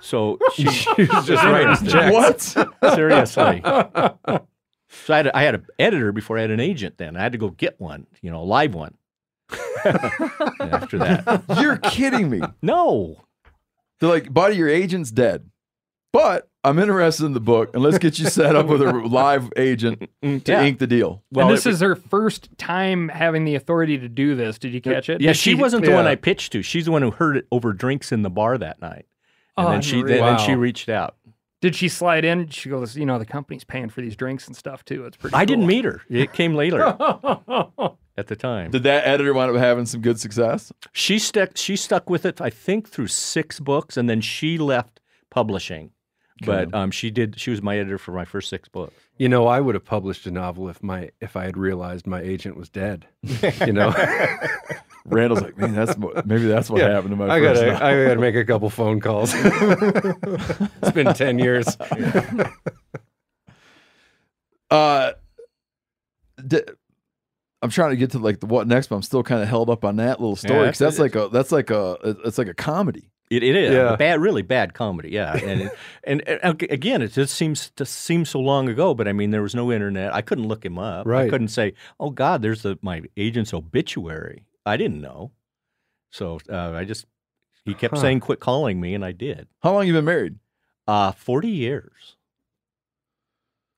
So 0.00 0.38
she, 0.54 0.66
She 0.68 0.90
was 1.04 1.26
just 1.26 1.42
writing 1.44 1.88
checks. 1.88 2.54
What? 2.56 2.74
seriously. 2.94 3.60
So 3.64 5.14
I 5.14 5.16
had, 5.16 5.26
a, 5.28 5.36
I 5.36 5.42
had 5.44 5.54
an 5.54 5.66
editor 5.78 6.12
before 6.12 6.36
I 6.38 6.42
had 6.42 6.50
an 6.50 6.60
agent. 6.60 6.98
Then 6.98 7.16
I 7.16 7.20
had 7.22 7.32
to 7.32 7.38
go 7.38 7.50
get 7.50 7.80
one, 7.80 8.06
you 8.20 8.30
know, 8.30 8.42
a 8.42 8.44
live 8.44 8.74
one. 8.74 8.94
After 9.84 10.98
that, 10.98 11.44
You're 11.60 11.76
kidding 11.78 12.28
me. 12.30 12.40
no, 12.62 13.16
They're 14.00 14.08
like, 14.08 14.32
buddy, 14.32 14.56
your 14.56 14.68
agent's 14.68 15.10
dead. 15.10 15.48
But 16.12 16.48
I'm 16.62 16.78
interested 16.78 17.24
in 17.24 17.32
the 17.32 17.40
book, 17.40 17.70
and 17.74 17.82
let's 17.82 17.98
get 17.98 18.18
you 18.18 18.26
set 18.28 18.54
up 18.54 18.66
with 18.66 18.82
a 18.82 18.92
live 18.92 19.50
agent 19.56 20.10
mm, 20.22 20.44
to 20.44 20.52
Yeah. 20.52 20.62
ink 20.62 20.78
the 20.78 20.86
deal. 20.86 21.22
well, 21.32 21.46
and 21.48 21.56
this 21.56 21.64
it- 21.66 21.70
is 21.70 21.80
her 21.80 21.96
first 21.96 22.50
time 22.58 23.08
having 23.08 23.44
the 23.44 23.54
authority 23.54 23.96
to 23.98 24.08
do 24.08 24.34
this. 24.34 24.58
Did 24.58 24.72
you 24.74 24.80
catch 24.82 25.08
it? 25.08 25.20
Yeah, 25.22 25.30
Did 25.30 25.36
she 25.38 25.54
wasn't 25.54 25.84
the 25.86 25.92
one. 25.92 26.06
I 26.06 26.14
pitched 26.16 26.52
to. 26.52 26.62
She's 26.62 26.84
the 26.84 26.92
one 26.92 27.00
who 27.02 27.10
heard 27.12 27.36
it 27.38 27.46
over 27.50 27.72
drinks 27.72 28.12
in 28.12 28.22
the 28.22 28.30
bar 28.30 28.58
that 28.58 28.80
night. 28.80 29.06
And 29.56 29.68
then 29.68 29.82
she 29.82 30.02
then, 30.02 30.18
Unreal. 30.18 30.24
then 30.24 30.38
she 30.46 30.54
reached 30.54 30.88
out. 30.88 31.16
Did 31.60 31.76
she 31.76 31.88
slide 31.88 32.24
in? 32.24 32.48
She 32.48 32.68
goes, 32.68 32.96
you 32.96 33.06
know, 33.06 33.18
the 33.18 33.26
company's 33.26 33.62
paying 33.62 33.88
for 33.88 34.00
these 34.00 34.16
drinks 34.16 34.48
and 34.48 34.56
stuff 34.56 34.84
too. 34.84 35.04
It's 35.06 35.16
pretty. 35.16 35.36
I 35.36 35.44
didn't 35.44 35.66
meet 35.66 35.84
her. 35.84 36.02
It 36.10 36.32
came 36.32 36.54
later 36.54 36.80
at 38.16 38.26
the 38.26 38.36
time. 38.36 38.72
Did 38.72 38.82
that 38.82 39.06
editor 39.06 39.32
wind 39.32 39.50
up 39.54 39.56
having 39.56 39.86
some 39.86 40.00
good 40.00 40.18
success? 40.18 40.72
She 40.92 41.18
stuck 41.20 41.56
she 41.56 41.76
stuck 41.76 42.10
with 42.10 42.26
it 42.26 42.40
I 42.40 42.50
think 42.50 42.88
through 42.88 43.06
6 43.06 43.60
books 43.60 43.96
and 43.96 44.10
then 44.10 44.20
she 44.20 44.58
left 44.58 45.00
publishing. 45.30 45.90
But 46.44 46.74
um, 46.74 46.90
she 46.90 47.12
did 47.12 47.38
she 47.38 47.50
was 47.52 47.62
my 47.62 47.78
editor 47.78 47.98
for 47.98 48.10
my 48.10 48.24
first 48.24 48.48
6 48.48 48.68
books. 48.70 48.94
You 49.16 49.28
know, 49.28 49.46
I 49.46 49.60
would 49.60 49.76
have 49.76 49.84
published 49.84 50.26
a 50.26 50.32
novel 50.32 50.68
if 50.68 50.82
my 50.82 51.10
if 51.20 51.36
I 51.36 51.44
had 51.44 51.56
realized 51.56 52.08
my 52.08 52.20
agent 52.20 52.56
was 52.56 52.68
dead. 52.68 53.06
You 53.64 53.72
know, 53.72 53.90
Randall's 55.04 55.42
like, 55.42 55.58
man, 55.58 55.74
that's 55.74 55.96
what, 55.96 56.26
maybe 56.26 56.46
that's 56.46 56.70
what 56.70 56.80
Yeah, 56.80 56.90
happened 56.90 57.10
to 57.10 57.16
my 57.16 57.26
I 57.34 57.40
first 57.40 57.60
gotta 57.60 57.72
novel." 57.72 57.86
I 57.86 58.04
gotta 58.08 58.20
make 58.20 58.34
a 58.36 58.44
couple 58.44 58.70
phone 58.70 59.00
calls. 59.00 59.32
it's 59.36 60.90
been 60.92 61.12
ten 61.14 61.38
years. 61.38 61.76
Uh, 64.70 65.12
di- 66.46 66.62
I'm 67.60 67.70
trying 67.70 67.90
to 67.90 67.96
get 67.96 68.12
to 68.12 68.18
like 68.18 68.40
the 68.40 68.46
what 68.46 68.66
next, 68.66 68.86
but 68.88 68.96
I'm 68.96 69.02
still 69.02 69.22
kind 69.22 69.42
of 69.42 69.48
held 69.48 69.68
up 69.70 69.84
on 69.84 69.96
that 69.96 70.20
little 70.20 70.34
story 70.36 70.60
Yeah, 70.60 70.66
because 70.66 70.78
that's 70.78 70.98
it's- 70.98 71.14
like 71.14 71.26
a 71.26 71.28
that's 71.28 71.52
like 71.52 71.70
a 71.70 71.96
it's 72.24 72.38
like 72.38 72.48
a 72.48 72.54
comedy. 72.54 73.10
It, 73.30 73.42
it 73.42 73.56
is 73.56 73.72
Yeah. 73.72 73.94
a 73.94 73.96
bad, 73.96 74.20
really 74.20 74.42
bad 74.42 74.74
comedy. 74.74 75.10
Yeah, 75.10 75.34
and 75.36 75.62
it, 75.62 75.72
and, 76.04 76.26
and 76.28 76.62
again, 76.70 77.00
it 77.02 77.12
just 77.12 77.34
seems 77.34 77.70
to 77.76 77.86
seem 77.86 78.24
so 78.26 78.40
long 78.40 78.68
ago. 78.68 78.94
But 78.94 79.08
I 79.08 79.12
mean, 79.12 79.30
there 79.30 79.40
was 79.42 79.54
no 79.54 79.70
internet. 79.72 80.14
I 80.14 80.20
couldn't 80.22 80.48
look 80.48 80.64
him 80.64 80.78
up. 80.78 81.06
I 81.06 81.28
couldn't 81.30 81.48
say, 81.48 81.72
"Oh 82.00 82.10
God, 82.10 82.42
there's 82.42 82.62
the 82.62 82.78
my 82.82 83.02
agent's 83.16 83.54
obituary." 83.54 84.44
I 84.64 84.76
didn't 84.76 85.00
know, 85.00 85.32
so 86.10 86.38
uh, 86.48 86.72
I 86.72 86.84
just 86.84 87.06
he 87.64 87.74
kept 87.74 87.94
Huh. 87.94 88.00
saying, 88.00 88.20
"Quit 88.20 88.40
calling 88.40 88.80
me," 88.80 88.94
and 88.94 89.04
I 89.04 89.12
did. 89.12 89.48
How 89.62 89.72
long 89.72 89.86
you 89.86 89.92
been 89.92 90.04
married? 90.04 90.38
Uh, 90.86 91.12
forty 91.12 91.48
years, 91.50 92.16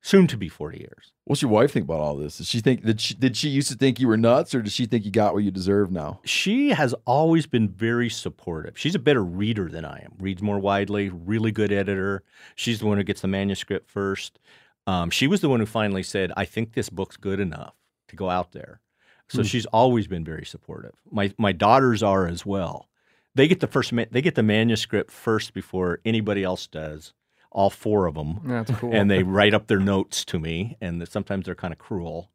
soon 0.02 0.27
to 0.27 0.36
be 0.36 0.48
forty 0.48 0.78
years. 0.78 1.12
What's 1.24 1.40
your 1.40 1.51
wife 1.51 1.73
think 1.73 1.85
about 1.85 2.01
all 2.01 2.16
this? 2.16 2.36
Does 2.39 2.48
she 2.48 2.61
think 2.61 2.85
did 2.85 3.01
she 3.01 3.15
did 3.15 3.36
she 3.36 3.48
used 3.48 3.70
to 3.70 3.77
think 3.77 3.98
you 3.98 4.09
were 4.09 4.16
nuts, 4.16 4.55
or 4.55 4.61
does 4.62 4.73
she 4.74 4.85
think 4.86 5.05
you 5.05 5.11
got 5.11 5.32
what 5.35 5.43
you 5.44 5.51
deserve 5.51 5.90
now? 5.90 6.20
She 6.24 6.70
has 6.70 6.94
always 7.06 7.47
been 7.47 7.69
very 7.69 8.11
supportive. 8.11 8.78
She's 8.78 8.94
a 8.94 8.98
better 8.98 9.24
reader 9.24 9.69
than 9.70 9.85
I 9.85 10.01
am. 10.05 10.12
Reads 10.19 10.43
more 10.43 10.59
widely. 10.59 11.09
Really 11.09 11.51
good 11.52 11.73
editor. 11.73 12.23
She's 12.55 12.81
the 12.81 12.86
one 12.86 12.98
who 12.98 13.05
gets 13.05 13.23
the 13.23 13.28
manuscript 13.28 13.90
first. 13.90 14.39
Um, 14.86 15.09
she 15.09 15.27
was 15.27 15.40
the 15.40 15.48
one 15.48 15.61
who 15.61 15.66
finally 15.66 16.02
said, 16.02 16.31
"I 16.36 16.44
think 16.44 16.74
this 16.74 16.90
book's 16.90 17.16
good 17.16 17.40
enough 17.40 17.74
to 18.09 18.16
go 18.16 18.28
out 18.28 18.52
there." 18.52 18.81
So 19.28 19.38
hmm. 19.38 19.44
she's 19.44 19.66
always 19.66 20.06
been 20.06 20.24
very 20.24 20.44
supportive. 20.44 20.94
My 21.10 21.32
my 21.38 21.52
daughters 21.52 22.02
are 22.02 22.26
as 22.26 22.44
well. 22.46 22.88
they 23.34 23.48
get 23.48 23.60
the 23.60 23.66
first 23.66 23.92
ma- 23.92 24.05
they 24.10 24.22
get 24.22 24.34
the 24.34 24.42
manuscript 24.42 25.10
first 25.10 25.55
before 25.55 26.01
anybody 26.05 26.42
else 26.44 26.66
does. 26.66 27.12
All 27.51 27.70
four 27.70 28.06
of 28.06 28.14
them, 28.14 28.40
That's 28.44 28.70
cool. 28.80 28.92
and 28.92 29.09
they 29.10 29.22
write 29.22 29.55
up 29.55 29.68
their 29.68 29.78
notes 29.78 30.24
to 30.26 30.38
me, 30.40 30.76
and 30.80 31.06
sometimes 31.09 31.46
they're 31.46 31.55
kind 31.55 31.72
of 31.72 31.78
cruel, 31.78 32.28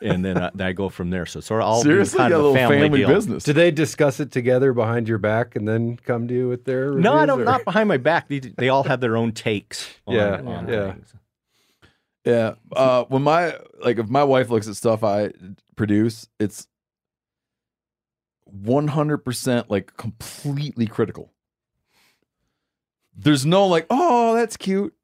and 0.00 0.24
then 0.24 0.38
I, 0.38 0.50
then 0.54 0.66
I 0.68 0.72
go 0.72 0.88
from 0.88 1.10
there. 1.10 1.26
So 1.26 1.40
sort 1.40 1.60
of 1.60 1.66
all 1.66 1.82
Seriously, 1.82 2.18
kind 2.18 2.30
got 2.30 2.36
of 2.38 2.44
a 2.44 2.48
little 2.50 2.68
family, 2.68 2.88
family 2.88 3.04
business. 3.04 3.42
Do 3.44 3.52
they 3.52 3.72
discuss 3.72 4.20
it 4.20 4.30
together 4.30 4.72
behind 4.72 5.08
your 5.08 5.18
back 5.18 5.56
and 5.56 5.66
then 5.66 5.96
come 5.96 6.28
to 6.28 6.34
you 6.34 6.48
with 6.48 6.64
their? 6.64 6.92
No, 6.92 7.14
I 7.14 7.26
don't. 7.26 7.40
or- 7.40 7.44
Not 7.44 7.64
behind 7.64 7.88
my 7.88 7.96
back. 7.96 8.28
They, 8.28 8.38
they 8.38 8.68
all 8.68 8.84
have 8.84 9.00
their 9.00 9.16
own 9.16 9.32
takes. 9.32 9.88
On, 10.06 10.14
Yeah, 10.14 10.40
on 10.40 10.68
yeah. 10.68 10.92
things. 10.92 11.14
Yeah. 12.24 12.54
Uh, 12.72 13.04
when 13.04 13.22
my 13.22 13.56
like 13.82 13.98
if 13.98 14.08
my 14.08 14.24
wife 14.24 14.50
looks 14.50 14.68
at 14.68 14.76
stuff 14.76 15.02
I 15.04 15.30
produce, 15.76 16.28
it's 16.38 16.66
one 18.44 18.88
hundred 18.88 19.18
percent 19.18 19.70
like 19.70 19.96
completely 19.96 20.86
critical. 20.86 21.32
There's 23.16 23.44
no 23.44 23.66
like, 23.66 23.86
oh, 23.90 24.34
that's 24.34 24.56
cute. 24.56 24.94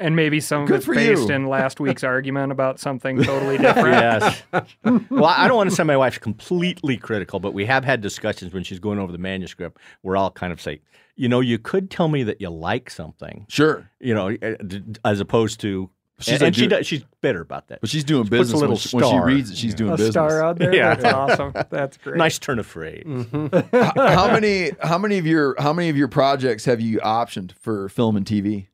and 0.00 0.14
maybe 0.14 0.40
some 0.40 0.62
of 0.62 0.68
Good 0.68 0.76
it's 0.78 0.86
for 0.86 0.94
based 0.94 1.28
you. 1.28 1.34
in 1.34 1.46
last 1.46 1.80
week's 1.80 2.04
argument 2.04 2.52
about 2.52 2.78
something 2.80 3.22
totally 3.22 3.56
different. 3.58 3.88
yes. 3.94 4.42
well, 5.10 5.24
I 5.24 5.48
don't 5.48 5.56
want 5.56 5.70
to 5.70 5.76
say 5.76 5.84
my 5.84 5.96
wife's 5.96 6.18
completely 6.18 6.96
critical, 6.96 7.40
but 7.40 7.54
we 7.54 7.64
have 7.66 7.84
had 7.84 8.00
discussions 8.00 8.52
when 8.52 8.62
she's 8.62 8.78
going 8.78 8.98
over 8.98 9.10
the 9.12 9.18
manuscript 9.18 9.78
where 10.02 10.16
I'll 10.16 10.30
kind 10.30 10.52
of 10.52 10.60
say, 10.60 10.80
you 11.16 11.28
know, 11.28 11.40
you 11.40 11.58
could 11.58 11.90
tell 11.90 12.08
me 12.08 12.22
that 12.24 12.40
you 12.40 12.48
like 12.50 12.90
something, 12.90 13.46
Sure. 13.48 13.90
you 14.00 14.14
know, 14.14 14.28
eh, 14.40 14.56
as 15.04 15.20
opposed 15.20 15.60
to. 15.60 15.90
She's 16.20 16.34
and, 16.34 16.40
like, 16.40 16.46
and 16.48 16.56
she 16.56 16.62
dude- 16.62 16.70
does, 16.70 16.86
she's 16.86 17.04
bitter 17.20 17.40
about 17.40 17.68
that. 17.68 17.80
But 17.80 17.90
she's 17.90 18.02
doing 18.02 18.24
She 18.24 18.30
puts 18.30 18.50
a 18.50 18.54
business 18.54 18.60
when 18.60 18.70
little 18.70 18.76
she, 18.76 18.96
when 18.96 19.04
she 19.08 19.18
reads 19.18 19.50
it. 19.50 19.56
She's 19.56 19.74
doing 19.74 19.92
A 19.92 19.96
business. 19.96 20.14
star 20.14 20.42
out 20.42 20.58
there. 20.58 20.74
Yeah. 20.74 20.94
That's 20.94 21.14
awesome. 21.14 21.52
That's 21.70 21.96
great. 22.02 22.16
Nice 22.16 22.38
turn 22.38 22.58
of 22.58 22.66
phrase. 22.66 23.04
H- 23.06 23.06
mm-hmm. 23.06 23.76
how 23.96 24.32
many 24.32 24.72
how 24.82 24.98
many 24.98 25.18
of 25.18 25.26
your 25.26 25.54
how 25.60 25.72
many 25.72 25.88
of 25.88 25.96
your 25.96 26.08
projects 26.08 26.64
have 26.64 26.80
you 26.80 26.98
optioned 27.00 27.52
for 27.52 27.88
film 27.88 28.16
and 28.16 28.26
TV? 28.26 28.66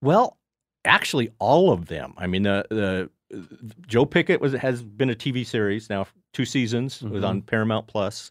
Well, 0.00 0.38
actually, 0.84 1.30
all 1.40 1.72
of 1.72 1.86
them. 1.86 2.14
I 2.16 2.26
mean, 2.28 2.44
the 2.44 2.64
the 2.70 3.10
Joe 3.86 4.04
Pickett 4.06 4.40
was 4.40 4.52
has 4.52 4.82
been 4.82 5.10
a 5.10 5.14
TV 5.14 5.44
series 5.44 5.90
now, 5.90 6.06
two 6.32 6.44
seasons. 6.44 7.02
It 7.02 7.10
was 7.10 7.24
on 7.24 7.38
mm-hmm. 7.38 7.46
Paramount 7.46 7.86
Plus. 7.88 8.30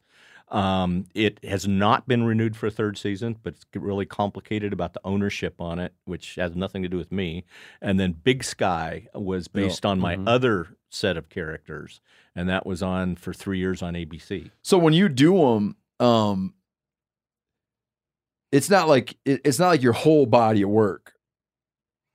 Um, 0.49 1.05
it 1.13 1.43
has 1.43 1.67
not 1.67 2.07
been 2.07 2.23
renewed 2.23 2.55
for 2.55 2.67
a 2.67 2.71
third 2.71 2.97
season, 2.97 3.37
but 3.43 3.53
it's 3.53 3.65
really 3.75 4.05
complicated 4.05 4.73
about 4.73 4.93
the 4.93 5.01
ownership 5.03 5.61
on 5.61 5.77
it, 5.79 5.93
which 6.05 6.35
has 6.35 6.55
nothing 6.55 6.81
to 6.81 6.89
do 6.89 6.97
with 6.97 7.11
me. 7.11 7.45
And 7.81 7.99
then 7.99 8.13
Big 8.13 8.43
Sky 8.43 9.07
was 9.13 9.47
based 9.47 9.85
on 9.85 9.99
my 9.99 10.15
other 10.25 10.75
set 10.89 11.17
of 11.17 11.29
characters, 11.29 12.01
and 12.35 12.49
that 12.49 12.65
was 12.65 12.81
on 12.81 13.15
for 13.15 13.31
three 13.31 13.59
years 13.59 13.83
on 13.83 13.93
ABC. 13.93 14.49
So 14.63 14.77
when 14.79 14.93
you 14.93 15.07
do 15.07 15.37
them, 15.37 15.75
um, 15.99 16.53
it's 18.51 18.69
not 18.69 18.87
like 18.87 19.17
it, 19.25 19.41
it's 19.45 19.59
not 19.59 19.69
like 19.69 19.83
your 19.83 19.93
whole 19.93 20.25
body 20.25 20.63
of 20.63 20.69
work. 20.69 21.13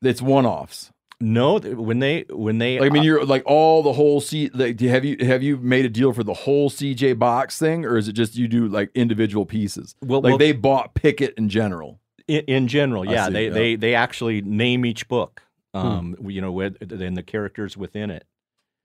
It's 0.03 0.21
one 0.21 0.45
offs. 0.45 0.91
No, 1.21 1.59
when 1.59 2.01
they 2.01 2.25
when 2.29 2.59
they 2.59 2.79
Like, 2.81 2.91
I 2.91 2.93
mean, 2.93 3.03
you're 3.03 3.25
like 3.25 3.43
all 3.47 3.83
the 3.83 3.93
whole 3.93 4.21
C. 4.21 4.51
Like, 4.53 4.77
do- 4.77 4.89
have 4.89 5.05
you 5.05 5.17
have 5.21 5.43
you 5.43 5.57
made 5.57 5.85
a 5.85 5.89
deal 5.89 6.13
for 6.13 6.25
the 6.25 6.35
whole 6.35 6.69
CJ 6.71 7.19
Box 7.19 7.59
thing, 7.59 7.85
or 7.85 7.97
is 7.97 8.09
it 8.09 8.13
just 8.13 8.37
you 8.37 8.49
do 8.49 8.67
like 8.69 8.91
individual 8.95 9.47
pieces? 9.47 9.95
Well- 10.03 10.21
like 10.21 10.31
well- 10.33 10.39
they 10.39 10.53
bought 10.53 10.95
Pickett 10.95 11.35
in 11.39 11.49
general. 11.49 12.01
in, 12.27 12.43
in 12.47 12.69
general, 12.69 13.05
yeah, 13.05 13.27
see, 13.27 13.33
they, 13.33 13.45
yeah. 13.47 13.53
they 13.53 13.77
they 13.77 13.95
actually 13.95 14.43
name 14.43 14.85
each 14.85 15.09
book. 15.09 15.43
Um, 15.73 16.17
you 16.29 16.41
know, 16.41 16.53
with 16.53 16.77
and 16.81 17.17
the 17.17 17.23
characters 17.23 17.77
within 17.77 18.11
it. 18.11 18.25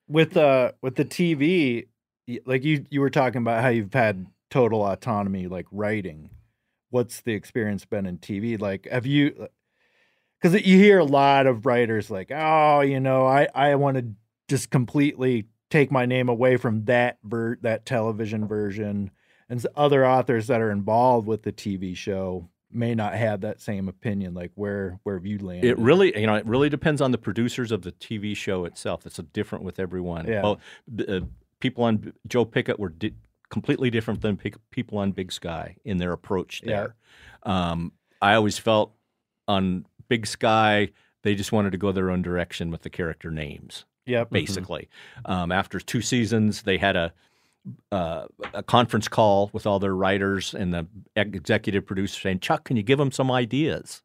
with 0.07 0.35
uh 0.35 0.71
with 0.81 0.95
the 0.95 1.05
TV, 1.05 1.87
like 2.45 2.63
you 2.63 2.85
you 2.89 2.99
were 3.01 3.11
talking 3.11 3.41
about 3.41 3.61
how 3.61 3.69
you've 3.69 3.93
had 3.93 4.25
total 4.49 4.83
autonomy, 4.83 5.47
like 5.47 5.67
writing. 5.71 6.31
What's 6.89 7.21
the 7.21 7.33
experience 7.33 7.85
been 7.85 8.07
in 8.07 8.17
TV? 8.17 8.59
Like, 8.59 8.87
have 8.91 9.05
you? 9.05 9.47
Because 10.41 10.61
you 10.65 10.77
hear 10.77 10.99
a 10.99 11.05
lot 11.05 11.47
of 11.47 11.65
writers 11.65 12.09
like, 12.09 12.31
oh, 12.33 12.81
you 12.81 12.99
know, 12.99 13.25
I 13.25 13.47
I 13.53 13.75
want 13.75 13.97
to 13.97 14.05
just 14.47 14.69
completely 14.69 15.45
take 15.69 15.91
my 15.91 16.05
name 16.05 16.29
away 16.29 16.57
from 16.57 16.85
that 16.85 17.17
ver- 17.23 17.57
that 17.61 17.85
television 17.85 18.47
version, 18.47 19.11
and 19.49 19.65
other 19.75 20.05
authors 20.05 20.47
that 20.47 20.61
are 20.61 20.71
involved 20.71 21.27
with 21.27 21.43
the 21.43 21.51
TV 21.51 21.95
show 21.95 22.49
may 22.71 22.93
not 22.95 23.15
have 23.15 23.41
that 23.41 23.59
same 23.59 23.87
opinion. 23.89 24.33
Like, 24.33 24.51
where 24.55 24.99
where 25.03 25.15
have 25.15 25.25
you 25.25 25.39
landed? 25.39 25.65
It 25.65 25.77
really, 25.79 26.17
you 26.19 26.27
know, 26.27 26.35
it 26.35 26.45
really 26.45 26.69
depends 26.69 27.01
on 27.01 27.11
the 27.11 27.17
producers 27.17 27.71
of 27.71 27.81
the 27.81 27.91
TV 27.91 28.35
show 28.35 28.65
itself. 28.65 29.05
It's 29.05 29.19
a 29.19 29.23
different 29.23 29.63
with 29.65 29.79
everyone. 29.79 30.27
Yeah. 30.27 30.55
B- 30.95 31.05
uh, 31.07 31.21
people 31.59 31.83
on 31.83 32.13
Joe 32.27 32.45
Pickett 32.45 32.79
were 32.79 32.89
di- 32.89 33.13
completely 33.49 33.89
different 33.89 34.21
than 34.21 34.37
people 34.71 34.99
on 34.99 35.11
Big 35.11 35.31
Sky 35.31 35.75
in 35.83 35.97
their 35.97 36.13
approach 36.13 36.61
Yeah. 36.63 36.69
there. 36.71 36.95
Um, 37.51 37.91
I 38.21 38.35
always 38.35 38.57
felt 38.59 38.93
on 39.47 39.85
Big 40.09 40.27
Sky 40.27 40.89
they 41.21 41.35
just 41.35 41.51
wanted 41.51 41.71
to 41.71 41.77
go 41.77 41.91
their 41.91 42.09
own 42.09 42.21
direction 42.21 42.71
with 42.71 42.81
the 42.83 42.89
character 42.89 43.29
names. 43.29 43.85
Yep. 44.05 44.29
basically. 44.31 44.89
Um, 45.25 45.51
after 45.51 45.79
two 45.79 46.01
seasons, 46.01 46.63
they 46.63 46.77
had 46.77 46.95
a 46.95 47.13
uh, 47.91 48.25
a 48.53 48.63
conference 48.63 49.07
call 49.07 49.49
with 49.53 49.67
all 49.67 49.77
their 49.79 49.93
writers 49.93 50.55
and 50.55 50.73
the 50.73 50.87
executive 51.15 51.85
producer 51.85 52.19
saying, 52.19 52.39
"Chuck, 52.39 52.63
can 52.63 52.77
you 52.77 52.81
give 52.83 52.97
them 52.97 53.11
some 53.11 53.29
ideas?" 53.29 54.01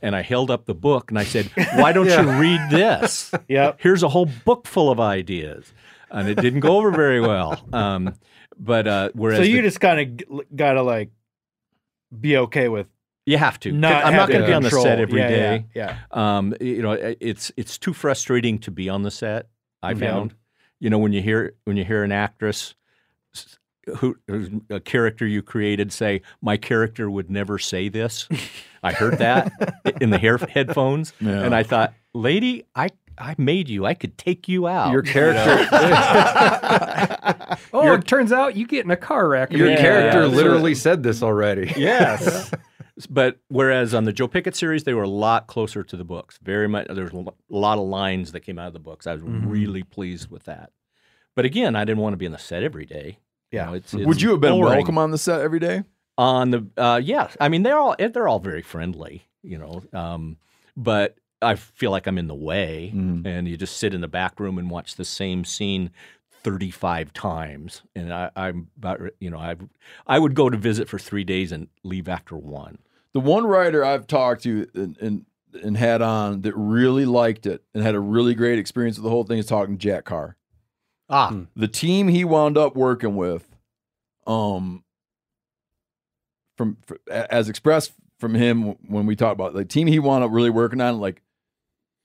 And 0.00 0.14
I 0.16 0.22
held 0.22 0.50
up 0.50 0.64
the 0.64 0.74
book 0.76 1.10
and 1.10 1.18
I 1.18 1.24
said, 1.24 1.50
"Why 1.74 1.92
don't 1.92 2.06
you 2.08 2.30
read 2.40 2.60
this? 2.70 3.32
Yep. 3.48 3.80
Here's 3.80 4.02
a 4.02 4.08
whole 4.08 4.26
book 4.44 4.66
full 4.66 4.90
of 4.90 4.98
ideas." 5.00 5.72
And 6.10 6.28
it 6.28 6.36
didn't 6.36 6.60
go 6.60 6.78
over 6.78 6.90
very 6.90 7.20
well. 7.20 7.62
Um, 7.72 8.14
but 8.58 8.86
uh, 8.88 9.10
whereas 9.12 9.38
So 9.40 9.42
you 9.42 9.56
the- 9.56 9.62
just 9.62 9.80
kind 9.80 10.22
of 10.30 10.56
gotta 10.56 10.82
like 10.82 11.10
be 12.18 12.38
okay 12.38 12.68
with 12.68 12.86
you 13.28 13.38
have 13.38 13.60
to. 13.60 13.72
not. 13.72 14.04
I'm 14.04 14.14
not 14.14 14.28
going 14.28 14.40
to 14.40 14.46
be 14.46 14.52
on 14.52 14.62
the 14.62 14.70
set 14.70 14.98
every 14.98 15.20
Yeah, 15.20 15.28
day. 15.28 15.64
Yeah, 15.74 15.96
yeah. 16.12 16.36
Um, 16.38 16.54
you 16.60 16.82
know, 16.82 16.92
it's 17.20 17.52
it's 17.56 17.78
too 17.78 17.92
frustrating 17.92 18.58
to 18.60 18.70
be 18.70 18.88
on 18.88 19.02
the 19.02 19.10
set. 19.10 19.48
I 19.82 19.92
Yeah. 19.92 19.98
found, 19.98 20.34
you 20.80 20.90
know, 20.90 20.98
when 20.98 21.12
you 21.12 21.22
hear 21.22 21.54
when 21.64 21.76
you 21.76 21.84
hear 21.84 22.02
an 22.04 22.12
actress 22.12 22.74
who 23.98 24.16
a 24.68 24.80
character 24.80 25.26
you 25.26 25.42
created 25.42 25.92
say, 25.92 26.22
"My 26.42 26.56
character 26.56 27.10
would 27.10 27.30
never 27.30 27.58
say 27.58 27.88
this." 27.88 28.28
I 28.82 28.92
heard 28.92 29.18
that 29.18 29.50
in 30.00 30.10
the 30.10 30.18
hair 30.18 30.36
headphones, 30.38 31.12
Yeah. 31.20 31.42
and 31.42 31.54
I 31.54 31.62
thought, 31.62 31.94
"Lady, 32.14 32.64
I 32.74 32.88
I 33.16 33.34
made 33.38 33.68
you. 33.68 33.86
I 33.86 33.94
could 33.94 34.18
take 34.18 34.48
you 34.48 34.68
out." 34.68 34.92
Your 34.92 35.02
character, 35.02 35.66
Oh, 37.72 37.92
it 37.94 38.06
turns 38.06 38.32
out 38.32 38.56
you 38.56 38.66
get 38.66 38.84
in 38.84 38.90
a 38.90 38.96
car 38.96 39.28
wreck. 39.28 39.52
your 39.52 39.70
you- 39.70 39.76
character 39.76 40.20
yeah, 40.20 40.26
literally 40.26 40.74
said 40.74 41.02
this 41.02 41.22
already. 41.22 41.72
Yes. 41.76 42.50
But 43.06 43.38
whereas 43.48 43.94
on 43.94 44.04
the 44.04 44.12
Joe 44.12 44.28
Pickett 44.28 44.56
series, 44.56 44.84
they 44.84 44.94
were 44.94 45.02
a 45.04 45.08
lot 45.08 45.46
closer 45.46 45.82
to 45.84 45.96
the 45.96 46.04
books. 46.04 46.38
Very 46.42 46.68
much. 46.68 46.86
There's 46.88 47.12
a 47.12 47.24
lot 47.48 47.78
of 47.78 47.86
lines 47.86 48.32
that 48.32 48.40
came 48.40 48.58
out 48.58 48.66
of 48.68 48.72
the 48.72 48.78
books. 48.80 49.06
I 49.06 49.12
was 49.14 49.22
Mm-hmm. 49.22 49.48
really 49.48 49.82
pleased 49.82 50.30
with 50.30 50.44
that. 50.44 50.70
But 51.36 51.44
again, 51.44 51.76
I 51.76 51.84
didn't 51.84 52.02
want 52.02 52.14
to 52.14 52.16
be 52.18 52.26
on 52.26 52.32
the 52.32 52.38
set 52.38 52.62
every 52.62 52.84
day. 52.86 53.18
You 53.52 53.58
Yeah. 53.58 53.66
know, 53.66 53.74
it's, 53.74 53.92
Would 53.94 54.20
you 54.22 54.30
have 54.30 54.40
been 54.40 54.52
boring. 54.54 54.76
welcome 54.78 54.98
on 54.98 55.10
the 55.12 55.18
set 55.18 55.40
every 55.40 55.60
day? 55.60 55.84
on 56.16 56.50
the? 56.50 56.66
Uh, 56.76 57.00
yeah, 57.02 57.28
I 57.40 57.48
mean 57.48 57.62
they're 57.62 57.78
all 57.78 57.94
they're 57.96 58.26
all 58.26 58.40
very 58.40 58.62
friendly. 58.62 59.28
You 59.44 59.58
know, 59.58 59.82
um, 59.92 60.36
but 60.76 61.16
I 61.40 61.54
feel 61.54 61.92
like 61.92 62.08
I'm 62.08 62.18
in 62.18 62.26
the 62.26 62.34
way, 62.34 62.92
Mhm. 62.92 63.24
and 63.24 63.46
you 63.46 63.56
just 63.56 63.76
sit 63.76 63.94
in 63.94 64.00
the 64.00 64.08
back 64.08 64.40
room 64.40 64.58
and 64.58 64.68
watch 64.68 64.96
the 64.96 65.04
same 65.04 65.44
scene. 65.44 65.90
35 66.44 67.12
times 67.12 67.82
and 67.96 68.12
I, 68.12 68.30
I'm 68.36 68.68
about 68.78 69.00
you 69.18 69.28
know 69.28 69.38
I 69.38 69.56
I 70.06 70.18
would 70.20 70.34
go 70.34 70.48
to 70.48 70.56
visit 70.56 70.88
for 70.88 70.96
three 70.98 71.24
days 71.24 71.50
and 71.50 71.66
leave 71.82 72.08
after 72.08 72.36
one. 72.36 72.78
The 73.14 73.20
one 73.20 73.46
writer 73.46 73.84
I've 73.84 74.06
talked 74.06 74.42
to 74.44 74.68
and, 74.74 74.96
and 74.98 75.24
and 75.62 75.76
had 75.76 76.02
on 76.02 76.42
that 76.42 76.54
really 76.54 77.06
liked 77.06 77.46
it 77.46 77.62
and 77.74 77.82
had 77.82 77.94
a 77.94 78.00
really 78.00 78.34
great 78.34 78.58
experience 78.58 78.96
with 78.98 79.04
the 79.04 79.10
whole 79.10 79.24
thing 79.24 79.38
is 79.38 79.46
talking 79.46 79.78
to 79.78 79.82
Jack 79.82 80.04
Carr. 80.04 80.36
Ah, 81.08 81.34
The 81.56 81.68
team 81.68 82.08
he 82.08 82.22
wound 82.22 82.58
up 82.58 82.76
working 82.76 83.16
with, 83.16 83.48
um, 84.26 84.84
from 86.56 86.76
fr- 86.84 86.96
a- 87.08 87.32
as 87.32 87.48
expressed 87.48 87.92
from 88.18 88.34
him 88.34 88.74
when 88.88 89.06
we 89.06 89.16
talked 89.16 89.34
about 89.34 89.52
it, 89.52 89.54
the 89.54 89.64
team 89.64 89.86
he 89.86 89.98
wound 89.98 90.22
up 90.22 90.30
really 90.30 90.50
working 90.50 90.80
on, 90.80 91.00
like 91.00 91.22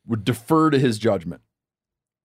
would 0.08 0.24
defer 0.24 0.70
to 0.70 0.80
his 0.80 0.98
judgment, 0.98 1.42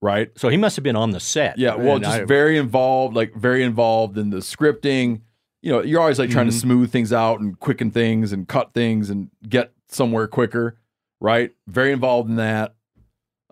right? 0.01 0.31
So 0.39 0.49
he 0.49 0.57
must 0.57 0.77
have 0.77 0.83
been 0.85 0.97
on 0.97 1.11
the 1.11 1.21
set. 1.21 1.59
Yeah, 1.59 1.75
well, 1.75 1.99
just 1.99 2.21
I- 2.21 2.25
very 2.25 2.59
involved, 2.59 3.17
like 3.17 3.35
very 3.35 3.63
involved 3.65 4.17
in 4.19 4.31
the 4.31 4.39
scripting. 4.39 5.23
You 5.63 5.73
know, 5.73 5.83
you're 5.83 6.01
always 6.01 6.19
like 6.19 6.31
trying 6.31 6.47
to 6.49 6.53
Mhm. 6.55 6.61
smooth 6.61 6.91
things 6.93 7.13
out 7.13 7.41
and 7.41 7.59
quicken 7.59 7.91
things 7.91 8.33
and 8.33 8.47
cut 8.47 8.73
things 8.75 9.11
and 9.11 9.31
get 9.49 9.73
somewhere 9.89 10.27
quicker, 10.29 10.79
right? 11.21 11.53
Very 11.67 11.93
involved 11.93 12.29
in 12.31 12.37
that. 12.37 12.75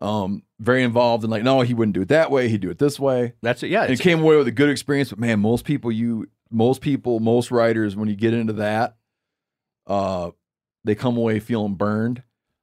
Um, 0.01 0.43
very 0.61 0.83
involved 0.83 1.25
in 1.25 1.31
like, 1.31 1.43
no, 1.43 1.63
he 1.63 1.75
wouldn't 1.75 1.95
do 1.95 2.03
it 2.03 2.09
that 2.09 2.31
way. 2.31 2.49
He'd 2.49 2.61
do 2.61 2.71
it 2.71 2.79
this 2.79 3.01
way. 3.01 3.33
that's 3.43 3.63
it. 3.63 3.71
Yeah, 3.71 3.83
And 3.85 3.93
it 3.93 4.01
came 4.01 4.21
away 4.21 4.37
with 4.37 4.47
a 4.47 4.53
good 4.53 4.69
experience. 4.69 5.11
But 5.11 5.19
man, 5.19 5.41
most 5.41 5.65
people, 5.65 5.91
you, 5.91 6.29
most 6.51 6.81
people, 6.81 7.19
most 7.19 7.51
writers, 7.51 7.97
when 7.97 8.09
you 8.09 8.15
get 8.15 8.35
into 8.35 8.53
that, 8.55 8.97
uh, 9.87 10.31
they 10.85 10.95
come 10.95 11.17
away 11.17 11.41
feeling 11.41 11.75
burned. 11.75 12.23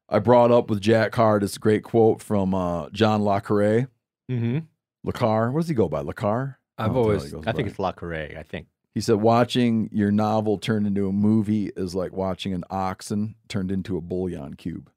I 0.10 0.20
brought 0.20 0.52
up 0.52 0.70
with 0.70 0.80
Jack 0.80 1.12
Carr 1.12 1.40
this 1.40 1.58
great 1.58 1.84
quote 1.84 2.22
from 2.22 2.54
uh, 2.54 2.90
John 2.92 3.24
Le 3.24 3.42
Carre. 3.42 3.88
Mhm. 4.32 4.68
Lacar. 5.06 5.52
What 5.52 5.62
does 5.62 5.70
he 5.70 5.76
go 5.76 5.90
by? 5.90 6.02
Lacar? 6.04 6.56
I've 6.78 6.86
I 6.86 6.88
don't 6.88 6.96
know 6.96 7.02
always- 7.02 7.34
I 7.48 7.52
think 7.52 7.68
it's 7.68 7.80
La 7.80 7.92
Carre. 7.92 8.38
I 8.38 8.44
think. 8.44 8.68
He 8.94 9.02
said, 9.02 9.16
"Watching 9.16 9.90
your 9.92 10.12
novel 10.12 10.58
turned 10.58 10.86
into 10.86 11.08
a 11.08 11.12
movie 11.12 11.72
is 11.76 11.96
like 11.96 12.14
watching 12.14 12.54
an 12.54 12.64
oxen 12.70 13.36
turned 13.48 13.72
into 13.72 13.98
a 13.98 14.02
bouillon 14.02 14.56
cube." 14.56 14.90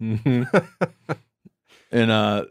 and 1.91 2.11
uh, 2.11 2.45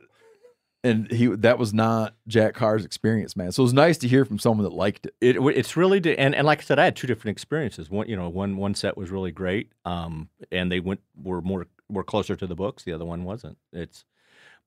and 0.85 1.11
he 1.11 1.27
that 1.27 1.57
was 1.57 1.73
not 1.73 2.15
Jack 2.27 2.53
Carr's 2.53 2.85
experience, 2.85 3.35
man. 3.35 3.51
So 3.51 3.63
it 3.63 3.65
was 3.65 3.73
nice 3.73 3.97
to 3.99 4.07
hear 4.07 4.23
from 4.23 4.37
someone 4.37 4.63
that 4.63 4.73
liked 4.73 5.07
it. 5.07 5.15
It, 5.19 5.37
it's 5.55 5.75
really 5.75 5.97
and 6.17 6.35
and 6.35 6.45
like 6.45 6.59
I 6.59 6.63
said, 6.63 6.77
I 6.79 6.85
had 6.85 6.95
two 6.95 7.07
different 7.07 7.35
experiences. 7.35 7.89
One, 7.89 8.07
you 8.07 8.15
know, 8.15 8.29
one 8.29 8.55
one 8.57 8.75
set 8.75 8.95
was 8.95 9.09
really 9.09 9.31
great, 9.31 9.71
um, 9.83 10.29
and 10.51 10.71
they 10.71 10.79
went 10.79 11.01
were 11.15 11.41
more 11.41 11.65
were 11.89 12.03
closer 12.03 12.35
to 12.35 12.47
the 12.47 12.55
books. 12.55 12.83
The 12.83 12.93
other 12.93 13.05
one 13.05 13.23
wasn't. 13.23 13.57
It's, 13.73 14.05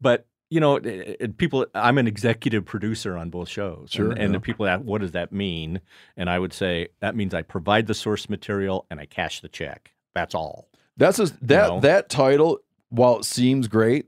but 0.00 0.26
you 0.50 0.60
know, 0.60 0.76
it, 0.76 0.86
it- 1.20 1.36
people. 1.38 1.66
I'm 1.74 1.98
an 1.98 2.06
executive 2.06 2.64
producer 2.64 3.16
on 3.16 3.30
both 3.30 3.48
shows, 3.48 3.90
Sure, 3.90 4.10
and, 4.10 4.18
and 4.18 4.32
yeah. 4.32 4.38
the 4.38 4.40
people 4.40 4.66
ask, 4.66 4.82
what 4.82 5.00
does 5.00 5.12
that 5.12 5.32
mean? 5.32 5.80
And 6.16 6.28
I 6.30 6.38
would 6.38 6.52
say 6.52 6.88
that 7.00 7.14
means 7.16 7.34
I 7.34 7.42
provide 7.42 7.86
the 7.86 7.94
source 7.94 8.28
material 8.28 8.86
and 8.90 8.98
I 9.00 9.06
cash 9.06 9.40
the 9.40 9.48
check. 9.48 9.92
That's 10.14 10.34
all. 10.34 10.68
That's 10.96 11.18
just 11.18 11.34
that 11.46 11.68
know? 11.68 11.80
that 11.80 12.08
title. 12.08 12.58
While 12.90 13.18
it 13.18 13.24
seems 13.26 13.68
great, 13.68 14.06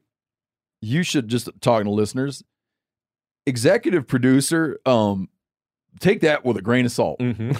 you 0.80 1.02
should 1.02 1.28
just 1.28 1.48
talking 1.60 1.84
to 1.84 1.90
listeners. 1.90 2.42
Executive 3.46 4.06
producer, 4.06 4.78
um, 4.86 5.28
take 5.98 6.20
that 6.20 6.44
with 6.44 6.56
a 6.56 6.62
grain 6.62 6.84
of 6.86 6.92
salt. 6.92 7.18
Mm-hmm. 7.20 7.52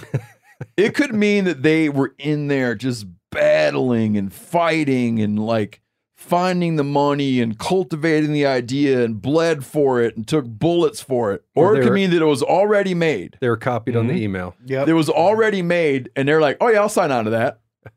it 0.77 0.95
could 0.95 1.13
mean 1.13 1.45
that 1.45 1.63
they 1.63 1.89
were 1.89 2.13
in 2.17 2.47
there 2.47 2.75
just 2.75 3.05
battling 3.31 4.17
and 4.17 4.31
fighting 4.33 5.21
and 5.21 5.39
like 5.39 5.81
finding 6.21 6.75
the 6.75 6.83
money 6.83 7.41
and 7.41 7.57
cultivating 7.57 8.31
the 8.31 8.45
idea 8.45 9.03
and 9.03 9.21
bled 9.21 9.65
for 9.65 10.01
it 10.01 10.15
and 10.15 10.27
took 10.27 10.45
bullets 10.45 11.01
for 11.01 11.33
it. 11.33 11.43
Or 11.55 11.71
Or 11.73 11.75
it 11.79 11.83
could 11.83 11.93
mean 11.93 12.11
that 12.11 12.21
it 12.21 12.25
was 12.25 12.43
already 12.43 12.93
made. 12.93 13.37
They 13.41 13.49
were 13.49 13.57
copied 13.57 13.95
on 13.97 14.05
Mhm. 14.05 14.09
the 14.13 14.23
email. 14.23 14.55
Yeah. 14.65 14.85
It 14.87 14.93
was 14.93 15.09
already 15.09 15.61
made, 15.61 16.09
and 16.15 16.27
they're 16.27 16.39
like, 16.39 16.57
"Oh 16.61 16.69
yeah, 16.69 16.79
I'll 16.81 16.89
sign 16.89 17.11
on 17.11 17.25
to 17.25 17.31
that." 17.31 17.59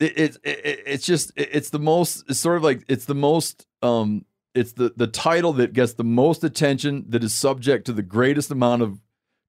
It, 0.00 0.12
it's 0.16 0.38
it, 0.44 0.82
it's 0.86 1.04
just 1.04 1.30
it- 1.36 1.50
it's 1.52 1.70
the 1.70 1.78
most. 1.78 2.24
It's 2.28 2.38
sort 2.40 2.56
of 2.56 2.62
like 2.62 2.84
it's 2.88 3.04
the 3.04 3.14
most. 3.14 3.66
Um, 3.82 4.24
it's 4.54 4.72
the 4.72 4.92
the 4.96 5.06
title 5.06 5.52
that 5.54 5.72
gets 5.74 5.92
the 5.94 6.04
most 6.04 6.42
attention 6.42 7.04
that 7.10 7.22
is 7.22 7.34
subject 7.34 7.84
to 7.86 7.92
the 7.92 8.02
greatest 8.02 8.50
amount 8.50 8.80
of 8.82 8.98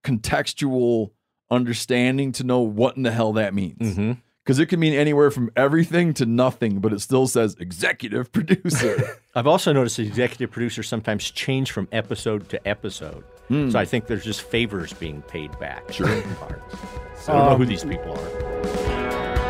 contextual 0.04 1.12
understanding 1.50 2.32
to 2.34 2.44
know 2.44 2.60
what 2.60 2.98
in 2.98 3.04
the 3.04 3.12
hell 3.12 3.34
that 3.34 3.54
means. 3.54 3.78
Mm-hmm. 3.96 4.12
Because 4.44 4.58
it 4.58 4.66
can 4.68 4.80
mean 4.80 4.94
anywhere 4.94 5.30
from 5.30 5.52
everything 5.56 6.16
to 6.16 6.26
nothing, 6.26 6.80
but 6.80 6.92
it 6.94 7.00
still 7.00 7.28
says 7.28 7.56
executive 7.60 8.32
producer. 8.34 9.20
I've 9.36 9.46
also 9.48 9.72
noticed 9.72 9.98
the 9.98 10.08
executive 10.08 10.50
producers 10.52 10.88
sometimes 10.88 11.30
change 11.30 11.72
from 11.72 11.88
episode 11.92 12.50
to 12.50 12.68
episode. 12.68 13.24
Hmm. 13.50 13.70
So 13.70 13.78
I 13.78 13.86
think 13.86 14.08
there's 14.08 14.24
just 14.26 14.42
favors 14.42 14.94
being 14.94 15.22
paid 15.24 15.58
back. 15.60 15.92
Sure. 15.92 16.10
in 16.10 16.36
parts. 16.36 16.76
So 17.22 17.34
I 17.34 17.38
don't 17.38 17.50
know 17.52 17.58
who 17.58 17.64
Um, 17.64 17.70
these 17.70 17.84
people 17.84 18.18
are. 18.18 19.42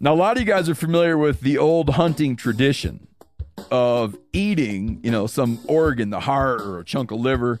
Now, 0.00 0.14
a 0.14 0.16
lot 0.16 0.36
of 0.36 0.40
you 0.40 0.46
guys 0.46 0.68
are 0.70 0.74
familiar 0.74 1.18
with 1.18 1.40
the 1.42 1.58
old 1.58 1.90
hunting 1.90 2.36
tradition 2.36 3.06
of 3.70 4.16
eating, 4.32 5.00
you 5.02 5.10
know, 5.10 5.26
some 5.26 5.58
organ, 5.66 6.10
the 6.10 6.20
heart 6.20 6.62
or 6.62 6.78
a 6.80 6.84
chunk 6.84 7.10
of 7.10 7.20
liver 7.20 7.60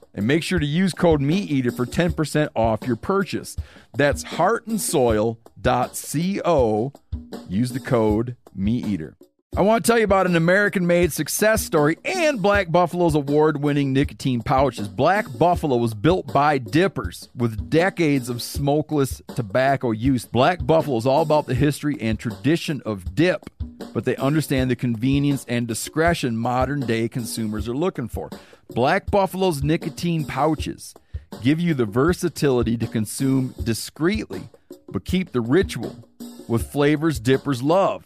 and 0.13 0.27
make 0.27 0.43
sure 0.43 0.59
to 0.59 0.65
use 0.65 0.91
code 0.93 1.21
MeatEater 1.21 1.73
for 1.75 1.85
10% 1.85 2.49
off 2.55 2.85
your 2.85 2.95
purchase. 2.95 3.57
That's 3.95 4.23
heartandsoil.co. 4.23 6.93
Use 7.47 7.71
the 7.71 7.79
code 7.79 8.35
MeatEater. 8.57 9.13
I 9.53 9.63
want 9.63 9.83
to 9.83 9.91
tell 9.91 9.97
you 9.97 10.05
about 10.05 10.27
an 10.27 10.37
American 10.37 10.87
made 10.87 11.11
success 11.11 11.61
story 11.61 11.97
and 12.05 12.41
Black 12.41 12.71
Buffalo's 12.71 13.15
award 13.15 13.61
winning 13.61 13.91
nicotine 13.91 14.41
pouches. 14.41 14.87
Black 14.87 15.25
Buffalo 15.37 15.75
was 15.75 15.93
built 15.93 16.31
by 16.31 16.57
dippers 16.57 17.27
with 17.35 17.69
decades 17.69 18.29
of 18.29 18.41
smokeless 18.41 19.21
tobacco 19.35 19.91
use. 19.91 20.23
Black 20.23 20.65
Buffalo 20.65 20.95
is 20.95 21.05
all 21.05 21.21
about 21.21 21.47
the 21.47 21.53
history 21.53 21.97
and 21.99 22.17
tradition 22.17 22.81
of 22.85 23.13
dip, 23.13 23.49
but 23.93 24.05
they 24.05 24.15
understand 24.15 24.71
the 24.71 24.75
convenience 24.77 25.45
and 25.49 25.67
discretion 25.67 26.37
modern 26.37 26.79
day 26.79 27.09
consumers 27.09 27.67
are 27.67 27.75
looking 27.75 28.07
for. 28.07 28.29
Black 28.73 29.11
Buffalo's 29.11 29.63
nicotine 29.63 30.23
pouches 30.23 30.93
give 31.41 31.59
you 31.59 31.73
the 31.73 31.85
versatility 31.85 32.77
to 32.77 32.87
consume 32.87 33.53
discreetly, 33.61 34.43
but 34.87 35.03
keep 35.03 35.33
the 35.33 35.41
ritual 35.41 36.07
with 36.47 36.71
flavors 36.71 37.19
dippers 37.19 37.61
love 37.61 38.05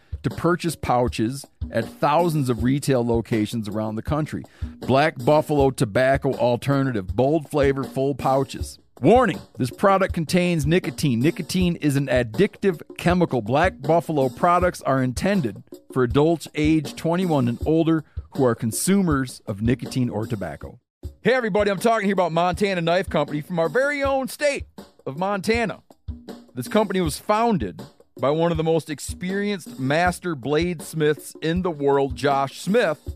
to 0.23 0.29
purchase 0.29 0.75
pouches 0.75 1.45
at 1.71 1.85
thousands 1.85 2.49
of 2.49 2.63
retail 2.63 3.05
locations 3.05 3.67
around 3.67 3.95
the 3.95 4.01
country. 4.01 4.43
Black 4.81 5.23
Buffalo 5.23 5.71
Tobacco 5.71 6.33
Alternative, 6.33 7.07
bold 7.07 7.49
flavor, 7.49 7.83
full 7.83 8.15
pouches. 8.15 8.79
Warning 9.01 9.39
this 9.57 9.71
product 9.71 10.13
contains 10.13 10.67
nicotine. 10.67 11.19
Nicotine 11.21 11.75
is 11.77 11.95
an 11.95 12.05
addictive 12.05 12.81
chemical. 12.99 13.41
Black 13.41 13.81
Buffalo 13.81 14.29
products 14.29 14.81
are 14.83 15.01
intended 15.01 15.63
for 15.91 16.03
adults 16.03 16.47
age 16.53 16.95
21 16.95 17.47
and 17.47 17.57
older 17.65 18.03
who 18.35 18.45
are 18.45 18.53
consumers 18.53 19.41
of 19.47 19.61
nicotine 19.61 20.09
or 20.09 20.27
tobacco. 20.27 20.79
Hey, 21.21 21.33
everybody, 21.33 21.71
I'm 21.71 21.79
talking 21.79 22.05
here 22.05 22.13
about 22.13 22.31
Montana 22.31 22.81
Knife 22.81 23.09
Company 23.09 23.41
from 23.41 23.57
our 23.57 23.69
very 23.69 24.03
own 24.03 24.27
state 24.27 24.65
of 25.05 25.17
Montana. 25.17 25.81
This 26.53 26.67
company 26.67 27.01
was 27.01 27.17
founded 27.17 27.81
by 28.21 28.29
one 28.29 28.51
of 28.51 28.57
the 28.57 28.63
most 28.63 28.91
experienced 28.91 29.79
master 29.79 30.35
bladesmiths 30.35 31.35
in 31.41 31.63
the 31.63 31.71
world, 31.71 32.15
Josh 32.15 32.61
Smith, 32.61 33.15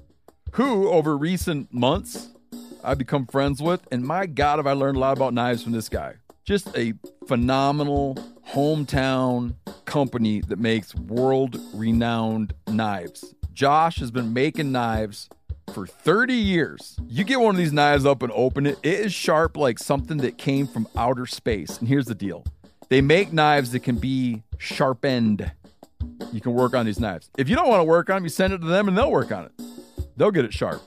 who 0.53 0.90
over 0.90 1.15
recent 1.15 1.72
months 1.72 2.30
I've 2.84 2.98
become 2.98 3.27
friends 3.27 3.61
with. 3.61 3.88
And 3.91 4.03
my 4.03 4.26
God, 4.26 4.57
have 4.57 4.65
I 4.65 4.73
learned 4.73 4.98
a 4.98 4.99
lot 4.99 5.15
about 5.15 5.36
knives 5.36 5.61
from 5.61 5.73
this 5.73 5.90
guy. 5.90 6.15
Just 6.44 6.76
a 6.76 6.94
phenomenal 7.27 8.15
hometown 8.49 9.56
company 9.86 10.41
that 10.41 10.57
makes 10.57 10.95
world 10.95 11.60
renowned 11.73 12.56
knives. 12.68 13.36
Josh 13.53 13.99
has 13.99 14.10
been 14.10 14.34
making 14.34 14.72
knives 14.72 15.30
for 15.72 15.86
30 15.86 16.34
years. 16.34 16.98
You 17.07 17.23
get 17.23 17.40
one 17.40 17.53
of 17.53 17.57
these 17.57 17.73
knives 17.73 18.06
up 18.06 18.23
and 18.23 18.32
open 18.34 18.65
it, 18.65 18.80
it 18.82 19.02
is 19.02 19.14
sharp 19.14 19.56
like 19.56 19.77
something 19.77 20.18
that 20.18 20.38
came 20.40 20.65
from 20.65 20.88
outer 20.95 21.26
space. 21.27 21.77
And 21.77 21.88
here's 21.88 22.06
the 22.06 22.15
deal 22.15 22.44
they 22.90 23.02
make 23.02 23.34
knives 23.34 23.72
that 23.72 23.82
can 23.82 23.98
be 23.98 24.44
sharpened. 24.57 25.52
You 26.32 26.41
can 26.41 26.53
work 26.53 26.76
on 26.76 26.86
these 26.86 26.99
knives. 26.99 27.30
If 27.38 27.49
you 27.49 27.56
don't 27.56 27.68
want 27.68 27.80
to 27.80 27.86
work 27.86 28.10
on 28.10 28.18
them, 28.18 28.24
you 28.24 28.30
send 28.30 28.53
it 28.53 28.60
to 28.60 28.68
them 28.68 28.88
and 28.88 28.98
they'll 28.98 29.12
work 29.12 29.32
on 29.32 29.45
it. 29.45 29.52
They'll 30.18 30.32
get 30.32 30.45
it 30.45 30.53
sharp. 30.53 30.82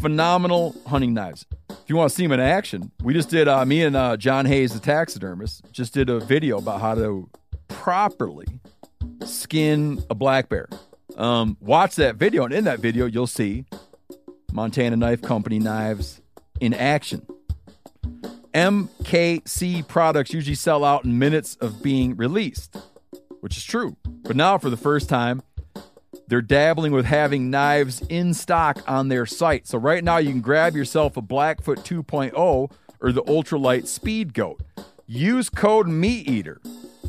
Phenomenal 0.00 0.74
hunting 0.86 1.14
knives. 1.14 1.46
If 1.70 1.88
you 1.88 1.96
want 1.96 2.10
to 2.10 2.16
see 2.16 2.24
them 2.24 2.32
in 2.32 2.40
action, 2.40 2.90
we 3.02 3.14
just 3.14 3.30
did. 3.30 3.48
Uh, 3.48 3.64
me 3.64 3.82
and 3.82 3.96
uh, 3.96 4.16
John 4.16 4.46
Hayes, 4.46 4.72
the 4.72 4.80
taxidermist, 4.80 5.70
just 5.72 5.94
did 5.94 6.10
a 6.10 6.18
video 6.18 6.58
about 6.58 6.80
how 6.80 6.94
to 6.94 7.28
properly 7.68 8.46
skin 9.24 10.02
a 10.10 10.14
black 10.14 10.48
bear. 10.48 10.68
Um, 11.16 11.56
watch 11.60 11.96
that 11.96 12.16
video, 12.16 12.44
and 12.44 12.52
in 12.52 12.64
that 12.64 12.80
video, 12.80 13.06
you'll 13.06 13.26
see 13.26 13.64
Montana 14.52 14.96
Knife 14.96 15.22
Company 15.22 15.58
knives 15.58 16.20
in 16.60 16.74
action. 16.74 17.26
MKC 18.54 19.86
products 19.88 20.32
usually 20.32 20.54
sell 20.54 20.84
out 20.84 21.04
in 21.04 21.18
minutes 21.18 21.56
of 21.56 21.82
being 21.82 22.16
released, 22.16 22.76
which 23.40 23.56
is 23.56 23.64
true. 23.64 23.96
But 24.04 24.36
now, 24.36 24.58
for 24.58 24.70
the 24.70 24.76
first 24.76 25.08
time, 25.08 25.42
they're 26.28 26.42
dabbling 26.42 26.92
with 26.92 27.06
having 27.06 27.50
knives 27.50 28.02
in 28.08 28.34
stock 28.34 28.82
on 28.86 29.08
their 29.08 29.26
site. 29.26 29.66
So, 29.66 29.78
right 29.78 30.04
now, 30.04 30.18
you 30.18 30.30
can 30.30 30.40
grab 30.40 30.76
yourself 30.76 31.16
a 31.16 31.22
Blackfoot 31.22 31.78
2.0 31.80 32.70
or 33.00 33.12
the 33.12 33.22
Ultralight 33.22 33.86
Speed 33.86 34.34
Goat. 34.34 34.62
Use 35.06 35.50
code 35.50 35.86
MeatEater 35.86 36.58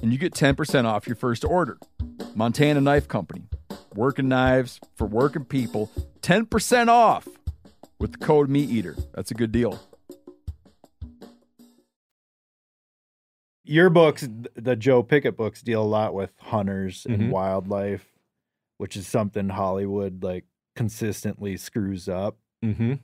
and 0.01 0.11
you 0.11 0.17
get 0.17 0.33
10% 0.33 0.83
off 0.83 1.07
your 1.07 1.15
first 1.15 1.45
order. 1.45 1.77
Montana 2.35 2.81
Knife 2.81 3.07
Company. 3.07 3.43
Working 3.95 4.27
knives 4.27 4.81
for 4.95 5.07
working 5.07 5.45
people. 5.45 5.89
10% 6.21 6.89
off 6.89 7.27
with 7.99 8.13
the 8.13 8.17
code 8.17 8.49
MeatEater. 8.49 9.01
That's 9.13 9.31
a 9.31 9.33
good 9.33 9.51
deal. 9.51 9.79
Your 13.65 13.89
books, 13.89 14.27
the 14.55 14.75
Joe 14.75 15.03
Pickett 15.03 15.37
books, 15.37 15.61
deal 15.61 15.81
a 15.81 15.85
lot 15.85 16.13
with 16.13 16.31
hunters 16.39 17.05
and 17.05 17.31
wildlife, 17.31 18.05
which 18.77 18.97
is 18.97 19.07
something 19.07 19.49
Hollywood 19.49 20.23
like 20.23 20.45
consistently 20.75 21.55
screws 21.57 22.09
up. 22.09 22.37
Mm-hmm. 22.63 22.95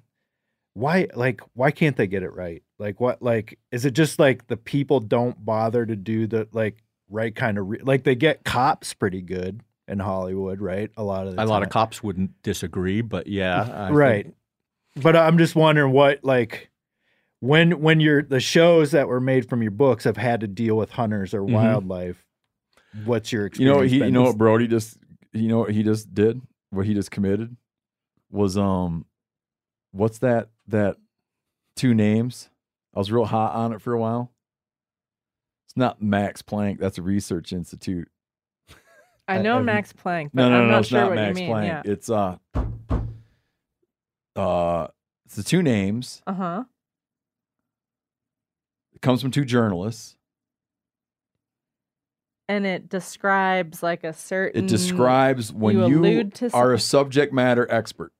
Why, 0.73 1.07
like, 1.13 1.41
why 1.53 1.71
can't 1.71 1.95
they 1.97 2.07
get 2.07 2.23
it 2.23 2.33
right? 2.33 2.61
Like, 2.77 2.99
what, 2.99 3.21
like, 3.21 3.57
is 3.71 3.85
it 3.85 3.91
just 3.91 4.19
like 4.19 4.47
the 4.47 4.57
people 4.57 4.99
don't 4.99 5.43
bother 5.43 5.85
to 5.85 5.95
do 5.95 6.27
the 6.27 6.47
like 6.51 6.83
right 7.09 7.33
kind 7.35 7.57
of 7.57 7.67
re- 7.69 7.81
like 7.81 8.03
they 8.03 8.15
get 8.15 8.43
cops 8.43 8.93
pretty 8.93 9.21
good 9.21 9.61
in 9.87 9.99
Hollywood, 9.99 10.61
right? 10.61 10.91
A 10.97 11.03
lot 11.03 11.27
of 11.27 11.35
the 11.35 11.43
A 11.43 11.45
lot 11.45 11.63
of 11.63 11.69
cops 11.69 12.03
wouldn't 12.03 12.31
disagree, 12.43 13.01
but 13.01 13.27
yeah, 13.27 13.89
right 13.91 14.25
think- 14.25 14.35
but 15.03 15.15
i'm 15.15 15.37
just 15.37 15.55
wondering 15.55 15.93
what 15.93 16.19
like 16.23 16.68
when 17.41 17.81
when 17.81 17.99
you're 17.99 18.21
the 18.23 18.39
shows 18.39 18.91
that 18.91 19.07
were 19.07 19.21
made 19.21 19.47
from 19.49 19.61
your 19.61 19.71
books 19.71 20.03
have 20.03 20.17
had 20.17 20.41
to 20.41 20.47
deal 20.47 20.75
with 20.75 20.91
hunters 20.91 21.33
or 21.33 21.41
Mhm. 21.41 21.53
wildlife 21.53 22.25
what's 23.05 23.31
your 23.31 23.43
You 23.43 23.47
experience 23.47 23.77
know, 23.77 23.81
he, 23.87 23.97
you 24.05 24.11
know 24.11 24.23
what 24.23 24.37
Brody 24.37 24.67
just, 24.67 24.97
you 25.31 25.47
know 25.47 25.59
what 25.59 25.71
he 25.71 25.83
just 25.83 26.11
did? 26.13 26.41
What 26.71 26.87
he 26.87 26.95
just 26.95 27.11
committed 27.11 27.55
was, 28.31 28.57
um, 28.57 29.05
what's 29.91 30.17
that, 30.19 30.49
that 30.69 30.97
two 31.75 31.93
names? 31.93 32.49
I 32.95 32.99
was 32.99 33.11
real 33.11 33.25
hot 33.25 33.53
on 33.53 33.73
it 33.73 33.81
for 33.83 33.93
a 33.93 33.99
while. 33.99 34.31
It's 35.67 35.77
not 35.77 36.01
Max 36.01 36.41
Planck. 36.41 36.79
That's 36.79 36.97
a 36.97 37.03
research 37.03 37.53
institute. 37.53 38.09
I 39.27 39.35
I- 39.37 39.41
know 39.43 39.57
I've- 39.57 39.65
Max 39.65 39.93
Planck, 39.93 40.31
but 40.33 40.41
No, 40.41 40.49
no, 40.49 40.55
I'm 40.61 40.65
no, 40.65 40.71
not 40.71 40.79
it's 40.79 40.87
sure 40.89 41.01
not 41.01 41.09
what 41.09 41.15
Max 41.17 41.39
you 41.39 41.45
mean. 41.45 41.55
Planck. 41.55 41.67
Yeah. 41.67 41.81
It's 41.85 42.09
uh, 42.09 42.37
uh, 44.35 44.87
it's 45.25 45.35
the 45.35 45.43
two 45.43 45.61
names. 45.61 46.21
Uh 46.25 46.33
huh. 46.33 46.63
It 48.99 49.01
comes 49.01 49.21
from 49.21 49.31
two 49.31 49.45
journalists. 49.45 50.17
And 52.49 52.65
it 52.65 52.89
describes 52.89 53.81
like 53.81 54.03
a 54.03 54.11
certain. 54.11 54.65
It 54.65 54.67
describes 54.67 55.53
when 55.53 55.77
you 55.77 55.87
you, 55.87 55.99
allude 55.99 56.33
to 56.35 56.49
are 56.53 56.73
a 56.73 56.79
subject 56.79 57.31
matter 57.31 57.65
expert. 57.71 58.11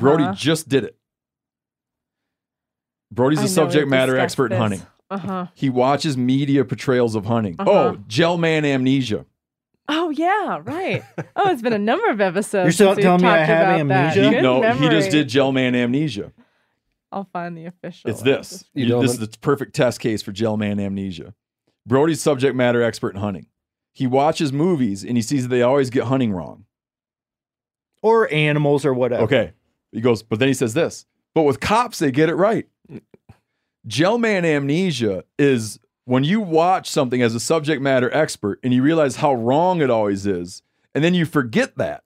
Brody 0.00 0.24
Uh-huh. 0.24 0.34
just 0.34 0.68
did 0.68 0.82
it. 0.82 0.96
Brody's 3.12 3.38
I 3.38 3.44
a 3.44 3.48
subject 3.48 3.88
matter 3.88 4.12
discussed 4.14 4.24
expert 4.24 4.52
in 4.52 4.58
hunting. 4.58 4.82
Uh-huh. 5.10 5.46
He 5.54 5.70
watches 5.70 6.16
media 6.16 6.64
portrayals 6.64 7.14
of 7.14 7.26
hunting. 7.26 7.54
Uh-huh. 7.58 7.70
Oh, 7.70 7.98
Gell-Mann 8.08 8.64
amnesia. 8.64 9.24
Oh 9.88 10.10
yeah, 10.10 10.60
right. 10.64 11.04
Oh, 11.36 11.48
it's 11.50 11.62
been 11.62 11.72
a 11.72 11.78
number 11.78 12.10
of 12.10 12.20
episodes. 12.20 12.64
You're 12.64 12.72
still 12.72 12.88
since 12.88 12.96
we've 12.96 13.04
telling 13.04 13.22
me 13.22 13.28
I 13.28 13.36
talked 13.38 13.46
have 13.48 13.80
about 13.86 13.88
that. 13.88 14.16
amnesia? 14.16 14.30
Good 14.30 14.42
no, 14.42 14.72
he 14.72 14.88
just 14.88 15.10
did 15.10 15.28
Gell-Mann 15.28 15.74
amnesia. 15.74 16.32
I'll 17.10 17.28
find 17.32 17.56
the 17.56 17.66
official. 17.66 18.10
It's 18.10 18.22
this. 18.22 18.64
You 18.74 18.86
You- 18.86 19.00
this 19.02 19.12
is 19.12 19.18
the 19.18 19.38
perfect 19.40 19.74
test 19.74 20.00
case 20.00 20.22
for 20.22 20.32
Gell-Mann 20.32 20.78
amnesia. 20.78 21.34
Brody's 21.86 22.20
subject 22.20 22.54
matter 22.54 22.82
expert 22.82 23.14
in 23.14 23.20
hunting. 23.20 23.46
He 23.94 24.06
watches 24.06 24.52
movies 24.52 25.04
and 25.04 25.16
he 25.16 25.22
sees 25.22 25.42
that 25.44 25.48
they 25.48 25.62
always 25.62 25.90
get 25.90 26.04
hunting 26.04 26.32
wrong. 26.32 26.64
or 28.00 28.32
animals 28.32 28.84
or 28.84 28.94
whatever 28.94 29.24
Okay. 29.24 29.52
He 29.90 30.00
goes, 30.00 30.22
but 30.22 30.38
then 30.38 30.46
he 30.48 30.54
says 30.54 30.72
this. 30.74 31.04
But 31.34 31.42
with 31.42 31.58
cops, 31.58 31.98
they 31.98 32.12
get 32.12 32.28
it 32.28 32.36
right. 32.36 32.68
Gell-Mann 33.86 34.44
amnesia 34.44 35.24
is 35.38 35.80
when 36.04 36.22
you 36.24 36.40
watch 36.40 36.88
something 36.90 37.22
as 37.22 37.34
a 37.34 37.40
subject 37.40 37.82
matter 37.82 38.12
expert 38.14 38.60
and 38.62 38.72
you 38.72 38.82
realize 38.82 39.16
how 39.16 39.34
wrong 39.34 39.80
it 39.80 39.90
always 39.90 40.26
is, 40.26 40.62
and 40.94 41.02
then 41.02 41.14
you 41.14 41.24
forget 41.24 41.76
that. 41.78 42.04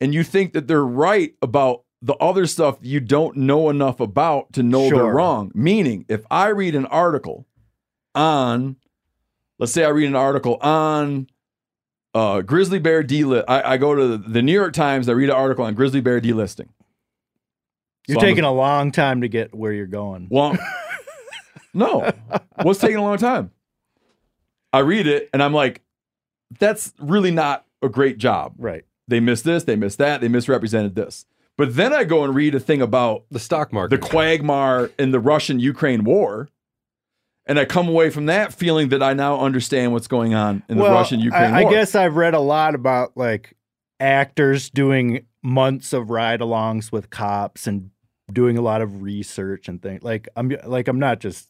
And 0.00 0.12
you 0.12 0.22
think 0.22 0.52
that 0.52 0.68
they're 0.68 0.84
right 0.84 1.34
about 1.40 1.82
the 2.06 2.14
other 2.14 2.46
stuff 2.46 2.78
you 2.82 3.00
don't 3.00 3.36
know 3.36 3.68
enough 3.68 3.98
about 3.98 4.52
to 4.52 4.62
know 4.62 4.88
they're 4.88 5.04
wrong. 5.04 5.50
Meaning, 5.54 6.04
if 6.08 6.24
I 6.30 6.48
read 6.48 6.76
an 6.76 6.86
article 6.86 7.46
on, 8.14 8.76
let's 9.58 9.72
say 9.72 9.84
I 9.84 9.88
read 9.88 10.06
an 10.06 10.14
article 10.14 10.56
on 10.60 11.26
uh, 12.14 12.42
grizzly 12.42 12.78
bear 12.78 13.02
delist. 13.02 13.44
I, 13.48 13.72
I 13.72 13.76
go 13.76 13.96
to 13.96 14.18
the, 14.18 14.40
New 14.40 14.52
York 14.52 14.72
Times. 14.72 15.08
I 15.08 15.12
read 15.12 15.30
an 15.30 15.34
article 15.34 15.64
on 15.64 15.74
grizzly 15.74 16.00
bear 16.00 16.20
delisting. 16.20 16.68
you're 18.06 18.20
So 18.20 18.24
taking 18.24 18.44
a 18.44 18.52
long 18.52 18.92
time 18.92 19.22
to 19.22 19.28
get 19.28 19.52
where 19.52 19.72
you're 19.72 19.86
going 19.86 20.28
Well, 20.30 20.56
no. 21.74 22.08
What's 22.62 22.78
taking 22.78 22.98
a 22.98 23.02
long 23.02 23.18
time? 23.18 23.50
I 24.72 24.78
read 24.78 25.08
it 25.08 25.28
and 25.32 25.42
I'm 25.42 25.52
like, 25.52 25.82
that's 26.60 26.94
really 27.00 27.32
not 27.32 27.66
a 27.82 27.88
great 27.88 28.18
job. 28.18 28.54
right 28.58 28.84
They 29.08 29.18
missed 29.18 29.42
this, 29.42 29.64
they 29.64 29.74
missed 29.74 29.98
that, 29.98 30.20
they 30.20 30.28
misrepresented 30.28 30.94
this. 30.94 31.26
But 31.58 31.74
then 31.74 31.92
I 31.92 32.04
go 32.04 32.22
and 32.24 32.34
read 32.34 32.54
a 32.54 32.60
thing 32.60 32.82
about 32.82 33.24
The 33.30 33.38
stock 33.38 33.72
market, 33.72 34.00
the 34.00 34.06
quagmire 34.06 34.90
in 34.98 35.10
the 35.10 35.20
Russian 35.20 35.58
Ukraine 35.58 36.04
war. 36.04 36.48
And 37.48 37.58
I 37.60 37.64
come 37.64 37.88
away 37.88 38.10
from 38.10 38.26
that 38.26 38.52
feeling 38.52 38.88
that 38.88 39.02
I 39.02 39.12
now 39.14 39.38
understand 39.40 39.92
what's 39.92 40.08
going 40.08 40.34
on 40.34 40.64
in 40.68 40.78
the 40.78 40.84
Russian 40.84 41.20
Ukraine 41.20 41.52
war. 41.52 41.60
I 41.60 41.70
guess 41.72 41.94
i've 41.94 42.16
read 42.16 42.34
a 42.34 42.40
lot 42.40 42.74
about 42.74 43.16
like 43.16 43.54
actors 44.00 44.68
doing 44.68 45.24
months 45.42 45.92
of 45.92 46.10
ride-alongs 46.10 46.90
with 46.90 47.08
cops 47.10 47.66
and 47.68 47.90
doing 48.32 48.58
a 48.58 48.60
lot 48.60 48.82
of 48.82 49.00
research 49.02 49.68
and 49.68 49.80
things 49.80 50.02
like 50.02 50.28
i'm 50.36 50.52
like 50.66 50.88
i'm 50.88 50.98
not 50.98 51.20
just 51.20 51.48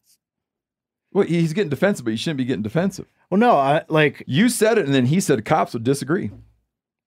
well, 1.13 1.25
he's 1.27 1.55
getting 1.55 1.71
defensive, 1.71 2.05
but 2.05 2.11
you 2.11 2.19
shouldn't 2.19 2.37
be 2.37 2.45
getting 2.45 2.63
defensive. 2.63 3.07
well 3.31 3.41
no 3.41 3.57
i 3.57 3.83
like 3.89 4.23
You 4.27 4.51
said 4.51 4.77
it, 4.77 4.85
and 4.85 4.95
then 4.95 5.07
he 5.07 5.19
said 5.19 5.45
cops 5.47 5.73
would 5.73 5.83
disagree. 5.83 6.31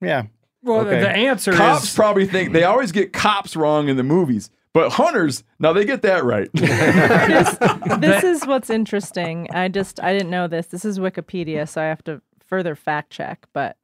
yeah 0.02 0.24
Well, 0.64 0.82
Okay. 0.82 1.00
the 1.00 1.10
answer 1.10 1.52
is 1.52 1.58
cops 1.58 1.84
is 1.86 1.96
probably 1.96 2.26
think 2.26 2.52
they 2.54 2.64
always 2.64 2.92
get 2.92 3.14
cops 3.14 3.56
wrong 3.56 3.88
in 3.88 3.96
the 3.98 4.04
movies, 4.04 4.50
but 4.74 4.92
hunters 4.94 5.44
now 5.60 5.72
they 5.74 5.86
get 5.86 6.02
that 6.02 6.24
right. 6.26 6.50
this 6.54 8.24
is 8.24 8.44
what's 8.46 8.70
interesting. 8.70 9.48
I 9.54 9.68
just 9.70 10.02
I 10.04 10.12
didn't 10.14 10.30
know 10.32 10.48
this. 10.48 10.68
This 10.68 10.84
is 10.86 11.00
Wikipedia, 11.00 11.68
so 11.68 11.82
I 11.82 11.86
have 11.86 12.04
to 12.06 12.22
further 12.46 12.76
fact 12.76 13.10
check. 13.12 13.46
But 13.54 13.78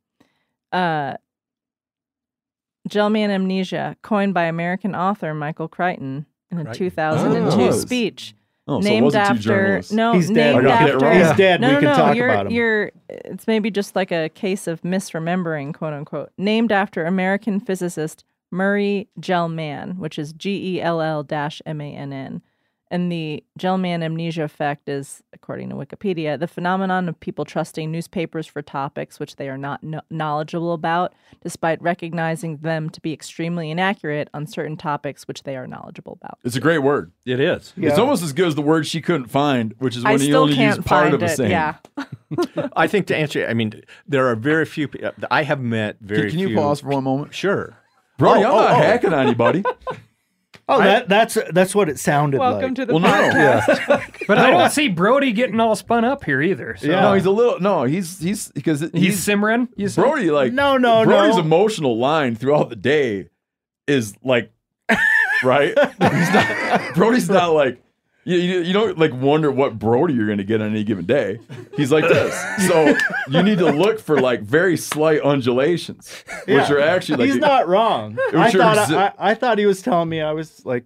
uh, 0.73 1.15
Gell-Mann 2.87 3.31
amnesia, 3.31 3.95
coined 4.01 4.33
by 4.33 4.43
American 4.43 4.95
author 4.95 5.33
Michael 5.33 5.67
Crichton 5.67 6.25
in 6.51 6.59
a 6.59 6.63
Crichton. 6.65 6.85
2002 6.89 7.61
Oh. 7.61 7.71
speech, 7.71 8.35
Oh, 8.67 8.81
so 8.81 8.87
it 8.87 8.89
named 8.89 9.03
wasn't 9.05 9.23
after 9.25 9.41
journalists. 9.41 9.91
no, 9.91 10.13
He's 10.13 10.27
dead. 10.29 10.55
named 10.55 10.67
I 10.67 10.71
after 10.89 11.13
he's 11.13 11.37
dead 11.37 11.61
no, 11.61 11.67
we 11.67 11.73
no, 11.75 11.79
can 11.81 11.89
no, 11.89 11.95
talk 11.95 12.15
you're, 12.15 12.29
about 12.29 12.45
him 12.47 12.51
You're, 12.53 12.91
it's 13.09 13.45
maybe 13.47 13.69
just 13.69 13.95
like 13.95 14.11
a 14.11 14.29
case 14.29 14.65
of 14.67 14.81
misremembering, 14.81 15.73
quote 15.73 15.93
unquote. 15.93 16.31
Named 16.37 16.71
after 16.71 17.05
American 17.05 17.59
physicist 17.59 18.23
Murray 18.51 19.07
Gell-Mann, 19.19 19.97
which 19.99 20.17
is 20.17 20.33
G 20.33 20.77
E 20.77 20.81
L 20.81 20.99
L 21.01 21.21
dash 21.23 21.61
M 21.65 21.79
A 21.81 21.93
N 21.93 22.11
N. 22.13 22.41
And 22.91 23.11
the 23.11 23.43
Gell-Mann 23.57 24.03
amnesia 24.03 24.43
effect 24.43 24.87
is, 24.87 25.23
according 25.33 25.69
to 25.69 25.75
Wikipedia, 25.75 26.39
the 26.39 26.47
phenomenon 26.47 27.09
of 27.09 27.19
people 27.19 27.43
trusting 27.43 27.91
newspapers 27.91 28.45
for 28.45 28.61
topics 28.61 29.19
which 29.19 29.37
they 29.37 29.49
are 29.49 29.57
not 29.57 29.83
kno- 29.83 30.01
knowledgeable 30.11 30.71
about, 30.73 31.11
despite 31.41 31.81
recognizing 31.81 32.57
them 32.57 32.91
to 32.91 33.01
be 33.01 33.11
extremely 33.11 33.71
inaccurate 33.71 34.29
on 34.35 34.45
certain 34.45 34.77
topics 34.77 35.27
which 35.27 35.43
they 35.43 35.55
are 35.57 35.65
knowledgeable 35.65 36.13
about. 36.21 36.37
It's 36.43 36.55
a 36.55 36.59
great 36.61 36.77
word. 36.79 37.11
It 37.25 37.39
is. 37.39 37.73
It's 37.75 37.97
almost 37.97 38.21
as 38.21 38.33
good 38.33 38.49
as 38.49 38.55
the 38.55 38.61
word 38.61 38.85
she 38.85 39.01
couldn't 39.01 39.27
find, 39.27 39.73
which 39.79 39.95
is 39.97 40.05
I 40.05 40.11
when 40.13 40.21
you 40.21 40.35
only 40.35 40.53
can't 40.55 40.77
use 40.77 40.85
part 40.85 41.11
of 41.13 41.21
a 41.23 41.25
it. 41.25 41.29
saying. 41.29 41.51
Yeah. 41.51 41.75
I 42.75 42.85
think 42.85 43.07
to 43.07 43.15
answer, 43.15 43.47
I 43.47 43.55
mean, 43.55 43.81
there 44.07 44.27
are 44.27 44.35
very 44.35 44.65
few. 44.65 44.87
pe- 44.89 45.09
I 45.31 45.41
have 45.41 45.59
met 45.59 45.97
very. 46.01 46.21
Can, 46.23 46.29
can 46.31 46.39
you 46.39 46.47
few- 46.49 46.57
pause 46.57 46.81
for 46.81 46.89
one 46.89 47.03
moment? 47.03 47.33
Sure. 47.33 47.77
Brody, 48.19 48.43
Oh, 48.43 48.47
I'm 48.49 48.53
oh, 48.53 48.61
not 48.61 48.71
oh. 48.71 48.75
hacking 48.75 49.13
on 49.13 49.27
you, 49.27 49.63
buddy. 50.67 50.81
oh 50.81 50.83
that 50.83 51.09
that's 51.09 51.37
that's 51.51 51.75
what 51.75 51.89
it 51.89 51.99
sounded 51.99 52.39
Welcome 52.39 52.53
like 52.53 52.61
Welcome 52.61 52.75
to 52.75 52.85
the 52.85 52.93
Well, 52.93 53.01
no. 53.01 53.59
podcast. 53.59 54.13
but 54.27 54.37
I 54.37 54.49
don't 54.49 54.69
see 54.71 54.87
Brody 54.87 55.31
getting 55.31 55.59
all 55.59 55.75
spun 55.75 56.03
up 56.05 56.23
here 56.23 56.41
either. 56.41 56.75
So. 56.77 56.87
Yeah. 56.87 57.01
No, 57.01 57.13
he's 57.13 57.25
a 57.25 57.31
little. 57.31 57.59
No, 57.59 57.83
he's 57.83 58.19
he's 58.19 58.49
because 58.49 58.81
he's, 58.81 58.91
he's, 58.93 59.23
simmering. 59.23 59.69
You 59.75 59.89
said? 59.89 60.01
Brody. 60.01 60.31
Like 60.31 60.53
no 60.53 60.77
no 60.77 61.03
Brody's 61.05 61.35
no 61.35 61.41
emotional 61.41 61.97
line 61.97 62.35
throughout 62.35 62.69
the 62.69 62.75
day 62.75 63.29
is 63.87 64.15
like 64.23 64.51
right? 65.43 65.77
He's 65.77 66.33
not, 66.33 66.93
Brody's 66.95 67.29
not 67.29 67.53
like 67.53 67.81
you, 68.25 68.37
you, 68.37 68.59
you 68.61 68.73
don't 68.73 68.97
like 68.97 69.13
wonder 69.13 69.51
what 69.51 69.77
Brody 69.79 70.15
you're 70.15 70.25
going 70.25 70.39
to 70.39 70.43
get 70.43 70.59
on 70.61 70.71
any 70.71 70.83
given 70.83 71.05
day. 71.05 71.39
He's 71.77 71.91
like 71.91 72.05
this, 72.07 72.33
so 72.67 72.95
you 73.29 73.43
need 73.43 73.59
to 73.59 73.71
look 73.71 73.99
for 73.99 74.19
like 74.19 74.41
very 74.41 74.75
slight 74.77 75.21
undulations, 75.21 76.23
which 76.45 76.47
Yeah. 76.47 76.71
are 76.71 76.79
actually 76.79 77.17
like 77.17 77.27
He's 77.27 77.37
not 77.37 77.67
wrong. 77.67 78.17
I 78.33 78.51
thought 78.51 78.77
exi- 78.77 78.97
I, 78.97 79.13
I 79.31 79.33
thought 79.35 79.57
he 79.59 79.65
was 79.65 79.81
telling 79.81 80.09
me 80.09 80.21
I 80.21 80.31
was 80.31 80.65
like 80.65 80.85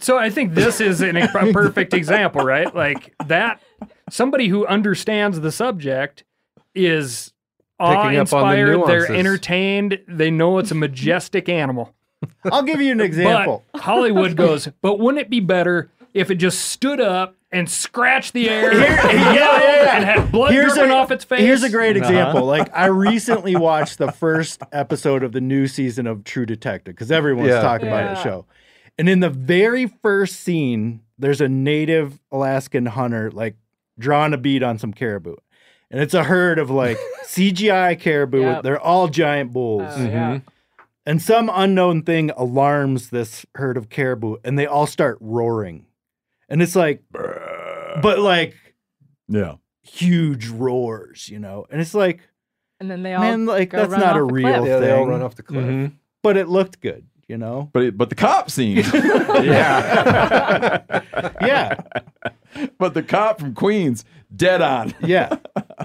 So 0.00 0.16
I 0.18 0.30
think 0.30 0.54
this 0.54 0.80
is 0.80 1.00
an, 1.02 1.16
a 1.16 1.28
perfect 1.52 1.92
example, 1.94 2.42
right? 2.42 2.74
Like 2.74 3.14
that 3.26 3.60
somebody 4.10 4.48
who 4.48 4.66
understands 4.66 5.40
the 5.40 5.52
subject 5.52 6.24
is 6.74 7.30
Picking 7.80 8.16
up 8.16 8.28
the 8.28 8.36
awe-inspired, 8.36 8.86
they're 8.86 9.12
entertained, 9.12 9.98
they 10.06 10.30
know 10.30 10.58
it's 10.58 10.70
a 10.70 10.76
majestic 10.76 11.48
animal. 11.48 11.92
I'll 12.50 12.62
give 12.62 12.80
you 12.80 12.92
an 12.92 13.00
example. 13.00 13.64
But 13.72 13.82
Hollywood 13.82 14.36
goes, 14.36 14.68
but 14.80 14.98
wouldn't 15.00 15.20
it 15.20 15.28
be 15.28 15.40
better 15.40 15.90
if 16.14 16.30
it 16.30 16.36
just 16.36 16.60
stood 16.66 17.00
up 17.00 17.36
and 17.50 17.68
scratched 17.68 18.32
the 18.32 18.48
air 18.48 18.70
and 18.70 18.80
yeah, 18.80 19.12
yeah, 19.12 19.32
yeah. 19.34 19.96
and 19.96 20.04
had 20.04 20.32
blood 20.32 20.52
Here's 20.52 20.72
dripping 20.74 20.90
a- 20.90 20.94
off 20.94 21.10
its 21.10 21.24
face? 21.24 21.40
Here's 21.40 21.62
a 21.62 21.68
great 21.68 21.96
uh-huh. 21.96 22.08
example. 22.08 22.44
Like 22.44 22.74
I 22.74 22.86
recently 22.86 23.56
watched 23.56 23.98
the 23.98 24.10
first 24.10 24.62
episode 24.72 25.22
of 25.22 25.32
the 25.32 25.40
new 25.40 25.66
season 25.66 26.06
of 26.06 26.24
True 26.24 26.46
Detective 26.46 26.94
because 26.94 27.12
everyone's 27.12 27.50
Yeah. 27.50 27.60
talking 27.60 27.88
about 27.88 28.04
Yeah. 28.04 28.14
the 28.14 28.22
show. 28.22 28.46
And 28.96 29.08
in 29.08 29.20
the 29.20 29.30
very 29.30 29.86
first 29.86 30.36
scene, 30.40 31.00
there's 31.18 31.40
a 31.40 31.48
native 31.48 32.20
Alaskan 32.32 32.86
hunter 32.86 33.30
like 33.30 33.56
drawing 33.98 34.32
a 34.32 34.38
bead 34.38 34.62
on 34.62 34.78
some 34.78 34.92
caribou. 34.92 35.36
And 35.90 36.00
it's 36.00 36.14
a 36.14 36.24
herd 36.24 36.58
of 36.58 36.70
like 36.70 36.98
CGI 37.24 37.98
caribou. 38.00 38.40
Yep. 38.40 38.62
They're 38.62 38.80
all 38.80 39.08
giant 39.08 39.52
bulls. 39.52 39.92
Oh, 39.96 40.02
yeah. 40.04 40.30
Mm-hmm. 40.36 40.48
And 41.06 41.20
some 41.20 41.50
unknown 41.52 42.02
thing 42.02 42.30
alarms 42.36 43.10
this 43.10 43.44
herd 43.56 43.76
of 43.76 43.90
caribou 43.90 44.36
and 44.44 44.58
they 44.58 44.66
all 44.66 44.86
start 44.86 45.18
roaring. 45.20 45.86
And 46.54 46.62
it's 46.62 46.76
like, 46.76 47.02
but 47.10 48.20
like 48.20 48.54
yeah. 49.26 49.56
huge 49.82 50.46
roars, 50.46 51.28
you 51.28 51.40
know? 51.40 51.66
And 51.68 51.80
it's 51.80 51.94
like, 51.94 52.20
And 52.78 52.88
then 52.88 53.02
they 53.02 53.12
all 53.12 53.22
man, 53.22 53.44
like 53.44 53.70
go 53.70 53.78
that's 53.78 53.90
run 53.90 54.00
not 54.00 54.16
a 54.16 54.22
real 54.22 54.58
cliff. 54.58 54.68
Yeah, 54.68 54.78
they 54.78 54.92
all 54.92 55.04
run 55.04 55.20
off 55.20 55.34
the 55.34 55.42
cliff. 55.42 55.64
Mm-hmm. 55.64 55.96
But 56.22 56.36
it 56.36 56.46
looked 56.46 56.80
good, 56.80 57.08
you 57.26 57.38
know? 57.38 57.70
But 57.72 57.82
it, 57.82 57.98
but 57.98 58.08
the 58.08 58.14
cop 58.14 58.52
scene, 58.52 58.76
Yeah. 58.94 60.80
yeah. 61.42 61.80
but 62.78 62.94
the 62.94 63.02
cop 63.02 63.40
from 63.40 63.54
Queens, 63.54 64.04
dead 64.36 64.62
on. 64.62 64.94
Yeah. 65.00 65.36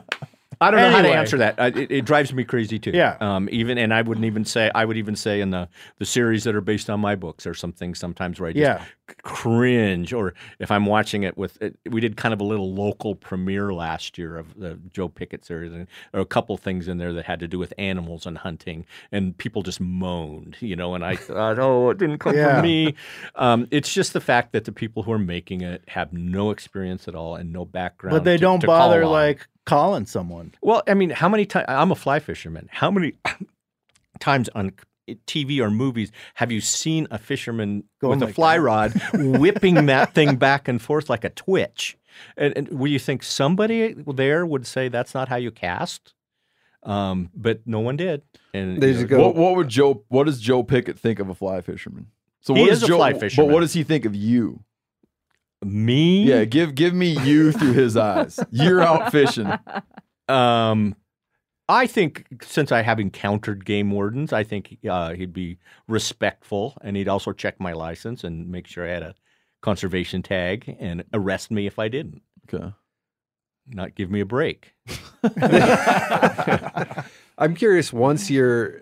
I 0.62 0.72
don't 0.72 0.82
know 0.82 0.92
how 0.92 1.02
to 1.02 1.10
answer 1.10 1.38
that. 1.38 1.56
I, 1.58 1.68
it, 1.68 1.92
it 1.92 2.06
drives 2.06 2.34
me 2.34 2.44
crazy 2.44 2.80
too. 2.80 2.92
Yeah. 2.94 3.16
Um, 3.22 3.48
even 3.52 3.78
and 3.78 3.94
I 3.94 4.02
wouldn't 4.02 4.26
even 4.26 4.44
say 4.44 4.70
I 4.76 4.84
would 4.86 4.98
even 4.98 5.16
say 5.16 5.40
in 5.42 5.52
the 5.52 5.70
the 6.00 6.06
series 6.06 6.44
that 6.44 6.54
are 6.56 6.62
based 6.62 6.90
on 6.90 7.00
my 7.00 7.16
books 7.16 7.48
or 7.48 7.54
some 7.54 7.72
things 7.72 7.98
sometimes 8.00 8.40
where 8.40 8.50
I 8.50 8.54
just 8.54 8.62
Yeah. 8.62 8.84
cringe 9.24 10.12
or 10.12 10.34
if 10.60 10.70
I'm 10.72 10.86
watching 10.86 11.24
it 11.24 11.38
with 11.38 11.62
it, 11.62 11.78
we 11.90 12.02
did 12.02 12.18
kind 12.18 12.34
of 12.34 12.42
a 12.42 12.44
little 12.44 12.74
local 12.74 13.16
premiere 13.16 13.74
last 13.74 14.18
year 14.18 14.36
of 14.38 14.54
the 14.60 14.78
Joe 14.92 15.08
Pickett 15.08 15.46
series 15.46 15.72
and 15.72 15.88
there 16.12 16.20
were 16.20 16.22
a 16.22 16.26
couple 16.26 16.58
things 16.58 16.88
in 16.88 16.98
there 16.98 17.14
that 17.14 17.26
had 17.26 17.40
to 17.40 17.48
do 17.48 17.58
with 17.58 17.74
animals 17.78 18.26
and 18.26 18.38
hunting 18.38 18.86
and 19.12 19.38
people 19.38 19.64
just 19.64 19.80
moaned, 19.80 20.58
you 20.60 20.76
know, 20.76 20.94
and 20.96 21.06
I 21.06 21.16
thought, 21.16 21.58
oh, 21.68 21.90
it 21.92 21.98
didn't 21.98 22.18
come 22.20 22.36
Yeah. 22.36 22.56
from 22.56 22.64
me. 22.64 22.96
Um, 23.36 23.68
it's 23.72 23.94
just 23.94 24.14
the 24.14 24.22
fact 24.22 24.52
that 24.52 24.66
the 24.66 24.72
people 24.72 25.04
who 25.04 25.12
are 25.12 25.20
making 25.20 25.62
it 25.62 25.84
have 25.88 26.12
no 26.12 26.52
experience 26.52 27.08
at 27.08 27.16
all 27.16 27.36
and 27.36 27.54
no 27.54 27.66
background. 27.66 28.14
But 28.14 28.24
they 28.26 28.36
to- 28.38 28.42
don't 28.42 28.60
to 28.60 28.68
bother 28.68 29.06
like 29.06 29.48
calling 29.70 30.06
someone. 30.06 30.54
Well, 30.62 30.84
I 30.88 30.94
mean, 30.94 31.10
how 31.12 31.30
many 31.30 31.46
times? 31.46 31.66
I'm 31.68 31.92
a 31.92 31.96
fly 31.96 32.20
fisherman. 32.20 32.68
How 32.72 32.90
many 32.92 33.14
times 34.20 34.50
on 34.56 34.74
TV 35.28 35.60
or 35.60 35.72
movies 35.72 36.12
have 36.36 36.52
you 36.52 36.62
seen 36.62 37.08
a 37.12 37.18
fisherman 37.18 37.84
Going 38.02 38.20
with 38.20 38.30
a 38.30 38.34
fly 38.34 38.58
that. 38.58 38.62
rod 38.64 38.94
whipping 39.14 39.86
that 39.88 40.14
thing 40.14 40.36
back 40.36 40.68
and 40.68 40.82
forth 40.82 41.10
like 41.10 41.24
a 41.24 41.30
twitch? 41.30 41.98
And, 42.38 42.56
and 42.58 42.68
will 42.70 42.88
you 42.90 43.00
think 43.00 43.24
somebody 43.24 43.94
there 43.94 44.46
would 44.46 44.68
say 44.68 44.90
that's 44.90 45.14
not 45.14 45.30
how 45.30 45.38
you 45.38 45.52
cast? 45.52 46.14
Um, 46.84 47.30
but 47.36 47.62
no 47.66 47.80
one 47.80 47.98
did. 47.98 48.22
And 48.54 48.82
They 48.82 48.88
you 48.88 48.94
just 48.94 49.10
know, 49.10 49.18
go- 49.18 49.28
What, 49.28 49.36
what 49.36 49.56
would 49.56 49.68
Joe? 49.68 50.04
What 50.10 50.26
does 50.26 50.40
Joe 50.40 50.64
Pickett 50.64 50.98
think 50.98 51.20
of 51.20 51.30
a 51.30 51.36
fly 51.36 51.62
fisherman? 51.62 52.08
So 52.42 52.54
He 52.54 52.62
what 52.62 52.70
is 52.72 52.80
does 52.80 52.84
a 52.84 52.88
Joe, 52.88 52.98
fly 52.98 53.14
But 53.14 53.48
what 53.50 53.60
does 53.62 53.74
he 53.74 53.84
think 53.84 54.06
of 54.06 54.16
you? 54.16 54.64
Me, 55.64 56.24
Yeah, 56.24 56.46
give 56.46 56.76
give 56.76 56.94
me 56.94 57.18
you 57.26 57.52
through 57.52 57.74
his 57.74 57.98
eyes. 57.98 58.40
You're 58.52 58.82
out 58.82 59.12
fishing. 59.12 59.52
Um, 60.28 60.96
I 61.68 61.86
think 61.88 62.26
since 62.44 62.72
I 62.72 62.82
have 62.82 63.00
encountered 63.00 63.66
game 63.66 63.92
wardens, 63.92 64.34
I 64.34 64.44
think 64.44 64.78
uh, 64.90 65.14
he'd 65.14 65.34
be 65.34 65.60
respectful, 65.88 66.78
and 66.82 66.96
he'd 66.98 67.08
also 67.08 67.32
check 67.32 67.60
my 67.60 67.74
license 67.74 68.24
and 68.24 68.50
make 68.50 68.68
sure 68.68 68.88
I 68.88 68.92
had 68.92 69.04
a 69.04 69.16
conservation 69.62 70.24
tag 70.24 70.76
and 70.80 71.04
arrest 71.14 71.52
me 71.52 71.68
if 71.68 71.78
I 71.78 71.88
didn't. 71.88 72.22
Okay. 72.52 72.74
Not 73.68 73.94
give 73.94 74.10
me 74.10 74.20
a 74.22 74.26
break. 74.26 74.74
I'm 77.38 77.56
curious. 77.56 77.94
Once 77.94 78.30
you're, 78.32 78.82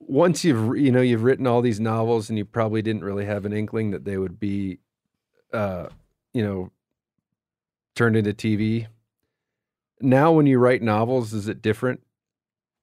once 0.00 0.44
you've 0.44 0.76
you 0.76 0.92
know 0.92 1.00
you've 1.00 1.22
written 1.22 1.46
all 1.46 1.62
these 1.62 1.80
novels, 1.80 2.28
and 2.28 2.36
you 2.36 2.44
probably 2.44 2.82
didn't 2.82 3.04
really 3.04 3.24
have 3.24 3.46
an 3.46 3.52
inkling 3.54 3.92
that 3.92 4.04
they 4.04 4.18
would 4.18 4.38
be, 4.38 4.80
uh, 5.52 5.88
you 6.32 6.42
know, 6.44 6.70
turned 7.94 8.16
into 8.16 8.32
TV. 8.32 8.86
Now, 10.00 10.32
when 10.32 10.46
you 10.46 10.58
write 10.58 10.82
novels, 10.82 11.32
is 11.32 11.48
it 11.48 11.60
different? 11.60 12.00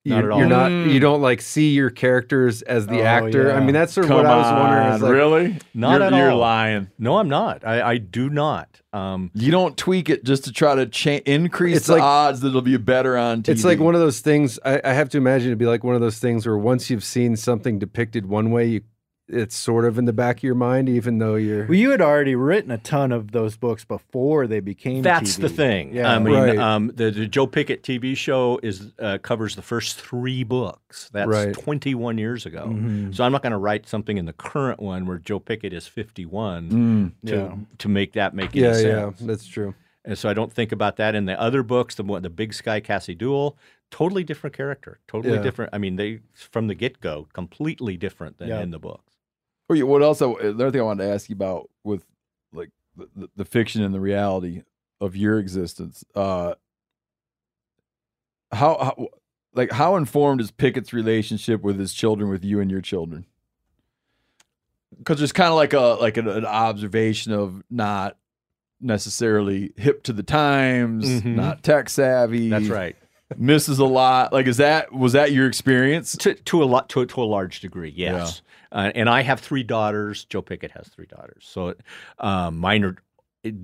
Not 0.05 0.23
you're, 0.23 0.31
at 0.31 0.37
You're 0.37 0.47
not. 0.47 0.71
Mm. 0.71 0.93
You 0.93 0.99
don't 1.01 1.21
like 1.21 1.41
see 1.41 1.71
your 1.73 1.89
characters 1.89 2.61
as 2.61 2.87
the 2.87 3.01
Oh, 3.01 3.05
actor. 3.05 3.51
I 3.51 3.59
mean, 3.59 3.73
that's 3.73 3.91
sort 3.91 4.05
of 4.05 4.09
Come 4.09 4.17
what 4.17 4.25
I 4.25 4.37
was 4.37 4.51
wondering. 4.53 4.93
Is 4.93 5.01
like, 5.01 5.11
really? 5.11 5.57
Not 5.73 5.93
you're, 5.99 6.03
at 6.03 6.13
all. 6.13 6.19
You're 6.19 6.33
lying. 6.35 6.87
No, 6.97 7.17
I'm 7.17 7.27
not. 7.27 7.65
I, 7.65 7.81
I 7.81 7.97
do 7.97 8.29
not. 8.29 8.79
Um, 8.93 9.31
You 9.33 9.51
don't 9.51 9.75
tweak 9.75 10.09
it 10.09 10.23
just 10.23 10.45
to 10.45 10.53
try 10.53 10.75
to 10.75 10.85
cha- 10.85 11.19
increase 11.25 11.75
It's 11.77 11.87
the 11.87 11.93
like- 11.93 12.03
odds 12.03 12.39
that 12.41 12.49
it'll 12.49 12.61
be 12.61 12.77
better 12.77 13.17
on 13.17 13.43
TV. 13.43 13.49
It's 13.49 13.65
like 13.65 13.79
one 13.79 13.95
of 13.95 14.01
those 14.01 14.21
things. 14.21 14.59
I, 14.63 14.79
I 14.81 14.93
have 14.93 15.09
to 15.09 15.17
imagine 15.17 15.47
it'd 15.49 15.57
be 15.57 15.65
like 15.65 15.83
one 15.83 15.95
of 15.95 16.01
those 16.01 16.19
things 16.19 16.45
where 16.45 16.57
once 16.57 16.89
you've 16.89 17.03
seen 17.03 17.35
something 17.35 17.77
depicted 17.77 18.27
one 18.27 18.51
way, 18.51 18.65
you, 18.67 18.81
it's 19.29 19.55
sort 19.55 19.83
of 19.85 19.97
in 19.97 20.05
the 20.05 20.13
back 20.13 20.37
of 20.37 20.43
your 20.43 20.55
mind, 20.55 20.87
even 20.87 21.17
though 21.19 21.35
you're. 21.35 21.65
Well, 21.65 21.75
you 21.75 21.91
had 21.91 22.01
already 22.01 22.35
written 22.35 22.71
a 22.71 22.77
ton 22.77 23.11
of 23.11 23.31
those 23.31 23.57
books 23.57 23.83
before 23.83 24.47
they 24.47 24.59
became 24.61 25.01
that's 25.01 25.37
TV. 25.37 25.41
the 25.41 25.49
thing. 25.49 25.93
Yeah. 25.93 26.11
I 26.13 26.19
mean, 26.19 26.33
Right. 26.33 26.57
um, 26.57 26.91
the, 26.95 27.11
the 27.11 27.27
Joe 27.27 27.45
Pickett 27.47 27.83
TV 27.83 28.15
show 28.15 28.59
is 28.63 28.91
uh, 28.99 29.17
covers 29.17 29.55
the 29.55 29.61
first 29.61 29.99
three 29.99 30.43
books. 30.43 31.09
That's 31.11 31.27
Right. 31.29 31.53
21 31.53 32.17
years 32.17 32.45
ago. 32.45 32.67
Mhm. 32.71 33.13
So 33.13 33.23
I'm 33.23 33.31
not 33.31 33.41
going 33.41 33.51
to 33.51 33.57
write 33.57 33.87
something 33.87 34.17
in 34.17 34.25
the 34.25 34.33
current 34.33 34.79
one 34.79 35.05
where 35.05 35.17
Joe 35.17 35.39
Pickett 35.39 35.73
is 35.73 35.87
51 35.87 36.69
Mm. 36.69 37.11
to 37.29 37.35
Yeah. 37.35 37.55
to 37.79 37.89
make 37.89 38.13
that 38.13 38.33
make 38.33 38.55
any 38.55 38.61
yeah, 38.65 38.77
yeah, 38.79 39.11
that's 39.19 39.45
true. 39.47 39.73
And 40.05 40.17
so 40.17 40.29
I 40.29 40.33
don't 40.33 40.53
think 40.53 40.71
about 40.71 40.95
that 40.97 41.15
in 41.15 41.25
the 41.25 41.37
other 41.39 41.63
books. 41.63 41.95
The 41.95 42.03
one, 42.03 42.21
the 42.21 42.29
Big 42.29 42.53
Sky 42.53 42.79
Cassie 42.79 43.13
Dewell, 43.13 43.57
totally 43.91 44.23
different 44.23 44.55
character, 44.55 44.99
totally 45.05 45.35
Yeah. 45.35 45.41
different. 45.43 45.73
I 45.73 45.79
mean, 45.79 45.97
they 45.97 46.21
from 46.33 46.67
the 46.67 46.75
get 46.75 47.01
go, 47.01 47.27
completely 47.33 47.97
different 47.97 48.37
than 48.37 48.47
Yeah. 48.47 48.61
in 48.61 48.71
the 48.71 48.79
books. 48.79 49.03
Oh, 49.69 49.73
yeah, 49.73 49.83
what 49.83 50.01
else? 50.01 50.21
I, 50.21 50.25
another 50.41 50.71
thing 50.71 50.81
I 50.81 50.85
wanted 50.85 51.05
to 51.05 51.11
ask 51.13 51.29
you 51.29 51.35
about 51.35 51.69
with 51.83 52.03
like 52.53 52.69
the, 52.95 53.09
the, 53.15 53.29
the 53.35 53.45
fiction 53.45 53.83
and 53.83 53.93
the 53.93 53.99
reality 53.99 54.63
of 55.01 55.15
your 55.15 55.39
existence. 55.39 56.03
Uh, 56.15 56.53
how, 58.51 58.77
how 58.97 59.07
like 59.53 59.71
how 59.71 59.95
informed 59.97 60.39
is 60.41 60.51
Pickett's 60.51 60.93
relationship 60.93 61.61
with 61.61 61.77
his 61.79 61.93
children, 61.93 62.29
with 62.29 62.43
you 62.45 62.59
and 62.59 62.71
your 62.71 62.81
children? 62.81 63.25
Because 64.97 65.17
there's 65.17 65.33
kind 65.33 65.49
of 65.49 65.55
like 65.55 65.73
a 65.73 65.97
like 66.01 66.17
an, 66.17 66.27
an 66.29 66.45
observation 66.45 67.33
of 67.33 67.61
not 67.69 68.17
necessarily 68.79 69.73
hip 69.75 70.03
to 70.03 70.13
the 70.13 70.23
times, 70.23 71.05
Mhm. 71.05 71.35
not 71.35 71.63
tech 71.63 71.89
savvy. 71.89 72.49
That's 72.49 72.67
right. 72.69 72.95
Misses 73.35 73.79
a 73.79 73.85
lot. 73.85 74.31
Like, 74.31 74.47
is 74.47 74.57
that 74.57 74.93
was 74.93 75.11
that 75.13 75.33
your 75.33 75.47
experience? 75.47 76.15
To, 76.17 76.33
to 76.35 76.63
a 76.63 76.65
lot, 76.65 76.87
to, 76.89 77.05
to 77.05 77.21
a 77.21 77.25
large 77.25 77.59
degree, 77.59 77.91
yes. 77.93 78.41
Uh, 78.71 78.91
and 78.95 79.09
I 79.09 79.21
have 79.21 79.39
three 79.39 79.63
daughters. 79.63 80.25
Joe 80.25 80.41
Pickett 80.41 80.71
has 80.71 80.87
three 80.87 81.05
daughters. 81.05 81.47
So 81.47 81.75
um, 82.19 82.57
mine 82.57 82.83
are 82.83 82.97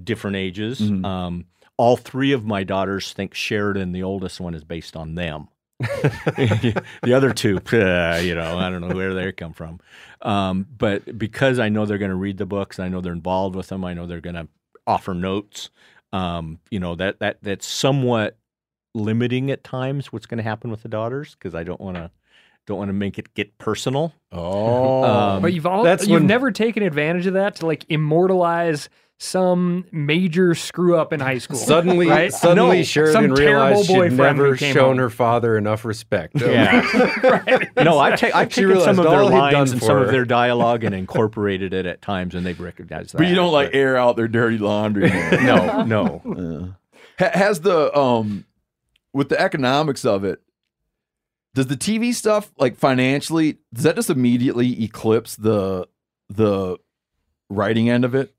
different 0.04 0.38
ages. 0.38 0.80
Mhm. 0.80 1.06
Um, 1.06 1.46
all 1.78 1.98
three 1.98 2.32
of 2.32 2.46
my 2.46 2.64
daughters 2.64 3.14
think 3.14 3.34
Sheridan, 3.34 3.92
the 3.92 4.04
oldest 4.04 4.40
one, 4.40 4.54
is 4.54 4.64
based 4.64 4.96
on 4.96 5.16
them. 5.16 5.48
the 5.80 7.14
other 7.14 7.34
two, 7.34 7.58
uh, 7.74 8.22
you 8.24 8.36
know, 8.36 8.58
I 8.58 8.70
don't 8.70 8.82
know 8.88 8.96
where 8.96 9.14
they 9.14 9.32
come 9.32 9.54
from. 9.54 9.80
Um, 10.22 10.68
but 10.78 11.18
because 11.18 11.60
I 11.60 11.70
know 11.70 11.86
they're 11.86 11.98
going 11.98 12.10
to 12.10 12.16
read 12.16 12.38
the 12.38 12.46
books, 12.46 12.80
I 12.80 12.90
know 12.90 13.02
they're 13.02 13.12
involved 13.12 13.56
with 13.56 13.68
them, 13.68 13.84
I 13.84 13.94
know 13.94 14.06
they're 14.06 14.22
going 14.22 14.36
to 14.36 14.48
offer 14.88 15.14
notes. 15.14 15.70
Um, 16.12 16.60
you 16.70 16.80
know 16.80 16.94
that 16.96 17.20
that 17.20 17.40
that's 17.42 17.66
somewhat 17.66 18.38
limiting 18.94 19.50
at 19.50 19.64
times 19.64 20.14
what's 20.14 20.28
going 20.28 20.38
to 20.38 20.44
happen 20.44 20.70
with 20.70 20.84
the 20.84 20.90
daughters 20.90 21.34
because 21.34 21.56
I 21.56 21.64
don't 21.64 21.82
want 21.82 21.98
to 21.98 22.12
don't 22.68 22.78
want 22.78 22.90
to 22.90 22.94
make 22.94 23.18
it 23.20 23.34
get 23.34 23.58
personal. 23.58 24.14
Oh, 24.32 25.04
Um, 25.04 25.42
But 25.42 25.54
you've 25.54 25.66
all 25.66 25.84
That's 25.84 26.04
you've 26.08 26.22
when- 26.22 26.28
never 26.28 26.52
taken 26.52 26.84
advantage 26.84 27.26
of 27.28 27.34
that 27.34 27.56
to 27.58 27.66
like 27.66 27.86
immortalize 27.90 28.90
some 29.20 29.86
major 29.92 30.54
screw 30.54 30.98
up 30.98 31.14
in 31.14 31.20
high 31.20 31.38
school. 31.38 31.56
Suddenly, 31.56 32.08
right? 32.10 32.34
suddenly 32.34 32.78
No, 32.80 32.84
Sheridan 32.84 33.14
some 33.14 33.36
terrible 33.36 33.46
realized 33.70 33.86
she'd 33.88 33.94
boyfriend 33.94 34.12
who 34.38 34.44
never 34.44 34.58
shown 34.58 34.74
home. 34.76 34.98
her 34.98 35.10
father 35.10 35.58
enough 35.58 35.86
respect. 35.86 36.34
Yeah. 36.42 36.82
No, 37.84 38.00
I've, 38.00 38.20
ta- 38.20 38.32
I've 38.34 38.50
taken 38.50 38.80
some 38.82 39.00
of 39.00 39.06
their 39.06 39.22
all 39.22 39.30
done 39.30 39.40
lines 39.54 39.72
and 39.72 39.82
some 39.82 39.98
her. 39.98 40.06
of 40.06 40.12
their 40.12 40.26
dialogue 40.26 40.84
and 40.84 40.94
incorporated 40.96 41.74
it 41.74 41.86
at 41.86 42.02
times, 42.02 42.34
and 42.36 42.46
they've 42.46 42.60
recognized 42.60 43.14
that. 43.14 43.18
But 43.20 43.28
you 43.28 43.36
don't 43.36 43.52
like 43.52 43.70
air 43.74 43.98
out 43.98 44.16
their 44.16 44.28
dirty 44.28 44.58
laundry. 44.58 45.10
man. 45.10 45.46
No, 45.46 45.84
no. 45.84 46.74
Ha- 47.20 47.30
Has 47.34 47.62
the 47.62 47.96
um 47.98 48.46
with 49.14 49.30
the 49.30 49.40
economics 49.40 50.04
of 50.06 50.24
it, 50.24 50.40
does 51.54 51.68
the 51.68 51.78
TV 51.78 52.14
stuff 52.14 52.52
like 52.58 52.78
financially 52.78 53.58
does 53.74 53.84
that 53.84 53.96
just 53.96 54.10
immediately 54.10 54.84
eclipse 54.84 55.36
the 55.36 55.88
the 56.30 56.78
writing 57.50 57.90
end 57.90 58.06
of 58.06 58.16
it? 58.16 58.34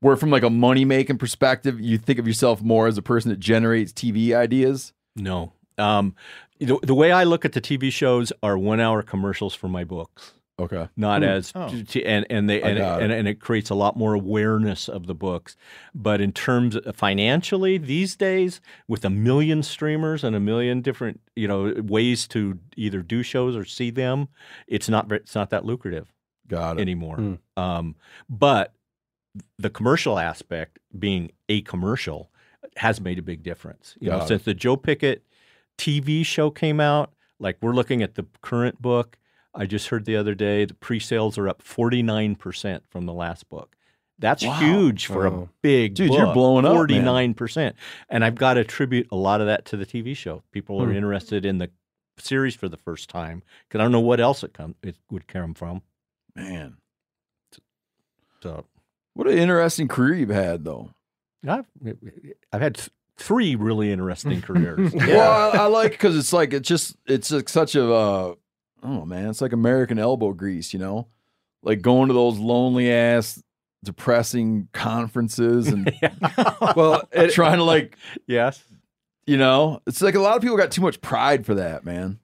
Where 0.00 0.16
from 0.16 0.30
like 0.30 0.44
a 0.44 0.50
money 0.50 0.84
making 0.84 1.18
perspective, 1.18 1.80
you 1.80 1.98
think 1.98 2.18
of 2.18 2.26
yourself 2.26 2.62
more 2.62 2.86
as 2.86 2.96
a 2.96 3.02
person 3.02 3.30
that 3.30 3.40
generates 3.40 3.92
TV 3.92 4.34
ideas? 4.34 4.92
No. 5.16 5.52
Um, 5.76 6.14
the, 6.58 6.78
the 6.82 6.94
way 6.94 7.10
I 7.12 7.24
look 7.24 7.44
at 7.44 7.52
the 7.52 7.60
TV 7.60 7.92
shows 7.92 8.32
are 8.42 8.56
one 8.56 8.80
hour 8.80 9.02
commercials 9.02 9.54
for 9.54 9.68
my 9.68 9.84
books. 9.84 10.34
Okay. 10.60 10.88
Not 10.96 11.22
Hmm. 11.22 11.28
as 11.28 11.52
Oh. 11.54 11.68
and 12.04 12.26
and 12.28 12.50
they 12.50 12.60
and, 12.62 12.78
it. 12.78 12.82
and, 12.82 13.12
and 13.12 13.28
it 13.28 13.40
creates 13.40 13.70
a 13.70 13.74
lot 13.76 13.96
more 13.96 14.14
awareness 14.14 14.88
of 14.88 15.06
the 15.06 15.14
books. 15.14 15.56
But 15.94 16.20
in 16.20 16.32
terms 16.32 16.74
of 16.76 16.96
financially 16.96 17.78
these 17.78 18.16
days, 18.16 18.60
with 18.88 19.04
a 19.04 19.10
million 19.10 19.62
streamers 19.62 20.24
and 20.24 20.34
a 20.34 20.40
million 20.40 20.80
different 20.80 21.20
you 21.36 21.46
know 21.46 21.74
ways 21.82 22.26
to 22.28 22.58
either 22.76 23.02
do 23.02 23.22
shows 23.22 23.54
or 23.56 23.64
see 23.64 23.90
them, 23.90 24.28
it's 24.66 24.88
not 24.88 25.10
it's 25.12 25.34
not 25.34 25.50
that 25.50 25.64
lucrative. 25.64 26.12
Got 26.48 26.78
it. 26.78 26.80
anymore. 26.82 27.16
Hmm. 27.16 27.34
Um, 27.56 27.94
but 28.28 28.72
the 29.58 29.70
commercial 29.70 30.18
aspect, 30.18 30.78
being 30.98 31.30
a 31.48 31.60
commercial, 31.60 32.30
has 32.78 33.00
made 33.00 33.18
a 33.18 33.22
big 33.22 33.42
difference. 33.42 33.96
You 34.00 34.10
know, 34.10 34.22
it. 34.22 34.28
since 34.28 34.42
the 34.42 34.54
Joe 34.54 34.76
Pickett 34.76 35.22
TV 35.76 36.24
show 36.24 36.50
came 36.50 36.80
out, 36.80 37.12
like 37.38 37.58
we're 37.60 37.74
looking 37.74 38.02
at 38.02 38.16
the 38.16 38.26
current 38.42 38.82
book. 38.82 39.16
I 39.58 39.66
just 39.66 39.88
heard 39.88 40.04
the 40.06 40.16
other 40.16 40.34
day 40.34 40.64
the 40.64 40.72
pre-sales 40.74 41.36
are 41.36 41.48
up 41.48 41.62
49% 41.62 42.80
from 42.88 43.04
the 43.06 43.12
last 43.12 43.48
book. 43.50 43.74
That's 44.20 44.42
Wow. 44.44 44.58
huge 44.58 45.06
for 45.06 45.26
a 45.26 45.48
big 45.62 45.94
Dude, 45.94 46.12
you're 46.14 46.26
book, 46.26 46.34
blowing 46.34 46.64
up, 46.64 46.72
49%. 46.72 47.74
And 48.08 48.24
I've 48.24 48.34
got 48.36 48.54
to 48.54 48.60
attribute 48.60 49.08
a 49.12 49.16
lot 49.16 49.40
of 49.40 49.48
that 49.48 49.64
to 49.66 49.76
the 49.76 49.84
TV 49.86 50.16
show. 50.16 50.42
People 50.52 50.80
are 50.82 50.86
Hmm. 50.90 50.96
interested 50.96 51.44
in 51.44 51.58
the 51.58 51.70
series 52.18 52.54
for 52.56 52.68
the 52.68 52.76
first 52.76 53.08
time 53.10 53.42
because 53.68 53.80
I 53.80 53.82
don't 53.84 53.92
know 53.92 54.00
what 54.00 54.18
else 54.20 54.42
it 54.42 54.52
come 54.54 54.74
it 54.82 54.96
would 55.10 55.28
come 55.28 55.54
from. 55.54 55.82
Man. 56.34 56.78
So 58.42 58.64
What 59.14 59.26
an 59.28 59.38
interesting 59.38 59.88
career 59.88 60.14
you've 60.14 60.28
had 60.30 60.64
though. 60.64 60.90
I've, 61.46 61.66
I've 62.52 62.60
had 62.60 62.80
three 63.16 63.54
really 63.54 63.90
interesting 63.92 64.40
careers. 64.48 64.92
Well, 64.94 65.52
I, 65.52 65.58
I 65.62 65.66
like 65.66 65.92
because 65.92 66.16
it's 66.16 66.32
like 66.32 66.52
it's 66.52 66.68
just 66.68 66.96
it's 67.06 67.30
like 67.30 67.48
such 67.48 67.74
a 67.76 67.92
uh, 67.92 68.34
oh 68.82 69.04
man, 69.04 69.28
it's 69.28 69.40
like 69.40 69.52
American 69.52 69.98
elbow 69.98 70.32
grease, 70.32 70.72
you 70.72 70.78
know, 70.78 71.08
like 71.62 71.80
going 71.82 72.08
to 72.08 72.14
those 72.14 72.38
lonely 72.38 72.92
ass, 72.92 73.42
depressing 73.84 74.68
conferences 74.72 75.68
and 75.68 75.92
well, 76.76 77.06
it, 77.12 77.32
trying 77.32 77.58
to 77.58 77.64
like 77.64 77.96
yes, 78.26 78.62
you 79.26 79.36
know, 79.36 79.80
it's 79.86 80.02
like 80.02 80.14
a 80.14 80.20
lot 80.20 80.36
of 80.36 80.42
people 80.42 80.56
got 80.56 80.70
too 80.70 80.82
much 80.82 81.00
pride 81.00 81.44
for 81.46 81.54
that, 81.54 81.84
man. 81.84 82.18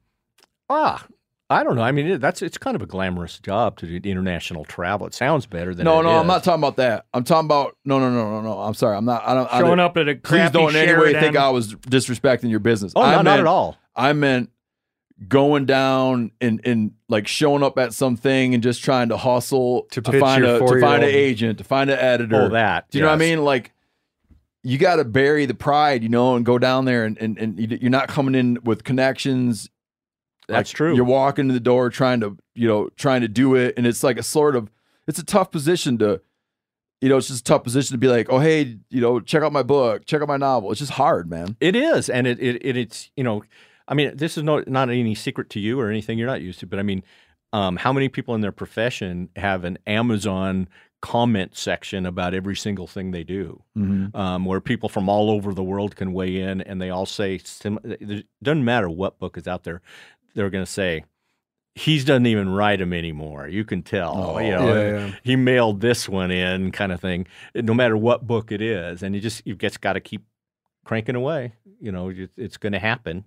ah, 0.71 1.05
I 1.51 1.63
don't 1.63 1.77
know. 1.77 1.83
I 1.83 1.93
mean, 1.93 2.07
it, 2.07 2.21
that's 2.23 2.41
it's 2.41 2.57
kind 2.57 2.75
of 2.75 2.81
a 2.81 2.87
glamorous 2.87 3.39
job 3.39 3.77
to 3.79 3.87
do 3.87 4.09
international 4.11 4.65
travel. 4.65 5.07
It 5.07 5.13
sounds 5.13 5.45
better 5.45 5.75
than 5.75 5.85
No, 5.85 6.01
it 6.01 6.05
no, 6.05 6.19
I'm 6.19 6.27
not 6.27 6.43
talking 6.43 6.61
about 6.63 6.77
that. 6.77 7.05
I'm 7.13 7.23
talking 7.23 7.45
about 7.47 7.77
no, 7.85 7.99
no, 8.01 8.11
no, 8.11 8.31
no, 8.31 8.41
no. 8.41 8.59
I'm 8.61 8.73
sorry. 8.75 8.97
I'm 8.97 9.05
not. 9.05 9.23
I 9.29 9.35
don't. 9.35 9.53
I 9.53 9.59
Showing 9.59 9.77
don't- 9.77 9.81
up 9.81 9.97
at 9.99 10.09
a 10.09 10.15
Please 10.17 10.51
don't 10.51 10.71
in 10.71 10.77
any 10.77 10.99
way 10.99 11.13
think 11.13 11.37
I 11.37 11.51
was 11.51 11.75
disrespecting 11.75 12.49
your 12.51 12.61
business. 12.61 12.95
Oh, 12.97 13.03
I 13.03 13.17
no, 13.17 13.23
not 13.23 13.41
at 13.41 13.47
all. 13.47 13.77
I 13.95 14.15
meant 14.15 14.51
going 15.29 15.65
down 15.65 16.33
and, 16.41 16.61
and 16.65 16.93
like 17.09 17.27
showing 17.29 17.63
up 17.63 17.79
at 17.79 17.93
something 17.95 18.53
and 18.55 18.63
just 18.63 18.83
trying 18.83 19.09
to 19.11 19.17
hustle 19.17 19.83
to, 19.93 20.03
pitch 20.03 20.21
find 20.21 20.45
a 20.45 20.59
to 20.59 20.81
find 20.81 21.03
an 21.05 21.09
agent, 21.11 21.59
to 21.59 21.65
find 21.65 21.89
an 21.91 21.99
editor. 21.99 22.43
Oh, 22.43 22.49
that, 22.51 22.91
Do 22.91 22.99
you 22.99 23.03
know 23.05 23.09
what 23.11 23.15
I 23.15 23.19
mean? 23.19 23.45
Like 23.45 23.73
you 24.63 24.79
got 24.79 24.97
to 24.97 25.05
bury 25.05 25.47
the 25.47 25.55
pride, 25.55 26.03
you 26.03 26.09
know, 26.09 26.37
and 26.37 26.45
go 26.45 26.59
down 26.59 26.85
there 26.85 27.05
and, 27.05 27.17
and, 27.19 27.39
and 27.39 27.59
you- 27.61 27.79
you're 27.81 27.91
not 27.91 28.09
coming 28.09 28.35
in 28.35 28.59
with 28.65 28.83
connections. 28.83 29.69
That's 30.49 30.71
Like, 30.71 30.77
true. 30.77 30.95
You're 30.97 31.05
walking 31.05 31.49
to 31.49 31.55
the 31.55 31.61
door 31.61 31.91
trying 31.91 32.21
to, 32.21 32.37
you 32.55 32.67
know, 32.67 32.89
trying 32.97 33.21
to 33.21 33.29
do 33.29 33.55
it. 33.55 33.75
And 33.77 33.87
it's 33.87 34.03
like 34.03 34.19
a 34.19 34.23
sort 34.23 34.57
of, 34.57 34.71
it's 35.07 35.19
a 35.19 35.25
tough 35.25 35.51
position 35.51 35.97
to, 35.99 36.21
you 37.01 37.09
know, 37.11 37.19
it's 37.19 37.29
just 37.29 37.41
a 37.41 37.45
tough 37.45 37.63
position 37.63 37.95
to 37.95 37.99
be 37.99 38.09
like, 38.09 38.27
oh, 38.31 38.39
hey, 38.39 38.79
you 38.89 39.01
know, 39.01 39.21
check 39.21 39.43
out 39.43 39.53
my 39.53 39.63
book, 39.63 40.07
check 40.07 40.23
out 40.23 40.29
my 40.29 40.39
novel. 40.39 40.71
It's 40.71 40.81
just 40.81 40.93
hard, 40.93 41.29
man. 41.29 41.57
It 41.61 41.77
is, 41.77 42.09
and 42.09 42.27
it, 42.27 42.41
it, 42.41 42.65
it 42.65 42.77
it's 42.79 43.11
you 43.17 43.23
know, 43.25 43.43
I 43.89 43.95
mean, 43.95 44.17
this 44.17 44.37
is 44.37 44.43
no, 44.45 44.63
not 44.67 44.89
any 44.91 45.15
secret 45.15 45.51
to 45.51 45.61
you 45.61 45.79
or 45.81 45.91
anything 45.91 46.19
you're 46.19 46.27
not 46.27 46.41
used 46.43 46.61
to, 46.61 46.67
but 46.67 46.79
I 46.79 46.83
mean, 46.83 47.03
um, 47.53 47.77
how 47.77 47.93
many 47.93 48.09
people 48.09 48.35
in 48.35 48.41
their 48.41 48.53
profession 48.53 49.29
have 49.37 49.65
an 49.65 49.79
Amazon 49.87 50.69
comment 51.03 51.55
section 51.57 52.07
about 52.07 52.33
every 52.35 52.57
single 52.57 52.87
thing 52.87 53.11
they 53.11 53.25
do, 53.25 53.63
Mm-hmm. 53.77 54.17
um, 54.17 54.45
where 54.47 54.61
people 54.61 54.89
from 54.89 55.09
all 55.09 55.31
over 55.31 55.53
the 55.53 55.63
world 55.63 55.97
can 55.97 56.13
weigh 56.15 56.37
in, 56.37 56.63
and 56.63 56.81
they 56.81 56.89
all 56.91 57.07
say, 57.07 57.39
sim- 57.39 57.79
it 57.85 58.27
doesn't 58.43 58.65
matter 58.65 58.89
what 58.89 59.19
book 59.19 59.37
is 59.37 59.47
out 59.47 59.65
there, 59.65 59.83
they're 60.35 60.51
going 60.51 60.65
to 60.65 60.71
say. 60.71 61.05
He 61.77 61.99
doesn't 61.99 62.27
even 62.27 62.51
write 62.51 62.79
them 62.79 62.93
anymore. 62.93 63.49
You 63.49 63.65
can 63.65 63.83
tell. 63.83 64.17
Oh, 64.17 64.39
you 64.39 64.53
know, 64.53 64.75
yeah, 64.75 64.91
yeah. 65.07 65.15
he 65.25 65.35
mailed 65.35 65.81
this 65.81 66.09
one 66.09 66.31
in, 66.31 66.71
kind 66.71 66.93
of 66.93 67.01
thing. 67.01 67.27
No 67.55 67.75
matter 67.75 67.97
what 67.97 68.25
book 68.27 68.53
it 68.53 68.63
is, 68.63 69.03
and 69.03 69.13
you 69.13 69.21
just 69.21 69.45
you 69.45 69.57
just 69.57 69.81
got 69.81 69.95
to 69.95 70.01
keep 70.01 70.25
cranking 70.85 71.17
away. 71.17 71.55
You 71.81 71.91
know, 71.91 72.13
it's 72.37 72.59
going 72.59 72.75
to 72.75 72.79
happen. 72.79 73.25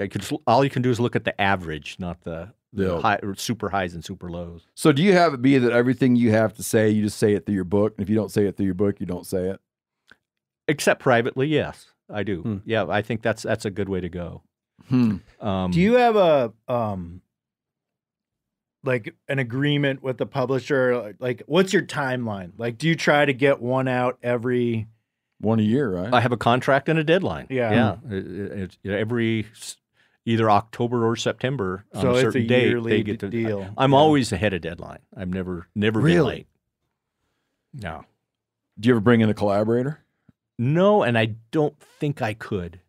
I 0.00 0.08
could, 0.08 0.24
all 0.46 0.64
you 0.64 0.70
can 0.70 0.82
do 0.82 0.90
is 0.90 0.98
look 0.98 1.14
at 1.16 1.24
the 1.24 1.38
average, 1.40 1.96
not 1.98 2.22
the, 2.24 2.52
the 2.72 2.84
Yeah. 2.94 3.00
high, 3.00 3.20
super 3.36 3.68
highs 3.68 3.94
and 3.94 4.04
super 4.04 4.30
lows. 4.30 4.62
So 4.74 4.92
do 4.92 5.02
you 5.02 5.12
have 5.12 5.34
it 5.34 5.42
be 5.42 5.58
that 5.58 5.72
everything 5.72 6.16
you 6.16 6.30
have 6.30 6.54
to 6.54 6.62
say, 6.62 6.88
you 6.90 7.02
just 7.02 7.18
say 7.18 7.34
it 7.34 7.44
through 7.46 7.54
your 7.56 7.64
book? 7.64 7.94
And 7.96 8.02
if 8.02 8.08
you 8.08 8.16
don't 8.16 8.30
say 8.30 8.46
it 8.46 8.56
through 8.56 8.66
your 8.66 8.74
book, 8.74 9.00
you 9.00 9.06
don't 9.06 9.26
say 9.26 9.48
it? 9.50 9.60
Except 10.68 11.00
privately, 11.00 11.48
yes, 11.48 11.86
I 12.08 12.22
do. 12.22 12.42
Hmm. 12.42 12.56
Yeah, 12.64 12.86
I 12.88 13.02
think 13.02 13.22
that's 13.22 13.42
that's 13.42 13.64
a 13.64 13.70
good 13.70 13.88
way 13.88 14.00
to 14.00 14.08
go. 14.08 14.42
Hmm. 14.88 15.16
Um, 15.40 15.70
Do 15.72 15.80
you 15.80 15.94
have 15.94 16.14
a 16.16 16.52
um 16.68 17.22
like 18.84 19.14
an 19.28 19.38
agreement 19.38 20.02
with 20.02 20.16
the 20.18 20.26
publisher? 20.26 21.14
Like, 21.18 21.42
what's 21.46 21.72
your 21.72 21.82
timeline? 21.82 22.52
Like, 22.56 22.78
do 22.78 22.88
you 22.88 22.94
try 22.94 23.24
to 23.24 23.32
get 23.32 23.60
one 23.60 23.88
out 23.88 24.18
every? 24.22 24.86
One 25.40 25.58
a 25.58 25.62
year, 25.62 25.90
right? 25.90 26.12
I 26.12 26.20
have 26.20 26.32
a 26.32 26.36
contract 26.36 26.88
and 26.88 26.98
a 26.98 27.04
deadline. 27.04 27.46
Yeah. 27.50 27.72
yeah. 27.72 27.96
It- 28.16 28.26
it- 28.26 28.52
it's 28.52 28.78
every 28.84 29.46
s- 29.52 29.76
either 30.30 30.50
October 30.50 31.06
or 31.06 31.16
September 31.16 31.84
on 31.94 32.00
So 32.02 32.10
a 32.10 32.12
it's 32.14 32.20
certain 32.22 32.42
a 32.42 32.46
date 32.46 32.82
they 32.84 33.02
get 33.02 33.12
d- 33.20 33.26
to. 33.26 33.28
deal. 33.30 33.74
I'm 33.76 33.92
Yeah. 33.92 33.98
always 33.98 34.32
ahead 34.32 34.54
of 34.54 34.60
deadline. 34.62 35.00
I've 35.16 35.28
never 35.28 35.66
never 35.74 36.00
been 36.00 36.22
late. 36.24 36.46
No. 37.72 38.04
Do 38.78 38.88
you 38.88 38.94
ever 38.94 39.00
bring 39.00 39.20
in 39.20 39.28
a 39.28 39.34
collaborator? 39.34 40.00
No, 40.58 41.02
and 41.02 41.16
I 41.18 41.36
don't 41.50 41.78
think 41.80 42.22
I 42.22 42.34
could. 42.34 42.80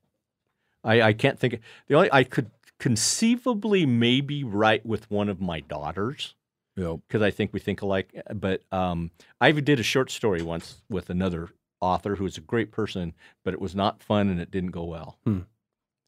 I, 0.83 1.01
I 1.01 1.13
can't 1.13 1.39
think. 1.39 1.59
The 1.87 1.95
only 1.95 2.09
I 2.11 2.23
could 2.23 2.51
conceivably 2.79 3.85
maybe 3.85 4.43
write 4.43 4.85
with 4.85 5.09
one 5.11 5.29
of 5.29 5.39
my 5.39 5.59
daughters 5.59 6.33
Yep. 6.75 6.99
because 7.07 7.21
I 7.21 7.31
think 7.31 7.53
we 7.53 7.59
think 7.59 7.81
alike. 7.81 8.09
But 8.33 8.63
um, 8.71 9.11
I 9.39 9.51
did 9.51 9.79
a 9.79 9.83
short 9.83 10.09
story 10.09 10.41
once 10.41 10.81
with 10.89 11.09
another 11.09 11.49
author 11.79 12.15
who 12.15 12.23
was 12.23 12.37
a 12.37 12.41
great 12.41 12.71
person, 12.71 13.13
but 13.43 13.53
it 13.53 13.61
was 13.61 13.75
not 13.75 14.01
fun 14.01 14.29
and 14.29 14.39
it 14.39 14.51
didn't 14.51 14.71
go 14.71 14.83
well. 14.85 15.17
Hmm. 15.25 15.39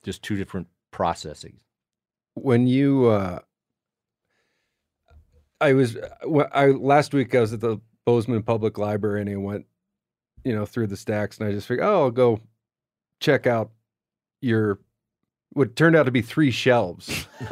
Just 0.03 0.21
two 0.23 0.35
different 0.35 0.67
processes. 0.93 1.59
when 2.35 2.65
you 2.67 3.07
uh 3.07 3.39
i 5.61 5.73
was 5.73 5.97
wh- 6.23 6.49
i 6.53 6.67
last 6.67 7.13
week 7.13 7.33
i 7.35 7.39
was 7.41 7.53
at 7.53 7.59
the 7.61 7.77
bozeman 8.05 8.43
public 8.43 8.77
library 8.77 9.21
and 9.21 9.29
i 9.29 9.35
went 9.35 9.65
you 10.43 10.53
know 10.55 10.65
through 10.65 10.87
the 10.87 10.97
stacks 10.97 11.37
and 11.37 11.47
i 11.47 11.51
just 11.51 11.67
figured 11.67 11.85
oh 11.85 12.03
i'll 12.03 12.11
go 12.11 12.39
check 13.19 13.45
out 13.47 13.71
your 14.41 14.79
what 15.53 15.75
turned 15.75 15.95
out 15.95 16.03
to 16.03 16.11
be 16.11 16.21
three 16.21 16.49
shelves 16.51 17.27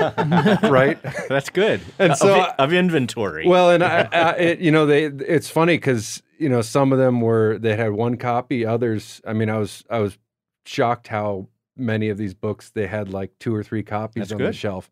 right 0.63 0.97
That's 1.29 1.49
good. 1.51 1.81
And 1.99 2.13
Of 2.13 2.17
so 2.17 2.33
I- 2.33 2.55
of 2.57 2.73
inventory. 2.73 3.47
well 3.47 3.69
and 3.71 3.83
i, 3.83 4.01
I 4.11 4.31
it, 4.33 4.59
you 4.59 4.71
know 4.71 4.85
they 4.87 5.05
it's 5.05 5.49
funny 5.49 5.75
because 5.77 6.21
you 6.39 6.49
know 6.49 6.61
some 6.63 6.91
of 6.91 6.97
them 6.97 7.21
were 7.21 7.59
they 7.59 7.75
had 7.75 7.91
one 7.91 8.17
copy 8.17 8.65
others 8.65 9.21
i 9.27 9.33
mean 9.33 9.49
i 9.49 9.57
was 9.59 9.83
i 9.89 9.99
was 9.99 10.17
shocked 10.65 11.07
how 11.07 11.47
many 11.75 12.09
of 12.09 12.17
these 12.17 12.33
books 12.33 12.69
they 12.69 12.87
had 12.87 13.11
like 13.11 13.31
two 13.39 13.53
or 13.53 13.63
three 13.63 13.83
copies 13.83 14.29
That's 14.29 14.33
on 14.33 14.37
the 14.39 14.53
shelf. 14.53 14.91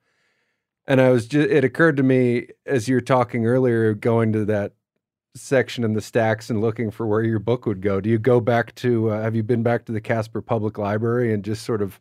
And 0.88 1.00
i 1.00 1.10
was 1.10 1.28
just 1.28 1.50
it 1.50 1.64
occurred 1.64 1.98
to 1.98 2.04
me 2.04 2.48
as 2.66 2.88
you 2.88 2.96
were 2.96 3.02
talking 3.02 3.46
earlier 3.46 3.94
going 3.94 4.34
to 4.34 4.46
that 4.46 4.74
section 5.36 5.84
in 5.84 5.94
the 5.94 6.02
stacks 6.02 6.50
and 6.50 6.62
looking 6.62 6.90
for 6.90 7.06
where 7.06 7.22
your 7.22 7.38
book 7.38 7.68
would 7.68 7.82
go 7.82 8.02
do 8.02 8.10
you 8.10 8.18
go 8.18 8.40
back 8.40 8.74
to 8.74 9.12
uh, 9.12 9.22
have 9.22 9.36
you 9.36 9.44
been 9.44 9.62
back 9.62 9.86
to 9.86 9.92
the 9.92 10.02
casper 10.02 10.42
public 10.42 10.80
library 10.80 11.32
and 11.32 11.44
just 11.44 11.64
sort 11.64 11.84
of 11.84 12.00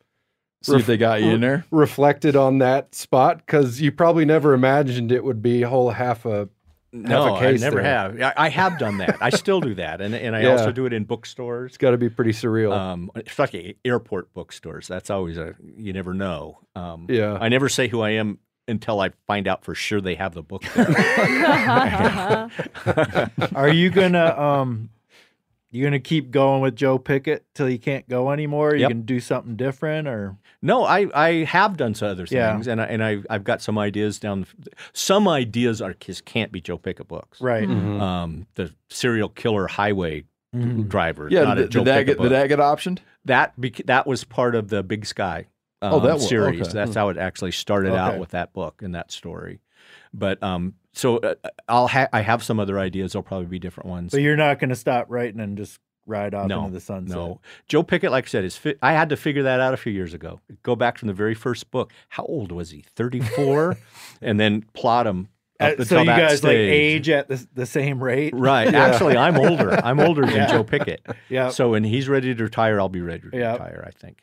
See 0.63 0.77
if 0.77 0.87
they 0.87 0.97
got 0.97 1.23
you 1.23 1.31
in 1.31 1.41
there. 1.41 1.65
reflected 1.71 2.35
on 2.35 2.59
that 2.59 2.95
spot? 2.95 3.39
Because 3.39 3.81
you 3.81 3.93
probably 3.93 4.25
never 4.25 4.55
imagined 4.55 5.13
it 5.13 5.23
would 5.23 5.41
be 5.41 5.63
a 5.63 5.69
whole 5.69 5.91
half 5.91 6.27
a 6.27 6.49
No, 6.93 7.37
a 7.37 7.39
case 7.39 7.61
I 7.63 7.67
never 7.67 7.83
there. 7.83 7.85
have. 7.85 8.21
I, 8.23 8.47
I 8.47 8.49
have 8.49 8.79
done 8.79 8.97
that. 8.99 9.19
I 9.21 9.29
still 9.31 9.61
do 9.61 9.75
that, 9.75 10.01
and 10.01 10.15
and 10.15 10.35
I 10.35 10.43
Yeah. 10.43 10.53
also 10.53 10.73
do 10.73 10.87
it 10.87 10.93
in 10.95 11.05
bookstores. 11.05 11.71
It's 11.73 11.77
got 11.79 11.91
to 11.91 11.99
be 11.99 12.09
pretty 12.09 12.33
surreal. 12.33 12.73
Um, 12.73 13.11
especially 13.15 13.77
airport 13.85 14.33
bookstores. 14.33 14.89
That's 14.89 15.11
always 15.11 15.37
a 15.37 15.55
you 15.77 15.93
never 15.93 16.15
know. 16.15 16.61
Um, 16.75 17.07
Yeah. 17.11 17.37
I 17.41 17.49
never 17.51 17.69
say 17.69 17.89
who 17.89 18.01
I 18.01 18.11
am 18.11 18.39
until 18.67 19.01
I 19.01 19.11
find 19.27 19.47
out 19.49 19.65
for 19.65 19.75
sure 19.75 20.01
they 20.01 20.15
have 20.15 20.33
the 20.35 20.43
book 20.43 20.63
there. 20.75 20.87
Are 23.55 23.69
you 23.69 23.91
gonna 23.91 24.39
um 24.39 24.91
you 25.71 25.85
gonna 25.85 26.01
keep 26.01 26.31
going 26.31 26.61
with 26.63 26.75
Joe 26.77 26.99
Pickett 26.99 27.45
till 27.55 27.69
you 27.69 27.79
can't 27.79 28.09
go 28.09 28.31
anymore? 28.31 28.75
You 28.75 28.83
Yep. 28.83 28.91
can 28.91 29.03
do 29.03 29.21
something 29.21 29.57
different 29.57 30.09
or 30.09 30.37
no, 30.63 30.85
I, 30.85 31.07
I 31.15 31.45
have 31.45 31.77
done 31.77 31.95
some 31.95 32.09
other 32.09 32.27
Yeah. 32.29 32.53
things, 32.53 32.67
and 32.67 32.81
I, 32.81 32.85
and 32.87 33.05
I 33.05 33.19
I've 33.31 33.45
got 33.45 33.63
some 33.63 33.79
ideas 33.79 34.19
down. 34.19 34.47
Some 34.93 35.29
ideas 35.29 35.81
are 35.83 35.95
just 35.95 36.25
can't 36.25 36.51
be 36.51 36.61
Joe 36.61 36.79
Pickett 36.79 37.07
books. 37.09 37.41
right. 37.41 37.69
Mhm. 37.69 38.01
Um, 38.01 38.47
the 38.55 38.73
serial 38.91 39.29
killer 39.29 39.67
highway 39.69 40.25
Mhm. 40.57 40.89
driver. 40.89 41.29
Yeah, 41.31 41.43
not 41.45 41.59
a 41.59 41.63
did, 41.63 41.71
Joe 41.71 41.81
did 41.81 41.87
that 41.87 41.93
Pickett 41.99 42.07
get 42.07 42.17
book. 42.19 42.25
did 42.25 42.33
that 42.33 42.47
get 42.49 42.59
optioned? 42.59 42.99
that 43.27 43.61
bec- 43.61 43.83
that 43.87 44.07
was 44.07 44.25
part 44.25 44.55
of 44.55 44.69
the 44.69 44.83
Big 44.83 45.05
Sky 45.05 45.47
um, 45.83 45.93
Oh, 45.95 46.01
that 46.01 46.15
was- 46.15 46.29
series. 46.29 46.63
okay. 46.63 46.71
That's 46.73 46.95
how 46.97 47.09
it 47.11 47.17
actually 47.19 47.53
started 47.53 47.93
out 47.95 48.19
with 48.19 48.31
that 48.31 48.53
book 48.53 48.81
and 48.83 48.95
that 48.97 49.13
story. 49.13 49.61
But 50.15 50.43
um, 50.43 50.75
so 50.93 51.19
uh, 51.19 51.35
I'll 51.69 51.89
ha- 51.89 52.09
I 52.13 52.21
have 52.23 52.43
some 52.43 52.59
other 52.61 52.79
ideas. 52.79 53.13
They'll 53.13 53.23
probably 53.23 53.47
be 53.47 53.59
different 53.59 53.89
ones. 53.91 54.13
But 54.13 54.23
you're 54.23 54.37
not 54.37 54.59
gonna 54.59 54.75
stop 54.77 55.07
writing 55.09 55.41
and 55.41 55.57
just 55.57 55.79
ride 56.07 56.35
off 56.35 56.49
No, 56.49 56.61
into 56.65 56.73
the 56.73 56.81
sunset. 56.81 57.17
No, 57.17 57.41
Joe 57.69 57.83
Pickett, 57.83 58.11
like 58.11 58.25
I 58.25 58.29
said, 58.29 58.45
is 58.45 58.57
fi- 58.57 58.77
I 58.83 58.93
had 58.93 59.11
to 59.11 59.17
figure 59.17 59.43
that 59.45 59.61
out 59.61 59.75
a 59.75 59.77
few 59.77 59.93
years 59.93 60.15
ago. 60.15 60.41
Go 60.63 60.75
back 60.75 60.97
from 60.99 61.09
the 61.09 61.15
very 61.15 61.35
first 61.35 61.71
book. 61.71 61.93
How 62.09 62.25
old 62.25 62.51
was 62.53 62.71
he? 62.71 62.81
Thirty 62.97 63.21
four, 63.21 63.77
and 64.23 64.41
then 64.41 64.65
plot 64.73 65.07
him. 65.07 65.29
Uh, 65.61 65.65
Up 65.65 65.77
so 65.79 65.83
until 65.83 65.99
you 66.01 66.05
that 66.07 66.29
guys 66.29 66.45
like 66.45 66.53
age 66.55 67.09
at 67.09 67.27
the, 67.29 67.45
the 67.53 67.67
same 67.67 68.01
rate? 68.03 68.33
Right. 68.35 68.73
Actually, 68.73 69.17
I'm 69.17 69.37
older. 69.37 69.73
I'm 69.85 69.99
older 69.99 70.25
than 70.25 70.35
Yeah. 70.37 70.47
Joe 70.47 70.63
Pickett. 70.65 71.05
Yeah. 71.29 71.49
So 71.51 71.71
when 71.71 71.83
he's 71.83 72.09
ready 72.09 72.33
to 72.33 72.45
retire, 72.45 72.79
I'll 72.81 72.89
be 72.89 73.01
ready 73.01 73.29
to 73.31 73.37
Yeah. 73.37 73.53
retire. 73.55 73.85
I 73.87 73.91
think. 73.91 74.21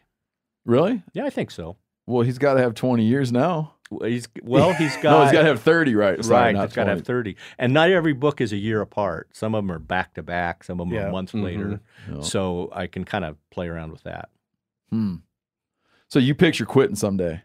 Really? 0.65 1.03
Yeah, 1.13 1.25
I 1.25 1.29
think 1.29 1.51
so. 1.51 1.75
Well, 2.07 2.23
he's 2.23 2.37
got 2.37 2.53
to 2.53 2.61
have 2.61 2.73
20 2.73 3.03
years 3.03 3.31
now. 3.33 3.74
Well, 3.99 4.09
He's 4.09 4.27
well. 4.43 4.73
He's 4.73 4.95
got. 4.97 5.03
no, 5.17 5.23
he's 5.23 5.31
got 5.31 5.41
to 5.41 5.47
have 5.47 5.61
30, 5.61 5.95
right? 5.95 6.23
Sorry, 6.23 6.53
right, 6.53 6.63
it's 6.63 6.75
got 6.75 6.85
to 6.85 6.89
have 6.91 7.03
30. 7.05 7.35
And 7.57 7.73
not 7.73 7.89
every 7.89 8.13
book 8.13 8.41
is 8.41 8.51
a 8.53 8.57
year 8.57 8.81
apart. 8.81 9.29
Some 9.33 9.55
of 9.55 9.63
them 9.63 9.71
are 9.71 9.79
back 9.79 10.13
to 10.15 10.23
back, 10.23 10.63
some 10.63 10.79
of 10.79 10.87
them 10.87 10.95
Yeah. 10.95 11.07
are 11.07 11.11
months 11.11 11.31
Mhm. 11.33 11.43
later. 11.43 11.79
No. 12.09 12.21
So 12.21 12.69
I 12.73 12.87
can 12.87 13.03
kind 13.05 13.25
of 13.25 13.37
play 13.49 13.67
around 13.67 13.91
with 13.91 14.03
that. 14.03 14.29
Hmm. 14.89 15.15
So 16.07 16.19
you 16.19 16.35
picture 16.35 16.65
quitting 16.65 16.95
someday? 16.95 17.41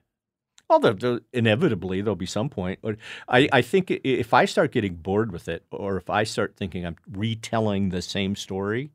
Well, 0.69 1.19
inevitably, 1.33 2.01
there'll 2.01 2.15
be 2.15 2.27
some 2.27 2.49
point. 2.49 2.79
But 2.81 2.97
I, 3.29 3.49
I 3.53 3.61
think 3.63 3.91
if 3.91 4.33
I 4.33 4.45
start 4.45 4.71
getting 4.71 4.95
bored 4.95 5.33
with 5.33 5.49
it, 5.49 5.65
or 5.73 5.97
if 5.97 6.09
I 6.09 6.23
start 6.23 6.55
thinking 6.57 6.87
I'm 6.87 6.95
retelling 7.11 7.89
the 7.89 8.01
same 8.03 8.37
story, 8.37 8.93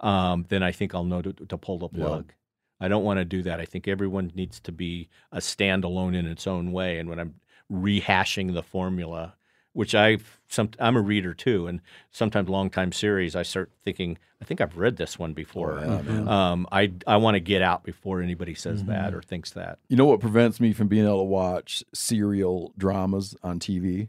um, 0.00 0.44
then 0.50 0.62
I 0.62 0.70
think 0.72 0.94
I'll 0.94 1.04
know 1.04 1.22
to, 1.22 1.32
to 1.32 1.56
pull 1.56 1.78
the 1.78 1.88
Yeah. 1.92 2.06
plug. 2.06 2.32
I 2.80 2.88
don't 2.88 3.04
want 3.04 3.18
to 3.18 3.24
do 3.24 3.42
that. 3.44 3.60
I 3.60 3.64
think 3.64 3.86
everyone 3.88 4.32
needs 4.34 4.60
to 4.60 4.72
be 4.72 5.08
a 5.32 5.38
standalone 5.38 6.14
in 6.16 6.26
its 6.26 6.46
own 6.46 6.72
way. 6.72 6.98
And 6.98 7.08
when 7.08 7.18
I'm 7.20 7.34
rehashing 7.72 8.52
the 8.54 8.62
formula, 8.62 9.34
which 9.72 9.94
I 9.94 10.18
some 10.48 10.70
I'm 10.78 10.96
a 10.96 11.00
reader 11.00 11.34
too, 11.34 11.66
and 11.66 11.80
sometimes 12.10 12.48
long 12.48 12.70
time 12.70 12.92
series, 12.92 13.34
I 13.34 13.42
start 13.42 13.70
thinking 13.84 14.18
I 14.40 14.44
think 14.44 14.60
I've 14.60 14.76
read 14.76 14.96
this 14.98 15.18
one 15.18 15.32
before. 15.32 15.80
Oh, 15.82 16.02
yeah, 16.06 16.50
um, 16.50 16.66
I 16.70 16.92
I 17.06 17.16
want 17.16 17.34
to 17.36 17.40
get 17.40 17.62
out 17.62 17.82
before 17.84 18.20
anybody 18.20 18.54
says 18.54 18.82
Mm-hmm. 18.82 18.90
that 18.92 19.14
or 19.14 19.22
thinks 19.22 19.50
that. 19.52 19.78
You 19.88 19.96
know 19.96 20.04
what 20.04 20.20
prevents 20.20 20.60
me 20.60 20.72
from 20.72 20.88
being 20.88 21.04
able 21.06 21.18
to 21.20 21.24
watch 21.24 21.82
serial 21.94 22.72
dramas 22.76 23.34
on 23.42 23.58
TV 23.58 24.08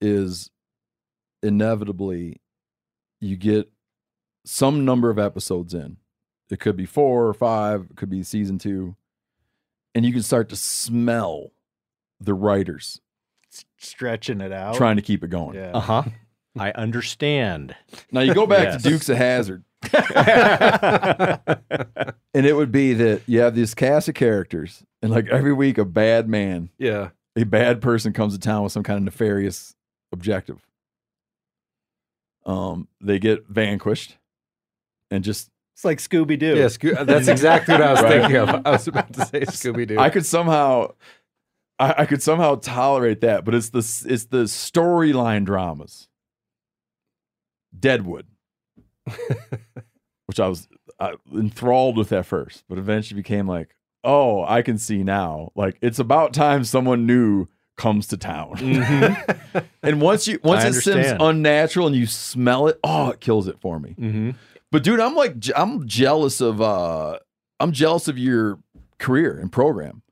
is 0.00 0.50
inevitably 1.42 2.40
you 3.20 3.36
get 3.36 3.70
some 4.44 4.84
number 4.84 5.10
of 5.10 5.18
episodes 5.18 5.74
in. 5.74 5.96
It 6.52 6.60
could 6.60 6.76
be 6.76 6.84
four 6.84 7.26
or 7.26 7.32
five, 7.32 7.86
it 7.90 7.96
could 7.96 8.10
be 8.10 8.22
season 8.22 8.58
two, 8.58 8.94
and 9.94 10.04
you 10.04 10.12
can 10.12 10.22
start 10.22 10.50
to 10.50 10.56
smell 10.56 11.50
the 12.20 12.34
writers 12.34 13.00
Stretching 13.78 14.40
it 14.42 14.52
out. 14.52 14.74
trying 14.76 14.96
to 14.96 15.02
keep 15.02 15.24
it 15.24 15.28
going. 15.30 15.56
Yeah. 15.56 15.72
Uh 15.72 15.80
huh. 15.80 16.02
I 16.58 16.70
understand. 16.72 17.74
Now 18.10 18.20
you 18.20 18.34
go 18.34 18.46
back 18.46 18.64
Yes. 18.64 18.82
to 18.82 18.88
Dukes 18.90 19.08
of 19.08 19.16
Hazzard, 19.16 19.64
and 22.34 22.46
it 22.46 22.54
would 22.54 22.70
be 22.70 22.92
that 22.94 23.22
you 23.26 23.40
have 23.40 23.54
this 23.54 23.74
cast 23.74 24.08
of 24.08 24.14
characters, 24.14 24.84
and 25.00 25.10
like 25.10 25.28
every 25.28 25.52
week, 25.54 25.78
a 25.78 25.84
bad 25.86 26.28
man 26.28 26.68
yeah. 26.78 27.10
a 27.34 27.44
bad 27.44 27.80
person 27.80 28.12
comes 28.12 28.34
to 28.34 28.38
town 28.40 28.62
with 28.62 28.72
some 28.72 28.82
kind 28.82 28.98
of 28.98 29.04
nefarious 29.04 29.74
objective. 30.12 30.60
Um, 32.44 32.88
they 33.00 33.18
get 33.18 33.46
vanquished 33.48 34.16
and 35.10 35.22
just 35.24 35.48
It's 35.74 35.84
like 35.84 35.98
Scooby 35.98 36.38
Doo. 36.38 36.54
Yeah, 36.56 36.66
Scoo- 36.66 37.06
that's 37.06 37.28
exactly 37.36 37.74
what 37.74 37.82
I 37.82 37.92
was 37.92 38.02
Right. 38.02 38.20
thinking 38.20 38.36
of. 38.36 38.62
I 38.66 38.70
was 38.70 38.86
about 38.88 39.12
to 39.14 39.26
say 39.26 39.40
Scooby 39.46 39.86
Doo. 39.88 39.98
I 39.98 40.10
could 40.10 40.26
somehow 40.26 40.92
I, 41.78 41.94
I 41.98 42.06
could 42.06 42.22
somehow 42.22 42.56
tolerate 42.56 43.20
that, 43.22 43.44
but 43.44 43.54
it's 43.54 43.70
the 43.70 43.78
it's 44.08 44.24
the 44.26 44.44
storyline 44.44 45.44
dramas. 45.44 46.08
Deadwood. 47.78 48.26
which 50.26 50.38
I 50.38 50.46
was 50.48 50.68
uh, 51.00 51.12
enthralled 51.34 51.96
with 51.96 52.12
at 52.12 52.24
first, 52.26 52.64
but 52.68 52.78
eventually 52.78 53.20
became 53.20 53.46
like, 53.48 53.74
oh, 54.04 54.44
I 54.44 54.62
can 54.62 54.78
see 54.78 55.02
now. 55.02 55.50
Like 55.54 55.78
it's 55.82 55.98
about 55.98 56.32
time 56.32 56.64
someone 56.64 57.06
new 57.06 57.48
comes 57.76 58.06
to 58.08 58.16
town. 58.16 58.56
and 59.82 60.00
once 60.00 60.28
you 60.28 60.38
once 60.44 60.64
I 60.64 60.68
it 60.68 60.72
seems 60.74 61.06
unnatural 61.18 61.86
and 61.88 61.96
you 61.96 62.06
smell 62.06 62.68
it, 62.68 62.78
oh, 62.84 63.10
it 63.10 63.20
kills 63.20 63.48
it 63.48 63.58
for 63.60 63.80
me. 63.80 63.96
Mm-hmm. 63.98 64.30
But 64.72 64.82
dude, 64.82 65.00
I'm 65.00 65.14
like 65.14 65.36
I'm 65.54 65.86
jealous 65.86 66.40
of 66.40 66.60
uh 66.60 67.18
I'm 67.60 67.72
jealous 67.72 68.08
of 68.08 68.18
your 68.18 68.58
career 68.98 69.38
and 69.38 69.52
program. 69.52 70.02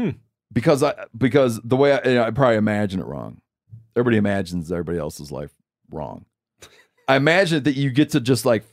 Hmm. 0.00 0.10
Because 0.50 0.82
I 0.82 0.94
because 1.16 1.60
the 1.62 1.76
way 1.76 1.92
I, 1.92 1.98
and 1.98 2.18
I 2.18 2.30
probably 2.30 2.56
imagine 2.56 3.00
it 3.00 3.06
wrong. 3.06 3.42
Everybody 3.94 4.16
imagines 4.16 4.72
everybody 4.72 4.98
else's 4.98 5.30
life 5.30 5.50
wrong. 5.90 6.24
I 7.06 7.16
imagine 7.16 7.62
that 7.64 7.76
you 7.76 7.90
get 7.90 8.10
to 8.10 8.20
just 8.20 8.46
like 8.46 8.64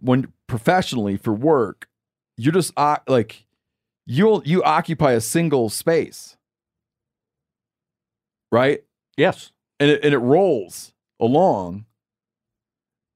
when 0.00 0.32
professionally 0.48 1.16
for 1.16 1.32
work, 1.32 1.88
you're 2.36 2.52
just 2.52 2.72
uh, 2.76 2.96
like 3.06 3.46
you'll 4.04 4.42
you 4.44 4.64
occupy 4.64 5.12
a 5.12 5.20
single 5.20 5.70
space. 5.70 6.36
Right? 8.50 8.82
Yes. 9.16 9.52
and 9.78 9.90
it, 9.90 10.04
and 10.04 10.12
it 10.12 10.18
rolls 10.18 10.92
along 11.20 11.86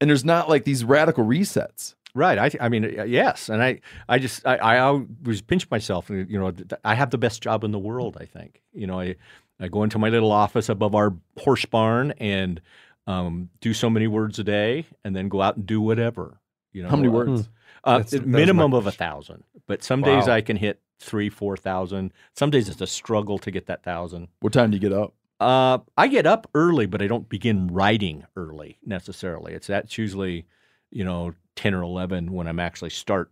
and 0.01 0.09
there's 0.11 0.25
not 0.25 0.49
like 0.49 0.65
these 0.65 0.85
radical 0.85 1.25
resets 1.25 1.95
Right. 2.15 2.39
I, 2.39 2.49
th- 2.49 2.63
I 2.63 2.71
mean, 2.71 2.99
uh, 2.99 3.03
yes. 3.05 3.51
And 3.51 3.63
I, 3.63 3.81
I 4.09 4.19
just, 4.19 4.47
I, 4.47 4.57
I 4.57 4.79
always 4.79 5.43
pinch 5.43 5.71
myself. 5.71 6.09
and, 6.09 6.31
You 6.31 6.39
know, 6.39 6.51
th- 6.51 6.71
I 6.83 6.95
have 6.95 7.11
the 7.11 7.19
best 7.19 7.43
job 7.43 7.63
in 7.63 7.73
the 7.73 7.79
world. 7.79 8.17
I 8.19 8.25
think. 8.25 8.63
You 8.73 8.87
know, 8.87 8.99
I, 8.99 9.17
I 9.61 9.69
go 9.69 9.83
into 9.83 9.99
my 9.99 10.09
little 10.09 10.33
office 10.33 10.71
above 10.71 10.95
our 10.95 11.15
horse 11.39 11.67
barn 11.67 12.15
and 12.17 12.63
um, 13.07 13.51
do 13.61 13.75
so 13.75 13.91
many 13.91 14.07
words 14.07 14.39
a 14.39 14.45
day, 14.45 14.87
and 15.05 15.15
then 15.15 15.29
go 15.29 15.43
out 15.43 15.57
and 15.57 15.67
do 15.67 15.79
whatever. 15.79 16.41
You 16.73 16.85
know, 16.85 16.89
how 16.89 16.97
many 16.97 17.09
uh, 17.09 17.13
words 17.13 17.51
Uh, 17.85 17.99
That's- 17.99 18.13
that 18.13 18.27
minimum 18.27 18.71
my 18.71 18.79
of 18.79 18.87
a 18.87 18.93
thousand. 18.93 19.45
But 19.67 19.83
some 19.85 20.01
days 20.01 20.27
I 20.27 20.41
can 20.41 20.57
hit 20.57 20.81
three, 20.99 21.29
four 21.29 21.59
thousand. 21.59 22.15
Some 22.35 22.49
days 22.49 22.71
it's 22.71 22.81
a 22.81 22.87
struggle 22.87 23.37
to 23.41 23.51
get 23.51 23.67
that 23.67 23.83
thousand. 23.83 24.29
what 24.41 24.55
time 24.55 24.71
do 24.71 24.77
you 24.77 24.81
get 24.81 24.95
up 24.95 25.13
Uh, 25.39 25.79
I 25.97 26.09
get 26.09 26.27
up 26.27 26.49
early, 26.55 26.87
but 26.87 27.03
I 27.03 27.07
don't 27.07 27.29
begin 27.29 27.69
writing 27.69 28.25
early 28.37 28.79
necessarily. 28.85 29.53
It's 29.53 29.67
that's 29.67 29.99
usually, 29.99 30.47
you 30.91 31.05
know, 31.05 31.35
ten 31.57 31.75
or 31.75 31.83
eleven 31.83 32.33
when 32.33 32.47
I'm 32.47 32.61
actually 32.61 32.91
start 32.91 33.31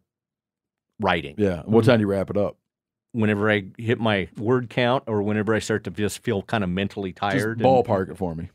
writing. 1.00 1.34
yeah 1.38 1.62
what 1.64 1.84
time 1.84 1.98
do 1.98 2.02
you 2.02 2.06
wrap 2.06 2.30
it 2.30 2.36
up 2.36 2.56
Whenever 3.12 3.48
I 3.50 3.64
hit 3.78 4.00
my 4.00 4.28
word 4.36 4.68
count, 4.70 5.04
or 5.06 5.22
whenever 5.22 5.54
I 5.54 5.60
start 5.60 5.84
to 5.84 5.90
just 5.90 6.18
feel 6.20 6.42
kind 6.42 6.64
of 6.64 6.70
mentally 6.70 7.10
just 7.12 7.20
tired. 7.20 7.58
and- 7.58 7.66
ballpark 7.66 8.10
it 8.10 8.16
for 8.16 8.34
me 8.34 8.50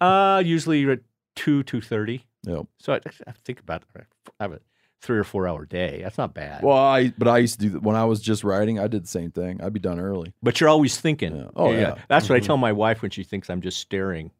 uh, 0.00 0.42
usually 0.44 0.88
at 0.90 1.00
two 1.36 1.62
two 1.62 1.80
thirty. 1.80 2.24
Yep. 2.44 2.66
So 2.78 2.94
I, 2.94 3.00
I 3.26 3.32
think 3.44 3.60
about 3.60 3.82
it. 3.94 4.04
I 4.40 4.44
have 4.44 4.52
a 4.52 4.60
three 5.00 5.18
or 5.18 5.24
four 5.24 5.46
hour 5.46 5.64
day. 5.66 6.00
That's 6.02 6.18
not 6.18 6.34
bad. 6.34 6.62
well 6.62 6.76
i 6.76 7.08
but 7.18 7.28
i 7.28 7.38
used 7.38 7.60
to 7.60 7.66
do 7.66 7.70
that 7.74 7.82
when 7.82 7.96
i 7.96 8.04
was 8.04 8.20
just 8.20 8.42
writing 8.44 8.78
i 8.78 8.86
did 8.86 9.04
the 9.04 9.08
same 9.08 9.30
thing 9.30 9.60
i'd 9.62 9.72
be 9.72 9.78
done 9.80 10.00
early 10.00 10.32
But 10.42 10.58
you're 10.60 10.68
always 10.70 10.98
thinking. 10.98 11.36
Yeah. 11.36 11.48
Oh, 11.54 11.72
yeah. 11.72 11.96
That's 12.08 12.28
what 12.28 12.36
I 12.36 12.40
Mhm. 12.40 12.46
tell 12.46 12.56
my 12.56 12.72
wife 12.72 13.02
when 13.02 13.10
she 13.10 13.22
thinks 13.22 13.48
I'm 13.50 13.60
just 13.60 13.78
staring. 13.78 14.30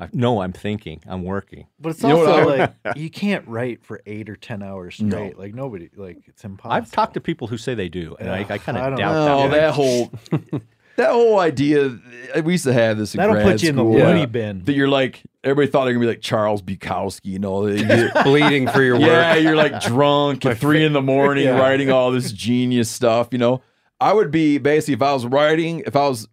I, 0.00 0.08
no, 0.12 0.40
I'm 0.42 0.52
thinking. 0.52 1.00
I'm 1.06 1.22
working. 1.22 1.66
But 1.78 1.90
it's 1.90 2.02
You 2.02 2.16
also 2.18 2.46
like 2.46 2.72
you 2.96 3.08
can't 3.10 3.46
write 3.46 3.84
for 3.84 4.00
eight 4.06 4.28
or 4.28 4.36
ten 4.36 4.62
hours 4.62 5.00
No. 5.00 5.16
straight. 5.16 5.38
Like 5.38 5.54
nobody, 5.54 5.90
like 5.96 6.18
it's 6.26 6.44
impossible. 6.44 6.72
I've 6.74 6.90
talked 6.90 7.14
to 7.14 7.20
people 7.20 7.46
who 7.46 7.56
say 7.58 7.74
they 7.74 7.88
do, 7.88 8.16
and 8.18 8.28
I, 8.30 8.40
Yeah, 8.40 8.46
I 8.50 8.58
kind 8.58 8.78
of 8.78 8.84
don't 8.84 8.96
doubt 8.96 9.16
oh 9.28 9.48
that. 9.48 9.56
that 9.60 9.74
whole 9.74 10.10
that 10.96 11.10
whole 11.10 11.38
idea 11.38 11.98
we 12.44 12.52
used 12.52 12.64
to 12.64 12.72
have 12.72 12.98
this 12.98 13.14
in 13.14 13.18
That'll 13.18 13.34
grad 13.34 13.46
put 13.46 13.62
you 13.62 13.70
in 13.70 13.76
the 13.76 13.82
school, 13.82 13.94
loony 13.98 14.22
uh, 14.22 14.26
bin. 14.26 14.64
that 14.64 14.72
you're 14.74 14.88
like 14.88 15.22
everybody 15.44 15.70
thought 15.70 15.84
they 15.86 15.90
were 15.90 15.94
gonna 15.94 16.06
be 16.06 16.12
like 16.12 16.20
charles 16.22 16.62
bukowski 16.62 17.26
you 17.26 17.38
know 17.38 17.62
bleeding 18.24 18.68
for 18.68 18.82
your 18.82 18.94
work. 18.98 19.08
Yeah, 19.08 19.34
you're 19.36 19.56
like 19.56 19.80
drunk 19.82 20.44
at 20.46 20.58
three 20.58 20.84
in 20.84 20.92
the 20.92 21.02
morning 21.02 21.44
Yeah. 21.44 21.58
writing 21.58 21.90
all 21.90 22.10
this 22.10 22.32
genius 22.32 22.90
stuff. 22.90 23.28
You 23.32 23.38
know, 23.38 23.62
I 24.00 24.12
would 24.12 24.30
be 24.30 24.58
basically 24.58 24.94
if 24.94 25.02
I 25.02 25.12
was 25.12 25.26
writing, 25.26 25.82
if 25.86 25.96
I 25.96 26.08
was 26.08 26.28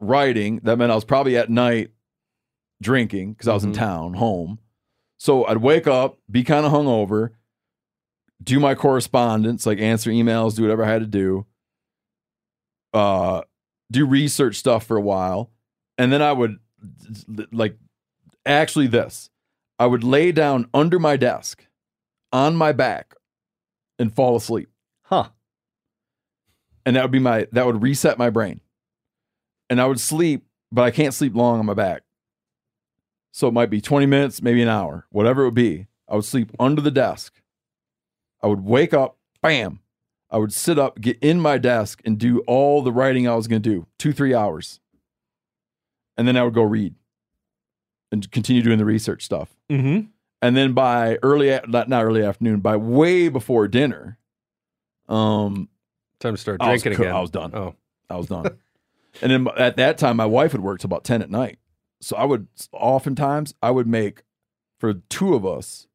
writing, 0.00 0.60
that 0.64 0.76
meant 0.78 0.92
I 0.92 0.94
was 0.94 1.04
probably 1.04 1.36
at 1.36 1.50
night 1.50 1.90
drinking 2.80 3.32
because 3.32 3.48
I 3.48 3.54
was 3.54 3.64
in 3.64 3.72
town, 3.72 4.14
home. 4.14 4.58
So 5.18 5.44
I'd 5.46 5.56
wake 5.58 5.88
up, 5.88 6.18
be 6.30 6.44
kind 6.44 6.64
of 6.64 6.70
hungover, 6.70 7.30
do 8.40 8.60
my 8.60 8.76
correspondence, 8.76 9.66
like 9.66 9.80
answer 9.80 10.10
emails, 10.10 10.54
do 10.54 10.62
whatever 10.62 10.84
I 10.84 10.88
had 10.88 11.00
to 11.00 11.06
do, 11.08 11.44
uh, 12.94 13.42
do 13.90 14.06
research 14.06 14.56
stuff 14.56 14.84
for 14.84 14.96
a 14.96 15.02
while, 15.02 15.50
and 15.96 16.12
then 16.12 16.22
I 16.22 16.32
would 16.32 16.58
like 17.52 17.76
actually 18.44 18.86
this. 18.86 19.30
I 19.78 19.86
would 19.86 20.04
lay 20.04 20.32
down 20.32 20.68
under 20.74 20.98
my 20.98 21.16
desk 21.16 21.66
on 22.32 22.56
my 22.56 22.72
back 22.72 23.14
and 23.98 24.14
fall 24.14 24.36
asleep. 24.36 24.68
Huh. 25.02 25.28
And 26.84 26.96
that 26.96 27.02
would 27.02 27.10
be 27.10 27.18
my 27.18 27.46
that 27.52 27.66
would 27.66 27.82
reset 27.82 28.18
my 28.18 28.30
brain. 28.30 28.60
And 29.70 29.80
I 29.80 29.86
would 29.86 30.00
sleep, 30.00 30.46
but 30.72 30.82
I 30.82 30.90
can't 30.90 31.14
sleep 31.14 31.34
long 31.34 31.58
on 31.58 31.66
my 31.66 31.74
back. 31.74 32.02
So 33.32 33.46
it 33.46 33.54
might 33.54 33.70
be 33.70 33.80
20 33.80 34.06
minutes, 34.06 34.42
maybe 34.42 34.62
an 34.62 34.68
hour, 34.68 35.06
whatever 35.10 35.42
it 35.42 35.46
would 35.46 35.54
be. 35.54 35.86
I 36.08 36.16
would 36.16 36.24
sleep 36.24 36.50
under 36.58 36.80
the 36.80 36.90
desk. 36.90 37.34
I 38.42 38.46
would 38.46 38.64
wake 38.64 38.94
up, 38.94 39.18
bam. 39.42 39.80
I 40.30 40.38
would 40.38 40.52
sit 40.52 40.78
up, 40.78 41.00
get 41.00 41.18
in 41.20 41.40
my 41.40 41.58
desk, 41.58 42.00
and 42.04 42.18
do 42.18 42.40
all 42.40 42.82
the 42.82 42.92
writing 42.92 43.26
I 43.26 43.34
was 43.34 43.48
going 43.48 43.62
to 43.62 43.68
do, 43.68 43.86
two, 43.98 44.12
three 44.12 44.34
hours. 44.34 44.80
And 46.16 46.28
then 46.28 46.36
I 46.36 46.42
would 46.42 46.54
go 46.54 46.62
read 46.62 46.94
and 48.12 48.30
continue 48.30 48.62
doing 48.62 48.78
the 48.78 48.84
research 48.84 49.24
stuff. 49.24 49.54
Mm-hmm. 49.70 50.08
And 50.42 50.56
then 50.56 50.72
by 50.72 51.18
early, 51.22 51.58
not 51.66 51.88
not 51.88 52.04
early 52.04 52.22
afternoon, 52.22 52.60
by 52.60 52.76
way 52.76 53.28
before 53.28 53.66
dinner, 53.68 54.18
um, 55.08 55.68
Time 56.20 56.34
to 56.34 56.40
start 56.40 56.60
I 56.60 56.72
was 56.72 56.82
drinking 56.82 57.04
again. 57.04 57.14
I 57.14 57.20
was 57.20 57.30
done. 57.30 57.54
Oh, 57.54 57.74
I 58.10 58.16
was 58.16 58.26
done. 58.26 58.44
and 59.22 59.30
then 59.30 59.48
at 59.56 59.76
that 59.76 59.98
time, 59.98 60.16
my 60.16 60.26
wife 60.26 60.52
would 60.52 60.62
work 60.62 60.80
till 60.80 60.88
about 60.88 61.04
10 61.04 61.22
at 61.22 61.30
night. 61.30 61.58
So 62.00 62.16
I 62.16 62.24
would 62.24 62.48
oftentimes, 62.72 63.54
I 63.62 63.70
would 63.70 63.86
make 63.86 64.22
for 64.78 64.94
two 64.94 65.34
of 65.34 65.46
us, 65.46 65.86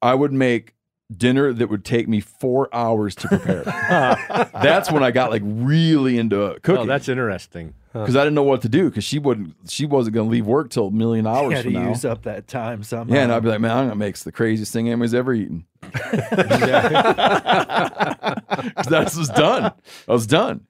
I 0.00 0.14
would 0.14 0.32
make 0.32 0.74
dinner 1.14 1.52
that 1.52 1.68
would 1.68 1.84
take 1.84 2.08
me 2.08 2.20
four 2.20 2.74
hours 2.74 3.14
to 3.16 3.28
prepare. 3.28 3.64
that's 4.52 4.90
when 4.90 5.02
I 5.02 5.10
got 5.10 5.30
like 5.30 5.42
really 5.44 6.18
into 6.18 6.42
oh, 6.42 6.54
cooking. 6.62 6.82
Oh, 6.82 6.86
that's 6.86 7.08
interesting. 7.08 7.74
because 7.92 8.16
I 8.16 8.20
didn't 8.20 8.34
know 8.34 8.42
what 8.42 8.62
to 8.62 8.68
do 8.68 8.88
because 8.88 9.04
she 9.04 9.18
wouldn't, 9.18 9.54
she 9.68 9.86
wasn't 9.86 10.14
going 10.14 10.28
to 10.28 10.30
leave 10.30 10.46
work 10.46 10.70
till 10.70 10.88
a 10.88 10.90
million 10.90 11.26
hours 11.26 11.54
had 11.54 11.64
to 11.64 11.70
now. 11.70 11.88
use 11.88 12.04
up 12.04 12.24
that 12.24 12.48
time 12.48 12.82
somehow. 12.82 13.14
Yeah, 13.14 13.22
and 13.22 13.32
I'd 13.32 13.42
be 13.42 13.48
like, 13.48 13.60
man, 13.60 13.76
I'm 13.76 13.84
gonna 13.84 13.96
make 13.96 14.16
the 14.18 14.32
craziest 14.32 14.72
thing 14.72 14.88
anybody's 14.88 15.14
ever 15.14 15.34
eaten. 15.34 15.66
Because 18.56 18.86
that 18.86 19.14
was 19.16 19.28
done. 19.28 19.72
I 20.08 20.12
was 20.12 20.26
done. 20.26 20.66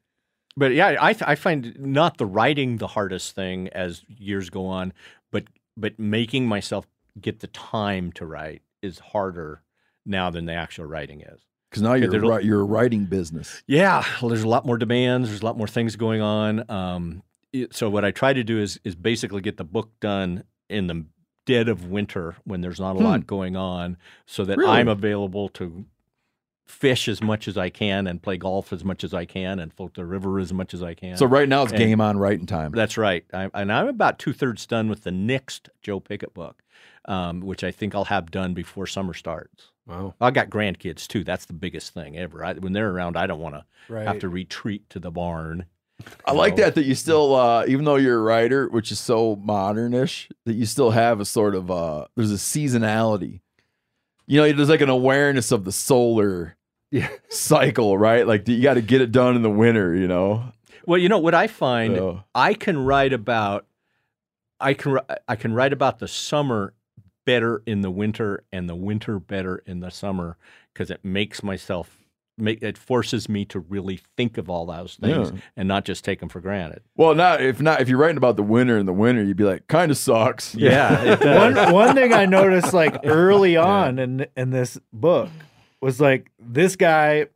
But 0.57 0.73
yeah, 0.73 0.97
I, 1.01 1.15
I 1.21 1.35
find 1.35 1.79
not 1.79 2.19
the 2.19 2.27
writing 2.27 2.79
the 2.79 2.87
hardest 2.87 3.35
thing 3.35 3.69
as 3.69 4.03
years 4.09 4.51
go 4.51 4.67
on, 4.67 4.93
but 5.31 5.45
but 5.77 5.99
making 5.99 6.47
myself 6.47 6.87
get 7.21 7.41
the 7.41 7.47
time 7.49 8.13
to 8.13 8.27
write 8.27 8.63
is 8.83 8.99
harder 8.99 9.63
now 10.07 10.31
than 10.31 10.47
the 10.47 10.55
actual 10.55 10.85
writing 10.87 11.21
is. 11.23 11.41
Because 11.71 11.83
now 11.83 11.95
you're 11.95 12.41
you're 12.41 12.61
a 12.61 12.65
writing 12.65 13.05
business. 13.07 13.63
Yeah, 13.67 14.05
well, 14.23 14.29
there's 14.29 14.45
a 14.45 14.49
lot 14.49 14.65
more 14.65 14.79
demands. 14.79 15.29
There's 15.29 15.43
a 15.43 15.45
lot 15.45 15.59
more 15.59 15.67
things 15.69 15.97
going 15.97 16.23
on. 16.23 16.69
Um, 16.71 17.23
it- 17.53 17.75
so 17.75 17.91
what 17.91 18.05
I 18.05 18.11
try 18.13 18.33
to 18.33 18.45
do 18.45 18.59
is 18.61 18.79
is 18.85 18.95
basically 18.95 19.41
get 19.43 19.57
the 19.57 19.65
book 19.65 19.91
done 20.01 20.45
in 20.71 20.87
the 20.87 21.05
dead 21.45 21.69
of 21.69 21.87
winter 21.87 22.37
when 22.45 22.61
there's 22.61 22.81
not 22.81 22.97
a 22.97 22.99
Hmm. 22.99 23.05
lot 23.05 23.27
going 23.27 23.57
on, 23.57 23.97
so 24.27 24.45
that 24.45 24.59
Really? 24.59 24.71
I'm 24.71 24.89
available 24.89 25.49
to 25.51 25.85
fish 26.67 27.07
as 27.09 27.23
much 27.23 27.47
as 27.47 27.57
I 27.57 27.69
can 27.71 28.09
and 28.09 28.21
play 28.21 28.37
golf 28.37 28.73
as 28.73 28.85
much 28.85 29.05
as 29.05 29.15
I 29.15 29.25
can 29.25 29.61
and 29.61 29.73
float 29.73 29.95
the 29.95 30.05
river 30.05 30.41
as 30.41 30.53
much 30.53 30.75
as 30.75 30.83
I 30.83 30.95
can. 30.95 31.17
So 31.17 31.25
right 31.27 31.49
now 31.49 31.63
it's 31.63 31.71
And- 31.73 31.79
game 31.79 32.01
on 32.01 32.19
writing 32.19 32.47
time. 32.47 32.73
That's 32.73 32.99
right. 32.99 33.25
I, 33.33 33.49
and 33.55 33.73
I'm 33.73 33.87
about 33.87 34.19
two 34.19 34.33
thirds 34.33 34.67
done 34.67 34.89
with 34.89 35.03
the 35.05 35.13
next 35.13 35.69
Joe 35.83 36.01
Pickett 36.01 36.35
book, 36.35 36.65
um, 37.05 37.41
which 37.41 37.63
I 37.63 37.71
think 37.71 37.95
I'll 37.95 38.07
have 38.07 38.33
done 38.33 38.53
before 38.53 38.89
summer 38.89 39.15
starts. 39.15 39.71
Wow. 39.87 40.15
I 40.21 40.31
got 40.31 40.51
grandkids 40.51 41.07
too. 41.07 41.25
That's 41.25 41.47
the 41.47 41.53
biggest 41.53 41.95
thing 41.95 42.17
ever. 42.19 42.45
I, 42.45 42.55
when 42.55 42.73
they're 42.73 42.91
around, 42.91 43.17
I 43.17 43.27
don't 43.27 43.41
want 43.41 43.55
to 43.57 43.95
have 43.95 44.19
to 44.21 44.29
retreat 44.29 44.89
to 44.91 44.99
the 44.99 45.11
barn. 45.11 45.67
I 46.27 46.33
like 46.33 46.57
know. 46.57 46.65
that 46.65 46.75
that 46.75 46.85
you 46.85 46.95
still, 46.95 47.35
uh, 47.35 47.65
even 47.67 47.85
though 47.87 47.97
you're 47.97 48.19
a 48.19 48.23
writer, 48.23 48.69
which 48.69 48.93
is 48.93 49.01
so 49.01 49.37
modernish, 49.37 50.29
that 50.45 50.53
you 50.55 50.67
still 50.67 50.91
have 50.91 51.21
a 51.21 51.25
sort 51.25 51.55
of 51.55 51.71
uh, 51.71 52.07
there's 52.17 52.31
a 52.33 52.35
seasonality. 52.35 53.41
You 54.27 54.41
know, 54.43 54.53
there's 54.53 54.69
like 54.69 54.81
an 54.81 54.89
awareness 54.91 55.53
of 55.53 55.65
the 55.65 55.73
solar 55.73 56.57
Yeah. 56.91 57.09
cycle, 57.31 57.97
right? 57.97 58.27
Like 58.27 58.47
you 58.49 58.61
got 58.63 58.75
to 58.75 58.83
get 58.83 59.01
it 59.01 59.11
done 59.13 59.37
in 59.37 59.43
the 59.43 59.51
winter. 59.51 59.95
You 59.95 60.07
know, 60.09 60.53
Well, 60.85 60.99
you 60.99 61.09
know 61.09 61.19
what 61.19 61.35
I 61.35 61.47
find, 61.47 61.97
So- 61.97 62.25
I 62.35 62.53
can 62.55 62.77
write 62.85 63.13
about, 63.15 63.67
I 64.61 64.75
can 64.75 64.99
I 65.29 65.37
can 65.37 65.55
write 65.55 65.73
about 65.73 65.99
the 65.99 66.09
summer 66.09 66.75
better 67.27 67.63
in 67.67 67.83
the 67.83 67.91
winter 67.91 68.43
and 68.51 68.67
the 68.71 68.75
winter 68.75 69.19
better 69.19 69.63
in 69.67 69.81
the 69.81 69.91
summer 69.91 70.39
because 70.73 70.91
it 70.91 71.05
makes 71.05 71.43
myself 71.43 71.99
make 72.39 72.63
it 72.63 72.77
forces 72.77 73.29
me 73.31 73.45
to 73.47 73.59
really 73.59 73.99
think 74.17 74.37
of 74.39 74.49
all 74.51 74.67
those 74.67 74.97
things 74.97 75.31
Yeah. 75.31 75.39
and 75.57 75.67
not 75.69 75.85
just 75.87 76.05
take 76.05 76.21
them 76.21 76.29
for 76.29 76.41
granted. 76.41 76.83
well, 76.95 77.15
not 77.15 77.43
if 77.43 77.61
not 77.61 77.81
if 77.81 77.89
you're 77.89 77.99
writing 77.99 78.17
about 78.19 78.37
the 78.37 78.43
winter 78.43 78.77
and 78.79 78.87
the 78.87 78.93
winter, 78.93 79.23
you'd 79.23 79.37
be 79.39 79.45
like, 79.45 79.67
kind 79.69 79.91
of 79.91 79.97
sucks. 79.99 80.55
Yeah, 80.55 81.15
one 81.55 81.73
one 81.73 81.95
thing 81.95 82.13
I 82.13 82.25
noticed 82.27 82.73
like 82.73 82.97
early 83.05 83.57
on 83.57 83.99
in 83.99 84.27
in 84.37 84.51
this 84.51 84.79
book 84.93 85.31
was 85.81 86.01
like 86.01 86.31
this 86.39 86.77
guy 86.77 87.27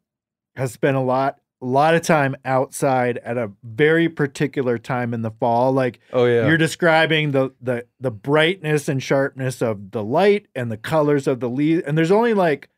has 0.56 0.72
spent 0.72 0.96
a 0.96 1.00
lot 1.00 1.38
a 1.62 1.66
lot 1.66 1.94
of 1.94 2.02
time 2.02 2.34
outside 2.44 3.18
at 3.18 3.36
a 3.36 3.50
very 3.62 4.08
particular 4.08 4.78
time 4.78 5.12
in 5.12 5.22
the 5.22 5.30
fall. 5.30 5.72
Like 5.72 6.00
Oh 6.12 6.24
yeah. 6.24 6.46
you're 6.46 6.56
describing 6.56 7.32
the 7.32 7.50
the 7.60 7.86
the 8.00 8.10
brightness 8.10 8.88
and 8.88 9.02
sharpness 9.02 9.60
of 9.60 9.90
the 9.90 10.02
light 10.02 10.46
and 10.54 10.70
the 10.72 10.76
colors 10.78 11.26
of 11.26 11.40
the 11.40 11.48
leaves, 11.50 11.82
and 11.86 11.96
there's 11.98 12.10
only 12.10 12.34
like 12.34 12.68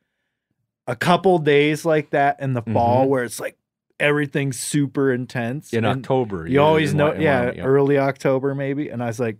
a 0.89 0.97
couple 0.97 1.39
days 1.39 1.85
like 1.85 2.11
that 2.11 2.41
in 2.41 2.55
the 2.55 2.63
fall 2.63 3.07
Mhm. 3.07 3.09
where 3.09 3.25
it's 3.25 3.39
like 3.39 3.57
everything's 4.01 4.59
super 4.59 5.13
intense 5.13 5.73
in 5.73 5.85
and 5.85 5.99
October. 6.01 6.49
You 6.49 6.61
always 6.61 6.93
know, 6.93 7.13
in 7.13 7.21
yeah, 7.21 7.53
early 7.61 7.99
October 7.99 8.53
maybe. 8.53 8.89
And 8.89 9.01
I 9.01 9.07
was 9.07 9.21
like, 9.21 9.39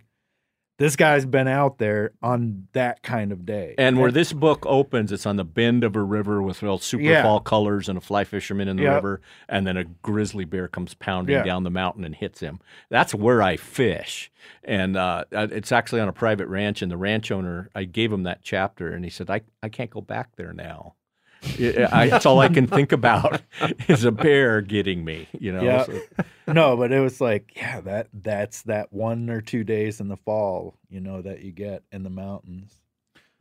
this 0.77 0.95
guy's 0.95 1.25
been 1.25 1.47
out 1.47 1.77
there 1.77 2.13
on 2.21 2.67
that 2.73 3.03
kind 3.03 3.31
of 3.31 3.45
day. 3.45 3.75
And 3.77 3.99
where 3.99 4.11
this 4.11 4.33
book 4.33 4.65
opens, 4.65 5.11
it's 5.11 5.25
on 5.25 5.35
the 5.35 5.43
bend 5.43 5.83
of 5.83 5.95
a 5.95 6.01
river 6.01 6.41
with 6.41 6.63
real 6.63 6.77
super 6.79 7.03
Yeah. 7.03 7.21
fall 7.23 7.39
colors 7.39 7.87
and 7.87 7.97
a 7.97 8.01
fly 8.01 8.23
fisherman 8.23 8.67
in 8.67 8.77
the 8.77 8.83
Yep. 8.83 8.95
river, 8.95 9.21
and 9.47 9.67
then 9.67 9.77
a 9.77 9.83
grizzly 9.83 10.45
bear 10.45 10.67
comes 10.67 10.93
pounding 10.95 11.35
Yeah. 11.35 11.43
down 11.43 11.63
the 11.63 11.69
mountain 11.69 12.03
and 12.03 12.15
hits 12.15 12.39
him. 12.39 12.59
That's 12.89 13.13
where 13.13 13.41
I 13.41 13.55
fish, 13.57 14.31
and 14.63 14.97
uh, 14.97 15.25
it's 15.31 15.71
actually 15.71 16.01
on 16.01 16.07
a 16.09 16.13
private 16.13 16.47
ranch. 16.47 16.81
And 16.81 16.91
the 16.91 16.97
ranch 16.97 17.31
owner, 17.31 17.69
I 17.75 17.83
gave 17.83 18.11
him 18.11 18.23
that 18.23 18.39
chapter, 18.41 18.91
and 18.91 19.03
he 19.03 19.09
said, 19.11 19.29
"I 19.29 19.41
I 19.61 19.69
can't 19.69 19.89
go 19.91 20.01
back 20.01 20.35
there 20.35 20.53
now." 20.53 20.95
I- 21.59 21.87
I- 21.91 22.09
that's 22.09 22.25
all 22.25 22.39
I 22.39 22.47
can 22.49 22.67
think 22.67 22.91
about 22.91 23.41
is 23.87 24.03
a 24.05 24.11
bear 24.11 24.61
getting 24.61 25.03
me. 25.03 25.27
You 25.39 25.51
know. 25.53 25.61
Yeah. 25.63 25.83
So- 25.85 26.01
no, 26.47 26.75
but 26.77 26.91
it 26.91 26.99
was 26.99 27.21
like, 27.21 27.53
yeah, 27.55 27.81
that 27.81 28.07
that's 28.13 28.63
that 28.63 28.91
one 28.91 29.29
or 29.29 29.41
two 29.41 29.63
days 29.63 29.99
in 30.01 30.07
the 30.09 30.17
fall, 30.17 30.75
you 30.89 30.99
know, 30.99 31.21
that 31.21 31.41
you 31.41 31.51
get 31.51 31.83
in 31.91 32.03
the 32.03 32.09
mountains. 32.09 32.73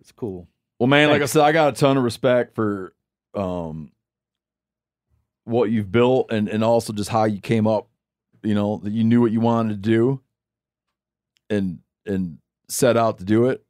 It's 0.01 0.13
cool. 0.13 0.49
Well, 0.79 0.89
man, 0.89 1.11
like 1.11 1.23
I 1.23 1.27
said, 1.27 1.43
I 1.43 1.53
got 1.53 1.69
a 1.75 1.77
ton 1.81 1.97
of 1.97 2.03
respect 2.05 2.55
for 2.55 2.93
um 3.35 3.93
what 5.45 5.71
you've 5.71 5.91
built 5.91 6.31
and 6.31 6.49
and 6.49 6.63
also 6.63 6.93
just 6.93 7.11
how 7.11 7.25
you 7.25 7.41
came 7.41 7.67
up, 7.67 7.89
you 8.43 8.55
know, 8.55 8.79
that 8.85 8.93
you 8.93 9.05
knew 9.05 9.21
what 9.21 9.33
you 9.33 9.41
wanted 9.41 9.71
to 9.71 9.77
do 9.91 10.21
and 11.51 11.79
and 12.07 12.39
set 12.69 12.97
out 12.97 13.19
to 13.19 13.25
do 13.25 13.47
it. 13.47 13.65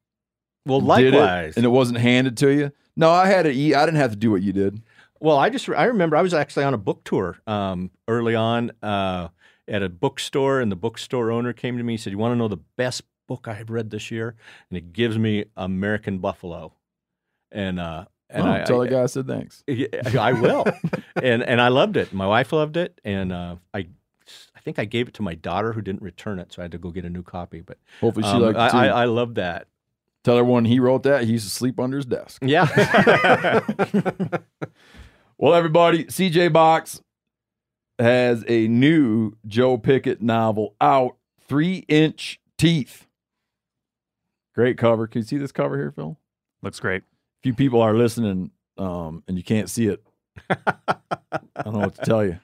Well, 0.67 0.81
did 0.81 1.15
it, 1.15 1.19
likewise. 1.19 1.57
and 1.57 1.65
it 1.65 1.71
wasn't 1.71 1.99
handed 1.99 2.37
to 2.39 2.51
you. 2.51 2.73
No, 2.97 3.11
I 3.11 3.27
had 3.27 3.43
to 3.45 3.51
eat. 3.51 3.75
I 3.75 3.85
didn't 3.85 4.01
have 4.01 4.11
to 4.11 4.17
do 4.17 4.31
what 4.31 4.43
you 4.43 4.53
did. 4.53 4.83
Well, 5.21 5.39
I 5.39 5.51
just 5.51 5.69
I 5.69 5.85
remember 5.85 6.17
I 6.17 6.23
was 6.23 6.35
actually 6.35 6.65
on 6.65 6.75
a 6.75 6.79
book 6.79 7.05
tour 7.05 7.39
um, 7.47 7.91
early 8.09 8.35
on 8.35 8.73
uh, 8.83 9.29
at 9.69 9.83
a 9.83 9.89
bookstore, 9.89 10.61
and 10.61 10.71
the 10.71 10.77
bookstore 10.77 11.31
owner 11.31 11.53
came 11.53 11.79
to 11.79 11.85
me 11.85 11.95
and 11.95 12.01
said, 12.01 12.11
"You 12.11 12.19
want 12.19 12.33
to 12.33 12.37
know 12.37 12.49
the 12.49 12.61
best 12.77 13.03
book 13.29 13.47
I 13.49 13.55
have 13.55 13.71
read 13.71 13.91
this 13.91 14.11
year?" 14.11 14.35
And 14.69 14.77
it 14.77 14.93
gives 14.93 15.19
me 15.19 15.45
American 15.57 16.19
Buffalo, 16.19 16.75
and 17.51 17.79
uh, 17.79 18.07
and 18.29 18.49
oh, 18.49 18.53
I, 18.53 18.63
tell 18.65 18.83
I, 18.83 18.87
the 18.87 18.91
guy 18.91 19.03
I 19.03 19.07
said 19.07 19.27
thanks. 19.27 19.63
I 20.19 20.33
will, 20.33 20.65
and 21.23 21.43
and 21.43 21.61
I 21.61 21.69
loved 21.69 21.97
it. 21.97 22.13
My 22.13 22.27
wife 22.27 22.53
loved 22.53 22.77
it, 22.77 23.01
and 23.05 23.33
uh, 23.33 23.57
I. 23.73 23.87
I 24.55 24.61
think 24.65 24.79
I 24.79 24.85
gave 24.85 25.09
it 25.09 25.15
to 25.15 25.23
my 25.23 25.35
daughter 25.35 25.73
who 25.73 25.83
didn't 25.83 26.03
return 26.03 26.39
it, 26.39 26.53
so 26.53 26.63
I 26.63 26.65
had 26.65 26.73
to 26.73 26.79
go 26.79 26.93
get 26.93 27.05
a 27.05 27.11
new 27.11 27.25
copy. 27.25 27.61
But 27.61 27.79
Hopefully, 28.01 28.23
she 28.23 28.31
um, 28.31 28.43
liked 28.43 28.57
it 28.57 28.71
too. 28.71 28.77
I, 28.77 28.87
I, 28.87 29.03
I 29.03 29.05
love 29.07 29.35
that. 29.35 29.67
Tell 30.25 30.39
everyone 30.39 30.65
he 30.65 30.79
wrote 30.79 31.03
that. 31.03 31.25
He 31.25 31.33
used 31.33 31.45
to 31.45 31.51
sleep 31.51 31.81
under 31.81 31.97
his 31.97 32.07
desk. 32.07 32.43
Yeah. 32.45 33.61
Well, 35.43 35.55
everybody, 35.55 36.05
CJ 36.05 36.53
Box 36.53 37.03
has 37.99 38.45
a 38.47 38.69
new 38.69 39.33
Joe 39.45 39.77
Pickett 39.77 40.23
novel 40.23 40.77
out. 40.81 41.17
Three 41.49 41.85
inch 41.89 42.39
teeth. 42.57 43.09
Great 44.55 44.79
cover. 44.79 45.09
Can 45.09 45.23
you 45.23 45.27
see 45.27 45.39
this 45.39 45.51
cover 45.51 45.77
here, 45.77 45.91
Phil? 45.91 46.17
Looks 46.63 46.79
great. 46.79 47.03
A 47.03 47.43
few 47.43 47.55
people 47.55 47.83
are 47.83 47.93
listening, 47.93 48.53
um, 48.79 49.25
and 49.27 49.37
you 49.37 49.43
can't 49.43 49.69
see 49.69 49.89
it. 49.89 50.05
I 50.49 50.57
don't 51.65 51.75
know 51.75 51.81
what 51.81 51.97
to 51.97 52.05
tell 52.05 52.25
you. 52.25 52.39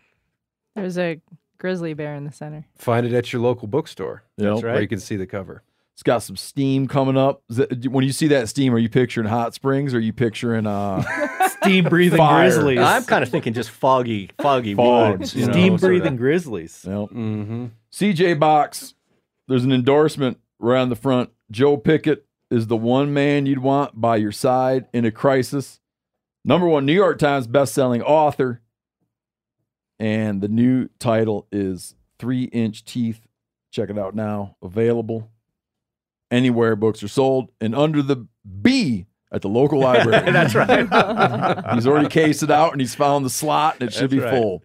There's 0.75 0.99
a 0.99 1.21
grizzly 1.59 1.95
bear 1.95 2.17
in 2.17 2.25
the 2.25 2.33
center. 2.33 2.67
Find 2.79 3.07
it 3.07 3.13
at 3.13 3.33
your 3.33 3.43
local 3.43 3.69
bookstore 3.69 4.25
You 4.37 4.45
know? 4.45 4.55
That's 4.55 4.65
right. 4.65 4.73
where 4.73 4.83
you 4.83 4.89
can 4.89 4.99
see 4.99 5.15
the 5.15 5.27
cover. 5.29 5.63
It's 5.99 6.05
got 6.05 6.23
some 6.23 6.37
steam 6.37 6.87
coming 6.87 7.17
up. 7.17 7.43
Is 7.51 7.59
it- 7.59 7.89
when 7.91 8.05
you 8.05 8.13
see 8.13 8.29
that 8.29 8.49
steam, 8.49 8.73
are 8.73 8.79
you 8.79 8.89
picturing 8.89 9.27
hot 9.27 9.53
springs 9.53 9.93
or 9.93 9.97
are 9.97 10.01
you 10.01 10.13
picturing 10.13 10.65
uh, 10.65 11.03
Steam 11.61 11.87
breathing 11.87 12.19
Fire. 12.19 12.45
grizzlies. 12.49 12.79
I'm 12.79 13.03
kind 13.05 13.25
of 13.25 13.31
thinking 13.31 13.53
just 13.53 13.71
foggy, 13.71 14.31
foggy 14.41 14.75
Fog. 14.75 15.19
woods. 15.19 15.35
You 15.35 15.47
know, 15.47 15.53
Steam 15.53 15.77
so 15.77 15.89
breathing 15.89 16.13
that- 16.13 16.19
grizzlies. 16.21 16.85
Yep. 16.87 16.95
Mm-hmm. 17.11 17.67
CJ 17.91 18.39
Box, 18.39 18.95
there's 19.49 19.65
an 19.65 19.73
endorsement 19.73 20.39
right 20.61 20.81
on 20.81 20.89
the 20.89 20.95
front. 20.95 21.31
Joe 21.51 21.77
Pickett 21.77 22.25
is 22.49 22.69
the 22.69 22.77
one 22.77 23.13
man 23.13 23.47
you'd 23.47 23.59
want 23.59 24.01
by 24.01 24.19
your 24.19 24.31
side 24.31 24.87
in 24.93 25.05
a 25.05 25.11
crisis. 25.11 25.81
Number 26.45 26.69
one 26.69 26.87
New 26.87 26.93
York 26.95 27.19
Times 27.19 27.49
bestselling 27.49 28.03
author. 28.05 28.61
And 29.99 30.41
the 30.43 30.49
new 30.49 30.91
title 31.01 31.49
is 31.51 31.97
Three 32.21 32.45
Inch 32.45 32.85
Teeth. 32.85 33.27
Check 33.73 33.91
it 33.91 33.99
out 33.99 34.15
now. 34.15 34.55
Available 34.63 35.29
anywhere 36.31 36.77
books 36.77 37.03
are 37.03 37.09
sold 37.09 37.51
and 37.61 37.75
under 37.75 38.03
the 38.03 38.27
B 38.63 39.07
at 39.33 39.43
the 39.43 39.49
local 39.49 39.81
library. 39.81 40.31
That's 40.33 40.55
right. 40.55 40.81
he's 41.75 41.87
already 41.87 42.09
cased 42.09 42.43
it 42.43 42.51
out 42.51 42.73
and 42.73 42.81
he's 42.81 42.95
found 42.95 43.25
the 43.25 43.31
slot 43.31 43.77
and 43.81 43.89
it 43.89 43.93
should 43.93 44.11
That's 44.11 44.13
be 44.13 44.21
right. 44.21 44.35
full. 44.35 44.63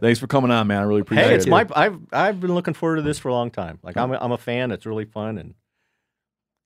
Thanks 0.00 0.20
for 0.20 0.28
coming 0.28 0.50
on, 0.50 0.68
man. 0.68 0.80
I 0.80 0.84
really 0.84 1.00
appreciate 1.00 1.26
Hey, 1.28 1.34
it's 1.34 1.46
it. 1.46 1.50
my. 1.50 1.66
I've 1.74 1.98
I've 2.12 2.40
been 2.40 2.54
looking 2.54 2.74
forward 2.74 2.96
to 2.96 3.02
this 3.02 3.18
for 3.18 3.28
a 3.28 3.32
long 3.32 3.50
time. 3.50 3.80
Like 3.82 3.96
I'm 3.96 4.12
a, 4.12 4.18
I'm 4.20 4.30
a 4.30 4.38
fan. 4.38 4.70
It's 4.70 4.86
really 4.86 5.04
fun, 5.06 5.38
and 5.38 5.54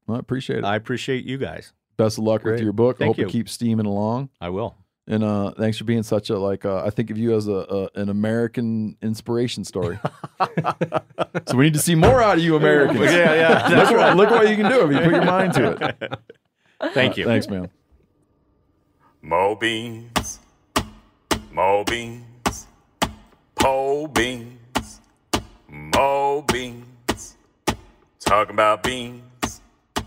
I 0.06 0.18
appreciate 0.18 0.58
it. 0.58 0.64
I 0.64 0.76
appreciate 0.76 1.24
you 1.24 1.38
guys. 1.38 1.72
Best 1.96 2.18
of 2.18 2.24
luck 2.24 2.44
with 2.44 2.60
your 2.60 2.72
book. 2.72 3.00
I 3.00 3.06
hope 3.06 3.16
you. 3.18 3.26
it 3.26 3.30
keeps 3.30 3.52
steaming 3.52 3.86
along. 3.86 4.28
I 4.40 4.50
will. 4.50 4.76
And 5.08 5.24
uh, 5.24 5.52
thanks 5.58 5.78
for 5.78 5.84
being 5.84 6.04
such 6.04 6.30
a 6.30 6.38
like. 6.38 6.64
Uh, 6.64 6.84
I 6.84 6.90
think 6.90 7.10
of 7.10 7.18
you 7.18 7.34
as 7.34 7.48
a, 7.48 7.52
a 7.96 8.00
an 8.00 8.08
American 8.08 8.96
inspiration 9.02 9.64
story. 9.64 9.98
so 11.46 11.56
we 11.56 11.64
need 11.64 11.74
to 11.74 11.80
see 11.80 11.96
more 11.96 12.22
out 12.22 12.38
of 12.38 12.44
you, 12.44 12.54
Americans. 12.54 13.00
Yeah, 13.00 13.34
yeah, 13.34 13.68
look, 13.76 13.90
what, 13.90 14.16
look 14.16 14.30
what 14.30 14.48
you 14.48 14.56
can 14.56 14.70
do 14.70 14.88
if 14.88 14.92
you 14.92 14.98
put 14.98 15.12
your 15.12 15.24
mind 15.24 15.54
to 15.54 15.72
it. 15.72 16.20
Thank 16.94 17.16
you. 17.16 17.24
Thanks, 17.24 17.48
man. 17.48 17.68
Mo 19.20 19.56
beans, 19.56 20.38
mo 21.50 21.84
beans, 21.84 22.66
pole 23.56 24.06
beans, 24.06 25.00
mo 25.68 26.42
beans. 26.42 27.36
Talking 28.20 28.54
about 28.54 28.82
beans 28.82 29.60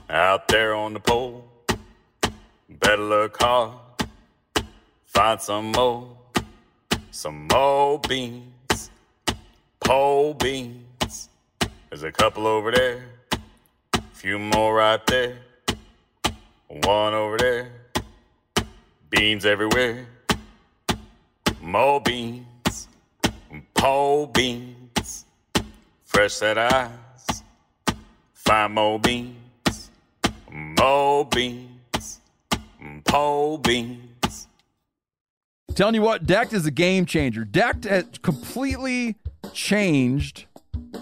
out 0.10 0.48
there 0.48 0.74
on 0.74 0.94
the 0.94 1.00
pole. 1.00 1.46
Better 2.70 3.02
look 3.02 3.42
hard, 3.42 3.74
find 5.16 5.40
some 5.40 5.72
more, 5.72 6.10
some 7.12 7.48
more 7.48 8.00
beans, 8.00 8.92
pole 9.80 10.34
beans. 10.34 11.30
There's 11.90 12.04
a 12.04 12.12
couple 12.12 12.46
over 12.46 12.70
there, 12.70 13.06
a 13.94 14.02
few 14.12 14.38
more 14.38 14.76
right 14.76 15.00
there, 15.08 15.38
one 16.68 17.14
over 17.14 17.38
there 17.38 17.72
beans 19.10 19.46
everywhere. 19.46 20.06
Mo 21.62 22.02
beans, 22.02 22.90
pole 23.74 24.28
beans, 24.28 25.26
fresh 26.04 26.34
set 26.34 26.58
eyes. 26.58 27.44
Find 28.34 28.74
mo 28.74 28.98
beans, 28.98 29.92
mo 30.52 31.24
beans, 31.24 32.20
pole 33.06 33.58
beans. 33.58 34.15
Telling 35.76 35.96
you 35.96 36.02
what, 36.02 36.26
Decked 36.26 36.54
is 36.54 36.66
a 36.66 36.72
game 36.72 37.06
changer. 37.06 37.44
Decked 37.44 37.84
has 37.84 38.06
completely 38.22 39.18
changed 39.52 40.46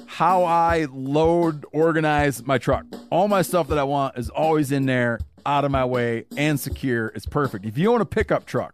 how 0.08 0.46
I 0.46 0.88
load, 0.92 1.64
organize 1.72 2.44
my 2.44 2.58
truck. 2.58 2.86
All 3.12 3.28
my 3.28 3.44
stuff 3.44 3.68
that 3.68 3.78
I 3.78 3.84
want 3.84 4.18
is 4.18 4.30
always 4.32 4.72
in 4.72 4.88
there, 4.88 5.20
out 5.46 5.64
of 5.64 5.70
my 5.70 5.86
way, 5.86 6.26
and 6.38 6.60
secure. 6.60 7.10
It's 7.10 7.28
perfect. 7.28 7.66
If 7.66 7.78
you 7.78 7.94
own 7.94 8.02
a 8.02 8.06
pickup 8.06 8.48
truck 8.48 8.74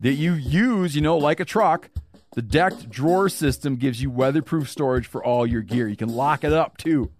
that 0.00 0.12
you 0.12 0.34
use, 0.34 0.94
you 0.94 1.00
know, 1.00 1.16
like 1.16 1.40
a 1.40 1.46
truck, 1.46 1.88
the 2.34 2.42
Decked 2.42 2.90
drawer 2.90 3.30
system 3.30 3.76
gives 3.76 4.02
you 4.02 4.10
weatherproof 4.10 4.68
storage 4.68 5.06
for 5.06 5.24
all 5.24 5.46
your 5.46 5.62
gear. 5.62 5.88
You 5.88 5.96
can 5.96 6.10
lock 6.10 6.44
it 6.44 6.52
up 6.52 6.76
too. 6.76 7.10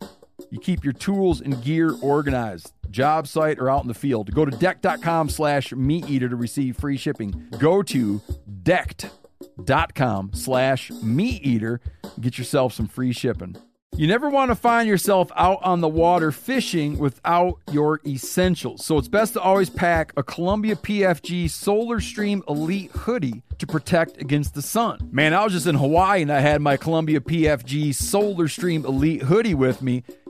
You 0.51 0.59
keep 0.59 0.85
your 0.85 0.95
tools 0.95 1.41
and 1.41 1.62
gear 1.62 1.95
organized, 2.01 2.73
job 2.91 3.27
site 3.27 3.59
or 3.59 3.69
out 3.69 3.83
in 3.83 3.89
the 3.89 3.95
field. 3.95 4.33
Go 4.35 4.45
to 4.45 4.57
decked.com 4.57 5.29
slash 5.29 5.73
meat 5.73 6.09
eater 6.09 6.29
to 6.29 6.37
receive 6.37 6.77
free 6.77 6.97
shipping. 6.97 7.49
Go 7.59 7.83
to 7.83 8.20
decked.com 8.62 10.31
slash 10.33 10.91
meat 11.03 11.45
eater. 11.45 11.81
Get 12.20 12.39
yourself 12.39 12.73
some 12.73 12.89
free 12.89 13.12
shipping. 13.12 13.57
You 13.97 14.07
never 14.07 14.31
want 14.31 14.51
to 14.51 14.55
find 14.55 14.89
yourself 14.89 15.33
out 15.35 15.59
on 15.62 15.81
the 15.81 15.89
water 15.89 16.31
fishing 16.31 16.99
without 16.99 17.59
your 17.73 18.01
essentials. 18.07 18.85
So 18.87 18.97
it's 18.97 19.09
best 19.09 19.33
to 19.33 19.41
always 19.41 19.70
pack 19.70 20.12
a 20.16 20.23
Columbia 20.23 20.77
PFG 20.77 21.51
Solar 21.51 21.99
Stream 21.99 22.45
Elite 22.47 22.93
hoodie 22.93 23.43
to 23.59 23.66
protect 23.66 24.20
against 24.20 24.55
the 24.55 24.62
sun. 24.62 25.09
Man, 25.11 25.35
I 25.35 25.43
was 25.43 25.53
just 25.53 25.66
in 25.66 25.75
Hawaii 25.75 26.23
and 26.23 26.31
I 26.31 26.39
had 26.39 26.62
my 26.62 26.77
Columbia 26.77 27.19
PFG 27.19 27.93
Solar 27.93 28.47
Stream 28.47 28.85
Elite 28.85 29.23
hoodie 29.23 29.55
with 29.55 29.83
me. 29.83 30.05